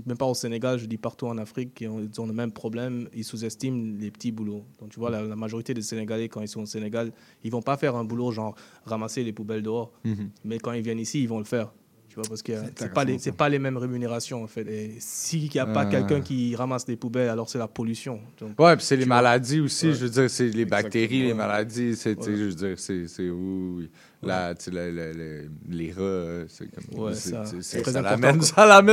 même 0.06 0.18
pas 0.18 0.26
au 0.26 0.34
Sénégal, 0.36 0.78
je 0.80 0.86
dis 0.86 0.98
partout 0.98 1.26
en 1.28 1.38
Afrique, 1.38 1.74
qui 1.74 1.88
ont, 1.88 2.00
ils 2.00 2.22
ont 2.22 2.26
le 2.28 2.34
même 2.34 2.52
problème, 2.52 3.08
ils 3.14 3.24
sous-estiment 3.24 3.96
les 4.00 4.12
petits 4.12 4.32
boulots. 4.32 4.64
Donc 4.80 4.90
tu 4.90 5.00
vois, 5.00 5.10
la, 5.10 5.22
la 5.24 5.36
majorité 5.36 5.74
des 5.74 5.82
Sénégalais, 5.82 6.30
quand 6.30 6.42
ils 6.42 6.48
sont 6.48 6.62
au 6.62 6.66
Sénégal, 6.68 7.12
ils 7.44 7.52
vont 7.52 7.62
pas 7.64 7.78
faire 7.78 7.96
un 7.96 8.04
boulot 8.04 8.32
genre 8.32 8.56
ramasser 8.86 9.24
les 9.24 9.34
poubelles 9.34 9.64
dehors, 9.64 9.92
Mhm. 10.04 10.30
mais 10.46 10.60
quand 10.60 10.72
ils 10.74 10.84
viennent 10.84 11.00
ici, 11.00 11.22
ils 11.24 11.30
vont 11.30 11.40
le 11.40 11.46
faire. 11.46 11.72
Tu 12.10 12.16
vois, 12.16 12.30
parce 12.30 12.42
que 12.42 12.54
c'est 12.76 12.92
pas, 12.94 13.04
les, 13.04 13.18
pas 13.32 13.48
les 13.50 13.60
mêmes 13.60 13.78
rémunérations 13.78 14.44
en 14.44 14.48
fait. 14.48 14.68
Et 14.68 14.96
s'il 15.00 15.52
n'y 15.54 15.60
a 15.60 15.68
pas 15.68 15.82
Ah. 15.82 15.86
quelqu'un 15.86 16.22
qui 16.22 16.56
ramasse 16.56 16.86
des 16.86 16.96
poubelles, 16.96 17.30
alors 17.30 17.48
c'est 17.48 17.60
la 17.60 17.68
pollution. 17.68 18.20
Donc, 18.40 18.60
Ouais, 18.60 18.76
puis 18.76 18.84
c'est 18.86 18.96
les 18.98 19.06
vois. 19.06 19.18
maladies 19.18 19.60
aussi. 19.60 19.88
Ouais. 19.88 19.94
Je 19.94 20.06
veux 20.06 20.10
dire, 20.10 20.28
c'est 20.30 20.48
les 20.50 20.66
bactéries, 20.66 21.24
les 21.24 21.34
maladies. 21.36 21.96
C'est, 21.96 22.18
Ouais. 22.18 22.36
je 22.36 22.44
veux 22.46 22.54
dire, 22.56 22.80
c'est, 22.80 23.08
c'est 23.08 23.30
où 23.30 23.82
la, 24.24 24.54
le- 24.72 24.92
le- 25.14 25.50
les 25.70 25.92
rats, 25.92 26.02
euh, 26.02 26.46
c'est 26.48 26.66
comme. 26.72 27.00
Ouais, 27.04 27.14
c'est, 27.14 27.30
ça- 27.30 27.46
c'est- 27.46 27.62
c'est 27.62 27.78
ça, 27.86 27.92
très 27.92 28.02
l'amène, 28.02 28.20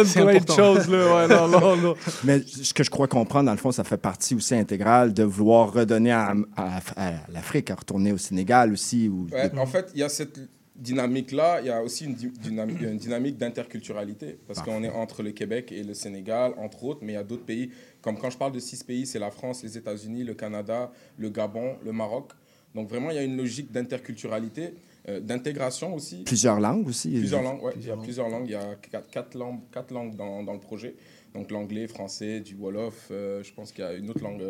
plein 0.07 0.25
de 0.25 0.37
important. 0.37 0.57
choses, 0.57 0.89
là. 0.89 1.17
Ouais, 1.17 1.29
non, 1.29 1.49
non, 1.49 1.77
non. 1.77 1.95
Mais 2.25 2.41
ce 2.43 2.75
que 2.75 2.85
je 2.85 2.91
crois 2.91 3.09
comprendre, 3.09 3.47
dans 3.47 3.53
le 3.53 3.59
fond, 3.59 3.73
ça 3.73 3.85
fait 3.85 3.97
partie 3.97 4.35
aussi 4.35 4.55
intégrale 4.55 5.15
de 5.15 5.23
vouloir 5.23 5.73
redonner 5.73 6.13
à, 6.13 6.35
à- 6.57 6.81
à 6.97 7.13
l'Afrique, 7.33 7.71
à 7.71 7.75
retourner 7.77 8.13
au 8.13 8.19
Sénégal 8.19 8.73
aussi. 8.73 9.09
Ou... 9.09 9.27
Ouais, 9.33 9.51
en 9.59 9.67
fait, 9.67 9.91
il 9.95 10.01
y 10.01 10.03
a 10.03 10.09
cette 10.11 10.39
dynamique-là. 10.77 11.61
Il 11.63 11.69
y 11.69 11.71
a 11.71 11.83
aussi 11.83 12.05
une, 12.05 12.15
dy- 12.15 12.33
dynamique, 12.41 12.81
une 12.83 12.99
dynamique 12.99 13.39
d'interculturalité. 13.39 14.39
Parce 14.47 14.61
qu'on 14.61 14.83
est 14.85 14.91
entre 14.91 15.23
le 15.23 15.31
Québec 15.33 15.73
et 15.73 15.83
le 15.83 15.95
Sénégal, 15.95 16.53
entre 16.59 16.85
autres, 16.85 17.01
mais 17.03 17.13
il 17.13 17.17
y 17.17 17.19
a 17.19 17.25
d'autres 17.25 17.45
pays. 17.45 17.71
Comme 18.03 18.19
quand 18.19 18.29
je 18.31 18.37
parle 18.37 18.53
de 18.53 18.59
six 18.61 18.83
pays, 18.85 19.07
c'est 19.07 19.19
la 19.19 19.31
France, 19.31 19.63
les 19.63 19.79
États-Unis, 19.79 20.25
le 20.25 20.35
Canada, 20.35 20.91
le 21.17 21.31
Gabon, 21.31 21.77
le 21.85 21.93
Maroc. 21.93 22.33
Donc 22.75 22.89
vraiment, 22.89 23.11
il 23.11 23.15
y 23.17 23.19
a 23.19 23.23
une 23.23 23.37
logique 23.37 23.71
d'interculturalité, 23.71 24.75
euh, 25.09 25.20
d'intégration 25.20 25.94
aussi. 25.94 26.22
Plusieurs 26.24 26.60
langues 26.60 26.89
aussi. 26.89 27.10
Plusieurs 27.10 27.43
langues, 27.43 27.62
ouais. 27.62 27.72
Il 27.76 27.86
y 27.86 27.90
a 27.90 27.97
plusieurs 27.97 28.28
langues. 28.28 28.47
Il 28.47 28.52
y 28.52 28.55
a 28.55 28.74
quatre, 28.76 29.10
quatre 29.10 29.35
langues, 29.36 29.60
quatre 29.72 29.93
langues 29.93 30.16
dans, 30.16 30.43
dans 30.43 30.52
le 30.55 30.60
projet. 30.60 30.94
Donc 31.35 31.51
l'anglais, 31.51 31.86
français, 31.89 32.40
du 32.40 32.55
Wolof. 32.55 33.09
euh, 33.10 33.43
je 33.43 33.52
pense 33.52 33.72
qu'il 33.72 33.85
y 33.85 33.86
a 33.86 33.93
une 33.94 34.09
autre 34.10 34.22
langue. 34.22 34.43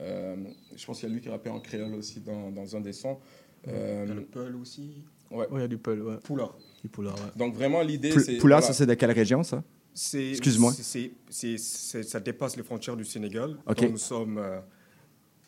euh, 0.00 0.36
je 0.74 0.86
pense 0.86 1.00
qu'il 1.00 1.08
y 1.08 1.12
a 1.12 1.14
lui 1.14 1.20
qui 1.22 1.28
rappelle 1.28 1.52
en 1.52 1.60
créole 1.60 1.94
aussi 1.94 2.20
dans, 2.20 2.50
dans 2.50 2.74
un 2.76 2.80
des 2.80 2.92
sons. 2.92 3.18
Il 3.66 3.72
y 3.72 3.76
a 3.76 4.04
le 4.14 4.24
Peul 4.24 4.56
aussi. 4.56 5.02
Ouais. 5.30 5.38
Ouais, 5.48 5.58
il 5.58 5.60
y 5.60 5.64
a 5.64 5.68
du 5.68 5.78
Peul, 5.78 6.02
ouais. 6.02 6.16
Poulard. 6.22 6.56
Du 6.82 6.88
Poulard, 6.88 7.14
ouais. 7.16 7.30
Donc 7.36 7.54
vraiment, 7.54 7.82
l'idée, 7.82 8.10
Pou- 8.10 8.20
c'est... 8.20 8.36
Poulard, 8.36 8.60
voilà. 8.60 8.72
ça, 8.72 8.78
c'est 8.78 8.86
de 8.86 8.94
quelle 8.94 9.10
région, 9.10 9.42
ça? 9.42 9.62
C'est- 9.92 10.30
Excuse-moi. 10.30 10.72
c'est- 10.72 10.82
c'est- 10.84 11.10
c'est- 11.30 11.58
c'est- 11.58 12.02
ça 12.04 12.20
dépasse 12.20 12.56
les 12.56 12.62
frontières 12.62 12.96
du 12.96 13.04
Sénégal, 13.04 13.56
Ok. 13.66 13.80
dont 13.82 13.90
nous 13.90 13.98
sommes 13.98 14.38
euh, 14.38 14.60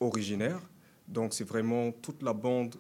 originaires. 0.01 0.61
Donc, 1.07 1.33
c'est 1.33 1.45
vraiment 1.45 1.93
toute 1.93 2.23
la 2.23 2.33
bande 2.33 2.75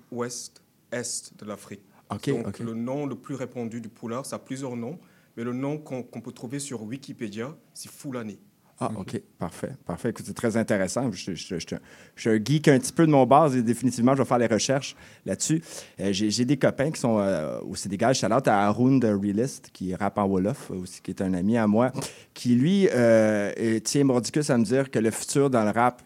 ouest-est 0.92 1.38
de 1.38 1.44
l'Afrique. 1.44 1.82
Donc, 2.10 2.58
le 2.60 2.74
nom 2.74 3.06
le 3.06 3.14
plus 3.16 3.34
répandu 3.34 3.80
du 3.80 3.88
poulard, 3.88 4.24
ça 4.24 4.36
a 4.36 4.38
plusieurs 4.38 4.76
noms, 4.76 4.98
mais 5.36 5.44
le 5.44 5.52
nom 5.52 5.78
qu'on 5.78 6.02
peut 6.02 6.32
trouver 6.32 6.58
sur 6.58 6.82
Wikipédia, 6.82 7.54
c'est 7.74 7.90
Foulani. 7.90 8.38
Ah, 8.80 8.92
OK. 8.96 9.20
Parfait. 9.40 9.72
Parfait. 9.84 10.10
Écoute, 10.10 10.24
c'est 10.24 10.34
très 10.34 10.56
intéressant. 10.56 11.10
Je, 11.10 11.34
je- 11.34 11.34
je- 11.34 11.58
je- 11.58 11.76
je 12.14 12.20
suis 12.20 12.30
un 12.30 12.36
geek 12.42 12.68
un 12.68 12.78
petit 12.78 12.92
peu 12.92 13.04
de 13.06 13.10
mon 13.10 13.26
base 13.26 13.56
et 13.56 13.62
définitivement, 13.62 14.14
je 14.14 14.22
vais 14.22 14.24
faire 14.24 14.38
les 14.38 14.46
recherches 14.46 14.94
là-dessus. 15.26 15.60
Euh, 15.98 16.12
J'ai 16.12 16.44
des 16.44 16.56
copains 16.56 16.92
qui 16.92 17.00
sont 17.00 17.18
euh, 17.18 17.58
au 17.62 17.74
Sénégal. 17.74 18.14
Shout 18.14 18.32
out 18.32 18.46
à 18.46 18.66
Haroun 18.68 19.00
de 19.00 19.08
Realist, 19.08 19.70
qui 19.72 19.92
rappe 19.96 20.16
en 20.18 20.26
Wolof, 20.26 20.70
aussi, 20.70 21.02
qui 21.02 21.10
est 21.10 21.20
un 21.20 21.34
ami 21.34 21.56
à 21.58 21.66
moi, 21.66 21.90
qui, 22.34 22.54
lui, 22.54 22.88
euh, 22.94 23.80
tient 23.80 24.04
mordicus 24.04 24.48
à 24.48 24.56
me 24.56 24.64
dire 24.64 24.92
que 24.92 25.00
le 25.00 25.10
futur 25.10 25.50
dans 25.50 25.64
le 25.64 25.70
rap 25.70 26.00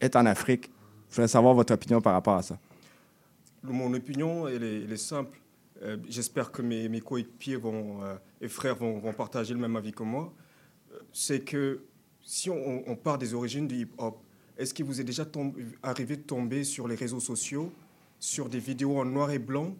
est 0.00 0.16
en 0.16 0.24
Afrique. 0.24 0.70
Je 1.10 1.16
voudrais 1.16 1.28
savoir 1.28 1.52
votre 1.52 1.74
opinion 1.74 2.00
par 2.00 2.14
rapport 2.14 2.36
à 2.36 2.42
ça. 2.42 2.58
Mon 3.62 3.92
opinion, 3.94 4.48
elle 4.48 4.62
est, 4.62 4.82
elle 4.82 4.92
est 4.92 4.96
simple. 4.96 5.40
Euh, 5.82 5.96
J'espère 6.08 6.50
que 6.50 6.62
mes, 6.62 6.88
mes 6.88 7.00
coéquipiers 7.00 7.56
vont, 7.56 8.02
euh, 8.02 8.16
et 8.40 8.48
frères 8.48 8.76
vont, 8.76 8.98
vont 8.98 9.12
partager 9.12 9.54
le 9.54 9.60
même 9.60 9.76
avis 9.76 9.92
que 9.92 10.02
moi. 10.02 10.32
Euh, 10.92 10.98
C'est 11.12 11.40
que 11.40 11.82
si 12.22 12.50
on, 12.50 12.82
on 12.86 12.96
part 12.96 13.18
des 13.18 13.34
origines 13.34 13.68
du 13.68 13.76
hip-hop, 13.82 14.20
est-ce 14.56 14.74
qu'il 14.74 14.84
vous 14.84 15.00
est 15.00 15.04
déjà 15.04 15.24
arrivé 15.82 16.16
de 16.16 16.22
tomber 16.22 16.64
sur 16.64 16.88
les 16.88 16.96
réseaux 16.96 17.20
sociaux, 17.20 17.72
sur 18.18 18.48
des 18.48 18.58
vidéos 18.58 18.98
en 18.98 19.04
noir 19.04 19.30
et 19.30 19.38
blanc, 19.38 19.74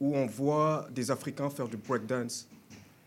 où 0.00 0.16
on 0.16 0.26
voit 0.26 0.88
des 0.90 1.10
Africains 1.10 1.50
faire 1.50 1.68
du 1.68 1.76
breakdance? 1.76 2.48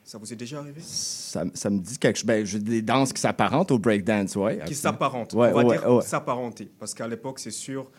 Ça 0.03 0.19
vous 0.19 0.31
est 0.31 0.35
déjà 0.35 0.59
arrivé? 0.59 0.81
Ça, 0.81 1.43
ça 1.55 1.71
me 1.71 1.79
dit 1.79 1.97
quelque 1.97 2.17
chose. 2.17 2.27
Ben, 2.27 2.45
j'ai 2.45 2.59
des 2.59 2.83
danses 2.83 3.11
qui 3.11 3.19
s'apparentent 3.19 3.71
au 3.71 3.79
breakdance, 3.79 4.35
oui. 4.35 4.59
qui 4.67 4.75
s'apparentent. 4.75 5.33
Ouais, 5.33 5.49
on 5.51 5.55
va 5.55 5.65
ouais, 5.65 5.77
dire 5.77 5.91
ouais. 5.91 6.01
s'apparenter. 6.03 6.69
Parce 6.77 6.93
qu'à 6.93 7.07
l'époque, 7.07 7.39
c'est 7.39 7.49
sûr, 7.49 7.89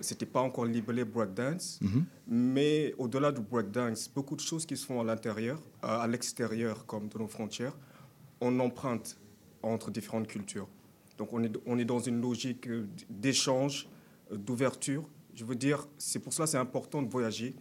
c'était 0.00 0.26
pas 0.26 0.40
encore 0.40 0.64
libellé 0.64 1.04
breakdance. 1.04 1.78
Mhm. 1.82 2.04
Mais 2.28 2.94
au-delà 2.98 3.30
du 3.32 3.40
breakdance, 3.40 4.08
beaucoup 4.12 4.36
de 4.36 4.40
choses 4.40 4.64
qui 4.66 4.76
se 4.76 4.86
font 4.86 5.00
à 5.00 5.04
l'intérieur, 5.04 5.60
à 5.82 6.02
à 6.02 6.06
l'extérieur, 6.06 6.86
comme 6.86 7.08
de 7.08 7.18
nos 7.18 7.28
frontières, 7.28 7.76
on 8.40 8.58
emprunte 8.60 9.16
entre 9.62 9.90
différentes 9.90 10.26
cultures. 10.28 10.68
Donc 11.18 11.32
on 11.32 11.42
est, 11.44 11.52
on 11.66 11.78
est 11.78 11.84
dans 11.84 12.00
une 12.00 12.20
logique 12.20 12.66
euh, 12.68 12.86
d'échange, 13.10 13.86
euh, 14.32 14.36
d'ouverture. 14.36 15.04
Je 15.34 15.44
veux 15.44 15.54
dire, 15.54 15.86
c'est 15.98 16.18
pour 16.18 16.32
cela 16.32 16.46
que 16.46 16.50
c'est 16.52 16.58
important 16.58 17.02
de 17.02 17.08
voyager, 17.10 17.54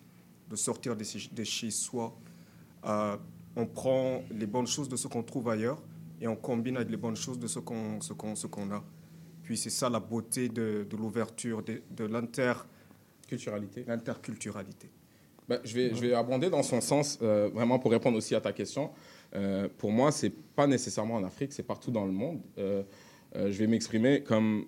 de 0.50 0.56
sortir 0.56 0.96
de, 0.96 1.04
chez- 1.04 1.30
de 1.32 1.44
chez 1.44 1.70
soi. 1.72 2.18
Euh, 2.86 3.18
on 3.56 3.66
prend 3.66 4.24
les 4.32 4.48
bonnes 4.48 4.68
choses 4.68 4.90
de 4.90 4.96
ce 4.96 5.08
qu'on 5.08 5.24
trouve 5.24 5.50
ailleurs 5.50 5.82
et 6.20 6.28
on 6.28 6.36
combine 6.36 6.78
avec 6.78 6.90
les 6.90 6.98
bonnes 6.98 7.16
choses 7.18 7.38
de 7.40 7.48
ce 7.48 7.60
qu'on 7.60 8.00
ce 8.02 8.14
qu'on- 8.14 8.36
ce 8.36 8.48
qu'on 8.48 8.72
a. 8.72 8.84
Puis 9.52 9.58
c'est 9.58 9.70
ça 9.70 9.90
la 9.90 10.00
beauté 10.00 10.48
de, 10.48 10.88
de 10.90 10.96
l'ouverture, 10.96 11.62
de, 11.62 11.82
de 11.92 12.10
Culturalité. 13.28 13.84
l'interculturalité. 13.86 14.90
Ben, 15.50 15.60
je, 15.66 15.76
vais, 15.76 15.94
je 15.94 16.00
vais 16.00 16.14
abonder 16.14 16.50
dans 16.50 16.64
son 16.64 16.80
sens, 16.80 17.20
euh, 17.22 17.50
vraiment 17.54 17.78
pour 17.78 17.92
répondre 17.92 18.18
aussi 18.18 18.34
à 18.34 18.40
ta 18.40 18.54
question. 18.54 18.92
Euh, 19.36 19.68
pour 19.78 19.92
moi, 19.92 20.14
c'est 20.14 20.30
pas 20.30 20.68
nécessairement 20.68 21.16
en 21.16 21.26
Afrique, 21.26 21.52
c'est 21.52 21.64
partout 21.68 21.92
dans 21.92 22.06
le 22.06 22.14
monde. 22.14 22.40
Euh, 22.60 22.84
euh, 23.36 23.52
je 23.52 23.58
vais 23.60 23.68
m'exprimer 23.68 24.24
comme 24.24 24.68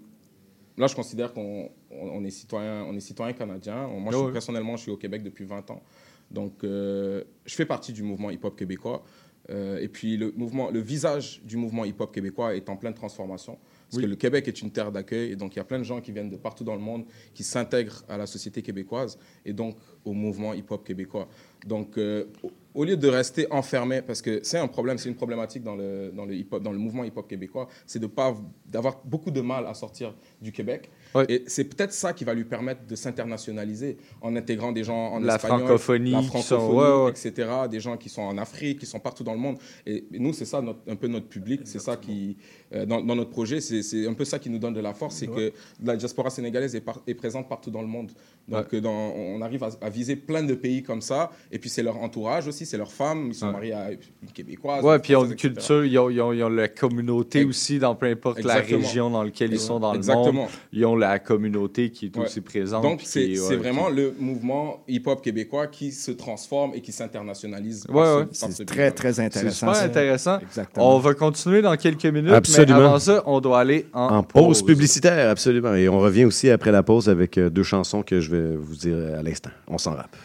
là, 0.78 0.88
je 0.88 0.96
considère 0.96 1.32
qu'on 1.32 1.72
on, 1.90 2.08
on 2.10 2.26
est 2.26 2.30
citoyen, 2.30 2.84
on 2.84 2.94
est 2.94 3.00
citoyen 3.00 3.32
canadien. 3.32 3.88
Moi, 3.88 4.12
je 4.12 4.18
suis- 4.18 4.26
ouais. 4.26 4.32
personnellement, 4.34 4.76
je 4.76 4.82
suis 4.82 4.92
au 4.92 4.98
Québec 4.98 5.24
depuis 5.24 5.46
20 5.46 5.72
ans. 5.72 5.82
Donc, 6.30 6.62
euh, 6.66 7.24
je 7.46 7.56
fais 7.56 7.66
partie 7.66 7.94
du 7.94 8.04
mouvement 8.04 8.32
hip-hop 8.32 8.58
québécois. 8.58 9.02
Euh, 9.50 9.78
et 9.80 9.88
puis, 9.88 10.18
le, 10.18 10.34
mouvement, 10.36 10.72
le 10.72 10.80
visage 10.82 11.42
du 11.46 11.56
mouvement 11.56 11.86
hip-hop 11.86 12.14
québécois 12.14 12.54
est 12.54 12.68
en 12.68 12.76
pleine 12.76 12.94
transformation. 12.94 13.58
Parce 13.94 14.02
Oui. 14.02 14.06
que 14.06 14.10
le 14.10 14.16
Québec 14.16 14.48
est 14.48 14.60
une 14.64 14.72
terre 14.72 14.92
d'accueil. 14.92 15.34
Et 15.34 15.36
donc, 15.36 15.54
il 15.56 15.58
y 15.58 15.60
a 15.60 15.64
plein 15.64 15.78
de 15.78 15.84
gens 15.84 16.02
qui 16.02 16.12
viennent 16.12 16.32
de 16.32 16.36
partout 16.36 16.64
dans 16.64 16.74
le 16.74 16.82
monde, 16.82 17.06
qui 17.36 17.44
s'intègrent 17.44 18.04
à 18.10 18.18
la 18.18 18.26
société 18.26 18.64
québécoise 18.64 19.20
et 19.46 19.54
donc 19.54 19.78
au 20.04 20.14
mouvement 20.14 20.56
hip-hop 20.56 20.84
québécois. 20.84 21.28
Donc, 21.68 22.00
euh, 22.00 22.26
au, 22.74 22.86
lieu 22.86 22.98
de 22.98 23.08
rester 23.08 23.46
enfermé, 23.52 24.02
parce 24.02 24.24
que 24.24 24.40
c'est 24.42 24.58
un 24.58 24.68
problème, 24.68 24.98
c'est 24.98 25.10
une 25.10 25.16
problématique 25.16 25.62
dans 25.62 25.76
le, 25.76 26.12
dans 26.12 26.26
le, 26.26 26.34
hip-hop, 26.34 26.64
dans 26.64 26.72
le 26.72 26.80
mouvement 26.80 27.04
hip-hop 27.04 27.28
québécois, 27.28 27.68
c'est 27.86 28.00
de 28.00 28.08
pas 28.08 28.36
d'avoir 28.66 29.00
beaucoup 29.06 29.30
de 29.30 29.42
mal 29.42 29.68
à 29.68 29.76
sortir 29.76 30.16
du 30.42 30.52
Québec. 30.52 30.90
Et 31.30 31.44
c'est 31.48 31.64
peut-être 31.66 31.94
ça 31.94 32.14
qui 32.14 32.24
va 32.24 32.34
lui 32.34 32.44
permettre 32.46 32.86
de 32.88 32.96
s'internationaliser 32.96 33.98
en 34.22 34.36
intégrant 34.36 34.72
des 34.72 34.84
gens 34.84 35.14
en 35.14 35.20
La 35.20 35.36
espagnol, 35.36 35.60
francophonie 35.60 36.12
la 36.12 36.22
sont- 36.22 36.28
francophonie, 36.42 36.78
ouais, 36.80 37.04
ouais. 37.06 37.12
etc. 37.12 37.50
Des 37.70 37.80
gens 37.80 37.98
qui 37.98 38.10
sont 38.10 38.22
en 38.22 38.38
Afrique, 38.38 38.80
qui 38.80 38.86
sont 38.86 39.00
partout 39.00 39.24
dans 39.24 39.34
le 39.34 39.40
monde. 39.40 39.58
Et, 39.86 40.06
et 40.14 40.20
nous, 40.20 40.34
c'est 40.34 40.46
ça 40.46 40.62
notre- 40.62 40.80
un 40.88 40.96
peu 40.96 41.08
notre 41.08 41.28
public, 41.28 41.62
c'est 41.66 41.80
ça 41.80 41.98
qui, 41.98 42.38
euh, 42.74 42.86
dans, 42.86 43.02
dans 43.02 43.16
notre 43.16 43.30
projet, 43.30 43.62
c'est 43.62 44.08
un 44.08 44.14
peu 44.14 44.26
ça 44.26 44.40
qui 44.40 44.50
nous 44.50 44.60
donne 44.60 44.74
de 44.74 44.80
la 44.82 44.94
force, 44.94 45.16
c'est 45.16 45.28
que 45.28 45.52
la 45.84 45.96
diaspora 45.96 46.30
sénégalaise 46.30 46.76
est, 46.76 46.82
par- 46.82 47.02
est 47.08 47.14
présente 47.14 47.48
partout 47.50 47.72
dans 47.72 47.82
le 47.82 47.88
monde. 47.88 48.12
Donc, 48.48 48.74
euh, 48.74 48.82
dans- 48.82 48.92
on 49.16 49.42
arrive 49.42 49.64
à, 49.64 49.70
à 49.82 49.90
viser 49.90 50.16
plein 50.16 50.44
de 50.44 50.54
pays 50.54 50.84
comme 50.84 51.02
ça. 51.02 51.32
Et 51.52 51.60
puis, 51.60 51.70
c'est 51.70 51.84
leur 51.84 51.98
entourage 51.98 52.48
aussi, 52.48 52.66
c'est 52.66 52.78
leurs 52.78 52.92
femmes, 52.92 53.28
ils 53.28 53.36
sont 53.36 53.52
mariés 53.52 53.74
à 53.74 53.92
une 53.92 54.32
québécoise. 54.34 54.84
Ouais, 54.84 55.00
puis 55.00 55.14
ils 55.14 55.16
ont 55.16 55.26
une 55.26 55.36
culture, 55.36 55.86
ils 55.86 55.98
ont, 55.98 56.10
ils 56.10 56.22
ont- 56.22 56.34
ils 56.34 56.44
ont 56.44 56.50
la 56.50 56.68
communauté 56.68 57.46
aussi 57.46 57.80
dans 57.80 57.96
peu 57.96 58.08
importe 58.08 58.40
Exactement. 58.40 58.80
la 58.82 58.86
région 58.88 59.10
dans 59.10 59.24
laquelle 59.24 59.52
ils 59.54 59.60
sont 59.60 59.80
dans 59.80 59.92
le 59.94 59.98
Exactement. 59.98 60.34
monde. 60.34 60.50
Ils 60.74 60.86
ont 60.86 60.96
la 61.12 61.20
communauté 61.20 61.90
qui 61.92 62.08
est 62.08 62.18
Ouais. 62.18 62.26
aussi 62.26 62.42
présente. 62.42 62.84
Donc, 62.84 63.02
c'est 63.04 63.36
c'est 63.36 63.42
ouais, 63.50 63.56
vraiment 63.58 63.88
qui- 63.88 63.96
le 63.96 64.16
mouvement 64.20 64.84
hip-hop 64.88 65.22
québécois 65.22 65.68
qui 65.68 65.92
se 65.92 66.12
transforme 66.12 66.72
et 66.74 66.82
qui 66.82 66.92
s'internationalise. 66.92 67.86
Ce- 67.88 67.92
ouais. 67.92 68.26
C'est 68.32 68.52
ce 68.52 68.64
très, 68.64 68.92
très 68.92 69.14
C'est 69.14 69.26
intéressant. 69.26 69.68
super 69.68 69.76
ça. 69.76 69.84
intéressant. 69.86 70.40
Exactement. 70.40 70.96
On 70.96 71.00
va 71.00 71.14
continuer 71.14 71.62
dans 71.62 71.76
quelques 71.78 72.06
minutes. 72.06 72.32
Absolument. 72.32 72.80
Mais 72.80 72.86
avant 72.86 73.00
ça, 73.00 73.24
on 73.26 73.40
doit 73.40 73.60
aller 73.60 73.86
en, 73.94 74.18
En 74.18 74.24
pause 74.24 74.62
publicitaire, 74.64 75.30
absolument. 75.30 75.74
Et 75.76 75.88
on 75.90 76.00
revient 76.00 76.26
aussi 76.26 76.50
après 76.50 76.72
la 76.72 76.84
pause 76.84 77.10
avec 77.10 77.38
euh, 77.38 77.50
deux 77.50 77.64
chansons 77.64 78.02
que 78.04 78.20
je 78.20 78.32
vais 78.32 78.56
vous 78.56 78.76
dire 78.76 78.98
à 79.20 79.22
l'instant. 79.24 79.52
On 79.68 79.78
s'en 79.78 79.92
rappe. 79.96 80.16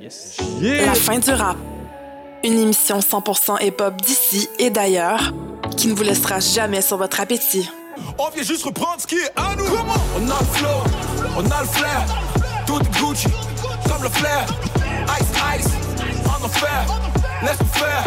La 0.00 0.94
fin 0.94 1.18
du 1.18 1.30
rap. 1.30 1.56
Une 2.44 2.58
émission 2.58 3.00
100% 3.00 3.56
hip-hop 3.60 3.94
d'ici 4.00 4.48
et 4.58 4.70
d'ailleurs 4.70 5.34
qui 5.76 5.88
ne 5.88 5.92
vous 5.94 6.04
laissera 6.04 6.38
jamais 6.38 6.80
sur 6.80 6.96
votre 6.96 7.20
appétit. 7.20 7.68
On 8.18 8.30
vient 8.30 8.42
juste 8.42 8.64
reprendre 8.64 9.00
ce 9.00 9.06
qui 9.06 9.16
est 9.16 9.32
à 9.36 9.54
nous. 9.56 9.64
On 9.64 10.30
a 10.30 10.38
le 10.38 10.46
flow, 10.46 10.68
on 11.36 11.50
a 11.50 11.60
le 11.60 11.66
flair. 11.66 12.04
Tout 12.66 12.80
est 12.80 13.00
Gucci, 13.00 13.28
comme 13.88 14.02
le 14.02 14.08
flair. 14.08 14.46
Ice, 15.20 15.60
ice, 15.60 15.72
en 16.26 16.44
enfer. 16.44 16.86
Laisse-nous 17.42 17.66
faire, 17.68 18.04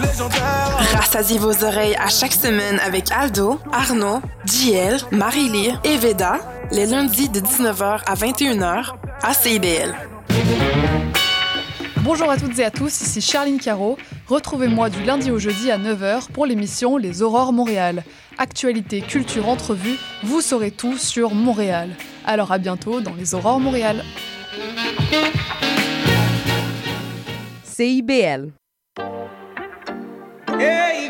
légendaire. 0.00 0.78
Rassasiez 0.96 1.38
vos 1.38 1.64
oreilles 1.64 1.96
à 1.96 2.08
chaque 2.08 2.34
semaine 2.34 2.78
avec 2.80 3.10
Aldo, 3.10 3.58
Arnaud, 3.72 4.20
JL, 4.44 4.98
Marie-Lee 5.12 5.72
et 5.84 5.96
Veda, 5.96 6.38
les 6.70 6.86
lundis 6.86 7.30
de 7.30 7.40
19h 7.40 8.00
à 8.06 8.14
21h 8.14 8.92
à 9.22 9.32
CIBL. 9.32 9.94
Bonjour 11.98 12.30
à 12.30 12.36
toutes 12.36 12.58
et 12.58 12.64
à 12.64 12.70
tous, 12.70 13.00
ici 13.00 13.20
Charline 13.20 13.58
Caro. 13.58 13.96
Retrouvez-moi 14.28 14.90
du 14.90 15.04
lundi 15.04 15.30
au 15.30 15.38
jeudi 15.38 15.70
à 15.70 15.78
9h 15.78 16.32
pour 16.32 16.46
l'émission 16.46 16.96
Les 16.96 17.22
Aurores 17.22 17.52
Montréal. 17.52 18.02
Actualité, 18.38 19.00
culture, 19.00 19.48
entrevue, 19.48 19.96
vous 20.24 20.40
saurez 20.40 20.72
tout 20.72 20.98
sur 20.98 21.32
Montréal. 21.32 21.90
Alors 22.24 22.50
à 22.50 22.58
bientôt 22.58 23.00
dans 23.00 23.14
Les 23.14 23.36
Aurores 23.36 23.60
Montréal. 23.60 24.02
CIBL. 27.62 28.50
Hey, 30.58 31.06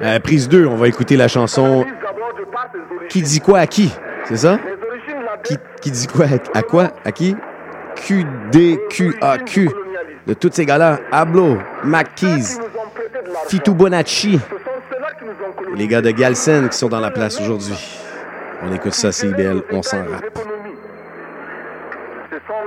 la 0.00 0.20
prise 0.20 0.48
2, 0.48 0.66
on 0.66 0.76
va 0.76 0.88
écouter 0.88 1.16
la 1.16 1.28
chanson 1.28 1.84
Qui 3.08 3.22
dit 3.22 3.40
quoi 3.40 3.58
à 3.58 3.66
qui 3.66 3.92
C'est 4.24 4.38
ça 4.38 4.58
qui, 5.44 5.56
qui 5.82 5.90
dit 5.90 6.06
quoi 6.06 6.26
à, 6.26 6.58
à 6.58 6.62
quoi 6.62 6.92
À 7.04 7.12
qui 7.12 7.36
QDQAQ. 7.96 9.70
De 10.26 10.34
tous 10.34 10.50
ces 10.52 10.64
gars-là, 10.64 11.00
Ablo, 11.12 11.58
Mac 11.84 12.14
Keys, 12.14 12.58
Fitou 13.48 13.74
Bonacci, 13.74 14.38
les 15.74 15.86
gars 15.86 16.00
de 16.00 16.10
Galsen 16.10 16.68
qui 16.68 16.78
sont 16.78 16.88
dans 16.88 17.00
la 17.00 17.10
place 17.10 17.40
aujourd'hui. 17.40 17.74
On 18.62 18.72
écoute 18.72 18.94
ça, 18.94 19.12
CIBL, 19.12 19.62
on 19.72 19.82
s'en 19.82 20.04
rappe. 20.04 20.49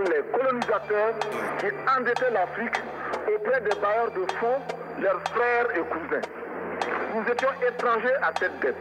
Les 0.10 0.22
colonisateurs 0.38 1.14
qui 1.60 1.68
endettaient 1.98 2.32
l'Afrique 2.32 2.76
auprès 3.34 3.62
des 3.62 3.76
bailleurs 3.80 4.12
de 4.12 4.32
fonds, 4.34 4.60
leurs 5.00 5.22
frères 5.30 5.68
et 5.76 5.82
cousins. 5.82 6.22
Nous 7.16 7.32
étions 7.32 7.50
étrangers 7.66 8.16
à 8.22 8.32
cette 8.38 8.60
dette. 8.60 8.76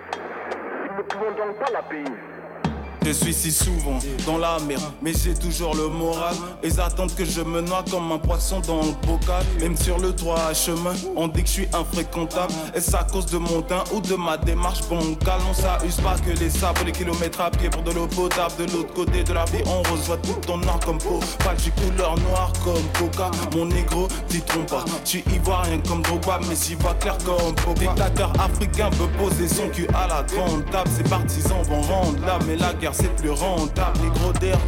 Nous 0.90 0.96
ne 0.96 1.02
pouvons 1.02 1.30
donc 1.32 1.58
pas 1.58 1.70
la 1.72 1.82
payer. 1.82 2.31
Je 3.04 3.10
suis 3.10 3.34
si 3.34 3.50
souvent 3.50 3.98
dans 4.26 4.38
la 4.38 4.58
merde, 4.60 4.82
mais 5.02 5.12
j'ai 5.12 5.34
toujours 5.34 5.74
le 5.74 5.88
moral. 5.88 6.34
Ils 6.62 6.80
attendent 6.80 7.14
que 7.14 7.24
je 7.24 7.40
me 7.40 7.60
noie 7.60 7.84
comme 7.90 8.12
un 8.12 8.18
poisson 8.18 8.60
dans 8.60 8.80
le 8.80 8.92
bocal. 9.06 9.44
Même 9.60 9.76
sur 9.76 9.98
le 9.98 10.12
droit 10.12 10.38
à 10.38 10.54
chemin, 10.54 10.94
on 11.16 11.28
dit 11.28 11.42
que 11.42 11.48
je 11.48 11.52
suis 11.52 11.68
infréquentable. 11.72 12.52
Est-ce 12.74 12.96
à 12.96 13.04
cause 13.04 13.26
de 13.26 13.38
mon 13.38 13.60
teint 13.62 13.84
ou 13.92 14.00
de 14.00 14.14
ma 14.14 14.36
démarche 14.36 14.80
bancale? 14.88 15.40
On 15.50 15.54
s'abuse 15.54 15.96
pas 15.96 16.14
que 16.24 16.38
les 16.38 16.50
sabres, 16.50 16.82
les 16.86 16.92
kilomètres 16.92 17.40
à 17.40 17.50
pied 17.50 17.68
pour 17.70 17.82
de 17.82 17.90
l'eau 17.90 18.06
potable. 18.06 18.54
De 18.58 18.72
l'autre 18.72 18.94
côté 18.94 19.24
de 19.24 19.32
la 19.32 19.44
vie, 19.46 19.62
on 19.66 19.82
reçoit 19.92 20.18
tout 20.18 20.36
ton 20.46 20.58
noir 20.58 20.78
comme 20.84 20.98
peau. 20.98 21.20
Pas 21.44 21.54
du 21.54 21.72
couleur 21.72 22.16
noire 22.20 22.52
comme 22.64 22.82
coca. 22.98 23.30
Mon 23.54 23.66
négro, 23.66 24.06
dis-toi 24.28 24.64
pas. 24.66 24.84
Je 25.04 25.10
suis 25.10 25.24
ivoirien 25.34 25.80
comme 25.88 26.02
Drogba, 26.02 26.38
mais 26.48 26.54
j'y 26.54 26.76
vois 26.76 26.94
clair 26.94 27.18
comme 27.24 27.54
Pogba. 27.56 27.92
Dictateur 27.92 28.32
africain 28.40 28.90
peut 28.90 29.08
poser 29.18 29.48
son 29.48 29.68
cul 29.68 29.88
à 29.92 30.06
la 30.06 30.22
grande 30.22 30.64
table. 30.70 30.90
Ses 30.96 31.04
partisans 31.04 31.62
vont 31.64 31.82
rendre 31.82 32.24
là, 32.24 32.38
mais 32.46 32.56
la 32.56 32.72
guerre 32.74 32.91
c'est 32.92 33.14
plus 33.16 33.30
rentable. 33.30 33.98
Les 34.02 34.20
gros 34.20 34.32
d'air, 34.32 34.58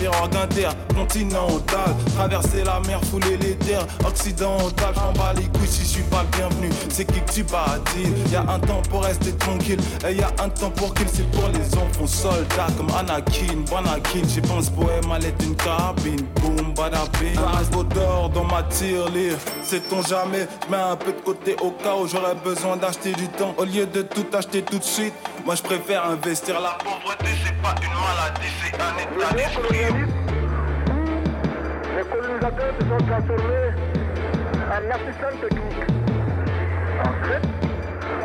les 0.00 0.06
inter, 0.38 0.68
continental. 0.94 1.94
Traverser 2.16 2.64
la 2.64 2.80
mer, 2.80 3.00
fouler 3.10 3.36
les 3.36 3.56
terres 3.56 3.86
occidentales. 4.06 4.94
J'en 4.94 5.12
bats 5.12 5.32
les 5.36 5.44
couilles 5.44 5.68
si 5.68 5.82
je 5.82 5.88
suis 5.88 6.02
pas 6.02 6.24
bienvenu. 6.36 6.70
C'est 6.88 7.04
qui 7.04 7.20
que 7.20 7.32
tu 7.32 7.42
bâtis? 7.44 8.12
Y 8.30 8.36
a 8.36 8.42
un 8.42 8.58
temps 8.58 8.82
pour 8.90 9.04
rester 9.04 9.32
tranquille, 9.32 9.80
et 10.08 10.14
y 10.14 10.22
a 10.22 10.30
un 10.42 10.48
temps 10.48 10.70
pour 10.70 10.94
kill. 10.94 11.06
C'est 11.12 11.30
pour 11.30 11.48
les 11.48 11.78
enfants 11.78 12.06
soldats 12.06 12.66
comme 12.76 12.90
Anakin, 12.96 13.64
Banakin. 13.70 14.22
J'ai 14.28 14.40
pensé 14.40 14.70
poème 14.70 15.10
à 15.12 15.18
l'aide 15.18 15.36
d'une 15.38 15.56
carabine. 15.56 16.26
Boum, 16.40 16.74
badabing. 16.74 17.36
Un 17.36 17.84
d'or 17.94 18.30
dans 18.30 18.44
ma 18.44 18.62
tirelire. 18.64 19.36
Sait-on 19.62 20.02
jamais? 20.02 20.46
J'mets 20.66 20.76
un 20.76 20.96
peu 20.96 21.12
de 21.12 21.20
côté 21.20 21.56
au 21.62 21.70
cas 21.70 21.94
où 22.00 22.06
j'aurais 22.06 22.34
besoin 22.34 22.76
d'acheter 22.76 23.12
du 23.12 23.28
temps. 23.28 23.54
Au 23.58 23.64
lieu 23.64 23.86
de 23.86 24.02
tout 24.02 24.26
acheter 24.32 24.62
tout 24.62 24.78
de 24.78 24.84
suite, 24.84 25.14
moi 25.44 25.54
je 25.54 25.62
préfère 25.62 26.06
investir 26.06 26.60
la 26.60 26.76
pauvreté. 26.82 27.26
C'est 27.44 27.56
pas 27.62 27.74
une 27.82 27.92
maladie, 27.92 28.50
c'est 28.62 28.74
un 28.80 28.94
état 28.98 29.34
d'esprit. 29.34 30.06
Les 31.96 32.04
colonisateurs 32.04 32.74
se 32.80 32.88
sont 32.88 33.06
transformés 33.06 33.68
en 34.68 34.90
assistants 34.90 35.38
techniques. 35.40 35.90
En 37.00 37.14
fait, 37.26 37.42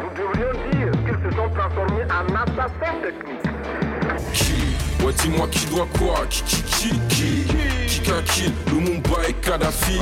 nous 0.02 0.10
devrions 0.16 0.54
dire 0.72 0.91
qu'ils 1.06 1.30
se 1.30 1.36
sont 1.36 1.50
transformés 1.50 2.06
en 2.06 2.26
assassins 2.36 2.98
techniques. 3.04 4.34
Qui? 4.34 5.06
Ouais, 5.06 5.14
dis-moi 5.14 5.48
qui 5.52 5.66
doit 5.68 5.88
quoi? 5.98 6.26
Qui, 6.30 6.44
qui, 6.44 6.62
qui, 6.64 6.90
qui? 7.10 7.46
Qui 7.88 8.00
qu'a 8.02 8.22
kill 8.24 8.54
Lumumba 8.68 9.28
et 9.28 9.34
Kadhafi 9.34 10.00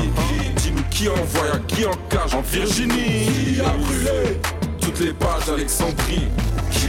Dis-nous 0.56 0.84
qui 0.90 1.10
envoie 1.10 1.56
à 1.56 1.60
qui 1.68 1.86
en 1.86 1.94
cage? 2.10 2.34
En 2.36 2.42
Virginie 2.42 3.26
Qui 3.56 3.62
a 3.62 3.70
brûlé? 3.70 4.40
Toutes 4.88 5.00
les 5.02 5.14
pages 5.14 5.46
d'Alexandrie. 5.46 6.28
Qui 6.72 6.88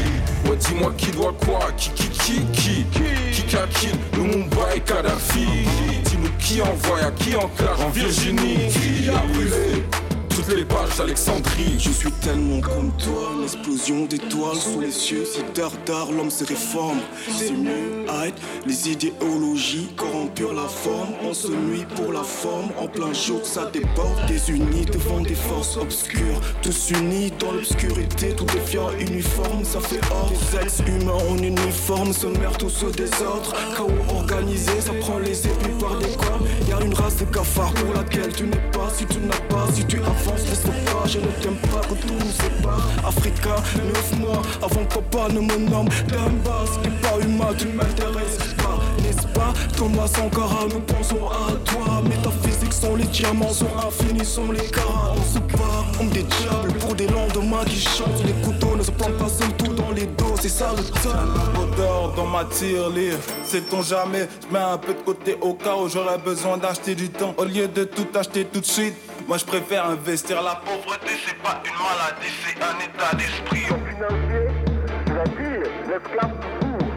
Ouais, 0.48 0.56
dis-moi 0.56 0.92
qui 0.96 1.10
doit 1.10 1.34
quoi 1.44 1.58
Qui, 1.76 1.90
qui, 1.90 2.08
qui, 2.08 2.44
qui. 2.52 2.84
Qui 3.32 3.42
qu'a 3.42 3.66
kill 3.66 3.90
Lumumba 4.14 4.74
et 4.76 4.80
Kadhafi. 4.80 5.46
Dis-nous 6.04 6.30
qui 6.38 6.62
envoie 6.62 7.00
à 7.00 7.10
qui 7.10 7.34
en 7.34 7.48
cage 7.48 7.80
en 7.84 7.90
Virginie. 7.90 8.68
Qui 8.70 9.08
a 9.08 9.18
brûlé 9.32 9.84
les 10.54 10.64
pages 10.64 10.96
d'Alexandrie. 10.96 11.78
Je 11.78 11.90
suis 11.90 12.10
tellement 12.12 12.60
comme 12.60 12.90
toi, 12.96 13.32
une 13.36 13.42
explosion 13.44 14.06
d'étoiles 14.06 14.56
sous 14.56 14.80
les 14.80 14.90
cieux. 14.90 15.24
Si 15.24 15.42
tard 15.52 15.72
tard 15.84 16.10
l'homme 16.12 16.30
se 16.30 16.44
réforme, 16.44 17.00
c'est 17.30 17.52
mieux. 17.52 18.06
Hide 18.08 18.34
les 18.66 18.90
idéologies 18.90 19.88
corrompurent 19.96 20.54
la 20.54 20.68
forme. 20.68 21.10
On 21.22 21.34
se 21.34 21.48
nuit 21.48 21.86
pour 21.96 22.12
la 22.12 22.22
forme, 22.22 22.68
en 22.78 22.88
plein 22.88 23.12
jour 23.12 23.40
ça 23.44 23.70
déborde. 23.72 24.26
Désunis 24.26 24.86
devant 24.86 25.20
des 25.20 25.34
forces 25.34 25.76
obscures, 25.76 26.40
tous 26.62 26.90
unis 26.90 27.32
dans 27.38 27.52
l'obscurité, 27.52 28.34
tout 28.36 28.44
devient 28.44 28.88
uniforme. 29.00 29.64
Ça 29.64 29.80
fait 29.80 30.00
ordre, 30.10 30.32
des 30.62 30.92
humains 30.92 31.12
en 31.30 31.38
uniforme 31.38 32.12
se 32.12 32.26
meurent 32.26 32.58
tous 32.58 32.84
au 32.84 32.90
désordre. 32.90 33.54
Chaos 33.76 33.90
organisé, 34.14 34.80
ça 34.80 34.92
prend 35.00 35.18
les 35.18 35.46
épées 35.46 35.78
par 35.80 35.98
des 35.98 36.14
corps. 36.16 36.40
Y 36.68 36.72
a 36.72 36.80
une 36.84 36.92
race 36.92 37.16
de 37.16 37.24
cafards 37.24 37.72
pour 37.72 37.94
laquelle 37.94 38.30
tu 38.30 38.44
n'es 38.44 38.62
pas. 38.72 38.90
Si 38.94 39.06
tu 39.06 39.18
n'as 39.20 39.40
pas, 39.48 39.66
si 39.72 39.84
tu 39.86 39.96
avances, 40.00 40.46
laisse 40.48 40.60
pas. 40.60 41.06
Je 41.06 41.18
ne 41.18 41.26
t'aime 41.40 41.56
pas 41.72 41.80
tout 41.88 41.96
nous 42.12 42.30
sépare. 42.30 42.86
Africa, 43.06 43.56
neuf 43.76 44.18
mois 44.18 44.42
avant 44.62 44.84
que 44.84 44.98
papa 44.98 45.32
ne 45.32 45.40
me 45.40 45.70
nomme. 45.70 45.88
Ce 45.90 46.78
qui 46.80 46.88
est 46.88 47.00
pas 47.00 47.18
humain, 47.24 47.54
tu 47.56 47.68
m'intéresses 47.68 48.54
pas, 48.58 48.78
n'est-ce 49.02 49.26
pas? 49.28 49.54
Thomas 49.76 50.08
Sankara, 50.08 50.66
nous 50.70 50.80
pensons 50.80 51.28
à 51.30 51.52
toi. 51.64 52.02
Métaphysiques 52.02 52.74
sont 52.74 52.96
les 52.96 53.04
diamants, 53.04 53.52
sont 53.52 53.66
infinis, 53.78 54.26
sont 54.26 54.52
les 54.52 54.66
carats. 54.66 55.14
On 55.16 55.22
se 55.22 55.38
bat 55.38 55.84
comme 55.96 56.08
des 56.10 56.24
diables 56.24 56.72
pour 56.80 56.94
des 56.94 57.06
lendemains 57.06 57.64
qui 57.64 57.80
chantent. 57.80 58.22
Les 58.26 58.34
couteaux 58.44 58.76
ne 58.76 58.82
se 58.82 58.90
plantent 58.90 59.16
pas 59.16 59.28
tout 59.56 59.72
dans 59.72 59.90
les 59.92 60.06
dos, 60.06 60.34
c'est 60.40 60.48
ça 60.48 60.72
le 60.76 60.82
temps. 60.82 61.62
Odeur 61.62 62.12
dans 62.14 62.26
ma 62.26 62.44
tirelire, 62.44 63.16
sait-on 63.44 63.82
jamais 63.82 64.28
Je 64.42 64.52
mets 64.52 64.62
un 64.62 64.78
peu 64.78 64.94
de 64.94 65.00
côté 65.00 65.36
au 65.40 65.54
cas 65.54 65.76
où 65.76 65.88
j'aurais 65.88 66.18
besoin 66.18 66.58
d'acheter 66.68 66.94
du 66.94 67.08
temps 67.08 67.34
Au 67.38 67.44
lieu 67.44 67.66
de 67.66 67.84
tout 67.84 68.06
acheter 68.14 68.44
tout 68.44 68.60
de 68.60 68.64
suite. 68.64 68.94
Moi 69.26 69.38
je 69.38 69.44
préfère 69.44 69.86
investir 69.86 70.42
la 70.42 70.56
pauvreté 70.56 71.12
C'est 71.26 71.38
pas 71.38 71.62
une 71.64 71.78
maladie, 71.88 72.32
c'est 72.44 72.62
un 72.62 72.76
état 72.84 73.16
d'esprit. 73.16 73.64
Financier, 73.64 74.48
c'est-à-dire 75.06 75.70
l'esclave 75.88 76.34
toujours, 76.60 76.88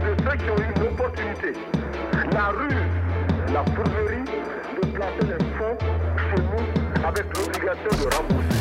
de 0.00 0.22
ceux 0.22 0.36
qui 0.38 0.50
ont 0.50 0.58
eu 0.58 0.72
une 0.76 0.82
opportunité, 0.88 1.52
la 2.32 2.48
rue, 2.48 2.82
la 3.52 3.64
fourberie, 3.74 4.24
de 4.80 4.86
placer 4.88 5.26
les 5.26 5.44
fonds 5.58 5.78
chez 6.16 6.42
nous 6.42 7.06
avec 7.06 7.24
l'obligation 7.36 8.04
de 8.04 8.14
rembourser. 8.16 8.59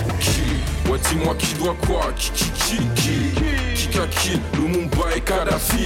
Qui 1.03 1.15
dis-moi 1.15 1.35
qui 1.37 1.53
doit 1.55 1.75
quoi 1.85 2.11
Qui, 2.15 2.31
qui, 2.31 2.51
qui, 2.51 2.77
qui 2.95 3.33
Qui 3.75 3.87
qu'a 3.87 4.07
qui 4.07 4.39
Lumumba 4.53 5.15
et 5.15 5.21
Kadhafi. 5.21 5.85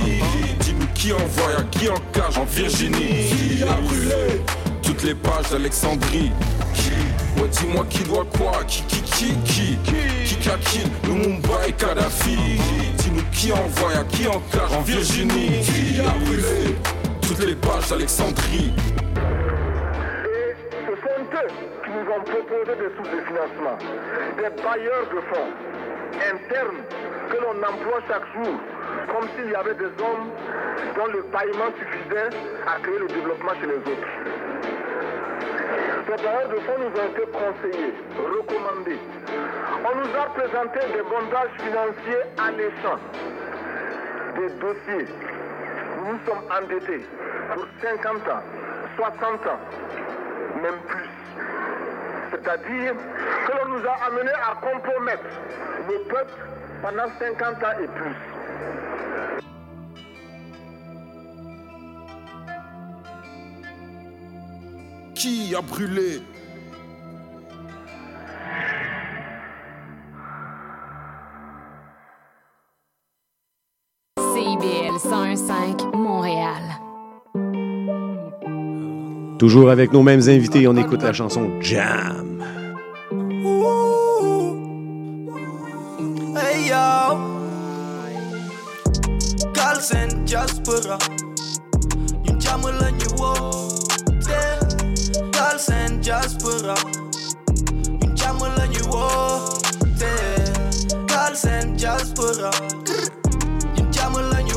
Dis-nous 0.59 0.87
qui 0.93 1.13
envoie, 1.13 1.59
à 1.59 1.63
qui 1.63 1.89
en 1.89 1.99
cage 2.11 2.37
en 2.37 2.45
Virginie. 2.45 3.27
Qui 3.29 3.63
a 3.63 3.73
brûlé? 3.81 4.41
Toutes 4.81 5.03
les 5.03 5.15
pages 5.15 5.49
d'Alexandrie. 5.51 6.31
Qui 6.73 6.91
Ouais, 7.41 7.49
dis-moi 7.49 7.85
qui 7.89 8.03
doit 8.03 8.25
quoi 8.37 8.63
Qui, 8.67 8.83
qui, 8.83 9.01
qui, 9.01 9.33
qui 9.43 9.77
Qui 10.25 10.35
qu'a 10.37 10.57
qui 10.57 10.81
Lumumba 11.05 11.67
et 11.67 11.73
Kadhafi. 11.73 12.37
Dis-nous 12.97 13.23
qui 13.31 13.51
envoie, 13.51 13.91
à 13.99 14.03
qui 14.03 14.27
en 14.27 14.41
cage 14.51 14.73
en 14.77 14.81
Virginie. 14.81 15.61
Qui 15.63 15.99
a 16.01 16.09
brûlé? 16.25 16.75
Toutes 17.21 17.45
les 17.45 17.55
pages 17.55 17.89
d'Alexandrie 17.89 18.73
Ont 22.15 22.21
proposé 22.21 22.75
des 22.75 22.95
sources 22.95 23.09
de 23.09 23.21
financement, 23.21 23.77
des 24.37 24.61
bailleurs 24.61 25.07
de 25.09 25.19
fonds 25.33 25.49
internes 26.13 26.83
que 27.29 27.37
l'on 27.37 27.57
emploie 27.57 28.01
chaque 28.07 28.25
jour, 28.35 28.53
comme 29.07 29.27
s'il 29.29 29.49
y 29.49 29.55
avait 29.55 29.73
des 29.73 29.85
hommes 29.85 30.29
dont 30.95 31.07
le 31.07 31.23
paillement 31.23 31.71
suffisait 31.79 32.29
à 32.67 32.79
créer 32.81 32.99
le 32.99 33.07
développement 33.07 33.53
chez 33.59 33.65
les 33.65 33.77
autres. 33.77 34.11
Ces 36.05 36.23
bailleurs 36.23 36.49
de 36.49 36.55
fonds 36.55 36.77
nous 36.77 37.01
ont 37.01 37.09
été 37.09 37.25
conseillés, 37.31 37.93
recommandés. 38.19 38.99
On 39.83 39.95
nous 39.97 40.15
a 40.15 40.25
présenté 40.35 40.79
des 40.93 41.01
bondages 41.01 41.55
financiers 41.57 42.23
alléchants, 42.37 42.99
des 44.37 44.49
dossiers. 44.59 45.07
Nous 46.05 46.19
sommes 46.27 46.43
endettés 46.51 47.05
pour 47.55 47.65
50 47.81 48.27
ans, 48.27 48.43
60 48.97 49.47
ans, 49.47 49.59
même 50.61 50.79
plus. 50.87 51.09
C'est-à-dire 52.33 52.95
que 53.45 53.51
l'on 53.51 53.77
nous 53.77 53.87
a 53.87 53.93
amenés 54.07 54.31
à 54.31 54.55
compromettre 54.55 55.23
le 55.87 55.99
peuple 56.09 56.33
pendant 56.81 57.07
50 57.19 57.63
ans 57.63 57.79
et 57.79 57.87
plus. 57.87 58.15
Qui 65.13 65.55
a 65.55 65.61
brûlé? 65.61 66.23
CIBL 74.17 74.97
101.5 74.97 75.95
Montréal. 75.95 76.82
Toujours 79.43 79.69
avec 79.71 79.91
nos 79.91 80.03
mêmes 80.03 80.21
invités, 80.29 80.65
on 80.69 80.77
écoute 80.77 81.03
la 81.03 81.11
chanson 81.11 81.51
Jam. 81.59 82.41
Hey 86.37 86.69
yo. 86.69 87.17
Carlsen 89.53 90.25
Jaspera 90.25 90.97
Ñun 92.23 92.39
jàmm 92.39 92.61
la 92.79 92.89
ñu 92.91 93.07
woote 93.19 94.39
Carlsen 95.33 96.01
Jaspera 96.01 96.75
Ñun 98.01 98.15
jàmm 98.15 98.39
la 98.57 98.65
ñu 98.67 98.81
Carlsen 101.05 101.77
Jaspera 101.77 102.51
Ñun 103.75 103.91
jàmm 103.91 104.13
la 104.31 104.41
ñu 104.41 104.55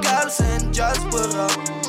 Carlsen 0.00 0.72
Jaspera 0.72 1.83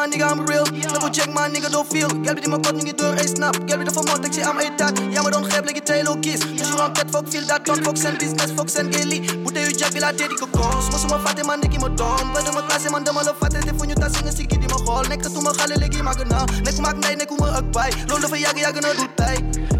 my 0.00 0.06
nigga, 0.06 0.30
I'm 0.30 0.46
real. 0.46 0.64
Double 0.64 1.10
check 1.10 1.28
my 1.28 1.48
nigga, 1.48 1.68
don't 1.70 1.86
feel. 1.86 2.08
Gelbe 2.08 2.40
die 2.40 2.48
mijn 2.48 2.62
kot, 2.62 2.72
nu 2.72 2.84
je 2.86 2.94
deur, 2.94 3.14
hey 3.14 3.26
snap. 3.26 3.56
Gelbe 3.66 3.84
die 3.84 3.92
vermoord, 3.92 4.26
ik 4.26 4.32
zie 4.32 4.46
aan 4.46 4.56
mijn 4.56 4.76
taak. 4.76 4.96
Ja, 5.10 5.22
maar 5.22 5.30
dan 5.30 5.44
grijp, 5.44 5.64
like 5.64 5.78
je 5.78 5.82
tail 5.82 6.06
ook 6.06 6.20
kies. 6.20 6.40
Dus 6.40 6.68
je 6.68 6.76
run, 6.76 6.92
that 6.92 7.04
fuck, 7.10 7.28
feel 7.28 7.46
dat, 7.46 7.64
don't 7.64 7.82
fuck, 7.84 7.96
zijn 7.96 8.16
business, 8.16 8.52
fuck, 8.56 8.68
zijn 8.68 8.92
gilly. 8.94 9.18
Moet 9.42 9.56
je 9.56 9.74
jack, 9.76 9.92
wil 9.92 10.00
dat 10.00 10.18
deed 10.18 10.30
ik 10.30 10.42
ook 10.42 10.50
kom. 10.50 10.82
Smos 10.82 11.06
mijn 11.06 11.20
vatte 11.20 11.44
man, 11.44 11.62
ik 11.62 11.72
in 11.72 11.80
mijn 11.80 11.96
dom. 11.96 12.32
Ben 12.32 12.44
door 12.44 12.54
mijn 12.54 12.66
klasse, 12.66 12.90
man, 12.90 13.04
dan 13.04 13.14
maar 13.14 13.24
vatte, 13.38 13.58
dit 13.58 13.72
voor 13.76 13.86
je 13.86 13.94
tas, 13.94 14.20
in 14.20 14.32
zie 14.32 14.42
ik 14.42 14.48
die 14.48 14.58
mijn 14.58 14.86
gol. 14.86 15.00
Nek, 15.00 15.22
toen 15.22 15.42
mijn 15.42 15.54
galle, 15.54 15.76
leg 15.78 15.96
je 15.96 16.02
maar 16.02 16.18
gena. 16.18 16.44
Nek, 16.62 16.78
maak 16.78 16.96
nee, 16.96 17.16
nek, 17.16 17.28
hoe 17.28 17.38
me 17.40 17.56
ook 17.56 17.70
bij. 17.72 17.92
Londen 18.06 18.28
van 18.28 18.38
jagen, 18.38 18.58
jagen, 18.58 18.80
dat 18.80 18.96
doet 18.96 19.14
bij. 19.14 19.79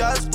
Jàmm 0.00 0.32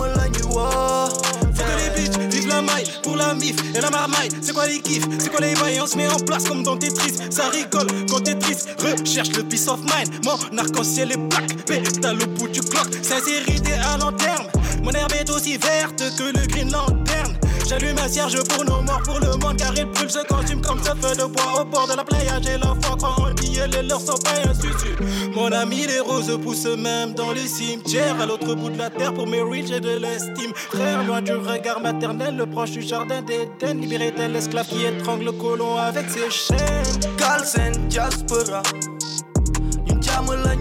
la 0.00 0.24
woote 0.48 1.12
Faut 1.54 1.64
que 1.64 1.76
les 1.76 1.90
bitches 2.00 2.16
vivent 2.30 2.48
la 2.48 2.62
maille 2.62 2.88
pour 3.02 3.16
la 3.16 3.34
mif 3.34 3.56
et 3.74 3.80
la 3.82 3.90
marmaille. 3.90 4.30
C'est 4.40 4.54
quoi 4.54 4.66
les 4.66 4.80
kiffs? 4.80 5.06
C'est 5.18 5.28
quoi 5.28 5.40
les 5.40 5.54
bails 5.54 5.78
On 5.82 5.86
se 5.86 5.98
met 5.98 6.08
en 6.08 6.16
place 6.16 6.44
comme 6.44 6.62
dans 6.62 6.78
Tetris. 6.78 7.16
Ça 7.30 7.50
rigole 7.50 7.88
quand 8.10 8.20
t'es 8.20 8.36
triste. 8.36 8.70
Recherche 8.78 9.32
le 9.36 9.42
peace 9.42 9.68
of 9.68 9.80
mind. 9.80 10.24
Mon 10.24 10.38
arc-en-ciel 10.56 11.12
est 11.12 11.18
black. 11.18 11.66
Pétale 11.66 12.16
au 12.22 12.26
bout 12.38 12.48
du 12.48 12.60
clock. 12.60 12.88
Sincérité 13.02 13.74
à 13.74 13.98
long 13.98 14.12
terme. 14.12 14.46
Mon 14.82 14.92
herbe 14.92 15.12
est 15.12 15.28
aussi 15.28 15.58
verte 15.58 16.02
que 16.16 16.22
le 16.22 16.46
green 16.46 16.72
lanterne. 16.72 17.27
J'allume 17.68 17.98
un 17.98 18.08
cierge 18.08 18.42
pour 18.44 18.64
nos 18.64 18.80
morts, 18.80 19.02
pour 19.04 19.20
le 19.20 19.36
monde, 19.36 19.56
car 19.58 19.72
il 19.76 19.84
brûle, 19.84 20.10
se 20.10 20.26
consume 20.26 20.62
comme 20.62 20.82
ce 20.82 20.90
feu 20.90 21.14
de 21.14 21.24
bois 21.24 21.60
au 21.60 21.64
bord 21.64 21.86
de 21.86 21.96
la 21.96 22.04
playa. 22.04 22.40
J'ai 22.42 22.56
l'enfant 22.56 22.96
quand 22.98 23.14
on 23.18 23.34
dit 23.34 23.58
les 23.70 23.82
leurs 23.82 24.00
sont 24.00 24.18
pas 24.24 24.30
un. 24.44 24.48
Mon 25.34 25.52
ami, 25.52 25.86
les 25.86 26.00
roses 26.00 26.36
poussent 26.42 26.64
même 26.64 27.12
dans 27.14 27.32
les 27.32 27.46
cimetières, 27.46 28.20
à 28.20 28.26
l'autre 28.26 28.54
bout 28.54 28.70
de 28.70 28.78
la 28.78 28.90
terre 28.90 29.12
pour 29.12 29.26
mes 29.26 29.42
riches 29.42 29.70
et 29.70 29.80
de 29.80 29.98
l'estime. 29.98 30.52
Frère, 30.54 31.04
loin 31.04 31.20
du 31.20 31.32
regard 31.32 31.80
maternel, 31.80 32.36
le 32.36 32.46
proche 32.46 32.70
du 32.70 32.82
jardin 32.82 33.22
d'Éden, 33.22 33.80
libéré 33.80 34.12
tel 34.16 34.32
l'esclave 34.32 34.66
qui 34.66 34.84
étrangle 34.84 35.26
le 35.26 35.32
colon 35.32 35.76
avec 35.76 36.08
ses 36.10 36.30
chaînes. 36.30 37.14
Carlsen 37.18 37.90
Jaspera 37.90 38.62
jàmm 40.00 40.26
la 40.44 40.54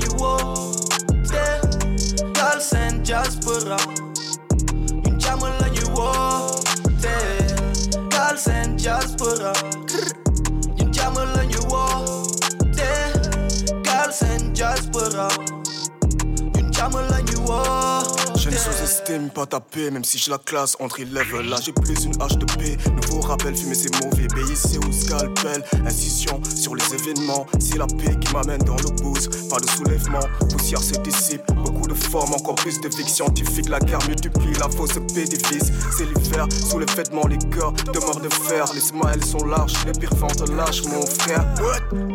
Carlsen 2.34 3.05
Jaspera 3.05 3.77
Crocs 8.38 8.47
and 8.49 8.80
just 8.80 9.18
put 9.18 9.41
up. 9.41 9.57
You 10.77 10.91
jamming 10.91 11.39
on 11.39 11.49
your 11.49 11.65
wall. 11.68 12.26
Girls 13.84 14.22
and 14.22 14.55
just 14.55 14.91
put 14.91 15.15
up. 15.15 15.31
You 16.55 16.69
jamming 16.69 17.11
on 17.11 17.27
your 17.27 17.41
wall. 17.47 17.86
Jaspera 18.57 18.73
sous-estime 18.73 19.29
pas 19.29 19.45
taper, 19.45 19.91
même 19.91 20.03
si 20.03 20.17
je 20.17 20.31
la 20.31 20.38
classe 20.38 20.77
entre 20.79 20.99
élèves. 20.99 21.35
Là, 21.41 21.57
j'ai 21.63 21.71
plus 21.71 22.05
une 22.05 22.21
hache 22.21 22.38
de 22.38 22.45
paix. 22.45 22.77
Nouveau 22.91 23.21
rappel, 23.21 23.55
fumer 23.55 23.75
c'est 23.75 23.93
mauvais. 24.03 24.27
BIC 24.27 24.84
ou 24.85 24.91
scalpel? 24.91 25.63
Incision 25.85 26.41
sur 26.55 26.75
les 26.75 26.84
événements. 26.93 27.45
C'est 27.59 27.77
la 27.77 27.85
paix 27.85 28.17
qui 28.19 28.34
m'amène 28.34 28.61
dans 28.61 28.77
le 28.77 28.89
boost. 29.01 29.49
Pas 29.49 29.59
de 29.59 29.69
soulèvement, 29.69 30.25
poussière 30.49 30.81
se 30.81 30.99
dissipe. 31.01 31.41
Beaucoup 31.53 31.88
de 31.88 31.93
formes, 31.93 32.34
encore 32.34 32.55
plus 32.55 32.79
de 32.81 32.88
vie 32.89 33.07
scientifique. 33.07 33.69
La 33.69 33.79
guerre 33.79 34.05
multiplie, 34.07 34.53
la 34.53 34.69
fausse 34.69 34.97
divise. 34.97 35.71
C'est 35.95 36.05
l'hiver, 36.05 36.47
sous 36.51 36.79
les 36.79 36.91
vêtements, 36.95 37.27
les 37.27 37.38
cœurs 37.38 37.73
demeurent 37.73 38.21
de 38.21 38.29
fer. 38.29 38.65
Les 38.73 38.81
smiles 38.81 39.23
sont 39.23 39.45
larges, 39.45 39.73
les 39.85 39.91
pires 39.91 40.15
ventes 40.15 40.49
lâches, 40.49 40.84
mon 40.85 41.05
frère. 41.05 41.45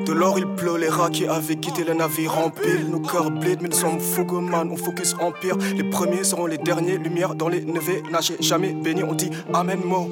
De 0.06 0.12
l'or, 0.12 0.38
il 0.38 0.46
pleut, 0.56 0.76
les 0.76 0.88
rats 0.88 1.10
qui 1.10 1.26
avaient 1.26 1.56
quitté 1.56 1.84
le 1.84 1.94
navire 1.94 2.36
en 2.36 2.50
pile. 2.50 2.88
Nos 2.90 3.00
cœurs 3.00 3.30
bleed, 3.30 3.60
mais 3.62 3.68
nous 3.68 3.76
sommes 3.76 4.00
man, 4.40 4.68
on 4.70 4.76
focus 4.76 5.14
empire. 5.20 5.56
Les 5.76 5.84
premiers 5.84 6.24
seront 6.32 6.46
les 6.46 6.56
derniers, 6.56 6.96
lumière 6.96 7.34
dans 7.34 7.50
les 7.50 7.60
neveux. 7.62 8.00
Nagez 8.10 8.36
jamais 8.40 8.72
béni, 8.72 9.02
on 9.04 9.12
dit 9.12 9.28
Amen, 9.52 9.80
mot. 9.84 10.08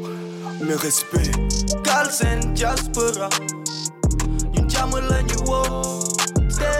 Mes 0.60 0.74
respects. 0.74 1.30
Kalsen 1.82 2.52
diaspora 2.52 3.30
Njama 4.62 5.00
la 5.08 5.22
ñu 5.22 5.38
woote 5.48 6.72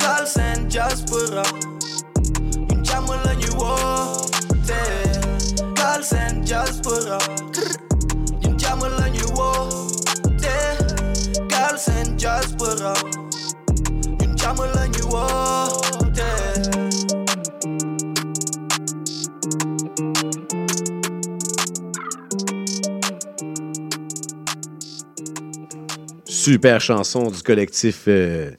Kalsen 0.00 0.66
diaspora 0.66 1.44
Njama 2.82 3.14
la 3.24 3.34
ñu 3.36 3.50
Kalsen 5.76 6.40
diaspora 6.42 7.18
Njama 8.42 8.88
la 8.98 9.08
ñu 9.14 9.26
Kalsen 11.48 12.16
diaspora 12.16 12.92
Njama 14.34 14.66
la 14.74 14.86
ñu 14.88 15.97
Super 26.38 26.80
chanson 26.80 27.32
du 27.32 27.42
collectif 27.42 28.04
euh, 28.06 28.52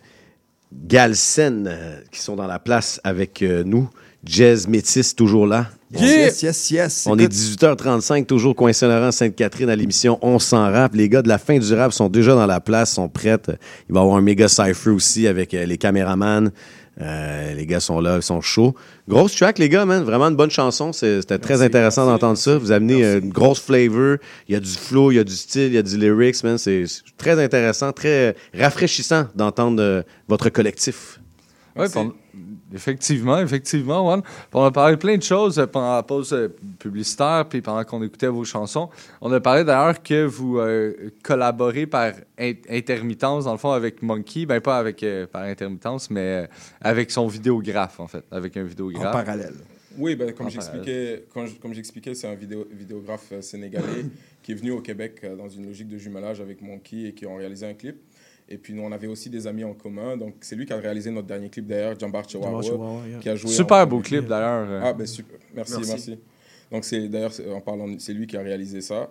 Galsen 0.73 1.65
euh, 1.65 2.01
qui 2.11 2.19
sont 2.19 2.35
dans 2.35 2.45
la 2.45 2.59
place 2.59 2.99
avec 3.05 3.41
euh, 3.41 3.63
nous. 3.63 3.89
Jazz 4.25 4.67
Métis, 4.67 5.15
toujours 5.15 5.47
là. 5.47 5.67
Yes, 5.97 6.43
yes, 6.43 6.71
yes. 6.71 7.07
On 7.09 7.17
est 7.17 7.31
18h35, 7.31 8.25
toujours 8.25 8.53
coin 8.53 8.73
Saint-Laurent, 8.73 9.11
Sainte-Catherine 9.11 9.69
à 9.69 9.75
l'émission 9.75 10.19
On 10.21 10.37
s'en 10.37 10.71
rap. 10.71 10.93
Les 10.93 11.07
gars 11.07 11.21
de 11.21 11.29
la 11.29 11.37
fin 11.37 11.57
du 11.57 11.73
rap 11.73 11.93
sont 11.93 12.09
déjà 12.09 12.35
dans 12.35 12.45
la 12.45 12.59
place, 12.59 12.93
sont 12.93 13.07
prêts. 13.07 13.37
Il 13.87 13.95
va 13.95 14.01
y 14.01 14.03
avoir 14.03 14.17
un 14.17 14.21
méga 14.21 14.49
cypher 14.49 14.89
aussi 14.89 15.25
avec 15.25 15.53
euh, 15.53 15.65
les 15.65 15.77
caméramans. 15.77 16.51
Euh, 17.01 17.53
les 17.53 17.65
gars 17.65 17.79
sont 17.79 18.01
là, 18.01 18.17
ils 18.17 18.21
sont 18.23 18.41
chauds. 18.41 18.75
Grosse 19.07 19.35
track, 19.35 19.57
les 19.57 19.69
gars, 19.69 19.85
man. 19.85 20.03
Vraiment 20.03 20.25
une 20.27 20.35
bonne 20.35 20.49
chanson. 20.51 20.91
C'est- 20.91 21.21
C'était 21.21 21.37
très 21.37 21.61
intéressant 21.61 22.05
d'entendre 22.05 22.37
ça. 22.37 22.57
Vous 22.57 22.71
amenez 22.71 23.03
euh, 23.05 23.19
une 23.21 23.29
grosse 23.29 23.59
flavor. 23.61 24.17
Il 24.47 24.53
y 24.53 24.55
a 24.55 24.59
du 24.59 24.69
flow, 24.69 25.11
il 25.11 25.15
y 25.15 25.19
a 25.19 25.23
du 25.23 25.35
style, 25.35 25.67
il 25.67 25.73
y 25.73 25.77
a 25.77 25.81
du 25.83 25.97
lyrics, 25.97 26.43
man. 26.43 26.57
C'est 26.57 26.83
très 27.17 27.41
intéressant, 27.41 27.91
très 27.93 28.35
rafraîchissant 28.53 29.27
d'entendre 29.35 29.81
euh, 29.81 30.01
votre 30.27 30.49
collectif. 30.49 31.19
Oui, 31.77 31.85
effectivement, 32.73 33.39
effectivement, 33.39 34.03
Juan. 34.05 34.21
On 34.53 34.63
a 34.63 34.71
parlé 34.71 34.95
de 34.95 34.99
plein 34.99 35.17
de 35.17 35.23
choses 35.23 35.59
euh, 35.59 35.65
pendant 35.67 35.95
la 35.95 36.03
pause 36.03 36.33
euh, 36.33 36.49
publicitaire, 36.79 37.45
puis 37.49 37.61
pendant 37.61 37.83
qu'on 37.83 38.03
écoutait 38.03 38.27
vos 38.27 38.43
chansons. 38.43 38.89
On 39.21 39.31
a 39.31 39.39
parlé 39.39 39.63
d'ailleurs 39.63 40.01
que 40.01 40.25
vous 40.25 40.57
euh, 40.59 41.11
collaborez 41.23 41.85
par 41.85 42.13
in- 42.39 42.53
intermittence, 42.69 43.45
dans 43.45 43.53
le 43.53 43.57
fond, 43.57 43.71
avec 43.71 44.01
Monkey. 44.01 44.45
Ben, 44.45 44.61
pas 44.61 44.77
avec, 44.77 45.01
euh, 45.03 45.25
par 45.27 45.43
intermittence, 45.43 46.09
mais 46.09 46.43
euh, 46.43 46.47
avec 46.81 47.11
son 47.11 47.27
vidéographe, 47.27 47.99
en 47.99 48.07
fait. 48.07 48.23
Avec 48.31 48.57
un 48.57 48.63
vidéographe. 48.63 49.07
En 49.15 49.23
parallèle. 49.23 49.55
Oui, 49.97 50.15
ben, 50.15 50.31
comme 50.33 50.49
j'expliquais, 50.49 51.25
comme 51.33 51.73
c'est 52.13 52.27
un 52.27 52.35
vidéo, 52.35 52.65
vidéographe 52.71 53.33
sénégalais 53.41 54.05
qui 54.41 54.53
est 54.53 54.55
venu 54.55 54.71
au 54.71 54.79
Québec 54.81 55.19
euh, 55.23 55.35
dans 55.35 55.49
une 55.49 55.65
logique 55.65 55.89
de 55.89 55.97
jumelage 55.97 56.39
avec 56.39 56.61
Monkey 56.61 57.07
et 57.07 57.13
qui 57.13 57.25
ont 57.25 57.35
réalisé 57.35 57.65
un 57.65 57.73
clip. 57.73 57.97
Et 58.51 58.57
puis 58.57 58.73
nous, 58.73 58.81
on 58.81 58.91
avait 58.91 59.07
aussi 59.07 59.29
des 59.29 59.45
amis 59.45 59.63
en 59.63 59.73
commun. 59.73 60.17
Donc 60.17 60.33
c'est 60.41 60.55
lui 60.55 60.65
qui 60.65 60.73
a 60.73 60.77
réalisé 60.77 61.11
notre 61.11 61.27
dernier 61.27 61.49
clip 61.49 61.67
d'ailleurs, 61.67 61.97
Jambar 61.99 62.27
Jambar 62.27 62.61
Chihuahua, 62.63 62.63
Chihuahua, 62.63 63.07
yeah. 63.07 63.19
qui 63.19 63.29
a 63.29 63.35
joué. 63.35 63.51
Super 63.51 63.77
en- 63.77 63.85
beau 63.87 63.99
clip, 63.99 64.25
d'ailleurs. 64.27 64.67
euh. 64.69 64.81
Ah 64.83 64.93
ben 64.93 65.05
super, 65.05 65.37
merci, 65.55 65.73
Merci. 65.75 65.89
merci. 65.91 66.19
Donc 66.71 66.83
c'est 66.85 67.07
d'ailleurs 67.07 67.31
c'est- 67.33 67.49
en 67.51 67.61
parlant, 67.61 67.87
c'est 67.99 68.13
lui 68.13 68.25
qui 68.27 68.37
a 68.37 68.41
réalisé 68.41 68.81
ça. 68.81 69.09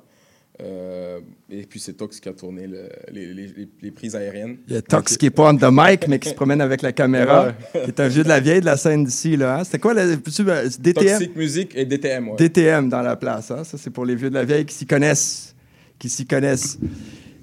Euh, 0.61 1.21
et 1.49 1.63
puis 1.67 1.79
c'est 1.79 1.93
Tox 1.93 2.19
qui 2.19 2.29
a 2.29 2.33
tourné 2.33 2.67
le- 2.67 2.89
les, 3.13 3.33
les- 3.33 3.47
les- 3.47 3.69
les 3.81 3.91
prises 3.93 4.17
aériennes. 4.17 4.57
Il 4.67 4.75
y 4.75 4.77
a 4.77 4.83
Tox 4.83 5.17
qui 5.17 5.27
n'est 5.27 5.31
pas 5.31 5.53
on 5.53 5.57
the 5.57 5.69
mic, 5.71 6.09
mais 6.09 6.19
qui 6.19 6.31
se 6.31 6.35
promène 6.35 6.61
avec 6.61 6.83
la 6.83 6.91
caméra, 6.93 7.53
qui 7.73 7.79
est 7.79 8.01
un 8.01 8.09
vieux 8.09 8.25
de 8.25 8.29
la 8.29 8.41
vieille 8.41 8.59
de 8.61 8.65
la 8.67 8.77
scène 8.77 9.05
d'ici. 9.05 9.37
là. 9.37 9.61
hein. 9.61 9.65
C'était 9.65 9.79
quoi, 9.79 9.95
le, 9.95 10.17
peux-tu, 10.17 10.43
euh, 10.51 10.69
DTM? 10.81 11.13
Toxic 11.19 11.37
Music 11.37 11.73
et 11.77 11.85
DTM. 11.85 12.31
ouais. 12.31 12.37
DTM 12.37 12.89
dans 12.89 13.03
la 13.03 13.15
place. 13.15 13.53
hein. 13.53 13.63
Ça, 13.63 13.79
c'est 13.79 13.91
pour 13.91 14.05
les 14.05 14.17
vieux 14.17 14.31
de 14.31 14.35
la 14.35 14.45
vieille 14.45 14.65
qui 14.67 14.75
s'y 14.75 14.87
connaissent. 14.87 15.55
Qui 15.97 16.09
s'y 16.09 16.27
connaissent. 16.27 16.77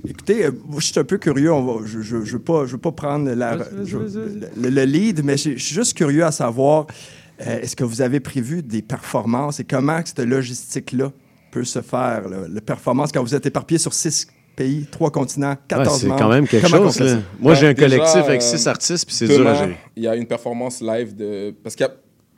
Écoutez, 0.08 0.46
euh, 0.46 0.52
moi, 0.68 0.80
je 0.80 0.86
suis 0.88 1.00
un 1.00 1.04
peu 1.04 1.18
curieux. 1.18 1.52
On 1.52 1.64
va- 1.80 1.86
je 1.86 1.98
ne 2.16 2.22
veux, 2.24 2.40
pas- 2.40 2.66
je 2.66 2.74
veux 2.74 2.78
pas 2.78 2.92
prendre 2.92 3.30
la- 3.32 3.56
Vas-y, 3.58 3.76
vas-y, 3.76 3.86
je- 3.88 3.98
vas-y. 3.98 4.40
le, 4.62 4.70
le 4.70 4.84
lead, 4.86 5.24
mais 5.24 5.38
je 5.38 5.52
je 5.52 5.64
suis 5.64 5.76
juste 5.76 5.94
curieux 5.96 6.24
à 6.26 6.32
savoir 6.32 6.88
euh, 7.42 7.60
est-ce 7.62 7.76
que 7.76 7.84
vous 7.84 8.02
avez 8.02 8.20
prévu 8.20 8.64
des 8.64 8.82
performances 8.82 9.60
et 9.60 9.64
comment 9.66 10.00
cette 10.06 10.20
logistique-là 10.20 11.12
peut 11.52 11.64
se 11.66 11.82
faire? 11.82 12.28
là? 12.30 12.48
Le 12.50 12.62
performance, 12.62 13.12
quand 13.12 13.22
vous 13.24 13.36
êtes 13.36 13.46
éparpillé 13.46 13.78
sur 13.78 13.94
six 13.94 14.28
pays, 14.56 14.88
trois 14.90 15.12
continents, 15.12 15.56
14 15.68 15.88
Ouais, 15.96 16.00
c'est 16.00 16.08
membres. 16.08 16.20
quand 16.22 16.30
même 16.30 16.48
quelque 16.48 16.70
Comment 16.72 16.86
chose, 16.92 17.00
là? 17.02 17.18
Moi, 17.42 17.56
j'ai 17.56 17.68
un 17.68 17.74
Déjà, 17.74 17.88
collectif 17.90 18.16
avec 18.24 18.42
euh, 18.42 18.46
six 18.46 18.66
artistes, 18.68 19.06
puis 19.06 19.14
c'est 19.16 19.28
dur 19.28 19.46
à 19.46 19.54
gérer. 19.56 19.76
Il 19.98 20.04
y 20.04 20.08
a 20.08 20.16
une 20.16 20.26
performance 20.28 20.82
live 20.82 21.14
de. 21.16 21.54
Parce 21.62 21.76
qu'il 21.76 21.86
y 21.86 21.90
a. 21.90 21.94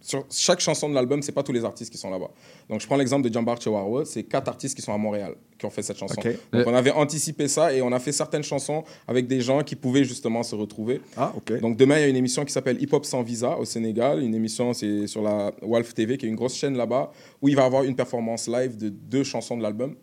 Sur 0.07 0.23
chaque 0.31 0.61
chanson 0.61 0.87
de 0.87 0.93
l'album, 0.95 1.21
c'est 1.21 1.33
pas 1.33 1.43
tous 1.43 1.51
les 1.51 1.65
artistes 1.65 1.91
qui 1.91 1.97
sont 1.97 2.09
là-bas. 2.09 2.29
Donc, 2.69 2.79
je 2.79 2.87
prends 2.87 2.95
l'exemple 2.95 3.27
de 3.27 3.33
Jambar 3.33 3.59
Chihuahua, 3.61 4.05
c'est 4.05 4.23
quatre 4.23 4.47
artistes 4.47 4.73
qui 4.73 4.81
sont 4.81 4.93
à 4.93 4.97
Montréal 4.97 5.35
qui 5.59 5.65
ont 5.65 5.69
fait 5.69 5.81
cette 5.81 5.97
chanson. 5.97 6.21
Donc, 6.53 6.65
on 6.65 6.73
avait 6.73 6.91
anticipé 6.91 7.49
ça 7.49 7.73
et 7.73 7.81
on 7.81 7.91
a 7.91 7.99
fait 7.99 8.13
certaines 8.13 8.43
chansons 8.43 8.85
avec 9.05 9.27
des 9.27 9.41
gens 9.41 9.63
qui 9.63 9.75
pouvaient 9.75 10.05
justement 10.05 10.43
se 10.43 10.55
retrouver. 10.55 11.01
Ah. 11.17 11.33
Donc, 11.61 11.75
demain, 11.75 11.97
il 11.97 12.01
y 12.01 12.05
a 12.05 12.07
une 12.07 12.15
émission 12.15 12.45
qui 12.45 12.53
s'appelle 12.53 12.81
Hip 12.81 12.93
Hop 12.93 13.03
sans 13.05 13.21
visa 13.21 13.57
au 13.57 13.65
Sénégal. 13.65 14.23
Une 14.23 14.33
émission, 14.33 14.71
c'est 14.71 15.07
sur 15.07 15.21
la 15.21 15.51
Wolf 15.61 15.93
TV, 15.93 16.17
qui 16.17 16.25
est 16.25 16.29
une 16.29 16.35
grosse 16.35 16.55
chaîne 16.55 16.77
là-bas, 16.77 17.11
où 17.41 17.49
il 17.49 17.55
va 17.57 17.63
y 17.63 17.65
avoir 17.65 17.83
une 17.83 17.95
performance 17.95 18.47
live 18.47 18.77
de 18.77 18.87
deux 18.87 19.25
chansons 19.25 19.57
de 19.57 19.63
l'album. 19.63 19.95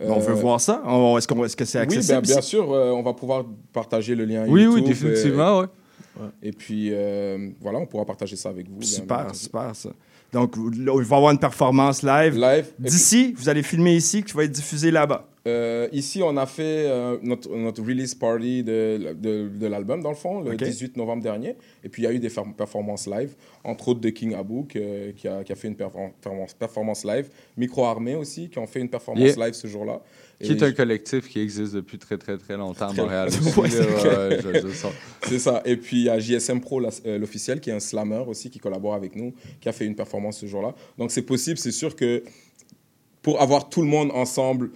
On 0.00 0.18
veut 0.20 0.30
Euh, 0.32 0.34
voir 0.34 0.60
ça. 0.60 0.82
Est-ce, 1.16 1.26
qu'on- 1.28 1.44
est-ce 1.44 1.56
que 1.56 1.64
c'est 1.64 1.78
oui, 1.78 1.84
accessible? 1.84 2.14
ben, 2.22 2.22
bien 2.22 2.40
sûr, 2.40 2.72
euh, 2.72 2.90
on 2.92 3.02
va 3.02 3.12
pouvoir 3.14 3.44
partager 3.72 4.14
le 4.14 4.24
lien 4.24 4.46
Oui, 4.48 4.62
YouTube. 4.62 4.82
oui, 4.84 4.88
définitivement, 4.88 5.58
euh, 5.58 5.62
ouais. 5.62 5.68
Et 6.42 6.52
puis, 6.52 6.90
euh, 6.92 7.50
voilà, 7.60 7.78
on 7.78 7.86
pourra 7.86 8.04
partager 8.04 8.36
ça 8.36 8.48
avec 8.48 8.68
vous. 8.68 8.82
Super, 8.82 9.34
super, 9.34 9.74
ça. 9.74 9.90
Donc, 10.32 10.56
là, 10.56 10.62
il 10.76 10.84
va 10.84 10.92
y 10.92 11.16
avoir 11.16 11.30
une 11.32 11.38
performance 11.38 12.02
live. 12.02 12.36
Live. 12.38 12.72
D'ici, 12.78 13.34
vous 13.36 13.48
allez 13.48 13.62
filmer 13.62 13.96
ici, 13.96 14.22
qui 14.22 14.34
va 14.34 14.44
être 14.44 14.52
diffusé 14.52 14.90
là-bas. 14.90 15.26
Euh, 15.46 15.88
ici, 15.92 16.20
on 16.22 16.36
a 16.36 16.46
fait 16.46 16.86
euh, 16.88 17.16
notre, 17.22 17.48
notre 17.56 17.82
release 17.82 18.14
party 18.14 18.62
de, 18.64 19.14
de, 19.18 19.48
de 19.48 19.66
l'album, 19.66 20.02
dans 20.02 20.10
le 20.10 20.16
fond, 20.16 20.40
le 20.40 20.52
Ok. 20.52 20.62
18 20.64 20.96
novembre 20.96 21.22
dernier. 21.22 21.54
Et 21.84 21.88
puis, 21.88 22.02
il 22.02 22.04
y 22.04 22.08
a 22.08 22.12
eu 22.12 22.18
des 22.18 22.28
performances 22.56 23.06
live, 23.06 23.34
entre 23.64 23.88
autres 23.88 24.00
de 24.00 24.10
King 24.10 24.34
Abu, 24.34 24.66
que- 24.66 25.12
qui, 25.12 25.26
a, 25.28 25.44
qui 25.44 25.52
a 25.52 25.54
fait 25.54 25.68
une 25.68 25.74
perform- 25.76 26.12
performance, 26.20 26.54
performance 26.54 27.04
live. 27.04 27.28
Micro 27.56 27.84
Armée 27.84 28.14
aussi, 28.16 28.50
qui 28.50 28.58
ont 28.58 28.66
fait 28.66 28.80
une 28.80 28.90
performance 28.90 29.24
Yeah. 29.36 29.46
live 29.46 29.54
ce 29.54 29.66
jour-là. 29.68 30.02
Qui 30.40 30.52
est 30.52 30.62
un 30.62 30.72
collectif 30.72 31.28
qui 31.28 31.40
existe 31.40 31.74
depuis 31.74 31.98
très, 31.98 32.16
très, 32.18 32.36
très 32.38 32.56
longtemps 32.56 32.88
à 32.90 32.92
Montréal. 32.92 33.28
Ouais, 33.56 33.68
c'est 35.22 35.38
ça. 35.38 35.62
Et 35.64 35.76
puis, 35.76 35.98
il 35.98 36.04
y 36.04 36.08
a 36.10 36.18
JSM 36.18 36.60
Pro, 36.60 36.80
euh, 36.82 37.18
l'officiel, 37.18 37.60
qui 37.60 37.70
est 37.70 37.74
un 37.74 37.80
slammer 37.80 38.22
aussi, 38.26 38.50
qui 38.50 38.58
collabore 38.58 38.94
avec 38.94 39.16
nous, 39.16 39.32
qui 39.60 39.68
a 39.68 39.72
fait 39.72 39.84
une 39.86 39.94
performance 39.96 40.38
ce 40.38 40.46
jour-là. 40.46 40.74
Donc, 40.96 41.10
c'est 41.10 41.22
possible. 41.22 41.58
C'est 41.58 41.72
sûr 41.72 41.96
que 41.96 42.22
pour 43.22 43.40
avoir 43.40 43.68
tout 43.68 43.82
le 43.82 43.88
monde 43.88 44.10
ensemble, 44.14 44.70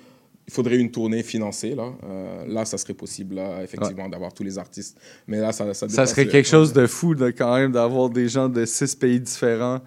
il 0.46 0.52
faudrait 0.52 0.76
une 0.76 0.90
tournée 0.90 1.22
financée. 1.22 1.74
Là, 1.74 1.92
Euh, 2.04 2.44
là 2.48 2.64
ça 2.64 2.76
serait 2.78 2.94
possible, 2.94 3.36
là, 3.36 3.62
effectivement, 3.62 4.08
d'avoir 4.08 4.32
tous 4.34 4.42
les 4.44 4.58
artistes. 4.58 4.98
Mais 5.26 5.38
là, 5.38 5.52
ça, 5.52 5.72
ça, 5.74 5.88
Ça 5.88 6.06
serait 6.06 6.26
quelque 6.26 6.48
chose 6.48 6.72
de 6.72 6.86
fou, 6.86 7.14
de, 7.14 7.30
quand 7.30 7.54
même, 7.56 7.72
d'avoir 7.72 8.10
des 8.10 8.28
gens 8.28 8.48
de 8.48 8.64
six 8.64 8.94
pays 8.96 9.20
différents 9.20 9.80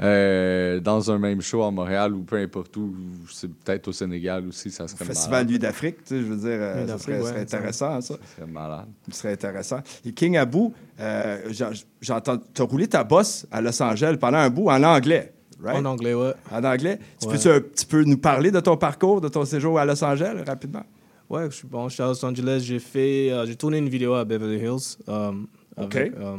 euh, 0.00 0.78
dans 0.78 1.10
un 1.10 1.18
même 1.18 1.40
show 1.42 1.62
à 1.64 1.70
Montréal 1.72 2.14
ou 2.14 2.22
peu 2.22 2.36
importe 2.36 2.76
où. 2.76 2.94
C'est 3.32 3.52
peut-être 3.52 3.88
au 3.88 3.92
Sénégal 3.92 4.46
aussi, 4.46 4.70
ça 4.70 4.86
serait 4.86 5.04
Festival 5.04 5.30
malade. 5.32 5.50
Nuit 5.50 5.58
d'Afrique, 5.58 5.96
tu 6.04 6.14
sais, 6.14 6.20
je 6.20 6.26
veux 6.26 6.36
dire, 6.36 6.46
euh, 6.60 6.86
ça 6.86 6.98
serait, 6.98 7.12
ouais, 7.20 7.22
serait 7.28 7.34
ça- 7.34 7.56
intéressant, 7.56 8.00
ça. 8.00 8.14
Ça 8.14 8.20
serait 8.36 8.46
malade. 8.50 8.86
Ce 9.10 9.18
serait 9.18 9.32
intéressant. 9.32 9.80
Et 10.06 10.12
King 10.12 10.36
Abu, 10.36 10.68
euh, 11.00 11.38
j'en- 11.50 11.70
j'entends, 12.00 12.38
tu 12.54 12.62
as 12.62 12.64
roulé 12.64 12.86
ta 12.86 13.02
bosse 13.02 13.46
à 13.50 13.60
Los 13.60 13.82
Angeles 13.82 14.16
pendant 14.20 14.38
un 14.38 14.50
bout 14.50 14.68
en 14.68 14.82
anglais, 14.84 15.32
right? 15.62 15.78
En 15.80 15.84
anglais, 15.84 16.14
ouais. 16.14 16.32
En 16.50 16.62
anglais. 16.64 16.98
Tu 17.20 17.26
Ouais. 17.26 17.34
peux-tu 17.34 17.48
un 17.48 17.60
petit 17.60 17.86
peu 17.86 18.02
nous 18.04 18.18
parler 18.18 18.50
de 18.50 18.60
ton 18.60 18.76
parcours, 18.76 19.20
de 19.20 19.28
ton 19.28 19.44
séjour 19.44 19.78
à 19.78 19.84
Los 19.84 20.02
Angeles, 20.04 20.42
rapidement? 20.46 20.84
Ouais, 21.30 21.46
je 21.50 21.56
suis 21.56 21.68
bon, 21.68 21.88
je 21.88 21.94
suis 21.94 22.02
à 22.02 22.06
Los 22.06 22.24
Angeles. 22.24 22.62
J'ai 22.64 22.78
fait, 22.78 23.30
euh, 23.30 23.44
j'ai 23.46 23.56
tourné 23.56 23.78
une 23.78 23.88
vidéo 23.88 24.14
à 24.14 24.24
Beverly 24.24 24.58
Hills. 24.58 24.96
euh, 25.08 25.32
Ok. 25.76 25.96
avec, 25.96 26.12
euh, 26.16 26.36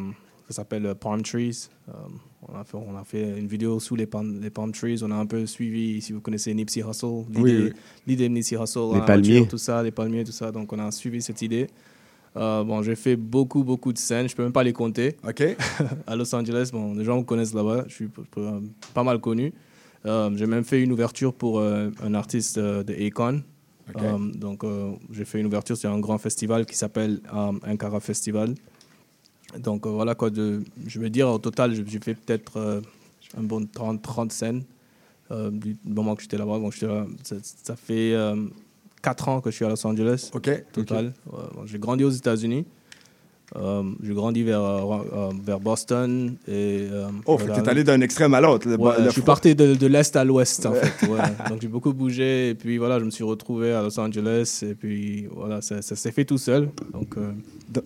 ça 0.50 0.56
s'appelle 0.56 0.86
euh, 0.88 0.96
Palm 0.96 1.22
Trees. 1.22 1.70
On, 2.52 2.56
a 2.58 2.64
fait, 2.64 2.78
on 2.78 2.98
a 2.98 3.04
fait 3.04 3.38
une 3.40 3.48
vidéo 3.48 3.80
sous 3.80 3.96
les 3.96 4.06
palm, 4.08 4.40
les 4.42 4.50
palm 4.50 4.72
trees. 4.72 5.04
On 5.04 5.12
a 5.12 5.16
un 5.16 5.26
peu 5.26 5.46
suivi, 5.46 6.02
si 6.02 6.14
vous 6.14 6.22
connaissez 6.22 6.54
Nipsey 6.54 6.82
Hussle, 6.82 7.26
l'idée 7.30 7.42
Oui, 7.42 7.58
oui. 7.66 7.74
l'idée 8.08 8.28
de 8.30 8.34
Nipsey 8.34 8.56
Hussle, 8.60 8.80
Les 8.94 9.00
hein, 9.00 9.02
palmiers. 9.02 9.48
Tout 9.48 9.58
ça, 9.58 9.84
les 9.84 9.92
palmiers, 9.92 10.24
tout 10.24 10.32
ça. 10.32 10.52
Donc 10.52 10.72
on 10.74 10.80
a 10.80 10.90
suivi 10.92 11.22
cette 11.22 11.42
idée. 11.44 11.68
Euh, 12.38 12.64
bon, 12.64 12.82
j'ai 12.84 12.96
fait 12.96 13.16
beaucoup, 13.16 13.64
beaucoup 13.64 13.92
de 13.92 13.98
scènes. 13.98 14.30
Je 14.30 14.36
peux 14.36 14.44
même 14.44 14.52
pas 14.54 14.64
les 14.64 14.74
compter. 14.74 15.18
OK. 15.28 15.44
à 16.08 16.16
Los 16.16 16.34
Angeles, 16.36 16.70
bon, 16.72 16.94
les 16.94 17.04
gens 17.04 17.18
me 17.18 17.24
connaissent 17.24 17.54
là-bas. 17.54 17.86
Je 17.88 17.94
suis 17.96 18.08
p- 18.08 18.22
pas 18.94 19.04
mal 19.04 19.20
connu. 19.20 19.52
Euh, 20.06 20.30
j'ai 20.36 20.46
même 20.46 20.64
fait 20.64 20.82
une 20.82 20.92
ouverture 20.92 21.34
pour 21.34 21.60
euh, 21.60 21.90
un 22.02 22.14
artiste 22.14 22.58
euh, 22.58 22.84
de 22.84 22.94
Akon. 22.94 23.42
Euh, 23.98 24.18
donc, 24.36 24.64
euh, 24.64 24.92
j'ai 25.12 25.26
fait 25.26 25.40
une 25.40 25.48
ouverture 25.48 25.76
sur 25.76 25.92
un 25.92 26.00
grand 26.00 26.20
festival 26.20 26.66
qui 26.66 26.78
s'appelle 26.78 27.20
euh, 27.34 27.52
Ankara 27.68 28.00
Festival. 28.00 28.54
Donc, 29.58 29.86
euh, 29.86 29.90
voilà 29.90 30.14
quoi. 30.16 30.30
De, 30.30 30.64
je 30.86 31.00
veux 31.00 31.10
dire, 31.10 31.28
au 31.30 31.40
total, 31.40 31.74
j'ai 31.74 32.00
fait 32.00 32.14
peut-être 32.14 32.58
euh, 32.58 32.82
un 33.36 33.42
bon 33.44 33.66
30, 33.66 34.02
30 34.02 34.32
scènes 34.32 34.64
euh, 35.32 35.50
du 35.50 35.76
moment 35.84 36.16
que 36.16 36.22
j'étais 36.22 36.38
là-bas. 36.38 36.60
Bon, 36.60 36.70
là- 36.84 37.06
ça, 37.24 37.36
ça 37.42 37.76
fait 37.76 38.14
4 39.02 39.30
ans 39.30 39.42
que 39.42 39.52
je 39.52 39.56
suis 39.56 39.66
à 39.66 39.70
Los 39.70 39.86
Angeles. 39.86 40.30
OK. 40.34 40.50
Total. 40.74 41.14
J'ai 41.66 41.80
grandi 41.80 42.04
aux 42.04 42.10
États-Unis. 42.10 42.66
Euh, 43.56 43.84
j'ai 44.04 44.14
grandi 44.14 44.44
vers, 44.44 44.62
euh, 44.62 44.98
euh, 45.14 45.30
vers 45.44 45.60
Boston. 45.60 46.36
Et, 46.48 46.88
Oh, 47.26 47.38
fait 47.38 47.48
t'es 47.48 47.70
allé 47.70 47.84
d'un 47.84 48.02
extrême 48.02 48.34
à 48.34 48.42
l'autre. 48.42 48.70
Ouais, 48.76 48.94
je 49.06 49.10
suis 49.10 49.22
parti 49.22 49.56
de, 49.56 49.76
de 49.76 49.88
l'Est 49.88 50.16
à 50.16 50.24
l'Ouest, 50.24 50.66
en 50.66 50.74
fait. 50.74 51.08
ouais. 51.08 51.20
Donc, 51.50 51.62
j'ai 51.62 51.68
beaucoup 51.68 51.94
bougé. 51.94 52.50
Et 52.50 52.56
puis, 52.56 52.78
voilà, 52.78 53.00
je 53.00 53.06
me 53.06 53.10
suis 53.10 53.24
retrouvé 53.24 53.74
à 53.74 53.82
Los 53.82 54.00
Angeles. 54.00 54.64
Et 54.64 54.76
puis, 54.76 55.28
voilà, 55.34 55.62
ça, 55.62 55.82
ça 55.82 55.96
s'est 55.96 56.12
fait 56.12 56.26
tout 56.26 56.38
seul. 56.38 56.70
Donc, 56.94 57.16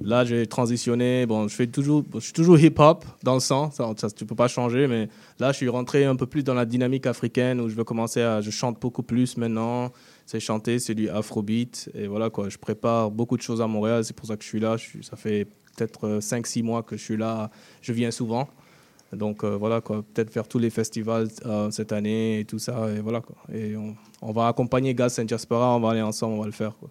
là, 0.02 0.26
j'ai 0.26 0.45
transitionné. 0.48 1.26
Bon, 1.26 1.48
je, 1.48 1.56
fais 1.56 1.68
toujours, 1.68 2.03
je 2.15 2.19
suis 2.19 2.34
toujours 2.34 2.60
hip-hop 2.60 3.06
dans 3.23 3.35
le 3.35 3.40
sang. 3.40 3.72
Ça, 3.72 3.90
ça, 3.98 4.10
tu 4.10 4.26
peux 4.26 4.35
pas 4.35 4.48
changer. 4.48 4.88
Mais 4.88 5.07
là, 5.40 5.52
je 5.52 5.57
suis 5.57 5.69
rentré 5.69 6.06
un 6.06 6.15
peu 6.15 6.26
plus 6.26 6.44
dans 6.44 6.53
la 6.53 6.65
dynamique 6.65 7.06
africaine 7.06 7.61
où 7.61 7.69
je 7.69 7.76
veux 7.76 7.84
commencer 7.85 8.22
à. 8.22 8.41
Je 8.41 8.52
chante 8.52 8.80
beaucoup 8.81 9.03
plus 9.03 9.38
maintenant. 9.38 9.91
C'est 10.34 10.40
chanter, 10.40 10.80
c'est 10.80 10.96
du 10.96 11.10
afrobeat. 11.10 11.92
Et 11.94 12.08
voilà, 12.08 12.32
quoi. 12.32 12.50
Je 12.50 12.58
prépare 12.58 13.12
beaucoup 13.12 13.38
de 13.38 13.44
choses 13.44 13.62
à 13.62 13.68
Montréal. 13.68 14.04
C'est 14.04 14.16
pour 14.16 14.26
ça 14.26 14.36
que 14.36 14.42
je 14.44 14.48
suis 14.50 14.60
là. 14.60 14.78
Je 14.78 14.84
suis- 14.84 15.04
ça 15.04 15.16
fait 15.16 15.46
peut-être 15.78 16.18
5-6 16.22 16.64
mois 16.64 16.82
que 16.82 16.98
je 16.98 17.04
suis 17.04 17.18
là. 17.18 17.52
Je 17.84 17.94
viens 17.94 18.10
souvent. 18.10 18.48
Donc 19.12 19.44
euh, 19.44 19.56
voilà, 19.56 19.80
quoi. 19.80 20.04
peut-être 20.12 20.32
faire 20.32 20.48
tous 20.48 20.58
les 20.58 20.72
festivals 20.72 21.28
euh, 21.46 21.70
cette 21.70 21.92
année 21.92 22.40
et 22.40 22.46
tout 22.46 22.58
ça. 22.58 22.88
Et 22.98 23.00
voilà, 23.00 23.22
quoi. 23.22 23.36
Et 23.54 23.78
on, 23.78 23.96
on 24.24 24.32
va 24.32 24.48
accompagner 24.48 24.96
Gas 24.96 25.10
Saint 25.10 25.28
Jaspera, 25.28 25.76
on 25.76 25.80
va 25.82 25.92
aller 25.92 26.02
ensemble, 26.02 26.34
on 26.34 26.40
va 26.40 26.48
le 26.48 26.52
faire. 26.52 26.76
Quoi. 26.80 26.90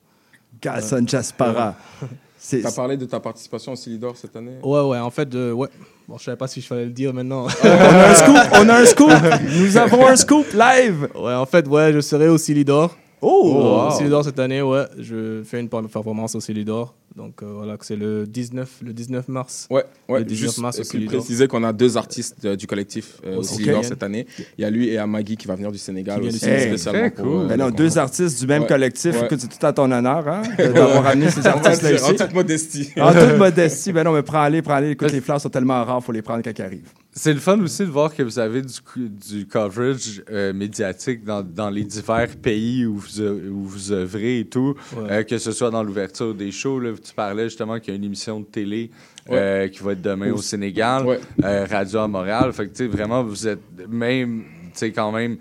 Gas 0.62 0.94
Jaspera. 1.05 1.74
C'est- 2.39 2.60
Tu 2.60 2.66
as 2.69 2.70
parlé 2.70 2.97
de 2.97 3.06
ta 3.06 3.19
participation 3.19 3.73
au 3.73 3.77
Silidor 3.77 4.16
cette 4.16 4.36
année? 4.36 4.59
Ouais, 4.62 4.82
ouais, 4.82 4.98
en 5.01 5.10
fait, 5.10 5.35
euh, 5.35 5.51
ouais. 5.52 5.69
Bon, 6.06 6.16
je 6.16 6.23
savais 6.24 6.36
pas 6.36 6.47
si 6.47 6.60
je 6.60 6.66
fallait 6.69 6.85
le 6.85 6.90
dire 6.93 7.12
maintenant. 7.12 7.47
on 7.64 7.66
a 7.69 8.09
un 8.10 8.14
scoop, 8.14 8.36
on 8.55 8.69
a 8.69 8.74
un 8.82 8.85
scoop. 8.86 9.10
Nous 9.60 9.77
avons 9.77 10.06
un 10.06 10.16
scoop 10.16 10.47
live. 10.52 11.09
Ouais, 11.16 11.35
en 11.35 11.47
fait, 11.47 11.66
ouais, 11.66 11.93
je 11.93 12.01
serai 12.01 12.28
au 12.28 12.39
Silidor. 12.39 12.97
Oh, 13.22 13.86
wow. 13.88 13.96
Silidor 13.96 14.24
cette 14.24 14.38
année, 14.40 14.60
ouais. 14.62 14.84
Je 14.98 15.42
fais 15.44 15.60
une 15.60 15.68
performance 15.68 16.34
au 16.34 16.40
Silidor. 16.40 16.94
Donc 17.14 17.42
euh, 17.42 17.46
voilà, 17.54 17.76
que 17.76 17.84
c'est 17.84 17.94
le 17.94 18.26
19, 18.26 18.78
le 18.86 18.92
19 18.94 19.28
mars. 19.28 19.68
Ouais, 19.70 19.84
ouais 20.08 20.20
le 20.20 20.24
19 20.24 20.46
juste 20.46 20.58
mars 20.60 20.78
au 20.80 20.82
Silidor. 20.82 21.18
préciser 21.20 21.46
qu'on 21.46 21.62
a 21.62 21.72
deux 21.72 21.96
artistes 21.98 22.42
euh, 22.46 22.56
du 22.56 22.66
collectif 22.66 23.20
euh, 23.26 23.36
au 23.36 23.40
Ok. 23.40 23.44
Silidor 23.44 23.84
cette 23.84 24.02
année. 24.02 24.26
Il 24.58 24.62
y 24.62 24.64
a 24.64 24.70
lui 24.70 24.88
et 24.88 24.96
Amagui 24.98 25.36
qui 25.36 25.46
va 25.46 25.54
venir 25.54 25.70
du 25.70 25.76
Sénégal 25.78 26.20
du 26.22 26.28
aussi, 26.28 26.38
spécialement 26.38 27.00
Très 27.00 27.10
pour, 27.10 27.24
cool. 27.26 27.42
euh, 27.42 27.46
Ben 27.48 27.58
non, 27.58 27.70
deux 27.70 27.98
artistes 27.98 28.40
du 28.40 28.46
même 28.46 28.62
Ouais, 28.62 28.68
collectif. 28.68 29.14
ouais. 29.14 29.26
Écoute, 29.26 29.40
c'est 29.40 29.58
tout 29.58 29.66
à 29.66 29.72
ton 29.74 29.92
honneur 29.92 30.26
hein, 30.26 30.42
d'avoir 30.58 31.06
amené 31.06 31.30
ces 31.30 31.40
On 31.40 31.42
va 31.42 31.50
le 31.50 31.56
artistes-là 31.58 31.92
ici. 31.92 32.04
En 32.04 32.14
toute 32.14 32.34
modestie. 32.34 32.88
En 32.98 33.12
toute 33.12 33.36
modestie. 33.38 33.92
Ben 33.92 34.04
non, 34.04 34.12
mais 34.12 34.22
prends-les, 34.22 34.62
prends-les. 34.62 34.90
Écoute, 34.92 35.12
les 35.12 35.20
fleurs 35.20 35.40
sont 35.40 35.50
tellement 35.50 35.84
rares, 35.84 35.98
il 36.00 36.04
faut 36.04 36.12
les 36.12 36.22
prendre 36.22 36.42
quand 36.42 36.58
ils 36.58 36.62
arrivent. 36.62 36.88
C'est 37.14 37.34
le 37.34 37.40
fun 37.40 37.60
aussi 37.60 37.82
de 37.82 37.90
voir 37.90 38.14
que 38.14 38.22
vous 38.22 38.39
avez 38.39 38.62
du, 38.62 38.72
du 38.97 39.47
coverage 39.47 40.22
euh, 40.30 40.55
médiatique 40.55 41.24
dans, 41.24 41.43
dans 41.43 41.68
les 41.68 41.84
divers 41.84 42.34
pays 42.40 42.86
où 42.86 42.97
vous, 42.97 43.20
où 43.22 43.64
vous 43.64 43.93
œuvrez 43.93 44.39
et 44.40 44.44
tout, 44.47 44.74
Ouais. 44.97 45.10
euh, 45.10 45.22
que 45.22 45.36
ce 45.36 45.52
soit 45.52 45.70
dans 45.70 45.82
l'ouverture 45.82 46.34
des 46.34 46.51
shows. 46.51 46.80
Là, 46.80 46.93
tu 46.93 47.12
parlais 47.12 47.44
justement 47.44 47.78
qu'il 47.80 47.93
y 47.93 47.93
a 47.93 47.98
une 47.98 48.05
émission 48.05 48.40
de 48.40 48.47
télé 48.47 48.90
Ouais. 49.28 49.36
euh, 49.39 49.68
qui 49.68 49.82
va 49.82 49.93
être 49.93 50.01
demain 50.01 50.30
au, 50.32 50.36
Au- 50.39 50.43
Sénégal, 50.43 51.05
Ouais. 51.05 51.20
Radio 51.66 51.98
à 52.01 52.09
Montréal. 52.09 52.51
Fait 52.55 52.64
que, 52.66 52.70
tu 52.72 52.84
sais, 52.84 52.86
vraiment, 52.86 53.22
vous 53.22 53.47
êtes 53.47 53.60
même, 53.90 54.44
tu 54.72 54.78
sais, 54.78 54.90
quand 54.90 55.12
même 55.12 55.36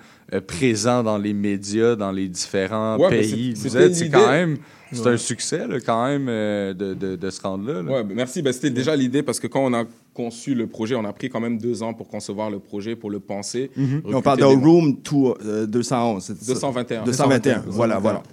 présent 0.45 1.03
dans 1.03 1.17
les 1.17 1.33
médias, 1.33 1.95
dans 1.95 2.11
les 2.11 2.27
différents 2.27 2.97
pays. 3.09 3.53
Vous 3.55 3.77
êtes, 3.77 3.95
c'est 3.95 4.09
quand 4.09 4.29
même, 4.29 4.57
c'est 4.91 5.01
Ouais. 5.05 5.11
un 5.13 5.17
succès, 5.17 5.67
là, 5.67 5.79
quand 5.79 6.05
même, 6.07 6.27
euh, 6.29 6.73
de, 6.73 6.93
de, 6.93 7.15
de 7.15 7.29
se 7.29 7.41
rendre 7.41 7.65
là. 7.71 7.81
là. 7.81 7.91
Ouais, 7.91 8.03
ben 8.03 8.15
merci. 8.15 8.41
Ben, 8.41 8.51
C'était 8.53 8.69
déjà 8.69 8.95
l'idée 8.95 9.23
parce 9.23 9.39
que 9.39 9.47
quand 9.47 9.63
on 9.65 9.73
a 9.73 9.85
conçu 10.13 10.53
le 10.55 10.67
projet, 10.67 10.95
on 10.95 11.05
a 11.05 11.13
pris 11.13 11.29
quand 11.29 11.39
même 11.39 11.57
deux 11.57 11.81
ans 11.83 11.93
pour 11.93 12.07
concevoir 12.09 12.49
le 12.49 12.59
projet, 12.59 12.95
pour 12.95 13.09
le 13.09 13.19
penser. 13.19 13.71
Mhm. 13.77 14.01
On 14.13 14.21
parle 14.21 14.39
de 14.39 14.45
des- 14.47 14.55
Room 14.65 14.97
two- 15.01 15.35
euh, 15.45 15.65
211. 15.65 16.23
c'est 16.25 16.37
ça? 16.43 16.53
221. 16.53 17.03
221. 17.05 17.63
Voilà, 17.67 17.99
voilà. 17.99 18.23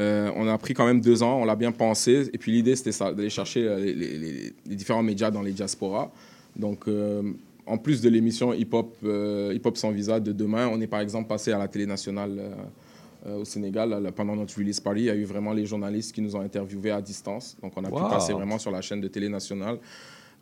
Euh, 0.00 0.30
on 0.36 0.46
a 0.46 0.56
pris 0.58 0.74
quand 0.74 0.86
même 0.86 1.00
deux 1.00 1.22
ans, 1.24 1.40
on 1.40 1.44
l'a 1.44 1.56
bien 1.56 1.72
pensé. 1.72 2.30
Et 2.32 2.38
puis 2.38 2.52
l'idée, 2.52 2.76
c'était 2.76 2.92
ça, 2.92 3.12
d'aller 3.12 3.30
chercher 3.30 3.66
euh, 3.66 3.78
les, 3.80 3.94
les- 3.94 4.52
différents 4.76 5.02
médias 5.02 5.30
dans 5.30 5.42
les 5.42 5.52
diasporas. 5.52 6.10
Donc, 6.56 6.86
euh, 6.86 7.22
en 7.66 7.76
plus 7.78 8.00
de 8.00 8.08
l'émission 8.08 8.54
Hip 8.54 8.68
Hop, 8.72 8.96
euh, 9.04 9.52
Hip 9.54 9.62
Hop 9.66 9.76
sans 9.76 9.90
visa 9.90 10.20
de 10.20 10.32
demain, 10.32 10.68
on 10.72 10.80
est 10.80 10.86
par 10.86 11.00
exemple 11.00 11.28
passé 11.28 11.52
à 11.52 11.58
la 11.58 11.66
télé 11.68 11.84
nationale 11.84 12.30
au 13.26 13.44
Sénégal. 13.44 14.12
Pendant 14.14 14.36
notre 14.36 14.56
release 14.58 14.80
party, 14.80 15.00
il 15.00 15.06
y 15.06 15.10
a 15.10 15.14
eu 15.14 15.24
vraiment 15.24 15.52
les 15.52 15.66
journalistes 15.66 16.12
qui 16.14 16.20
nous 16.22 16.36
ont 16.36 16.40
interviewés 16.40 16.90
à 16.90 17.00
distance. 17.02 17.56
Donc, 17.62 17.72
on 17.76 17.84
a 17.84 17.90
Wow. 17.90 18.04
pu 18.04 18.10
passer 18.10 18.32
vraiment 18.32 18.58
sur 18.58 18.70
la 18.70 18.80
chaîne 18.80 19.00
de 19.00 19.08
télé 19.08 19.28
nationale. 19.28 19.78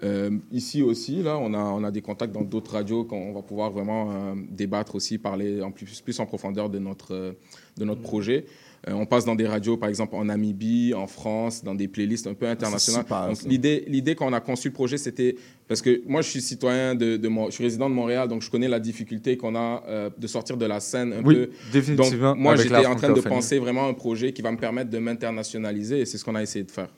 Euh, 0.02 0.30
ici 0.52 0.82
aussi, 0.82 1.22
là, 1.22 1.38
on 1.38 1.54
a, 1.54 1.58
on 1.58 1.82
a 1.82 1.90
des 1.90 2.02
contacts 2.02 2.32
dans 2.34 2.42
d'autres 2.42 2.72
radios 2.74 3.04
qu'on 3.04 3.32
va 3.32 3.40
pouvoir 3.40 3.70
vraiment 3.70 4.10
euh, 4.12 4.34
débattre 4.50 4.94
aussi, 4.94 5.16
parler 5.16 5.62
en 5.62 5.70
plus, 5.70 6.02
plus 6.02 6.20
en 6.20 6.26
profondeur 6.26 6.68
de 6.68 6.78
notre, 6.78 7.14
euh, 7.14 7.32
de 7.78 7.84
notre 7.86 8.02
projet. 8.02 8.44
Euh, 8.88 8.92
on 8.92 9.06
passe 9.06 9.24
dans 9.24 9.34
des 9.34 9.46
radios, 9.46 9.76
par 9.76 9.88
exemple, 9.88 10.14
en 10.14 10.24
Namibie, 10.26 10.94
en 10.94 11.06
France, 11.06 11.64
dans 11.64 11.74
des 11.74 11.88
playlists 11.88 12.26
un 12.26 12.34
peu 12.34 12.46
internationales. 12.46 13.02
super, 13.04 13.26
Donc, 13.28 13.36
ça. 13.36 13.48
l'idée, 13.48 13.84
l'idée 13.88 14.14
quand 14.14 14.26
on 14.28 14.32
a 14.32 14.40
conçu 14.40 14.68
le 14.68 14.74
projet, 14.74 14.96
c'était 14.98 15.36
parce 15.66 15.82
que 15.82 16.02
moi, 16.06 16.22
je 16.22 16.28
suis 16.30 16.40
citoyen 16.40 16.94
de, 16.94 17.20
je 17.22 17.50
suis 17.50 17.64
résident 17.64 17.88
de 17.90 17.94
Montréal, 17.94 18.28
donc 18.28 18.42
je 18.42 18.50
connais 18.50 18.68
la 18.68 18.78
difficulté 18.78 19.36
qu'on 19.36 19.56
a 19.56 19.82
euh, 19.88 20.10
de 20.16 20.26
sortir 20.26 20.56
de 20.56 20.66
la 20.66 20.78
scène 20.80 21.12
un 21.12 21.22
Oui, 21.24 21.34
peu. 21.34 21.50
définitivement, 21.72 22.30
Donc, 22.32 22.38
moi, 22.40 22.56
j'étais 22.56 22.86
en 22.86 22.94
train 22.94 23.12
de 23.12 23.20
penser 23.20 23.58
vraiment 23.58 23.88
un 23.88 23.94
projet 23.94 24.32
qui 24.32 24.42
va 24.42 24.52
me 24.52 24.58
permettre 24.58 24.90
de 24.90 24.98
m'internationaliser, 24.98 26.00
et 26.00 26.06
c'est 26.06 26.18
ce 26.18 26.24
qu'on 26.24 26.34
a 26.36 26.42
essayé 26.42 26.64
de 26.64 26.70
faire. 26.70 26.88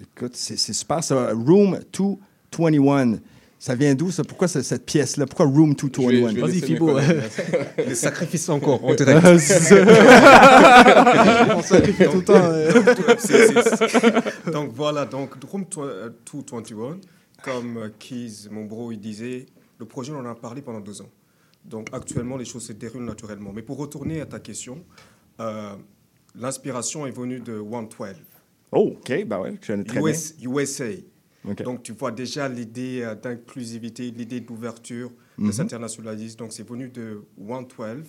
Écoute, 0.00 0.32
c'est 0.34 0.58
c'est 0.58 0.72
super 0.72 1.02
ça. 1.04 1.30
Room 1.32 1.78
221. 1.92 3.18
Ça 3.58 3.74
vient 3.74 3.94
d'où, 3.94 4.10
ça? 4.10 4.22
Pourquoi 4.22 4.48
ce- 4.48 4.60
cette 4.62 4.84
pièce-là? 4.84 5.26
Pourquoi 5.26 5.46
Room 5.46 5.74
221? 5.74 6.10
Je 6.10 6.16
vais- 6.16 6.30
je 6.30 6.34
vais 6.36 6.40
Vas-y, 6.42 6.60
Fibo. 6.60 6.98
Les 7.78 7.94
sacrifices 7.94 8.48
encore, 8.50 8.84
on 11.56 11.62
sacrifie 11.62 12.04
tout 12.04 12.18
le 12.18 12.24
temps. 12.24 12.34
euh. 12.36 12.72
Donc 14.52 14.72
voilà, 14.74 15.04
donc 15.06 15.34
Room 15.50 15.64
221, 15.70 16.98
comme 17.42 17.76
euh, 17.78 17.88
Keys, 17.98 18.48
mon 18.50 18.64
bro, 18.64 18.92
il 18.92 18.98
disait, 19.00 19.46
le 19.78 19.86
projet, 19.86 20.12
on 20.12 20.18
en 20.18 20.26
a 20.26 20.34
parlé 20.34 20.62
pendant 20.62 20.80
deux 20.80 21.00
ans. 21.02 21.08
Donc 21.64 21.88
actuellement, 21.92 22.36
les 22.36 22.44
choses 22.44 22.66
se 22.66 22.72
déroulent 22.72 23.04
naturellement. 23.04 23.52
Mais 23.54 23.62
pour 23.62 23.78
retourner 23.78 24.20
à 24.20 24.26
ta 24.26 24.38
question, 24.38 24.84
euh, 25.40 25.74
l'inspiration 26.38 27.06
est 27.06 27.10
venue 27.10 27.40
de 27.40 27.58
112. 27.58 28.16
Oh, 28.72 28.92
OK, 28.98 29.24
ben 29.26 29.40
ouais, 29.40 29.54
je 29.62 29.66
connais 29.66 29.84
très 29.84 30.00
US 30.00 30.34
USA. 30.42 30.84
Donc, 31.64 31.82
tu 31.82 31.92
vois 31.92 32.10
déjà 32.12 32.48
l'idée 32.48 33.02
euh, 33.02 33.14
d'inclusivité, 33.14 34.10
l'idée 34.10 34.40
d'ouverture, 34.40 35.10
de 35.38 35.44
Mhm. 35.44 35.52
s'internationaliser. 35.52 36.36
Donc, 36.36 36.52
c'est 36.52 36.66
venu 36.68 36.88
de 36.88 37.22
112. 37.38 38.04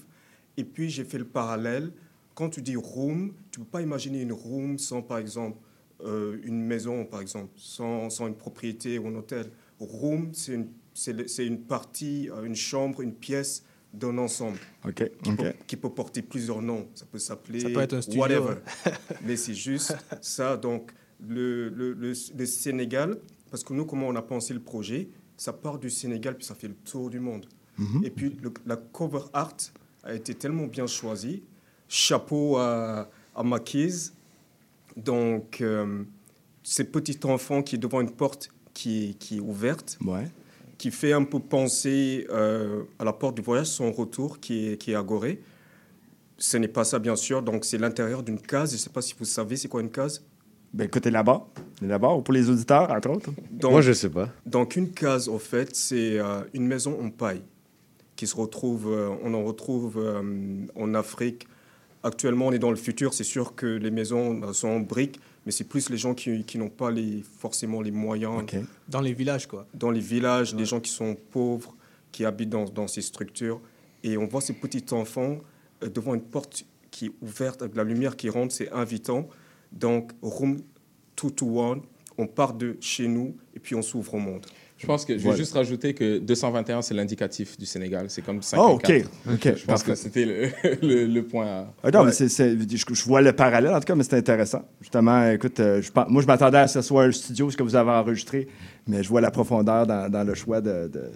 Et 0.57 0.63
puis, 0.63 0.89
j'ai 0.89 1.03
fait 1.03 1.19
le 1.19 1.25
parallèle. 1.25 1.91
Quand 2.33 2.49
tu 2.49 2.61
dis 2.61 2.75
room, 2.75 3.33
tu 3.51 3.59
ne 3.59 3.65
peux 3.65 3.69
pas 3.71 3.81
imaginer 3.81 4.21
une 4.21 4.33
room 4.33 4.77
sans, 4.77 5.01
par 5.01 5.17
exemple, 5.19 5.59
euh, 6.03 6.37
une 6.43 6.61
maison, 6.63 7.05
par 7.05 7.21
exemple, 7.21 7.49
sans, 7.55 8.09
sans 8.09 8.27
une 8.27 8.35
propriété 8.35 8.97
ou 8.99 9.07
un 9.07 9.15
hôtel. 9.15 9.49
Room, 9.79 10.29
c'est 10.33 10.53
une, 10.53 10.67
une 11.39 11.59
partie, 11.61 12.29
euh, 12.31 12.43
une 12.43 12.55
chambre, 12.55 13.01
une 13.01 13.13
pièce 13.13 13.63
d'un 13.93 14.17
ensemble. 14.17 14.57
OK, 14.85 15.09
Qui. 15.23 15.31
Peut, 15.35 15.53
qui 15.65 15.75
peut 15.77 15.89
porter 15.89 16.21
plusieurs 16.21 16.61
noms. 16.61 16.87
Ça 16.93 17.05
peut 17.11 17.17
s'appeler 17.19 17.59
Ça 17.61 17.69
peut 17.69 17.79
être 17.81 17.93
un 17.93 18.01
studio, 18.01 18.21
whatever. 18.21 18.55
Mais 19.25 19.35
c'est 19.37 19.53
juste 19.55 19.95
ça. 20.21 20.57
Donc, 20.57 20.91
le, 21.25 21.69
le, 21.69 21.93
le, 21.93 22.13
le 22.37 22.45
Sénégal, 22.45 23.17
parce 23.49 23.63
que 23.63 23.73
nous, 23.73 23.85
comment 23.85 24.07
on 24.07 24.15
a 24.15 24.21
pensé 24.21 24.53
le 24.53 24.59
projet, 24.59 25.09
ça 25.37 25.53
part 25.53 25.77
du 25.79 25.89
Sénégal, 25.89 26.35
puis 26.35 26.45
ça 26.45 26.55
fait 26.55 26.67
le 26.67 26.75
tour 26.75 27.09
du 27.09 27.19
monde. 27.19 27.45
Mhm. 27.77 28.03
Et 28.03 28.09
puis, 28.09 28.37
la 28.65 28.75
cover 28.75 29.21
art 29.33 29.55
a 30.03 30.13
été 30.13 30.33
tellement 30.33 30.67
bien 30.67 30.87
choisie. 30.87 31.43
Chapeau 31.87 32.57
à, 32.57 33.09
à 33.35 33.43
Maquise. 33.43 34.13
Donc, 34.95 35.61
euh, 35.61 36.03
ce 36.63 36.81
petit 36.83 37.19
enfant 37.23 37.61
qui 37.61 37.75
est 37.75 37.79
devant 37.79 38.01
une 38.01 38.11
porte 38.11 38.49
qui 38.73 39.09
est, 39.09 39.13
qui 39.17 39.37
est 39.37 39.39
ouverte, 39.39 39.97
Ouais. 40.05 40.27
qui 40.77 40.91
fait 40.91 41.13
un 41.13 41.23
peu 41.23 41.39
penser 41.39 42.27
euh, 42.29 42.83
à 42.99 43.03
la 43.05 43.13
porte 43.13 43.35
du 43.35 43.41
voyage, 43.41 43.67
son 43.67 43.91
retour 43.91 44.39
qui 44.39 44.69
est, 44.69 44.77
qui 44.77 44.91
est 44.91 44.95
agoré. 44.95 45.41
Ce 46.39 46.57
n'est 46.57 46.67
pas 46.67 46.83
ça, 46.83 46.99
bien 46.99 47.15
sûr. 47.15 47.41
Donc, 47.41 47.65
c'est 47.65 47.77
l'intérieur 47.77 48.21
d'une 48.23 48.39
case. 48.39 48.71
Je 48.71 48.75
ne 48.75 48.79
sais 48.79 48.89
pas 48.89 49.01
si 49.01 49.15
vous 49.17 49.25
savez, 49.25 49.55
c'est 49.55 49.67
quoi 49.67 49.81
une 49.81 49.89
case 49.91 50.23
Ben 50.77 50.83
écoutez 50.85 51.09
là-bas. 51.09 51.47
Là-bas, 51.81 52.13
ou 52.13 52.21
pour 52.21 52.33
les 52.35 52.49
auditeurs, 52.49 52.91
entre 52.91 53.09
autres. 53.09 53.31
Donc- 53.51 53.71
Moi, 53.71 53.81
je 53.81 53.93
sais 53.93 54.09
pas. 54.09 54.29
Donc, 54.45 54.75
une 54.75 54.91
case, 54.91 55.27
au 55.27 55.39
fait, 55.39 55.75
c'est 55.75 56.19
euh, 56.19 56.41
une 56.53 56.67
maison 56.67 56.99
en 57.03 57.09
paille 57.09 57.41
qui 58.15 58.27
se 58.27 58.35
retrouve, 58.35 58.91
euh, 58.91 59.09
on 59.23 59.33
en 59.33 59.43
retrouve 59.43 59.97
euh, 59.97 60.65
en 60.75 60.93
Afrique, 60.93 61.47
Actuellement, 62.03 62.47
on 62.47 62.51
est 62.51 62.59
dans 62.59 62.69
le 62.69 62.77
futur. 62.77 63.13
C'est 63.13 63.23
sûr 63.23 63.55
que 63.55 63.65
les 63.65 63.89
maisons 63.89 64.53
sont 64.53 64.67
en 64.67 64.79
briques, 64.79 65.19
mais 65.45 65.51
c'est 65.51 65.63
plus 65.63 65.89
les 65.89 65.97
gens 65.97 66.13
qui, 66.13 66.43
qui 66.43 66.57
n'ont 66.59 66.69
pas 66.69 66.91
les, 66.91 67.23
forcément 67.39 67.81
les 67.81 67.91
moyens. 67.91 68.45
Dans 68.87 69.01
les 69.01 69.13
villages, 69.13 69.47
quoi. 69.47 69.65
Dans 69.73 69.89
les 69.89 69.99
villages, 69.99 70.53
les 70.55 70.63
gens 70.63 70.79
qui 70.79 70.91
sont 70.91 71.17
pauvres, 71.31 71.75
qui 72.11 72.23
habitent 72.23 72.51
dans, 72.51 72.65
dans 72.65 72.87
ces 72.87 73.01
structures. 73.01 73.59
Et 74.03 74.15
on 74.15 74.27
voit 74.27 74.41
ces 74.41 74.53
petits 74.53 74.85
enfants 74.93 75.39
euh, 75.83 75.89
devant 75.89 76.13
une 76.13 76.21
porte 76.21 76.65
qui 76.91 77.07
est 77.07 77.11
ouverte, 77.21 77.63
avec 77.63 77.75
la 77.75 77.83
lumière 77.83 78.15
qui 78.15 78.29
rentre, 78.29 78.53
c'est 78.53 78.71
invitant. 78.71 79.27
Donc, 79.71 80.11
room 80.21 80.57
221, 81.21 81.81
on 82.17 82.27
part 82.27 82.53
de 82.53 82.77
chez 82.79 83.07
nous 83.07 83.35
et 83.55 83.59
puis 83.59 83.75
on 83.75 83.81
s'ouvre 83.81 84.13
au 84.15 84.19
monde. 84.19 84.45
Je 84.79 84.85
pense 84.85 85.05
que 85.05 85.13
je 85.13 85.17
vais 85.17 85.23
Voilà. 85.23 85.37
juste 85.37 85.53
rajouter 85.53 85.95
que 85.95 86.19
221, 86.19 86.83
c'est 86.83 86.93
l'indicatif 86.93 87.57
du 87.57 87.65
Sénégal. 87.65 88.05
C'est 88.11 88.21
comme 88.21 88.43
5 88.43 88.59
Oh, 88.59 88.73
OK. 88.73 88.91
OK, 89.27 89.43
Je 89.43 89.49
pense 89.51 89.65
parfait. 89.65 89.91
que 89.91 89.95
c'était 89.97 90.25
le, 90.25 90.49
le, 90.83 91.05
le 91.07 91.23
point 91.25 91.47
à... 91.47 91.73
Ah 91.83 91.89
non, 91.89 92.03
mais 92.03 92.11
c'est- 92.11 92.29
c'est- 92.29 92.55
je, 92.55 92.85
je 92.93 93.03
vois 93.05 93.21
le 93.23 93.33
parallèle, 93.33 93.73
en 93.73 93.79
tout 93.79 93.85
cas, 93.85 93.95
mais 93.95 94.03
c'est 94.03 94.17
intéressant. 94.17 94.61
Justement, 94.79 95.29
écoute, 95.31 95.59
euh, 95.59 95.81
je 95.81 95.89
moi, 96.07 96.21
je 96.21 96.27
m'attendais 96.27 96.59
à 96.59 96.67
ce 96.67 96.75
que 96.75 96.81
ce 96.83 96.87
soit 96.87 97.05
un 97.05 97.11
studio, 97.11 97.49
ce 97.49 97.57
que 97.57 97.63
vous 97.63 97.75
avez 97.75 97.89
enregistré, 97.89 98.47
mais 98.87 99.01
je 99.01 99.09
vois 99.09 99.21
la 99.21 99.31
profondeur 99.31 99.87
dans, 99.87 100.11
dans 100.11 100.23
le 100.23 100.35
choix 100.35 100.61
de. 100.61 100.87
de- 100.87 101.09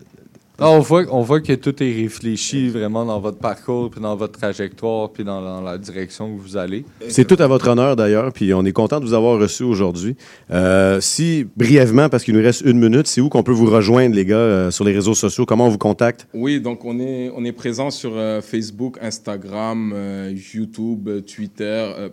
Ah, 0.64 0.70
on, 0.70 0.80
voit, 0.80 1.06
on 1.10 1.24
voit 1.24 1.42
que 1.42 1.54
tout 1.54 1.82
est 1.82 1.92
réfléchi 1.92 2.70
vraiment 2.70 3.04
dans 3.04 3.20
votre 3.20 3.40
parcours, 3.40 3.90
puis 3.90 4.00
dans 4.00 4.16
votre 4.16 4.38
trajectoire, 4.40 5.12
puis 5.12 5.24
dans, 5.24 5.42
dans 5.42 5.60
la 5.62 5.80
direction 5.80 6.32
où 6.32 6.38
vous 6.38 6.56
allez. 6.56 6.86
C'est 7.10 7.26
tout 7.26 7.38
à 7.40 7.48
votre 7.48 7.68
honneur 7.68 7.96
d'ailleurs, 7.96 8.32
puis 8.32 8.54
on 8.54 8.64
est 8.64 8.72
content 8.72 9.00
de 9.00 9.06
vous 9.06 9.16
avoir 9.16 9.40
reçu 9.40 9.64
aujourd'hui. 9.64 10.16
Euh, 10.52 11.02
si, 11.02 11.48
brièvement, 11.58 12.10
parce 12.10 12.24
qu'il 12.24 12.36
nous 12.36 12.44
reste 12.44 12.62
une 12.62 12.78
minute, 12.80 13.08
c'est 13.08 13.22
où 13.22 13.30
qu'on 13.30 13.42
peut 13.42 13.52
vous 13.52 13.72
rejoindre, 13.72 14.16
les 14.16 14.24
gars, 14.24 14.36
euh, 14.36 14.70
sur 14.70 14.86
les 14.86 14.94
réseaux 14.94 15.16
sociaux? 15.16 15.48
Comment 15.48 15.66
on 15.66 15.70
vous 15.70 15.80
contacte? 15.80 16.28
Oui, 16.34 16.62
donc 16.62 16.86
on 16.86 17.00
est, 17.00 17.32
on 17.36 17.44
est 17.44 17.54
présent 17.54 17.90
sur 17.90 18.12
euh, 18.16 18.40
Facebook, 18.42 19.00
Instagram, 19.02 19.92
euh, 19.96 20.32
YouTube, 20.54 21.10
Twitter. 21.26 21.92
euh, 21.98 22.10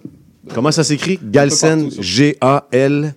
Comment 0.55 0.73
ça 0.73 0.85
s'écrit? 0.85 1.19
Galsen, 1.23 1.91
G-A-L-S-E-N, 2.01 3.12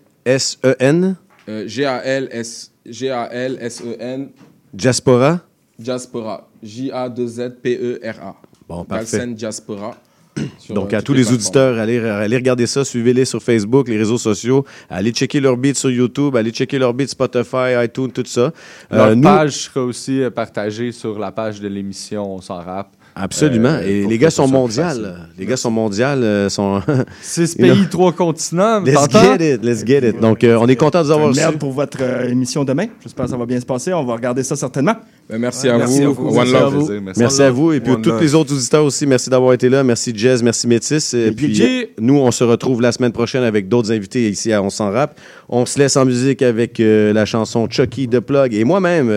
euh, 1.48 1.64
G-A-L-S- 1.68 2.72
G-A-L-S-E-N, 2.86 4.30
Diaspora? 4.74 5.42
Diaspora. 5.78 6.48
J-A-2-Z-P-E-R-A. 6.64 8.36
Bon, 8.68 8.86
parfait. 8.86 9.18
Galsen 9.18 9.34
Diaspora. 9.36 9.96
Donc, 10.70 10.94
euh, 10.94 10.98
à 10.98 11.02
tous 11.02 11.14
les, 11.14 11.30
auditeurs, 11.34 11.78
allez, 11.78 12.00
allez 12.00 12.38
regarder 12.38 12.66
ça, 12.66 12.86
suivez-les 12.86 13.26
sur 13.26 13.44
Facebook, 13.44 13.90
les 13.90 13.98
réseaux 13.98 14.18
sociaux, 14.18 14.66
allez 14.90 15.12
checker 15.12 15.42
leur 15.42 15.58
beat 15.58 15.76
sur 15.78 15.90
YouTube, 15.92 16.38
allez 16.38 16.52
checker 16.52 16.80
leur 16.80 16.94
beat 16.94 17.10
Spotify, 17.10 17.74
iTunes, 17.84 18.12
tout 18.12 18.24
ça. 18.26 18.54
Leur 18.90 19.08
Euh, 19.08 19.16
nous- 19.16 19.24
page 19.24 19.66
sera 19.66 19.84
aussi 19.84 20.22
euh, 20.22 20.30
partagée 20.30 20.94
sur 20.94 21.20
la 21.20 21.34
page 21.34 21.60
de 21.60 21.68
l'émission 21.68 22.34
On 22.36 22.40
s'en 22.40 22.60
rappe. 22.62 22.96
Absolument. 23.16 23.70
Euh, 23.82 23.86
Et 23.88 24.06
les 24.08 24.18
gars 24.18 24.30
sont 24.30 24.48
facile. 24.68 25.14
Les 25.38 25.46
gars 25.46 25.58
sont 25.58 25.72
mondiales. 25.72 26.24
euh, 26.24 26.50
sont 26.50 26.82
Six 27.22 27.56
You 27.60 27.66
know. 27.66 27.74
pays, 27.76 27.88
trois 27.90 28.12
continents. 28.14 28.82
Let's 28.82 29.08
get 29.12 29.54
it, 29.56 29.64
let's 29.64 29.86
get 29.86 30.08
it. 30.08 30.20
Donc, 30.20 30.44
euh, 30.44 30.58
on 30.60 30.68
est 30.68 30.76
content 30.76 31.00
de 31.02 31.06
vous 31.08 31.12
avoir 31.12 31.34
Merde 31.34 31.48
reçu. 31.48 31.58
pour 31.58 31.72
votre 31.74 31.98
euh, 32.02 32.30
émission 32.30 32.64
demain. 32.64 32.86
J'espère 33.04 33.26
que 33.26 33.32
ça 33.32 33.38
va 33.38 33.46
bien 33.46 33.60
se 33.60 33.66
passer. 33.66 33.94
On 33.94 34.04
va 34.06 34.14
regarder 34.16 34.44
ça 34.44 34.56
certainement. 34.56 34.96
Ben, 35.30 35.38
merci 35.40 35.68
à 35.70 35.78
vous. 35.78 36.02
One 36.02 36.34
Merci 36.36 36.54
love. 36.54 36.64
à 36.64 36.68
vous. 36.70 36.90
Merci 37.18 37.42
à 37.42 37.52
vous. 37.52 37.74
Et 37.74 37.80
puis, 37.80 37.94
tous 38.02 38.20
les 38.20 38.34
autres 38.36 38.54
auditeurs 38.54 38.84
aussi, 38.86 39.06
merci 39.06 39.30
d'avoir 39.30 39.54
été 39.54 39.70
là. 39.70 39.84
Merci 39.84 40.14
Jazz, 40.16 40.42
merci 40.44 40.68
Métis. 40.68 41.14
Et 41.14 41.32
puis, 41.32 41.62
nous, 42.00 42.16
on 42.18 42.32
se 42.32 42.44
retrouve 42.44 42.82
la 42.82 42.92
semaine 42.92 43.12
prochaine 43.12 43.44
avec 43.44 43.68
d'autres 43.68 43.92
invités 43.92 44.30
ici 44.30 44.52
à 44.54 44.62
On 44.62 44.70
s'en 44.70 44.92
rap. 44.92 45.20
On 45.50 45.66
se 45.66 45.78
laisse 45.80 45.98
en 45.98 46.06
musique 46.06 46.42
avec 46.42 46.80
euh, 46.80 47.14
la 47.14 47.26
chanson 47.26 47.68
Chucky 47.70 48.08
de 48.08 48.20
Plug 48.20 48.54
et 48.54 48.64
moi-même, 48.64 49.10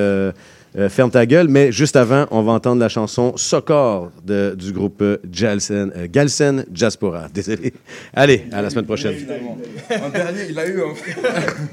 euh, 0.77 0.89
Ferme 0.89 1.11
ta 1.11 1.25
gueule. 1.27 1.49
Mais 1.49 1.71
juste 1.73 1.97
avant, 1.97 2.27
on 2.31 2.43
va 2.43 2.53
entendre 2.53 2.81
la 2.81 2.89
chanson 2.89 3.33
Socor 3.37 4.11
de- 4.25 4.55
du 4.59 4.73
groupe 4.73 5.03
euh, 5.03 5.19
Jalsen, 5.31 5.93
euh, 5.97 6.07
Galsen 6.11 6.65
Jaspora. 6.73 7.29
Désolé. 7.33 7.73
Allez, 8.15 8.47
à 8.53 8.63
la 8.63 8.71
semaine 8.71 8.87
prochaine. 8.87 9.15
En 10.03 10.09
dernier, 10.11 10.47
il 10.51 10.59
a 10.59 10.67
eu. 10.67 10.81
un- 10.81 10.95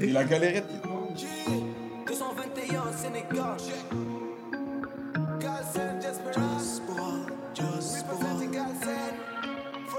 il 0.02 0.16
a 0.16 0.24
galéré. 0.24 0.62
221 2.06 2.82
Sénégal. 2.96 3.56
Galsen, 5.40 6.00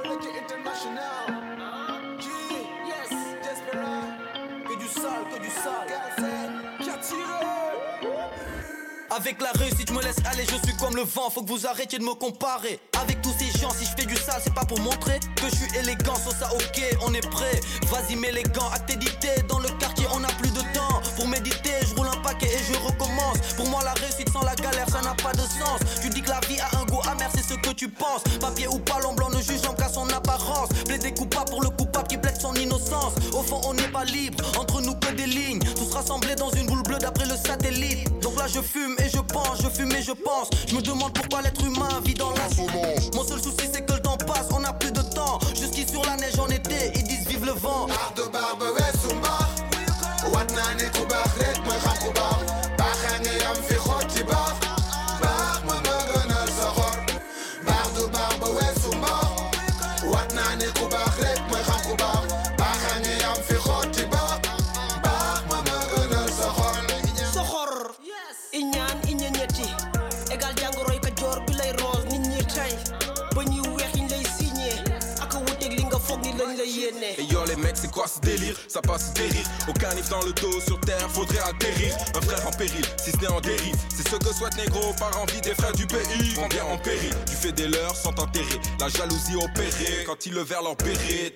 Lucky 0.04 0.28
International. 0.44 1.26
G, 2.20 2.28
yes, 2.88 3.10
Diaspora. 3.42 4.02
Que 4.68 4.76
du 4.80 4.88
sale, 4.88 5.26
que 5.34 5.40
du 5.42 5.50
sale. 5.50 5.88
Galsen, 5.90 6.52
qui 6.82 6.90
a 6.90 6.98
tiré. 6.98 7.73
Avec 9.16 9.40
la 9.42 9.52
réussite, 9.52 9.90
je 9.90 9.94
me 9.94 10.02
laisse 10.02 10.18
aller, 10.26 10.44
je 10.44 10.68
suis 10.68 10.76
comme 10.78 10.96
le 10.96 11.04
vent, 11.04 11.30
faut 11.30 11.44
que 11.44 11.50
vous 11.50 11.68
arrêtiez 11.68 12.00
de 12.00 12.04
me 12.04 12.16
comparer. 12.16 12.80
Avec 13.00 13.22
tous 13.22 13.34
ces 13.38 13.60
gens, 13.60 13.70
si 13.70 13.86
je 13.86 13.92
fais 13.96 14.08
du 14.08 14.16
sale, 14.16 14.42
c'est 14.44 14.54
pas 14.54 14.66
pour 14.66 14.80
montrer 14.80 15.20
que 15.36 15.50
je 15.52 15.56
suis 15.56 15.78
élégant, 15.78 16.16
sur 16.16 16.32
ça 16.32 16.50
ok, 16.52 16.82
on 17.06 17.14
est 17.14 17.30
prêt. 17.30 17.60
Vas-y, 17.92 18.16
mets 18.16 18.32
les 18.32 18.42
gants, 18.42 18.72
acte 18.74 18.92
dans 19.48 19.60
le 19.60 19.70
quartier, 19.80 20.08
on 20.14 20.24
a 20.24 20.32
plus 20.42 20.50
de 20.50 20.62
temps. 20.74 21.02
Pour 21.16 21.28
méditer, 21.28 21.74
je 21.88 21.94
roule 21.94 22.08
un 22.08 22.22
paquet 22.22 22.48
et 22.48 22.74
je 22.74 22.74
recommence. 22.80 23.38
Pour 23.56 23.68
moi, 23.68 23.82
la 23.84 23.94
réussite 23.94 24.30
sans 24.30 24.42
la 24.42 24.56
galère, 24.56 24.90
ça 24.90 25.02
n'a 25.02 25.14
pas 25.14 25.34
de 25.34 25.42
sens. 25.42 25.80
Tu 26.02 26.10
dis 26.10 26.22
que 26.22 26.30
la 26.30 26.40
vie 26.48 26.60
a 26.60 26.80
un 26.80 26.86
goût 26.86 27.02
amer, 27.08 27.30
c'est 27.36 27.44
ce 27.44 27.54
que 27.54 27.70
tu 27.70 27.90
penses. 27.90 28.24
Papier 28.40 28.68
ou 28.68 28.80
pas, 28.80 29.00
blanc 29.16 29.30
ne 29.30 29.42
jugeant 29.42 29.74
qu'à 29.74 29.90
son 29.90 30.10
apparence. 30.10 30.70
Plaider 30.86 31.14
coupable 31.14 31.52
pour 31.52 31.62
le 31.62 31.70
coupable 31.70 32.08
qui 32.08 32.18
plaide 32.18 32.40
son 32.42 32.56
innocence. 32.56 33.14
Au 33.32 33.44
fond, 33.44 33.62
on 33.66 33.76
n'est 33.76 33.90
pas 33.90 34.06
libre, 34.06 34.44
entre 34.60 34.82
nous 34.82 34.96
que 34.96 35.12
des 35.12 35.28
lignes. 35.28 35.60
Tous 35.76 35.94
rassemblés 35.94 36.36
dans 36.36 36.50
une 36.50 36.66
d'après 37.00 37.26
le 37.26 37.36
satellite. 37.36 38.20
Donc 38.22 38.38
là, 38.38 38.46
je 38.48 38.62
fume 38.62 38.96
et 39.00 39.10
je 39.10 39.20
pense, 39.20 39.62
je 39.62 39.70
fume 39.70 39.92
et 39.92 40.02
je 40.02 40.12
pense. 40.12 40.50
Je 40.68 40.76
me 40.76 40.82
demande 40.82 41.14
pourquoi 41.14 41.42
l'être 41.42 41.64
humain 41.64 42.02
vit 42.06 42.14
dans 42.14 42.32
l'insolence. 42.32 43.12
Mon 43.14 43.24
seul 43.24 43.42
souci, 43.42 43.68
c'est 43.72 43.86
que 43.86 43.94
le 43.94 44.00
temps 44.00 44.18
passe, 44.18 44.48
on 44.52 44.60
n'a 44.60 44.74
plus 44.74 44.92
de 44.92 45.02
temps. 45.02 45.40
Jusqu'ici 45.60 45.92
sur 45.92 46.04
la 46.06 46.16
neige 46.18 46.38
en 46.40 46.48
été, 46.48 46.92
ils 46.96 47.04
disent 47.04 47.28
vive 47.28 47.46
le 47.46 47.54
vent. 47.54 47.88
de 48.16 48.24
barbe 48.32 48.64
weesu 48.76 49.16
mbaar 49.16 49.50
passe 78.14 78.22
délire, 78.22 78.56
ça 78.68 78.82
passe 78.82 79.14
délire. 79.14 79.46
Aucun 79.68 79.92
if 79.98 80.10
dans 80.10 80.22
le 80.22 80.34
dos 80.34 80.60
sur 80.62 80.80
terre, 80.82 81.10
faudrait 81.10 81.40
atterrir. 81.40 81.96
Un 82.16 82.22
frère 82.22 82.48
en 82.48 82.52
péril, 82.52 82.86
si 82.98 83.12
ce 83.12 83.18
n'est 83.18 83.28
en 83.28 83.42
dérive. 83.42 83.76
C'est 83.90 84.08
ce 84.08 84.16
que 84.16 84.34
souhaitent 84.34 84.58
négro, 84.58 84.94
par 85.00 85.20
envie 85.22 85.42
des 85.42 85.54
frères 85.56 85.74
du 85.74 85.88
pays. 85.88 86.36
On 86.38 86.48
vient 86.48 86.66
en 86.66 86.78
péril, 86.78 87.14
tu 87.26 87.36
fais 87.36 87.52
des 87.52 87.68
leurs 87.68 87.96
sans 87.96 88.12
t'enterrer. 88.12 88.60
La 88.80 88.90
jalousie 88.90 89.36
opérée, 89.36 90.04
quand 90.06 90.26
ils 90.26 90.34
le 90.34 90.42
vers 90.42 90.62
leur 90.62 90.76
péré. 90.76 91.34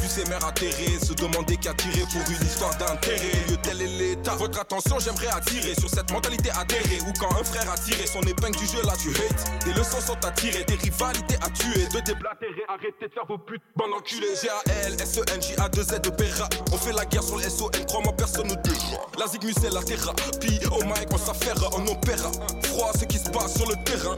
Vu 0.00 0.08
ces 0.08 0.24
mères 0.26 0.44
atterrées, 0.44 0.98
se 1.02 1.12
demander 1.14 1.56
qu'à 1.56 1.74
tirer 1.74 2.04
pour 2.12 2.22
une 2.30 2.46
histoire 2.46 2.76
d'intérêt. 2.76 3.32
Lieu 3.48 3.56
tel 3.62 3.80
est 3.82 3.86
l'état. 3.86 4.34
Votre 4.36 4.60
attention, 4.60 4.98
j'aimerais 4.98 5.28
attirer 5.28 5.74
sur 5.74 5.88
cette 5.88 6.10
mentalité 6.12 6.50
atterrée. 6.50 7.00
Ou 7.06 7.12
quand 7.18 7.32
un 7.32 7.44
frère 7.44 7.70
a 7.70 7.76
tiré 7.76 8.06
son 8.06 8.22
épingle 8.22 8.56
du 8.56 8.66
jeu, 8.66 8.82
là 8.84 8.92
tu 9.00 9.10
hates. 9.10 9.64
Des 9.64 9.72
leçons 9.72 10.00
sont 10.00 10.24
à 10.24 10.30
tirer, 10.30 10.64
des 10.64 10.74
rivalités 10.74 11.36
à 11.42 11.50
tuer. 11.50 11.86
De 11.86 12.00
déblatérer, 12.00 12.62
arrêtez 12.68 13.08
de 13.08 13.12
faire 13.12 13.26
vos 13.26 13.38
putes, 13.38 13.62
bande 13.74 13.94
enculée. 13.94 14.34
G-A-L, 14.40 14.96
S-E-N-J-A-2-L 15.00 15.95
c'est 15.96 16.10
de 16.10 16.16
Berra. 16.16 16.48
On 16.72 16.76
fait 16.76 16.92
la 16.92 17.04
guerre 17.04 17.22
sur 17.22 17.36
le 17.36 17.42
SON, 17.42 17.70
crois-moi, 17.86 18.12
personne 18.16 18.48
nous 18.48 18.56
tue. 18.56 18.78
La 19.18 19.26
zigmu, 19.26 19.52
c'est 19.60 19.72
la 19.72 19.82
thérapie. 19.82 20.60
Oh 20.70 20.82
my, 20.84 21.06
on 21.12 21.18
s'affaire, 21.18 21.54
on 21.72 21.86
opéra. 21.86 22.30
Froid, 22.62 22.92
ce 22.98 23.04
qui 23.04 23.18
se 23.18 23.30
passe 23.30 23.56
sur 23.56 23.68
le 23.68 23.76
terrain. 23.84 24.16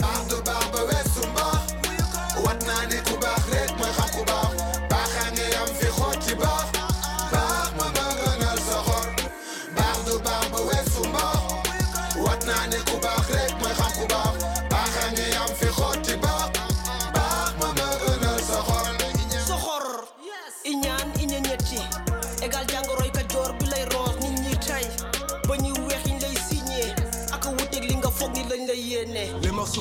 Barre 0.00 0.26
de 0.28 0.44
barbe, 0.44 0.88
ouais, 0.88 1.10
Sumba. 1.14 1.52
Watna, 2.44 2.86
Nikubar, 2.88 3.36
Red, 3.50 3.76
moi, 3.78 3.88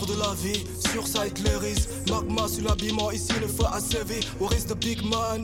De 0.02 0.16
la 0.18 0.34
vie, 0.34 0.66
sur 0.92 1.06
ça 1.08 1.28
éclairise. 1.28 1.88
Magma 2.10 2.48
sur 2.48 2.64
l'habillement, 2.64 3.12
ici 3.12 3.34
le 3.40 3.48
feu 3.48 3.66
a 3.72 3.80
servi. 3.80 4.20
Au 4.40 4.48
risque 4.48 4.70
de 4.70 4.74
Big 4.74 5.04
Man. 5.04 5.44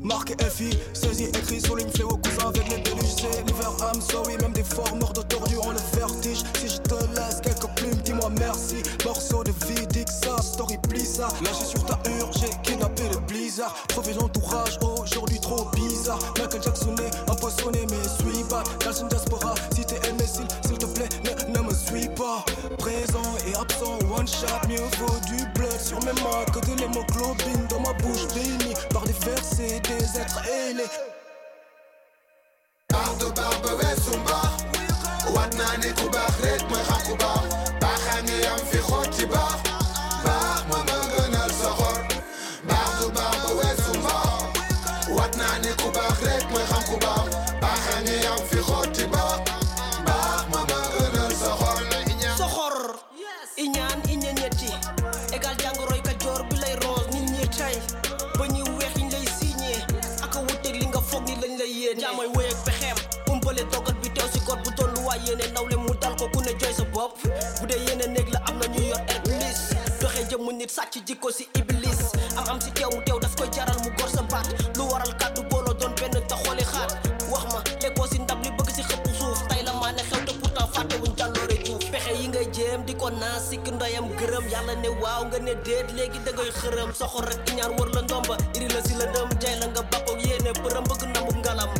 Marque 0.00 0.40
FI, 0.40 0.70
saisi, 0.92 1.24
écrit 1.24 1.60
sur 1.60 1.74
ligne 1.74 1.90
fléau, 1.90 2.16
cousin 2.16 2.48
avec 2.48 2.68
les 2.68 2.78
déluges, 2.78 3.16
c'est 3.18 3.42
l'hiver, 3.46 3.72
I'm 3.80 4.00
sorry, 4.00 4.36
même 4.38 4.52
des 4.52 4.62
formeurs 4.62 5.12
de 5.12 5.22
tordus 5.22 5.56
ont 5.56 5.70
le 5.70 5.98
vertige. 5.98 6.44
Si 6.60 6.68
je 6.68 6.80
te 6.82 6.94
laisse 7.16 7.40
quelques 7.42 7.74
plumes, 7.74 8.00
dis-moi 8.04 8.30
merci. 8.38 8.76
Morceau 9.04 9.42
de 9.42 9.50
vide, 9.66 9.86
gunshot, 24.40 24.68
mieux 24.68 24.76
vaut 24.98 25.20
du 25.26 25.44
blood 25.54 25.80
sur 25.80 25.98
mes 26.00 26.12
mains 26.12 26.44
que 26.52 26.60
de 26.60 26.76
l'hémoglobine 26.78 27.66
dans 27.68 27.80
ma 27.80 27.92
bouche 27.94 28.26
bénie 28.34 28.74
par 28.90 29.04
des 29.04 29.12
versets 29.12 29.80
des 29.80 30.20
êtres 30.20 30.42
ailés. 30.48 31.05
Ne 84.86 85.00
waaw 85.02 85.22
nga 85.26 85.38
ne 85.38 85.54
déet 85.66 85.88
léegi 85.96 86.18
da 86.24 86.30
ngay 86.32 86.50
xërëm. 86.60 86.90
Soxor 86.94 87.24
rek 87.28 87.40
iñaan 87.50 87.72
wër 87.78 87.90
la 87.94 88.02
ndomba. 88.02 88.36
Iri 88.54 88.68
la 88.74 88.80
si 88.86 88.94
la 89.00 89.06
dëm 89.14 89.28
jay 89.42 89.54
la 89.60 89.66
nga 89.66 89.82
bàkkoog 89.90 90.20
yéene. 90.26 90.50
Përëm 90.62 90.84
bëgg 90.88 91.02
namuk 91.14 91.36
ngalam. 91.42 91.70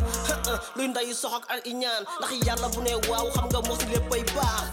Luy 0.75 0.87
ndayu 0.87 1.13
soxok 1.13 1.43
ak 1.53 1.65
iñaan 1.71 2.03
ndax 2.19 2.31
yàlla 2.45 2.67
bu 2.73 2.81
ne 2.81 2.93
waaw 3.09 3.27
xam 3.35 3.47
nga 3.51 3.59
mos 3.67 3.81
léppay 3.91 4.23
baax. 4.35 4.67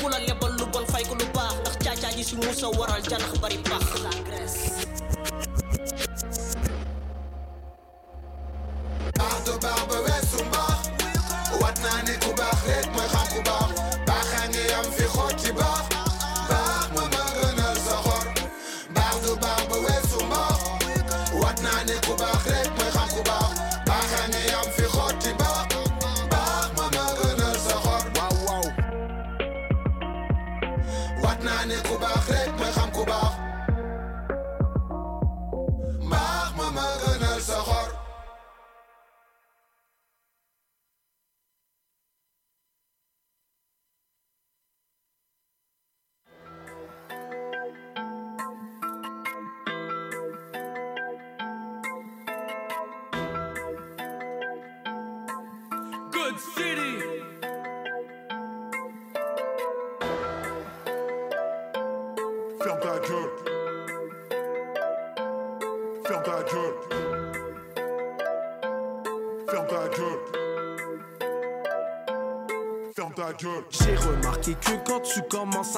Ku 0.00 0.08
la 0.10 0.18
lebal 0.26 0.52
lu 0.58 0.66
bon 0.72 0.86
fay 0.92 1.04
ko 1.08 1.14
lu 1.14 1.26
baax. 1.34 1.54
Ndax 1.62 1.76
caacaa 1.84 2.12
ji 2.16 2.24
si 2.24 2.34
muusa 2.36 2.68
waral 2.78 3.02
janax 3.10 3.32
bari 3.42 3.58
pax 3.68 3.82
la 4.02 4.10
Grèce 4.26 4.83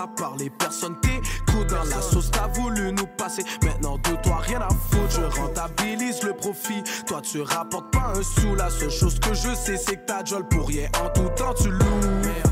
commences 0.06 0.20
à 0.20 0.22
parler, 0.22 0.50
personne 0.50 0.96
t'écoute 1.00 1.68
dans 1.68 1.84
la 1.84 2.00
sauce. 2.00 2.30
T'as 2.30 2.48
voulu 2.48 2.92
nous 2.92 3.06
passer, 3.06 3.42
maintenant 3.62 3.98
de 3.98 4.16
toi 4.22 4.38
rien 4.42 4.60
à 4.60 4.68
foutre. 4.68 5.10
Je 5.10 5.40
rentabilise 5.40 6.22
le 6.22 6.32
profit, 6.32 6.82
toi 7.06 7.20
tu 7.20 7.42
rapportes 7.42 7.90
pas 7.92 8.12
un 8.14 8.22
sou. 8.22 8.54
La 8.56 8.70
seule 8.70 8.90
chose 8.90 9.18
que 9.18 9.34
je 9.34 9.54
sais, 9.54 9.76
c'est 9.76 9.96
que 9.96 10.06
ta 10.06 10.24
jolle 10.24 10.46
pour 10.48 10.68
rien 10.68 10.88
en 11.02 11.08
tout 11.10 11.28
temps 11.36 11.54
tu 11.54 11.70
loues. 11.70 12.00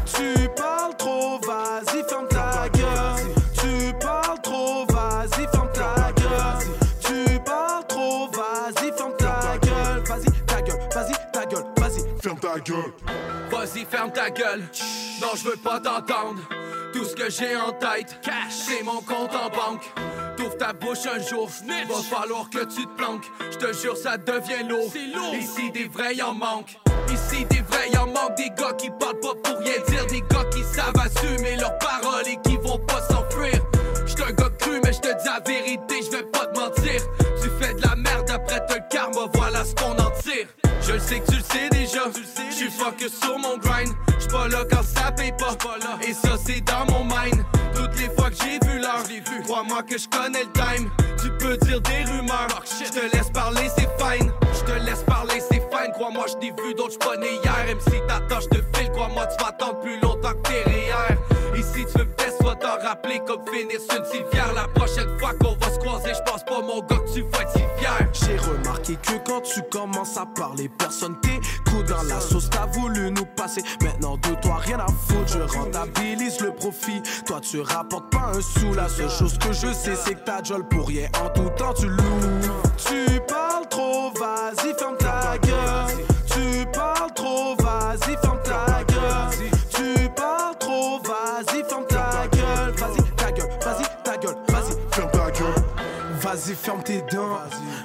Tu 0.07 0.49
parles 0.57 0.97
trop, 0.97 1.39
vas-y, 1.47 2.03
ferme 2.09 2.29
ta 2.29 2.69
gueule. 2.69 3.35
Tu 3.55 3.95
parles 4.01 4.41
trop, 4.43 4.87
vas-y, 4.87 5.47
ferme 5.49 5.71
ta 5.73 6.13
gueule. 6.13 6.77
Tu 7.01 7.39
parles 7.41 7.87
trop, 7.89 8.31
vas-y, 8.31 8.93
ferme 8.97 9.13
ta 9.19 9.59
gueule. 9.59 10.03
Vas-y, 10.07 10.47
ta 10.47 10.61
gueule, 10.61 10.79
vas-y, 10.95 11.33
ta 11.33 11.47
gueule, 11.47 11.65
vas-y. 11.79 12.21
Ferme 12.21 12.39
ta 12.39 12.59
gueule. 12.59 12.93
Vas-y, 13.51 13.85
ferme 13.85 14.13
ta 14.13 14.31
gueule. 14.31 14.63
Non, 15.21 15.29
je 15.37 15.45
veux 15.45 15.57
pas 15.57 15.81
t'entendre. 15.81 16.41
Tout 17.05 17.11
ce 17.11 17.17
que 17.17 17.31
j'ai 17.31 17.55
en 17.55 17.71
tête, 17.73 18.19
c'est 18.49 18.83
mon 18.83 19.03
compte 19.03 19.35
en 19.35 19.51
banque. 19.51 19.83
T'ouvres 20.39 20.57
ta 20.57 20.73
bouche 20.73 21.05
un 21.05 21.21
jour, 21.21 21.51
va 21.69 22.19
falloir 22.19 22.49
que 22.49 22.65
tu 22.65 22.87
te 22.87 22.97
planques. 22.97 23.27
Je 23.53 23.59
te 23.59 23.73
jure, 23.75 23.95
ça 23.95 24.17
devient 24.17 24.67
lourd. 24.67 24.91
Ici, 25.35 25.71
des 25.71 25.85
vrais, 25.85 26.19
en 26.23 26.33
manque. 26.33 26.79
Ici, 27.13 27.45
des 27.45 27.61
vrais, 27.61 27.95
en 27.99 28.07
manque. 28.07 28.35
Des 28.39 28.49
gars 28.57 28.73
qui 28.79 28.89
parlent 28.89 29.21
pas 29.21 29.35
pour 29.35 29.59
rien 29.59 29.75
dire. 29.87 30.07
Des 30.07 30.23
gars 30.23 30.49
qui 30.51 30.63
savent 30.63 30.95
assumer 30.99 31.57
leurs 31.57 31.77
paroles 31.77 32.27
et 32.27 32.39
qui 32.49 32.57
vont 32.57 32.79
pas 32.79 33.03
s'enfuir. 33.03 33.61
J'suis 34.07 34.23
un 34.23 34.33
gars 34.33 34.51
cru, 34.59 34.81
mais 34.83 34.95
je 34.95 35.01
te 35.01 35.09
dis 35.09 35.27
la 35.27 35.41
vérité, 35.41 36.01
je 36.07 36.11
vais 36.11 36.23
pas 36.23 36.47
te 36.47 36.59
mentir. 36.59 37.03
Tu 37.43 37.51
fais 37.61 37.75
de 37.75 37.83
la 37.83 37.97
merde 37.97 38.31
après 38.31 38.65
te 38.65 38.79
karma, 38.89 39.27
voilà 39.35 39.63
ce 39.63 39.75
qu'on 39.75 39.93
en 39.93 40.11
tire. 40.23 40.49
Je 40.81 40.93
le 40.93 40.99
sais 40.99 41.21
que 41.21 41.31
tu 41.31 41.37
le 41.37 41.43
sais 41.43 41.69
déjà. 41.69 42.01
Je 42.51 42.55
suis 42.55 42.71
focus 42.71 43.21
sur 43.21 43.39
mon 43.39 43.59
grind. 43.59 43.94
Quand 44.35 44.83
ça 44.83 45.13
paye 45.13 45.33
pas. 45.33 45.57
Et 46.07 46.13
ça, 46.13 46.37
c'est 46.45 46.61
dans 46.63 46.85
mon 46.93 47.05
mind. 47.05 47.45
Toutes 47.75 47.97
les 48.01 48.11
fois 48.17 48.31
que 48.31 48.37
j'ai 48.37 48.59
vu 48.67 48.81
l'heure, 48.81 49.05
crois-moi 49.45 49.83
que 49.85 49.97
je 49.97 50.09
connais 50.09 50.43
le 50.43 50.53
time. 50.53 50.91
Tu 51.23 51.31
peux 51.39 51.57
dire 51.59 51.81
des 51.81 52.05
rumeurs. 52.11 52.49
Je 52.67 52.91
te 52.91 53.17
laisse 53.17 53.31
parler, 53.31 53.71
c'est 53.77 53.89
fine. 53.97 54.33
Je 54.53 54.73
te 54.73 54.85
laisse 54.85 55.05
parler, 55.05 55.41
c'est 55.41 55.61
fine. 55.71 55.93
Crois-moi, 55.95 56.25
je 56.29 56.35
t'ai 56.35 56.53
vu 56.63 56.75
d'autres, 56.75 57.17
né 57.19 57.29
hier. 57.45 57.65
Même 57.67 57.81
si 57.81 58.01
t'attends, 58.09 58.41
je 58.41 58.49
te 58.49 58.77
file. 58.77 58.91
Crois-moi, 58.91 59.25
tu 59.27 59.45
vas 59.45 59.51
attendre 59.51 59.81
plus 59.81 60.01
longtemps 60.01 60.33
que 60.33 60.49
tes 60.49 60.63
REER. 60.65 61.17
Ici, 61.57 61.87
tu 61.87 61.99
veux 61.99 62.05
me 62.05 62.15
tester, 62.15 62.45
va 62.45 62.57
t'en 62.57 62.77
rappeler 62.83 63.23
comme 63.27 63.43
finir 63.47 63.79
une 63.97 64.05
civière. 64.05 64.53
La 64.53 64.67
prochaine 64.69 65.17
fois 65.19 65.33
qu'on 65.41 65.55
va 65.55 65.73
se 65.73 65.79
croiser, 65.79 66.13
je 66.13 66.31
pense 66.31 66.45
pas, 66.45 66.61
mon 66.61 66.81
gars, 66.81 66.99
que 67.07 67.15
tu 67.15 67.23
vas 67.23 67.43
être 67.43 67.53
si 67.53 67.63
fier. 67.79 68.09
J'ai 68.13 68.37
remarqué 68.37 68.97
que 68.97 69.17
quand 69.25 69.43
tu 69.43 69.63
commences 69.71 70.17
à 70.17 70.27
parler, 70.27 70.69
personne 70.69 71.17
dans 71.83 72.03
la 72.05 72.21
sauce. 72.21 72.49
T'as 72.51 72.67
voulu 72.67 73.11
nous 73.11 73.25
passer, 73.25 73.63
maintenant 73.83 74.17
de 74.17 74.35
toi 74.41 74.59
rien 74.61 74.79
à 74.79 74.87
foutre. 74.87 75.29
Je 75.29 75.57
rentabilise 75.59 76.41
le 76.41 76.53
profit, 76.53 77.03
toi 77.27 77.41
tu 77.41 77.61
rapportes 77.61 78.11
pas 78.11 78.33
un 78.35 78.41
sou. 78.41 78.73
La 78.75 78.89
seule 78.89 79.11
chose 79.11 79.37
que 79.39 79.53
je 79.53 79.73
sais, 79.73 79.97
c'est 79.97 80.15
que 80.15 80.25
ta 80.25 80.43
jolle 80.43 80.67
pour 80.69 80.89
rien 80.89 81.09
en 81.25 81.29
tout 81.31 81.51
temps 81.57 81.75
tu 81.75 81.89
loues. 81.89 82.03
Tu 82.77 83.21
parles 83.29 83.69
trop, 83.69 84.13
vas-y, 84.19 84.75
ferme 84.79 84.97
ta 84.99 85.39
gueule. 85.39 86.05
Tu 86.27 86.67
parles 86.73 87.13
trop, 87.15 87.57
vas-y, 87.57 88.17
ferme 88.23 88.41
ta 88.45 88.83
gueule. 88.85 89.51
Tu 89.71 90.09
parles 90.11 90.57
trop, 90.59 91.01
vas-y, 91.03 91.65
ferme 91.69 91.87
ta 91.89 92.27
gueule. 92.29 92.75
Vas-y, 92.77 93.03
ta 93.17 93.31
gueule, 93.31 93.49
vas-y, 93.65 94.03
ta 94.03 94.17
gueule, 94.17 94.37
vas-y, 94.49 94.75
ferme 94.91 95.11
ta 95.11 95.31
gueule. 95.31 95.55
Vas-y, 96.21 96.55
ferme 96.55 96.83
tes 96.83 97.03
dents. 97.13 97.39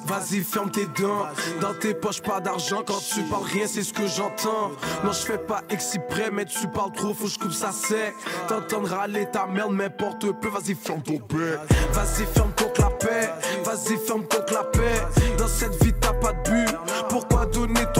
Vas-y, 0.09 0.39
ferme 0.39 0.71
tes 0.71 0.87
dents. 0.99 1.27
Dans 1.61 1.75
tes 1.75 1.93
poches, 1.93 2.21
pas 2.21 2.39
d'argent. 2.39 2.81
Quand 2.85 2.97
tu 2.97 3.21
parles 3.23 3.43
rien, 3.43 3.67
c'est 3.67 3.83
ce 3.83 3.93
que 3.93 4.07
j'entends. 4.07 4.71
Non, 5.03 5.11
je 5.11 5.19
fais 5.19 5.37
pas 5.37 5.61
exprès, 5.69 6.31
mais 6.31 6.45
tu 6.45 6.67
parles 6.67 6.93
trop, 6.93 7.13
faut 7.13 7.25
que 7.25 7.29
je 7.29 7.37
coupe 7.37 7.51
ça 7.53 7.71
sec. 7.71 8.15
T'entends 8.47 8.83
râler 8.83 9.27
ta 9.31 9.45
merde, 9.45 9.71
m'importe 9.71 10.31
peu. 10.31 10.49
Vas-y, 10.49 10.73
ferme 10.73 11.03
ton 11.03 11.13
bec. 11.13 11.59
Vas-y, 11.93 12.25
ferme 12.25 12.51
ton 12.55 12.69
clapet. 12.69 13.29
Vas-y, 13.63 13.97
ferme 13.97 14.23
ton 14.23 14.41
clapet. 14.41 15.01
Dans 15.37 15.47
cette 15.47 15.83
vie, 15.83 15.93
t'as 16.01 16.13
pas 16.13 16.33
de 16.33 16.49
but. 16.49 16.75
Pourquoi 17.09 17.45
donner 17.45 17.85
ton 17.93 17.98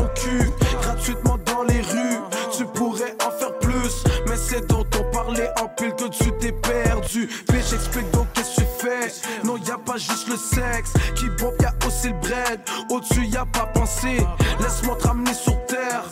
parler 5.24 5.50
en 5.62 5.68
pile 5.68 5.94
que 5.96 6.08
tu 6.08 6.32
t'es 6.40 6.52
perdu. 6.52 7.30
Mais 7.52 7.62
j'explique 7.70 8.10
donc 8.12 8.28
qu'est-ce 8.34 8.56
que 8.56 8.62
tu 8.62 8.68
fais? 8.80 9.12
Non, 9.44 9.58
y 9.58 9.72
a 9.72 9.78
pas 9.78 9.98
juste 9.98 10.28
le 10.30 10.38
sexe 10.38 10.94
qui 11.16 11.30
bombe, 11.42 11.56
y 11.60 11.66
a 11.66 11.74
aussi 11.86 12.10
le 12.10 12.14
bread. 12.16 12.60
Au-dessus, 12.90 13.26
y 13.26 13.36
a 13.36 13.46
pas 13.46 13.66
pensé. 13.74 14.18
Laisse-moi 14.62 14.96
te 14.96 15.08
ramener 15.08 15.34
sur 15.34 15.66
terre. 15.66 16.04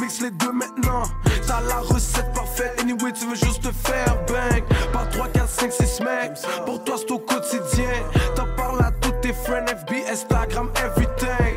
Mix 0.00 0.20
les 0.20 0.30
deux 0.30 0.52
maintenant. 0.52 1.02
T'as 1.46 1.60
la 1.62 1.78
recette 1.78 2.32
parfaite. 2.34 2.78
Anyway, 2.80 3.12
tu 3.12 3.26
veux 3.26 3.34
juste 3.34 3.62
te 3.62 3.72
faire 3.88 4.16
bang. 4.28 4.62
Par 4.92 5.08
3, 5.10 5.28
4, 5.28 5.48
5, 5.48 5.72
6 5.72 6.00
mecs. 6.00 6.64
Pour 6.64 6.84
toi, 6.84 6.96
c'est 6.98 7.10
au 7.10 7.18
quotidien. 7.18 7.94
T'en 8.36 8.46
parles 8.56 8.80
à 8.80 8.92
tous 9.00 9.12
tes 9.22 9.32
friends, 9.32 9.66
FB, 9.66 10.08
Instagram, 10.10 10.70
everything. 10.76 11.51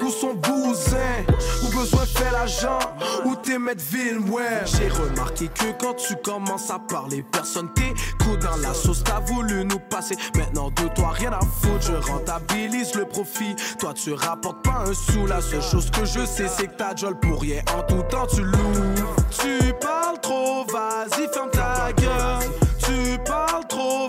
Où 0.00 0.10
sont 0.10 0.34
bousins 0.34 0.96
hein? 0.96 1.32
Où 1.64 1.76
besoin 1.76 2.06
fait 2.06 2.30
l'agent 2.30 2.78
Où 3.24 3.34
t'es 3.34 3.58
ville, 3.90 4.18
ouais. 4.30 4.62
J'ai 4.64 4.88
remarqué 4.88 5.48
que 5.48 5.72
quand 5.80 5.94
tu 5.94 6.14
commences 6.16 6.70
à 6.70 6.78
parler, 6.78 7.24
personne 7.32 7.68
t'écoute 7.74 8.40
dans 8.40 8.56
la 8.56 8.72
sauce. 8.74 9.02
T'as 9.02 9.20
voulu 9.20 9.64
nous 9.64 9.78
passer. 9.78 10.16
Maintenant 10.36 10.70
de 10.70 10.88
toi, 10.94 11.10
rien 11.10 11.32
à 11.32 11.40
foutre. 11.40 11.82
Je 11.82 12.10
rentabilise 12.10 12.94
le 12.94 13.06
profit. 13.06 13.56
Toi, 13.78 13.92
tu 13.92 14.12
rapportes 14.12 14.62
pas 14.62 14.84
un 14.86 14.94
sou. 14.94 15.26
La 15.26 15.40
seule 15.40 15.62
chose 15.62 15.90
que 15.90 16.04
je 16.04 16.24
sais, 16.24 16.48
c'est 16.48 16.68
que 16.68 16.76
ta 16.76 16.94
jol 16.94 17.18
pour 17.18 17.40
rien. 17.40 17.62
En 17.76 17.82
tout 17.82 18.02
temps, 18.02 18.26
tu 18.26 18.42
loues. 18.42 18.94
Tu 19.30 19.72
parles 19.80 20.20
trop, 20.20 20.64
vas-y, 20.66 21.28
ferme 21.32 21.50
ta 21.50 21.92
gueule. 21.92 22.50
Tu 22.78 23.18
parles 23.24 23.66
trop, 23.68 24.08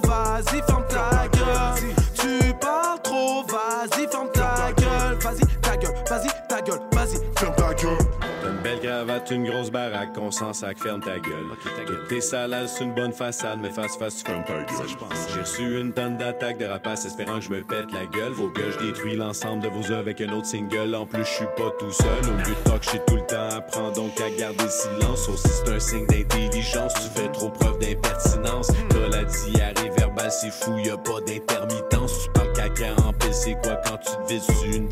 cravate, 9.27 9.31
une 9.31 9.45
grosse 9.45 9.71
baraque, 9.71 10.17
on 10.17 10.31
s'en 10.31 10.53
sac, 10.53 10.77
ferme 10.79 11.01
ta 11.01 11.19
gueule. 11.19 11.45
Toutes 11.85 12.07
tes 12.07 12.21
salades, 12.21 12.67
c'est 12.67 12.83
une 12.83 12.93
bonne 12.93 13.11
façade, 13.11 13.59
mais 13.61 13.69
face 13.69 13.97
face, 13.97 14.17
tu 14.17 14.25
fermes 14.25 14.43
ta 14.43 14.53
gueule. 14.53 14.87
J'ai 15.33 15.41
reçu 15.41 15.79
une 15.79 15.93
tonne 15.93 16.17
d'attaques 16.17 16.57
de 16.57 16.65
rapaces 16.65 17.05
espérant 17.05 17.35
que 17.35 17.45
je 17.45 17.49
me 17.49 17.61
pète 17.61 17.91
la 17.91 18.05
gueule. 18.05 18.33
Faut 18.33 18.49
que 18.49 18.71
je 18.71 18.77
détruis 18.85 19.15
l'ensemble 19.15 19.63
de 19.63 19.69
vos 19.69 19.85
œuvres 19.91 19.99
avec 19.99 20.21
un 20.21 20.29
autre 20.29 20.47
single. 20.47 20.95
En 20.95 21.05
plus, 21.05 21.23
je 21.23 21.29
suis 21.29 21.45
pas 21.57 21.71
tout 21.79 21.91
seul. 21.91 22.07
Au 22.23 22.37
lieu 22.37 22.55
de 22.55 22.69
talk, 22.69 23.05
tout 23.07 23.15
le 23.15 23.25
temps. 23.25 23.57
Apprends 23.57 23.91
donc 23.91 24.19
à 24.21 24.29
garder 24.37 24.63
le 24.63 24.69
silence. 24.69 25.29
Aussi, 25.29 25.47
c'est 25.47 25.73
un 25.73 25.79
signe 25.79 26.07
d'intelligence. 26.07 26.93
Tu 26.93 27.21
fais 27.21 27.31
trop 27.31 27.49
preuve 27.49 27.79
d'impertinence. 27.79 28.71
T'as 28.89 29.09
la 29.09 29.23
diarrhée 29.23 29.89
verbale, 29.97 30.31
c'est 30.31 30.51
fou, 30.51 30.77
y 30.77 30.89
a 30.89 30.97
pas 30.97 31.21
d'intermittence. 31.21 32.23
Tu 32.23 32.31
parles 32.31 32.53
caca 32.53 32.93
en 33.05 33.13
pile, 33.13 33.33
c'est 33.33 33.57
quoi 33.63 33.79
quand 33.85 33.97
tu 33.97 34.11
te 34.11 34.33
vises 34.33 34.75
une 34.75 34.87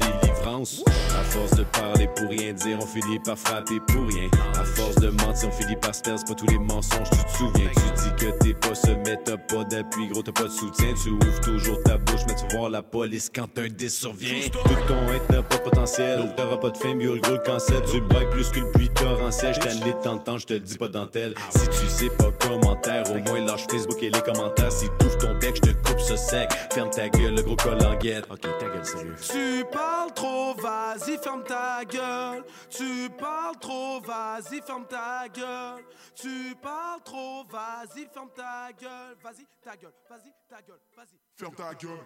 délivrance? 0.45 0.83
À 0.87 1.23
force 1.23 1.51
de 1.51 1.63
parler 1.63 2.07
pour 2.15 2.29
rien 2.29 2.53
dire, 2.53 2.77
on 2.81 2.85
finit 2.85 3.19
par 3.19 3.37
frapper 3.37 3.79
pour 3.87 4.07
rien. 4.07 4.29
À 4.59 4.63
force 4.63 4.95
de 4.95 5.09
mentir, 5.09 5.49
on 5.49 5.51
finit 5.51 5.75
par 5.75 5.95
se 5.95 6.01
perdre, 6.01 6.19
c'est 6.19 6.27
pas 6.27 6.39
tous 6.39 6.47
les 6.47 6.59
mensonges, 6.59 7.09
tu 7.09 7.23
te 7.23 7.37
souviens. 7.37 7.69
Tu 7.73 8.03
dis 8.03 8.25
que 8.25 8.31
t'es 8.43 8.53
pas 8.53 8.73
mais 9.05 9.17
t'as 9.23 9.37
pas 9.37 9.63
d'appui, 9.63 10.07
gros, 10.07 10.21
t'as 10.21 10.31
pas 10.31 10.43
de 10.43 10.49
soutien. 10.49 10.93
Tu 11.01 11.09
ouvres 11.09 11.41
toujours 11.41 11.81
ta 11.83 11.97
bouche, 11.97 12.21
mais 12.27 12.35
tu 12.35 12.55
voir 12.55 12.69
la 12.69 12.81
police 12.81 13.31
quand 13.33 13.57
un 13.57 13.67
10 13.67 13.89
survient. 13.89 14.49
Tout 14.51 14.59
ton 14.87 15.13
être 15.13 15.29
n'a 15.29 15.41
pas 15.41 15.57
de 15.57 15.61
potentiel, 15.61 16.33
t'auras 16.35 16.57
pas 16.57 16.69
de 16.69 16.77
fame, 16.77 17.01
yo, 17.01 17.15
le 17.15 17.21
gros 17.21 17.37
cancer. 17.45 17.81
Tu 17.83 18.01
bailles 18.01 18.29
plus 18.31 18.49
que 18.49 18.59
le 18.59 18.71
puits 18.71 18.89
torrentiel, 18.89 19.53
j't'ai 19.53 19.69
annulé 19.69 19.93
de 19.93 20.01
t'entendre, 20.01 20.39
j'te 20.39 20.51
le 20.51 20.59
dis 20.59 20.77
pas 20.77 20.87
dentelle. 20.87 21.33
Si 21.49 21.67
tu 21.67 21.87
sais 21.87 22.09
pas 22.09 22.31
commentaire, 22.47 23.03
au 23.11 23.17
moins 23.29 23.45
lâche 23.45 23.65
Facebook 23.69 24.01
et 24.01 24.09
les 24.09 24.21
commentaires. 24.21 24.71
Si 24.71 24.87
t'ouvres 24.99 25.17
ton 25.17 25.35
bec, 25.39 25.55
j'te 25.55 25.73
coupe 25.83 25.99
ce 25.99 26.15
sec. 26.15 26.49
Ferme 26.73 26.89
ta 26.89 27.09
gueule, 27.09 27.35
le 27.35 27.41
gros 27.41 27.55
col 27.55 27.77
en 27.85 27.95
guette. 27.95 28.25
Ok, 28.29 28.41
ta 28.41 28.65
gueule, 28.65 28.85
sérieux. 28.85 29.15
Tu 29.21 29.65
parles 29.71 30.11
trop, 30.13 30.34
vas-y 30.57 31.17
ferme 31.17 31.43
ta 31.43 31.83
gueule. 31.85 32.43
Tu 32.69 33.09
parles 33.17 33.59
trop, 33.59 33.99
vas-y 34.01 34.61
ferme 34.61 34.85
ta 34.85 35.27
gueule. 35.29 35.83
Tu 36.15 36.55
parles 36.61 37.03
trop, 37.03 37.43
vas-y 37.45 38.07
ferme 38.13 38.29
ta 38.35 38.71
gueule. 38.73 39.17
Vas-y 39.23 39.45
ta 39.61 39.75
gueule, 39.75 39.93
vas-y 40.09 40.33
ta 40.47 40.61
gueule, 40.61 40.81
vas-y. 40.95 41.19
Ferme 41.35 41.55
ta 41.55 41.73
gueule. 41.73 41.99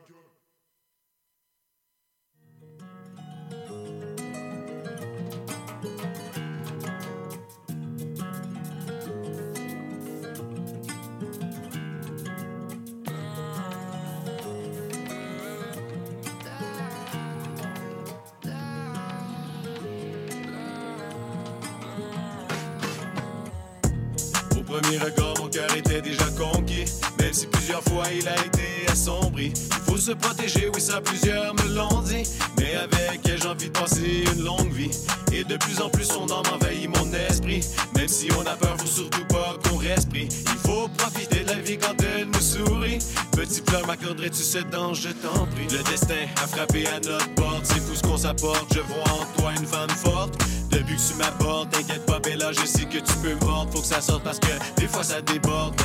Premier 24.81 24.97
regard, 24.97 25.34
mon 25.39 25.47
cœur 25.47 25.73
était 25.76 26.01
déjà 26.01 26.26
conquis. 26.38 26.85
Même 27.19 27.34
si 27.34 27.47
plusieurs 27.47 27.84
fois 27.84 28.03
il 28.14 28.27
a 28.27 28.35
été 28.45 28.91
assombri. 28.91 29.53
Il 29.56 29.91
faut 29.91 29.97
se 29.97 30.11
protéger, 30.11 30.69
oui, 30.73 30.81
ça 30.81 31.01
plusieurs 31.01 31.53
me 31.56 31.76
l'ont 31.76 32.01
dit. 32.01 32.23
Mais 32.57 32.76
avec 32.76 33.22
elle, 33.26 33.41
j'ai 33.41 33.47
envie 33.47 33.69
de 33.69 33.77
passer 33.77 34.23
une 34.34 34.43
longue 34.43 34.72
vie. 34.72 34.91
Et 35.31 35.43
de 35.43 35.57
plus 35.57 35.81
en 35.81 35.89
plus, 35.89 36.06
son 36.06 36.23
âme 36.31 36.43
envahit 36.53 36.88
mon 36.88 37.11
esprit. 37.14 37.61
Même 37.95 38.07
si 38.07 38.27
on 38.38 38.41
a 38.41 38.56
peur, 38.56 38.76
faut 38.80 38.88
surtout 38.88 39.26
pas 39.26 39.56
qu'on 39.64 39.77
respire. 39.77 40.27
Il 40.27 40.60
faut 40.69 40.88
profiter 40.97 41.43
de 41.43 41.47
la 41.47 41.60
vie 41.60 41.77
quand 41.77 41.95
elle 42.03 42.27
nous 42.27 42.41
sourit. 42.41 42.99
Petit 43.31 43.61
fleur, 43.68 43.85
m'accorderais-tu 43.88 44.43
cette 44.43 44.69
danse, 44.69 44.99
je 44.99 45.10
t'en 45.10 45.45
prie. 45.47 45.68
Le 45.72 45.84
destin 45.84 46.26
a 46.43 46.47
frappé 46.47 46.88
à 46.88 46.99
notre 46.99 47.34
porte, 47.35 47.65
c'est 47.65 47.85
tout 47.85 47.95
ce 47.95 48.01
qu'on 48.01 48.18
s'apporte. 48.18 48.73
Je 48.73 48.81
vois 48.81 49.14
en 49.14 49.39
toi 49.39 49.51
une 49.57 49.65
femme 49.65 49.89
forte. 49.89 50.35
Depuis 50.69 50.95
que 50.95 51.01
tu 51.01 51.13
m'abordes, 51.15 51.69
t'inquiète 51.71 52.05
pas, 52.05 52.19
Bella, 52.19 52.51
je 52.51 52.65
sais 52.65 52.85
que 52.85 52.97
tu 52.97 53.13
peux 53.21 53.35
mordre. 53.45 53.71
Faut 53.71 53.81
que 53.81 53.87
ça 53.87 54.01
sorte 54.01 54.23
parce 54.23 54.39
que 54.39 54.51
des 54.77 54.87
fois 54.87 55.03
ça 55.03 55.21
déborde. 55.21 55.75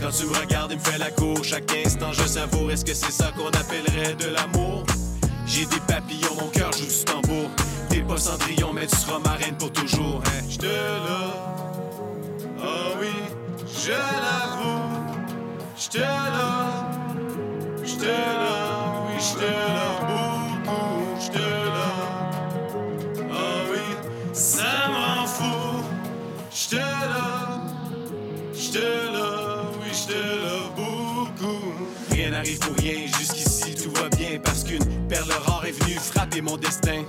Quand 0.00 0.10
tu 0.10 0.26
me 0.26 0.36
regardes, 0.36 0.72
il 0.72 0.78
me 0.78 0.82
fait 0.82 0.98
la 0.98 1.10
cour. 1.10 1.44
Chaque 1.44 1.72
instant, 1.84 2.12
je 2.12 2.26
savoure. 2.26 2.70
Est-ce 2.70 2.84
que 2.84 2.94
c'est 2.94 3.12
ça 3.12 3.30
qu'on 3.36 3.48
appellerait 3.48 4.14
de 4.14 4.28
l'amour? 4.28 4.84
J'ai 5.46 5.66
des 5.66 5.80
papillons, 5.80 6.34
mon 6.40 6.48
cœur 6.48 6.72
joue 6.72 6.86
du 6.86 7.04
tambour. 7.04 7.50
T'es 7.88 8.00
pas 8.00 8.16
Cendrillon, 8.16 8.72
mais 8.72 8.86
tu 8.86 8.96
seras 8.96 9.18
ma 9.18 9.32
reine 9.32 9.56
pour 9.56 9.72
toujours. 9.72 10.22
Hein? 10.26 10.44
J'te 10.48 10.64
là, 10.64 11.34
oh 12.58 12.96
oui, 13.00 13.12
je 13.84 13.90
l'avoue. 13.90 14.82
J'te 15.78 15.98
là, 15.98 16.90
j'te 17.84 18.06
là, 18.06 19.02
oui, 19.08 19.18
là, 19.40 19.48
beaucoup, 19.48 19.91
pour 32.60 32.74
rien, 32.76 33.06
jusqu'ici 33.18 33.74
tout 33.74 33.90
va 33.92 34.08
bien 34.08 34.38
parce 34.42 34.64
qu'une 34.64 34.84
perle 35.08 35.30
rare 35.44 35.64
est 35.66 35.72
venue 35.72 35.96
frapper 35.96 36.40
mon 36.40 36.56
destin. 36.56 37.04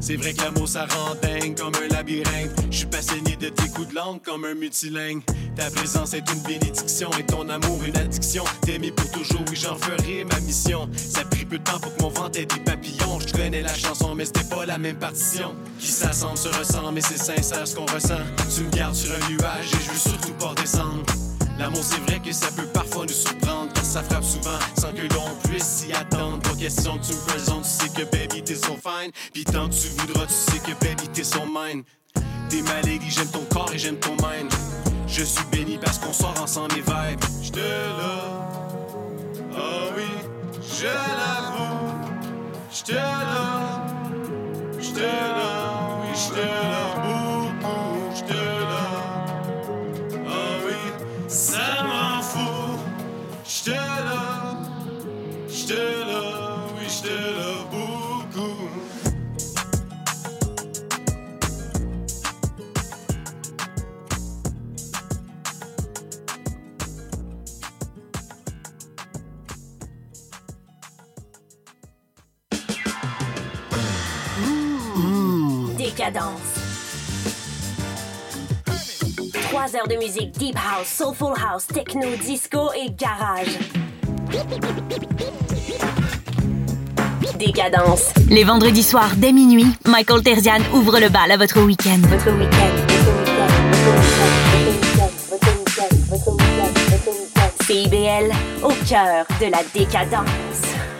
C'est 0.00 0.16
vrai 0.16 0.32
que 0.32 0.42
l'amour 0.42 0.68
ça 0.68 0.86
rend 0.86 1.14
dingue 1.22 1.56
comme 1.56 1.72
un 1.76 1.94
labyrinthe. 1.94 2.50
Je 2.70 2.78
suis 2.78 2.86
passionné 2.86 3.36
de 3.36 3.48
tes 3.48 3.68
coups 3.68 3.88
de 3.88 3.94
langue 3.94 4.20
comme 4.22 4.44
un 4.44 4.54
multilingue. 4.54 5.22
Ta 5.54 5.70
présence 5.70 6.12
est 6.14 6.28
une 6.32 6.40
bénédiction 6.42 7.10
et 7.18 7.24
ton 7.24 7.48
amour 7.48 7.80
une 7.86 7.96
addiction. 7.96 8.42
T'aimer 8.62 8.90
pour 8.90 9.08
toujours, 9.12 9.44
oui 9.48 9.56
j'en 9.56 9.76
ferai 9.76 10.24
ma 10.24 10.40
mission. 10.40 10.88
Ça 10.96 11.24
pris 11.24 11.44
peu 11.44 11.58
de 11.58 11.62
temps 11.62 11.78
pour 11.78 11.94
que 11.94 12.02
mon 12.02 12.08
ventre 12.08 12.40
ait 12.40 12.46
des 12.46 12.60
papillons. 12.60 13.20
Je 13.20 13.32
connais 13.32 13.62
la 13.62 13.74
chanson 13.74 14.16
mais 14.16 14.24
c'était 14.24 14.44
pas 14.44 14.66
la 14.66 14.78
même 14.78 14.96
partition. 14.96 15.54
Qui 15.78 15.86
s'assemble 15.86 16.38
se 16.38 16.48
ressemble 16.48 16.94
mais 16.94 17.02
c'est 17.02 17.18
sincère 17.18 17.66
ce 17.66 17.76
qu'on 17.76 17.86
ressent. 17.86 18.22
Tu 18.54 18.64
me 18.64 18.70
gardes 18.70 18.96
sur 18.96 19.12
un 19.14 19.30
nuage 19.30 19.66
et 19.72 19.84
je 19.84 19.90
veux 19.90 19.98
surtout 19.98 20.32
pas 20.32 20.54
descendre. 20.60 21.21
L'amour, 21.62 21.84
c'est 21.84 22.00
vrai 22.10 22.18
que 22.18 22.32
ça 22.32 22.48
peut 22.56 22.66
parfois 22.74 23.06
nous 23.06 23.12
surprendre, 23.12 23.72
car 23.72 23.84
ça 23.84 24.02
frappe 24.02 24.24
souvent 24.24 24.58
sans 24.76 24.90
que 24.90 25.02
l'on 25.14 25.30
puisse 25.48 25.62
s'y 25.62 25.92
attendre. 25.92 26.40
Pas 26.40 26.56
question 26.56 26.98
que 26.98 27.06
tu 27.06 27.12
me 27.12 27.24
présentes, 27.24 27.62
tu 27.62 27.70
sais 27.70 27.88
que 27.88 28.10
baby 28.10 28.42
t'es 28.42 28.56
son 28.56 28.76
fine. 28.76 29.12
Puis 29.32 29.44
tant 29.44 29.68
que 29.68 29.74
tu 29.74 29.86
voudras, 29.96 30.26
tu 30.26 30.32
sais 30.32 30.58
que 30.58 30.72
baby 30.84 31.06
t'es 31.12 31.22
son 31.22 31.46
mine. 31.46 31.84
T'es 32.48 32.62
ma 32.62 32.80
lady, 32.80 33.08
j'aime 33.08 33.28
ton 33.28 33.44
corps 33.44 33.70
et 33.72 33.78
j'aime 33.78 33.94
ton 33.94 34.10
mind. 34.14 34.50
Je 35.06 35.22
suis 35.22 35.44
béni 35.52 35.78
parce 35.78 36.00
qu'on 36.00 36.12
sort 36.12 36.34
ensemble 36.42 36.74
mes 36.74 36.80
vibes. 36.80 37.24
J'te 37.40 37.58
là, 37.58 38.50
oh 39.52 39.92
oui, 39.96 40.02
je 40.60 40.86
l'avoue. 40.86 41.92
J'te 42.72 42.94
là, 42.94 43.86
j'te 44.80 44.98
là, 44.98 46.00
oui, 46.02 46.08
j'te 46.12 46.36
là, 46.38 47.11
oui, 56.76 56.86
j'te 56.88 57.08
là 57.08 57.52
beaucoup. 57.70 58.68
Décadence. 75.76 76.32
Trois 79.48 79.76
heures 79.76 79.88
de 79.88 79.96
musique 79.96 80.32
deep 80.32 80.56
house, 80.56 80.88
soulful 80.88 81.34
house, 81.36 81.66
techno, 81.66 82.16
disco 82.16 82.72
et 82.74 82.90
garage. 82.90 83.58
Décadence. 87.38 88.12
Les 88.28 88.44
vendredis 88.44 88.82
soirs 88.82 89.12
dès 89.16 89.32
minuit, 89.32 89.66
Michael 89.86 90.22
Terzian 90.22 90.60
ouvre 90.72 91.00
le 91.00 91.08
bal 91.08 91.30
à 91.30 91.36
votre 91.36 91.60
week-end. 91.60 91.98
Votre 92.08 92.30
week-end. 92.38 93.02
CIBL, 97.64 98.32
au 98.62 98.72
cœur 98.88 99.26
de 99.40 99.50
la 99.50 99.62
décadence. 99.74 100.26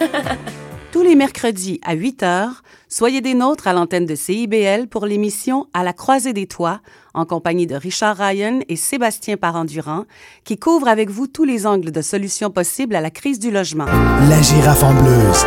Tous 0.93 1.01
les 1.01 1.15
mercredis 1.15 1.81
à 1.87 1.95
8 1.95 2.23
h, 2.23 2.49
soyez 2.87 3.23
des 3.23 3.33
nôtres 3.33 3.67
à 3.67 3.73
l'antenne 3.73 4.05
de 4.05 4.15
CIBL 4.15 4.89
pour 4.91 5.07
l'émission 5.07 5.67
À 5.73 5.85
la 5.85 5.95
croisée 5.95 6.35
des 6.35 6.47
toits, 6.47 6.81
en 7.15 7.25
compagnie 7.25 7.67
de 7.67 7.75
Richard 7.75 8.19
Ryan 8.19 8.61
et 8.69 8.77
Sébastien 8.77 9.39
Parent-Durand, 9.39 10.05
qui 10.45 10.59
couvrent 10.59 10.89
avec 10.89 11.09
vous 11.09 11.27
tous 11.27 11.45
les 11.45 11.67
angles 11.67 11.93
de 11.93 12.03
solutions 12.03 12.51
possibles 12.51 12.95
à 12.95 13.01
la 13.01 13.09
crise 13.09 13.39
du 13.39 13.51
logement. 13.51 13.87
La 14.29 14.43
girafe 14.43 14.83
en 14.83 14.93
bleuse. 14.93 15.47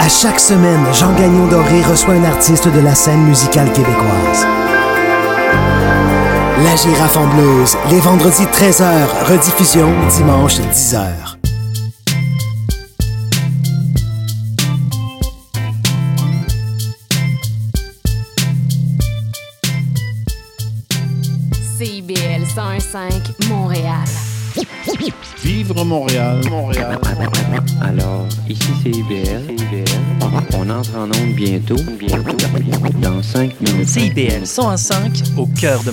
À 0.00 0.08
chaque 0.08 0.40
semaine, 0.40 0.92
Jean 0.92 1.14
Gagnon 1.14 1.46
Doré 1.46 1.80
reçoit 1.82 2.14
un 2.14 2.24
artiste 2.24 2.66
de 2.66 2.80
la 2.80 2.96
scène 2.96 3.22
musicale 3.22 3.72
québécoise. 3.72 4.48
La 6.64 6.74
girafe 6.74 7.16
en 7.16 7.28
bleuse, 7.28 7.76
les 7.88 8.00
vendredis 8.00 8.46
13h, 8.46 9.30
rediffusion 9.30 9.92
dimanche 10.08 10.58
10h. 10.58 11.36
CIBL 22.06 22.44
101.5 22.44 23.48
Montréal. 23.48 24.04
Vivre 25.42 25.84
Montréal, 25.84 26.42
Montréal. 26.50 26.98
Alors, 27.80 28.26
ici 28.46 28.68
c'est 28.82 28.90
IBL. 28.90 29.42
On 30.54 30.68
entre 30.68 30.96
en 30.98 31.04
onde 31.04 31.34
bientôt, 31.34 31.76
bientôt, 31.98 32.36
dans 33.00 33.22
5 33.22 33.58
minutes. 33.62 33.88
CIBL 33.88 34.42
101.5 34.42 35.38
au 35.38 35.46
cœur 35.46 35.82
de 35.82 35.92